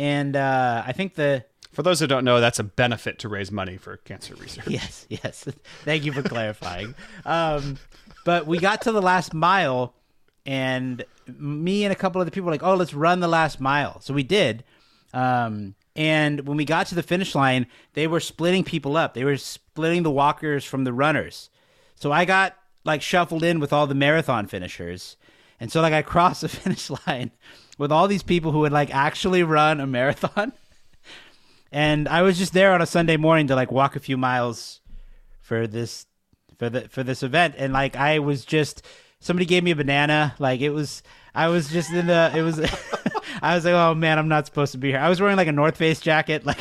and 0.00 0.34
uh, 0.34 0.82
I 0.86 0.92
think 0.92 1.14
the 1.14 1.44
For 1.72 1.82
those 1.82 2.00
who 2.00 2.06
don't 2.06 2.24
know, 2.24 2.40
that's 2.40 2.58
a 2.58 2.64
benefit 2.64 3.18
to 3.18 3.28
raise 3.28 3.52
money 3.52 3.76
for 3.76 3.98
cancer 3.98 4.34
research. 4.34 4.66
Yes, 4.68 5.06
yes. 5.10 5.46
Thank 5.84 6.04
you 6.04 6.12
for 6.12 6.22
clarifying. 6.22 6.94
um, 7.26 7.76
but 8.24 8.46
we 8.46 8.58
got 8.58 8.80
to 8.82 8.92
the 8.92 9.02
last 9.02 9.34
mile, 9.34 9.92
and 10.46 11.04
me 11.26 11.84
and 11.84 11.92
a 11.92 11.96
couple 11.96 12.18
other 12.20 12.30
people 12.30 12.46
were 12.46 12.52
like, 12.52 12.62
"Oh, 12.62 12.74
let's 12.76 12.94
run 12.94 13.20
the 13.20 13.28
last 13.28 13.60
mile." 13.60 14.00
So 14.00 14.14
we 14.14 14.22
did. 14.22 14.64
Um, 15.12 15.74
and 15.94 16.46
when 16.46 16.56
we 16.56 16.64
got 16.64 16.86
to 16.86 16.94
the 16.94 17.02
finish 17.02 17.34
line, 17.34 17.66
they 17.92 18.06
were 18.06 18.20
splitting 18.20 18.64
people 18.64 18.96
up. 18.96 19.12
They 19.12 19.24
were 19.24 19.36
splitting 19.36 20.02
the 20.02 20.10
walkers 20.10 20.64
from 20.64 20.84
the 20.84 20.94
runners. 20.94 21.50
So 21.96 22.10
I 22.10 22.24
got 22.24 22.56
like 22.84 23.02
shuffled 23.02 23.42
in 23.42 23.60
with 23.60 23.72
all 23.72 23.86
the 23.86 23.94
marathon 23.94 24.46
finishers. 24.46 25.16
And 25.58 25.70
so 25.70 25.82
like 25.82 25.92
I 25.92 26.00
crossed 26.00 26.40
the 26.40 26.48
finish 26.62 26.88
line 27.06 27.32
with 27.80 27.90
all 27.90 28.06
these 28.06 28.22
people 28.22 28.52
who 28.52 28.58
would 28.58 28.72
like 28.72 28.94
actually 28.94 29.42
run 29.42 29.80
a 29.80 29.86
marathon. 29.86 30.52
And 31.72 32.08
I 32.08 32.22
was 32.22 32.36
just 32.36 32.52
there 32.52 32.72
on 32.72 32.82
a 32.82 32.86
Sunday 32.86 33.16
morning 33.16 33.46
to 33.46 33.54
like 33.54 33.70
walk 33.70 33.94
a 33.94 34.00
few 34.00 34.16
miles 34.16 34.80
for 35.40 35.68
this 35.68 36.04
for 36.58 36.68
the 36.68 36.88
for 36.88 37.04
this 37.04 37.22
event 37.22 37.54
and 37.58 37.72
like 37.72 37.94
I 37.94 38.18
was 38.18 38.44
just 38.44 38.84
somebody 39.20 39.46
gave 39.46 39.62
me 39.62 39.70
a 39.70 39.76
banana 39.76 40.34
like 40.40 40.62
it 40.62 40.70
was 40.70 41.04
I 41.32 41.46
was 41.46 41.70
just 41.70 41.92
in 41.92 42.08
the 42.08 42.32
it 42.34 42.42
was 42.42 42.58
I 43.42 43.54
was 43.54 43.64
like 43.64 43.74
oh 43.74 43.94
man 43.94 44.18
I'm 44.18 44.26
not 44.26 44.46
supposed 44.46 44.72
to 44.72 44.78
be 44.78 44.88
here. 44.88 44.98
I 44.98 45.08
was 45.08 45.20
wearing 45.20 45.36
like 45.36 45.46
a 45.46 45.52
North 45.52 45.76
Face 45.76 46.00
jacket 46.00 46.44
like 46.50 46.60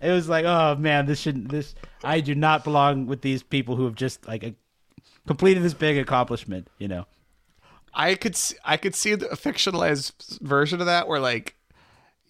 it 0.00 0.10
was 0.10 0.26
like 0.26 0.46
oh 0.46 0.76
man 0.76 1.04
this 1.04 1.20
shouldn't 1.20 1.50
this 1.50 1.74
I 2.02 2.20
do 2.20 2.34
not 2.34 2.64
belong 2.64 3.04
with 3.04 3.20
these 3.20 3.42
people 3.42 3.76
who 3.76 3.84
have 3.84 3.94
just 3.94 4.26
like 4.26 4.42
a, 4.42 4.54
completed 5.26 5.62
this 5.62 5.74
big 5.74 5.98
accomplishment, 5.98 6.68
you 6.78 6.88
know. 6.88 7.04
I 7.98 8.14
could 8.14 8.36
see, 8.36 8.56
I 8.64 8.76
could 8.76 8.94
see 8.94 9.14
the 9.14 9.28
fictionalized 9.28 10.40
version 10.40 10.80
of 10.80 10.86
that 10.86 11.08
where 11.08 11.18
like 11.18 11.54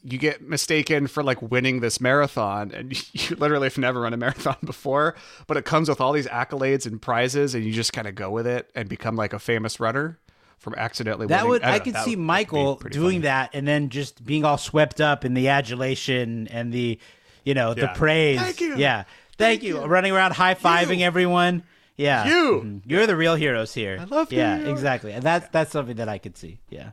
you 0.03 0.19
get 0.19 0.41
mistaken 0.41 1.09
for 1.09 1.25
like 1.25 1.43
winning 1.43 1.81
this 1.81 2.01
marathon 2.01 2.71
and 2.73 2.93
you 3.15 3.35
literally 3.37 3.67
have 3.67 3.77
never 3.77 4.01
run 4.03 4.15
a 4.15 4.17
marathon 4.17 4.57
before, 4.65 5.17
but 5.49 5.57
it 5.57 5.65
comes 5.65 5.89
with 5.89 6.01
all 6.01 6.13
these 6.13 6.29
accolades 6.29 6.87
and 6.87 7.03
prizes 7.03 7.55
and 7.55 7.65
you 7.65 7.73
just 7.73 7.93
kind 7.93 8.07
of 8.07 8.15
go 8.15 8.31
with 8.31 8.47
it 8.47 8.71
and 8.77 8.89
become 8.89 9.17
like 9.17 9.33
a 9.33 9.39
famous 9.41 9.81
runner 9.81 10.19
from 10.59 10.75
accidentally 10.77 11.27
That 11.27 11.39
winning. 11.43 11.51
would 11.51 11.63
don't 11.63 11.71
I 11.73 11.79
could 11.81 11.97
see 11.97 12.15
would 12.17 12.25
Michael 12.25 12.77
doing 12.77 13.17
funny. 13.17 13.19
that 13.23 13.51
and 13.53 13.67
then 13.67 13.89
just 13.89 14.25
being 14.25 14.45
all 14.45 14.59
swept 14.59 15.01
up 15.01 15.25
in 15.25 15.35
the 15.35 15.49
adulation 15.49 16.47
and 16.49 16.73
the 16.73 16.99
you 17.45 17.55
know 17.55 17.75
the 17.75 17.89
praise. 17.89 18.41
Thank 18.41 18.61
you. 18.61 18.77
Yeah, 18.77 19.05
thank, 19.39 19.63
you. 19.63 19.85
Running 19.85 20.13
around 20.13 20.33
high 20.33 20.55
fiving 20.55 21.01
everyone. 21.01 21.63
Yeah, 21.97 22.27
You. 22.27 22.63
Mhm. 22.65 22.83
you're 22.85 23.07
the 23.07 23.17
real 23.17 23.35
heroes 23.37 23.73
here. 23.75 23.97
I 24.01 24.05
love 24.05 24.31
you. 24.33 24.39
Yeah, 24.39 24.59
exactly. 24.59 25.13
And 25.13 25.23
that's 25.23 25.49
that's 25.49 25.71
something 25.73 25.97
that 25.97 26.09
I 26.09 26.19
could 26.19 26.37
see. 26.37 26.61
Yeah. 26.69 26.91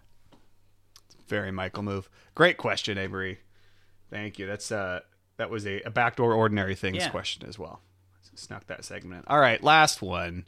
Very 1.27 1.51
Michael 1.51 1.83
move. 1.83 2.09
Great 2.35 2.57
question, 2.57 2.97
Avery. 2.97 3.39
Thank 4.09 4.39
you. 4.39 4.45
That's 4.47 4.71
uh 4.71 5.01
that 5.37 5.49
was 5.49 5.65
a, 5.65 5.81
a 5.81 5.89
backdoor 5.89 6.33
ordinary 6.33 6.75
things 6.75 6.97
Yeah. 6.97 7.09
question 7.09 7.47
as 7.47 7.57
well. 7.59 7.81
Snuck 8.35 8.65
that 8.67 8.83
segment 8.85 9.25
in. 9.27 9.31
All 9.33 9.39
right, 9.39 9.61
last 9.63 10.01
one. 10.01 10.45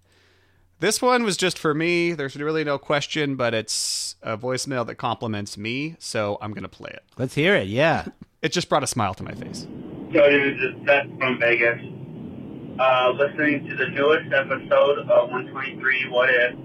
This 0.80 1.02
one 1.02 1.24
was 1.24 1.38
just 1.38 1.58
for 1.60 1.74
me. 1.74 2.14
There's 2.14 2.36
really 2.36 2.64
no 2.64 2.78
question, 2.78 3.36
but 3.36 3.54
it's 3.54 4.16
a 4.24 4.38
voicemail 4.38 4.86
that 4.88 4.96
compliments 4.96 5.58
me, 5.58 5.96
so 6.00 6.38
I'm 6.42 6.52
gonna 6.54 6.68
play 6.68 6.92
it. 6.94 7.04
Let's 7.18 7.36
hear 7.36 7.56
it. 7.56 7.68
Yeah. 7.68 8.06
It 8.42 8.52
just 8.52 8.70
brought 8.70 8.84
a 8.84 8.88
smile 8.88 9.16
to 9.16 9.24
my 9.24 9.34
face. 9.34 9.62
So 10.14 10.30
dude, 10.30 10.58
just 10.60 10.86
Seth 10.86 11.08
from 11.18 11.40
Vegas. 11.40 11.82
Uh, 12.80 13.14
listening 13.18 13.68
to 13.68 13.76
the 13.76 13.88
newest 13.88 14.32
episode 14.34 15.00
of 15.00 15.08
123 15.08 16.10
What 16.10 16.30
If 16.30 16.56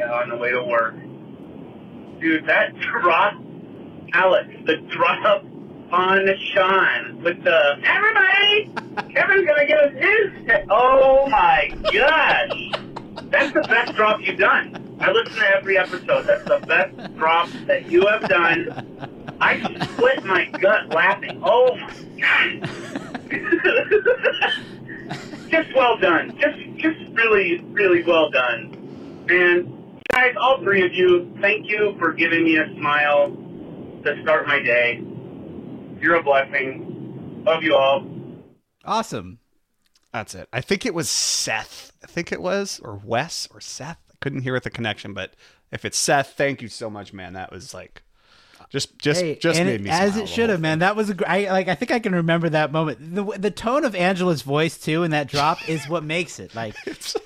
uh, 0.00 0.12
on 0.14 0.30
the 0.30 0.36
way 0.36 0.50
to 0.50 0.62
work. 0.62 0.94
Dude, 2.20 2.46
that 2.46 2.78
drop, 2.78 3.34
Alex, 4.12 4.48
the 4.64 4.76
drop 4.88 5.44
on 5.90 6.26
Sean 6.52 7.22
with 7.22 7.42
the 7.44 7.78
everybody, 7.84 8.70
Kevin's 9.14 9.46
gonna 9.46 9.66
get 9.66 9.84
a 9.84 9.90
news. 9.92 10.50
Oh 10.70 11.28
my 11.28 11.70
gosh, 11.92 12.72
that's 13.30 13.52
the 13.52 13.62
best 13.62 13.94
drop 13.94 14.20
you've 14.20 14.38
done. 14.38 14.96
I 15.00 15.12
listen 15.12 15.36
to 15.36 15.56
every 15.56 15.78
episode. 15.78 16.26
That's 16.26 16.44
the 16.44 16.58
best 16.66 17.16
drop 17.16 17.48
that 17.66 17.90
you 17.90 18.06
have 18.06 18.28
done. 18.28 19.36
I 19.40 19.60
split 19.84 20.24
my 20.24 20.46
gut 20.46 20.88
laughing. 20.88 21.40
Oh 21.44 21.76
my 21.76 21.92
god. 22.20 22.70
just 25.48 25.74
well 25.74 25.98
done. 25.98 26.36
Just 26.38 26.58
just 26.76 26.98
really, 27.14 27.58
really 27.72 28.02
well 28.02 28.30
done. 28.30 29.26
And 29.28 30.00
guys, 30.12 30.34
all 30.40 30.60
three 30.62 30.84
of 30.84 30.92
you, 30.92 31.32
thank 31.40 31.68
you 31.68 31.96
for 31.98 32.12
giving 32.12 32.44
me 32.44 32.56
a 32.56 32.74
smile 32.76 33.30
to 34.04 34.22
start 34.22 34.46
my 34.46 34.60
day. 34.60 35.02
You're 36.00 36.16
a 36.16 36.22
blessing. 36.22 37.42
Love 37.44 37.62
you 37.62 37.74
all. 37.74 38.06
Awesome. 38.84 39.38
That's 40.12 40.34
it. 40.34 40.48
I 40.52 40.60
think 40.60 40.86
it 40.86 40.94
was 40.94 41.10
Seth. 41.10 41.92
I 42.02 42.06
think 42.06 42.32
it 42.32 42.40
was, 42.40 42.80
or 42.82 43.00
Wes, 43.04 43.48
or 43.52 43.60
Seth. 43.60 43.98
I 44.10 44.14
couldn't 44.20 44.42
hear 44.42 44.54
with 44.54 44.64
the 44.64 44.70
connection, 44.70 45.12
but 45.12 45.34
if 45.70 45.84
it's 45.84 45.98
Seth, 45.98 46.34
thank 46.34 46.62
you 46.62 46.68
so 46.68 46.88
much, 46.88 47.12
man. 47.12 47.34
That 47.34 47.52
was 47.52 47.74
like 47.74 48.02
just 48.70 48.98
just 48.98 49.20
Hey, 49.20 49.34
just 49.36 49.58
and 49.58 49.68
made 49.68 49.80
it- 49.80 49.84
me 49.84 49.90
as 49.90 50.16
it 50.16 50.28
should 50.28 50.50
have, 50.50 50.60
man. 50.60 50.80
That 50.80 50.96
was 50.96 51.10
a 51.10 51.14
gr- 51.14 51.24
I 51.26 51.50
like. 51.50 51.68
I 51.68 51.74
think 51.74 51.90
I 51.90 51.98
can 51.98 52.14
remember 52.14 52.48
that 52.50 52.70
moment. 52.72 53.14
The 53.14 53.24
the 53.38 53.50
tone 53.50 53.84
of 53.84 53.94
Angela's 53.94 54.42
voice 54.42 54.78
too, 54.78 55.02
in 55.04 55.10
that 55.12 55.28
drop 55.28 55.68
is 55.68 55.88
what 55.88 56.04
makes 56.04 56.38
it. 56.38 56.54
Like, 56.54 56.74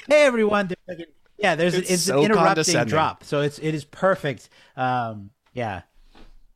hey 0.09 0.25
everyone, 0.25 0.71
like 0.89 1.09
yeah, 1.39 1.57
there's 1.57 1.75
It's 1.75 1.91
it's, 1.91 2.03
so 2.05 2.19
an 2.21 2.27
interrupting 2.27 2.85
drop, 2.85 3.25
so 3.25 3.41
it's 3.41 3.59
it 3.59 3.75
is 3.75 3.85
perfect. 3.85 4.49
Um, 4.77 5.31
yeah. 5.53 5.83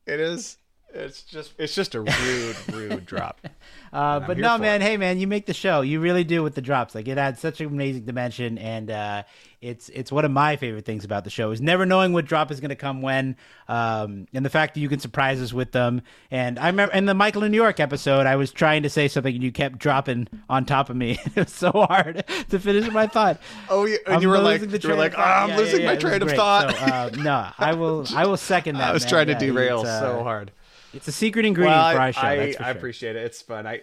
It 0.05 0.19
is. 0.21 0.57
It's 0.93 1.21
just 1.21 1.53
it's 1.57 1.75
just 1.75 1.95
a 1.95 2.01
rude 2.01 2.55
rude 2.71 3.05
drop. 3.05 3.39
Uh, 3.93 4.19
but 4.19 4.37
no, 4.37 4.57
man. 4.57 4.81
it. 4.81 4.85
Hey, 4.85 4.97
man, 4.97 5.17
you 5.17 5.27
make 5.27 5.45
the 5.45 5.53
show. 5.53 5.79
You 5.79 6.01
really 6.01 6.25
do 6.25 6.43
with 6.43 6.55
the 6.55 6.61
drops. 6.61 6.93
Like 6.93 7.07
it 7.07 7.17
adds 7.17 7.39
such 7.39 7.61
an 7.61 7.67
amazing 7.67 8.03
dimension, 8.03 8.57
and 8.57 8.91
uh, 8.91 9.23
it's 9.61 9.87
it's 9.89 10.11
one 10.11 10.25
of 10.25 10.29
my 10.29 10.57
favorite 10.57 10.83
things 10.83 11.05
about 11.05 11.23
the 11.23 11.29
show 11.29 11.51
is 11.51 11.61
never 11.61 11.85
knowing 11.85 12.11
what 12.11 12.25
drop 12.25 12.51
is 12.51 12.59
going 12.59 12.69
to 12.69 12.75
come 12.75 13.01
when, 13.01 13.37
um, 13.69 14.27
and 14.33 14.45
the 14.45 14.49
fact 14.49 14.73
that 14.73 14.81
you 14.81 14.89
can 14.89 14.99
surprise 14.99 15.41
us 15.41 15.53
with 15.53 15.71
them. 15.71 16.01
And 16.29 16.59
I 16.59 16.67
remember 16.67 16.93
in 16.93 17.05
the 17.05 17.13
Michael 17.13 17.43
in 17.43 17.51
New 17.51 17.57
York 17.57 17.79
episode, 17.79 18.25
I 18.27 18.35
was 18.35 18.51
trying 18.51 18.83
to 18.83 18.89
say 18.89 19.07
something, 19.07 19.33
and 19.33 19.43
you 19.43 19.53
kept 19.53 19.79
dropping 19.79 20.27
on 20.49 20.65
top 20.65 20.89
of 20.89 20.97
me. 20.97 21.17
it 21.25 21.35
was 21.37 21.53
so 21.53 21.71
hard 21.71 22.25
to 22.49 22.59
finish 22.59 22.91
my 22.91 23.07
thought. 23.07 23.39
Oh, 23.69 23.85
yeah, 23.85 23.97
and 24.05 24.15
I'm 24.17 24.21
you 24.21 24.27
were 24.27 24.37
like- 24.37 24.59
losing 24.61 24.77
the 24.77 24.85
you 24.85 24.89
were 24.89 24.95
like, 24.95 25.13
thought. 25.13 25.21
"Ah, 25.25 25.43
I'm 25.43 25.49
Yeah, 25.51 25.57
losing 25.57 25.79
yeah, 25.81 25.85
my 25.87 25.91
yeah, 25.93 25.99
it 25.99 26.03
was 26.03 26.11
train 26.11 26.21
of 26.21 26.27
great. 26.27 26.37
thought. 26.37 26.75
So, 26.75 26.85
uh, 26.85 27.09
no, 27.23 27.47
I 27.57 27.73
will 27.73 28.05
I 28.13 28.25
will 28.27 28.37
second 28.37 28.75
that. 28.75 28.89
I 28.89 28.91
was 28.93 29.03
man. 29.03 29.09
trying 29.09 29.27
to 29.27 29.31
Yeah, 29.33 29.39
derail 29.39 29.79
uh, 29.79 29.99
so 30.01 30.23
hard. 30.23 30.51
It's 30.93 31.07
a 31.07 31.11
secret 31.11 31.45
ingredient 31.45 31.75
Well, 31.77 31.93
for 31.93 31.99
I- 31.99 32.05
our 32.07 32.13
show. 32.13 32.21
I, 32.21 32.35
for 32.53 32.63
I 32.63 32.65
sure. 32.65 32.77
appreciate 32.77 33.15
it. 33.15 33.23
It's 33.25 33.41
fun. 33.41 33.67
I 33.67 33.81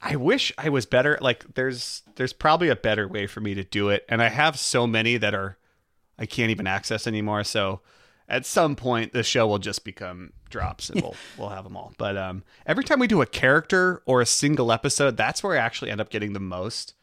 I 0.00 0.16
wish 0.16 0.52
I 0.58 0.68
was 0.68 0.84
better. 0.86 1.18
Like 1.20 1.54
there's 1.54 2.02
there's 2.16 2.32
probably 2.32 2.68
a 2.68 2.76
better 2.76 3.08
way 3.08 3.26
for 3.26 3.40
me 3.40 3.54
to 3.54 3.64
do 3.64 3.88
it, 3.88 4.04
and 4.08 4.22
I 4.22 4.28
have 4.28 4.58
so 4.58 4.86
many 4.86 5.16
that 5.16 5.34
are 5.34 5.56
I 6.18 6.26
can't 6.26 6.50
even 6.50 6.66
access 6.66 7.06
anymore. 7.06 7.44
So 7.44 7.80
at 8.28 8.44
some 8.44 8.76
point, 8.76 9.12
the 9.12 9.22
show 9.22 9.46
will 9.46 9.58
just 9.58 9.84
become 9.84 10.32
drops, 10.50 10.90
and 10.90 11.00
we'll 11.02 11.14
we'll 11.38 11.48
have 11.48 11.64
them 11.64 11.76
all. 11.76 11.94
But 11.96 12.16
um, 12.16 12.42
every 12.66 12.84
time 12.84 12.98
we 12.98 13.06
do 13.06 13.22
a 13.22 13.26
character 13.26 14.02
or 14.04 14.20
a 14.20 14.26
single 14.26 14.70
episode, 14.70 15.16
that's 15.16 15.42
where 15.42 15.54
I 15.56 15.60
actually 15.64 15.90
end 15.90 16.00
up 16.00 16.10
getting 16.10 16.32
the 16.34 16.40
most 16.40 16.94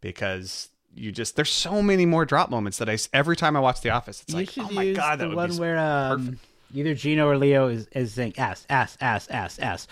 because. 0.00 0.68
You 0.94 1.12
just 1.12 1.36
there's 1.36 1.52
so 1.52 1.80
many 1.80 2.06
more 2.06 2.24
drop 2.24 2.50
moments 2.50 2.78
that 2.78 2.88
I 2.88 2.98
every 3.12 3.36
time 3.36 3.54
I 3.56 3.60
watch 3.60 3.82
The 3.82 3.90
Office, 3.90 4.22
it's 4.22 4.32
you 4.32 4.38
like 4.40 4.50
oh 4.58 4.72
my 4.72 4.92
god, 4.94 5.18
that 5.20 5.24
the 5.24 5.28
would 5.28 5.36
one 5.36 5.50
be 5.50 5.56
where 5.58 5.78
um, 5.78 6.40
either 6.72 6.94
Gino 6.94 7.28
or 7.28 7.36
Leo 7.36 7.68
is, 7.68 7.86
is 7.88 8.14
saying 8.14 8.34
ass, 8.38 8.66
ass, 8.68 8.96
ass, 9.00 9.28
ass, 9.28 9.58
ass. 9.58 9.86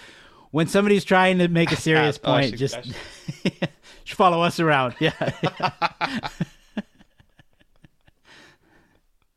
When 0.51 0.67
somebody's 0.67 1.05
trying 1.05 1.39
to 1.39 1.49
make 1.49 1.73
a 1.73 1.77
serious. 1.81 2.19
Oh, 2.23 2.33
point, 2.33 2.57
just 2.59 2.79
follow 4.07 4.43
us 4.43 4.61
around. 4.61 4.95
Yeah. 5.01 5.13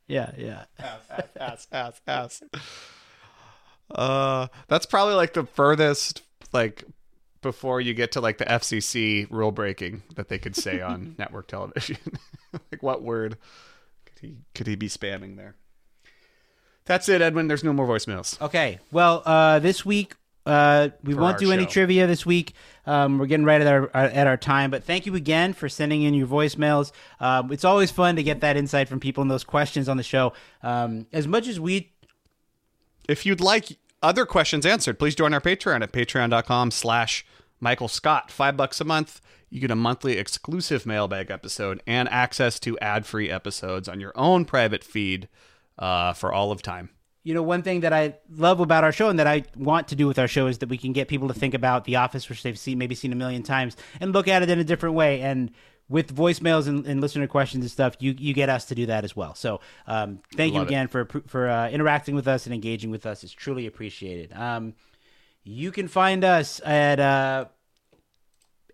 yeah, 0.08 0.32
yeah. 0.38 0.64
ass, 0.80 1.28
ass, 1.40 1.68
ass, 1.72 2.02
ass. 2.08 2.44
Uh, 3.92 4.48
that's 4.68 4.86
probably 4.86 5.16
like 5.16 5.34
the 5.34 5.46
furthest, 5.46 6.22
like, 6.54 6.84
before 7.42 7.82
you 7.82 7.94
get 7.94 8.12
to 8.14 8.22
like 8.22 8.38
the 8.38 8.46
FCC 8.46 9.28
rule 9.30 9.52
breaking 9.52 10.04
that 10.16 10.28
they 10.28 10.38
could 10.38 10.56
say 10.56 10.82
on 10.82 11.16
network 11.18 11.48
television. 11.48 11.98
like, 12.54 12.84
what 12.84 13.02
word 13.02 13.38
could 14.06 14.20
he 14.20 14.38
could 14.54 14.68
he 14.68 14.76
be 14.76 14.90
spamming 14.90 15.38
there? 15.38 15.56
That's 16.90 17.08
it, 17.08 17.22
Edwin. 17.22 17.48
There's 17.48 17.64
no 17.64 17.72
more 17.72 17.88
voicemails. 17.88 18.42
Okay. 18.42 18.80
Well, 18.92 19.22
uh, 19.24 19.60
this 19.60 19.86
week 19.86 20.16
uh, 20.44 20.90
we 21.04 21.14
won't 21.14 21.34
our 21.34 21.38
do 21.40 21.52
any 21.52 21.68
trivia 21.68 22.08
this 22.08 22.26
week. 22.26 22.54
Um, 22.88 23.20
we're 23.20 23.28
getting 23.28 23.46
right 23.46 23.62
at 23.62 23.68
our 23.68 23.96
at 23.96 24.26
our 24.26 24.38
time, 24.38 24.72
but 24.72 24.84
thank 24.84 25.06
you 25.06 25.14
again 25.14 25.54
for 25.54 25.70
sending 25.70 26.02
in 26.02 26.16
your 26.16 26.26
voicemails. 26.26 26.92
Um, 27.20 27.52
it's 27.52 27.64
always 27.64 27.92
fun 27.92 28.16
to 28.16 28.24
get 28.24 28.42
that 28.42 28.58
insight 28.58 28.90
from 28.90 29.00
people 29.00 29.22
and 29.22 29.30
those 29.30 29.44
questions 29.44 29.88
on 29.88 29.98
the 29.98 30.04
show. 30.04 30.34
Um, 30.64 31.06
as 31.14 31.28
much 31.28 31.48
as 31.48 31.60
we 31.60 31.94
If 33.08 33.24
you'd 33.24 33.40
like 33.40 33.78
other 34.02 34.26
questions 34.26 34.66
answered, 34.66 34.98
please 34.98 35.14
join 35.14 35.32
our 35.32 35.42
Patreon 35.42 35.84
at 35.84 35.92
patreon.com 35.92 36.72
slash 36.72 37.24
Michael 37.60 37.88
Scott. 37.88 38.32
Five 38.32 38.58
bucks 38.58 38.82
a 38.82 38.86
month. 38.86 39.22
You 39.52 39.62
get 39.62 39.70
a 39.70 39.76
monthly 39.76 40.18
exclusive 40.18 40.88
mailbag 40.88 41.30
episode 41.30 41.84
and 41.86 42.10
access 42.10 42.60
to 42.62 42.80
ad-free 42.80 43.30
episodes 43.30 43.88
on 43.88 44.00
your 44.00 44.14
own 44.16 44.46
private 44.46 44.84
feed 44.84 45.28
uh, 45.80 46.14
for 46.14 46.32
all 46.32 46.52
of 46.52 46.62
time. 46.62 46.90
you 47.24 47.34
know, 47.34 47.44
one 47.44 47.62
thing 47.64 47.82
that 47.82 47.94
I 47.94 48.16
love 48.30 48.60
about 48.60 48.84
our 48.84 48.92
show 48.92 49.10
and 49.10 49.20
that 49.20 49.28
I 49.28 49.44
want 49.56 49.88
to 49.90 49.96
do 49.96 50.08
with 50.08 50.18
our 50.18 50.28
show 50.28 50.48
is 50.48 50.60
that 50.60 50.70
we 50.70 50.78
can 50.78 50.94
get 50.94 51.08
people 51.08 51.28
to 51.28 51.34
think 51.34 51.54
about 51.54 51.84
The 51.86 51.98
Office, 51.98 52.30
which 52.30 52.44
they've 52.44 52.58
seen 52.58 52.78
maybe 52.78 52.96
seen 52.96 53.12
a 53.12 53.16
million 53.16 53.44
times, 53.44 53.76
and 54.00 54.14
look 54.14 54.28
at 54.28 54.42
it 54.42 54.50
in 54.50 54.60
a 54.60 54.64
different 54.64 54.96
way. 54.96 55.22
And 55.22 55.52
with 55.90 56.16
voicemails 56.16 56.68
and, 56.68 56.86
and 56.86 57.02
listener 57.02 57.28
questions 57.28 57.64
and 57.64 57.72
stuff, 57.72 57.96
you 58.00 58.16
you 58.18 58.34
get 58.34 58.48
us 58.48 58.66
to 58.66 58.76
do 58.76 58.86
that 58.86 59.04
as 59.04 59.16
well. 59.16 59.36
So 59.36 59.60
um, 59.88 60.20
thank 60.36 60.54
you 60.54 60.60
Love 60.60 60.68
it. 60.68 60.72
again 60.72 60.88
for 60.88 61.08
for 61.28 61.50
uh, 61.50 61.70
interacting 61.70 62.16
with 62.16 62.28
us 62.28 62.46
and 62.46 62.54
engaging 62.54 62.90
with 62.92 63.06
us. 63.06 63.24
It's 63.24 63.34
truly 63.34 63.66
appreciated. 63.68 64.32
Um, 64.34 64.76
you 65.44 65.72
can 65.72 65.88
find 65.88 66.24
us 66.24 66.62
at 66.64 67.00
uh, 67.00 67.46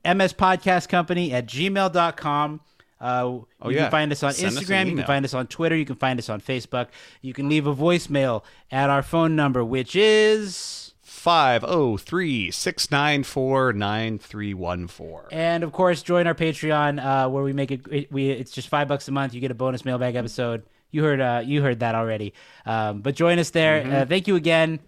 MS 0.04 0.34
Podcast 0.34 0.90
Company 0.90 1.34
at 1.34 1.48
gmail.com. 1.48 2.62
Uh, 3.00 3.24
Oh, 3.26 3.48
you 3.66 3.72
yeah. 3.76 3.84
can 3.84 3.92
find 3.92 4.12
us 4.12 4.24
on 4.24 4.34
Send 4.34 4.58
us 4.58 4.64
Instagram. 4.64 4.90
You 4.90 4.96
can 4.96 5.06
find 5.06 5.26
us 5.26 5.34
on 5.34 5.48
Twitter. 5.48 5.76
You 5.76 5.86
can 5.86 5.96
find 5.96 6.18
us 6.20 6.30
on 6.30 6.40
Facebook. 6.42 6.88
You 7.22 7.34
can 7.34 7.50
leave 7.50 7.68
a 7.68 7.76
voicemail 7.76 8.44
at 8.72 8.90
our 8.90 9.04
phone 9.04 9.36
number, 9.36 9.64
which 9.64 9.96
is. 9.96 10.82
503 11.04 12.52
694 12.52 13.74
9314. 13.74 15.28
And 15.32 15.64
of 15.64 15.72
course, 15.72 16.04
join 16.04 16.28
our 16.28 16.36
Patreon, 16.36 17.04
uh, 17.04 17.30
where 17.30 17.44
we 17.44 17.54
make 17.54 17.72
it. 17.72 17.82
it- 17.92 18.12
We 18.12 18.30
it's 18.30 18.52
just 18.52 18.68
five 18.70 18.88
bucks 18.88 19.08
a 19.08 19.12
month. 19.12 19.34
You 19.34 19.42
get 19.42 19.52
a 19.52 19.56
bonus 19.56 19.86
mailbag 19.86 20.16
episode. 20.16 20.64
You 20.92 21.04
heard, 21.04 21.20
uh, 21.20 21.42
you 21.44 21.62
heard 21.62 21.80
that 21.80 21.96
already. 21.96 22.34
Um, 22.66 23.02
but 23.02 23.16
join 23.16 23.40
us 23.40 23.50
there. 23.50 23.84
Mhm. 23.84 23.94
Uh, 23.94 24.06
thank 24.06 24.28
you 24.28 24.36
again 24.36 24.80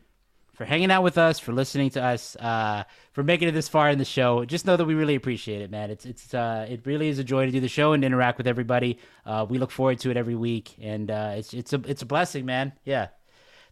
for 0.58 0.66
hanging 0.66 0.90
out 0.90 1.04
with 1.04 1.20
us, 1.20 1.40
for 1.40 1.54
listening 1.54 1.92
to 1.92 2.04
us, 2.04 2.36
uh, 2.38 2.84
for 3.14 3.24
making 3.24 3.48
it 3.48 3.52
this 3.52 3.70
far 3.70 3.92
in 3.92 4.00
the 4.00 4.06
show. 4.06 4.44
Just 4.44 4.66
know 4.66 4.76
that 4.76 4.86
we 4.86 4.96
really 4.96 5.14
appreciate 5.14 5.62
it, 5.62 5.70
man. 5.70 5.92
It's 5.92 6.04
it's 6.06 6.34
uh, 6.34 6.66
it 6.68 6.82
really 6.86 7.10
is 7.10 7.20
a 7.20 7.24
joy 7.24 7.46
to 7.46 7.52
do 7.52 7.60
the 7.60 7.68
show 7.68 7.94
and 7.94 8.04
interact 8.04 8.40
with 8.40 8.48
everybody. 8.48 8.98
Uh, 9.24 9.46
we 9.48 9.60
look 9.60 9.70
forward 9.70 10.00
to 10.00 10.10
it 10.10 10.18
every 10.18 10.34
week, 10.34 10.76
and 10.82 11.12
uh, 11.12 11.36
it's 11.38 11.54
it's 11.54 11.74
a 11.74 11.82
it's 11.86 12.02
a 12.02 12.08
blessing, 12.08 12.46
man. 12.46 12.74
Yeah. 12.84 13.10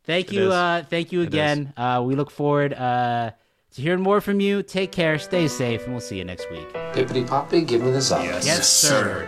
Thank 0.04 0.32
It 0.32 0.36
you, 0.36 0.52
uh, 0.52 0.84
thank 0.84 1.12
you 1.12 1.24
again. 1.24 1.74
Uh, 1.76 2.04
we 2.06 2.14
look 2.14 2.30
forward 2.30 2.74
uh, 2.74 3.32
to 3.74 3.82
hearing 3.82 4.04
more 4.04 4.22
from 4.22 4.40
you. 4.40 4.62
Take 4.62 4.92
care, 4.92 5.18
stay 5.18 5.48
safe, 5.48 5.84
and 5.86 5.94
we'll 5.94 6.02
see 6.02 6.20
you 6.20 6.24
next 6.24 6.48
week. 6.52 6.72
Pippity 6.94 7.28
Poppy, 7.28 7.62
give 7.62 7.82
me 7.82 7.90
the 7.90 8.02
song. 8.02 8.26
Yes, 8.26 8.70
sir. 8.70 9.28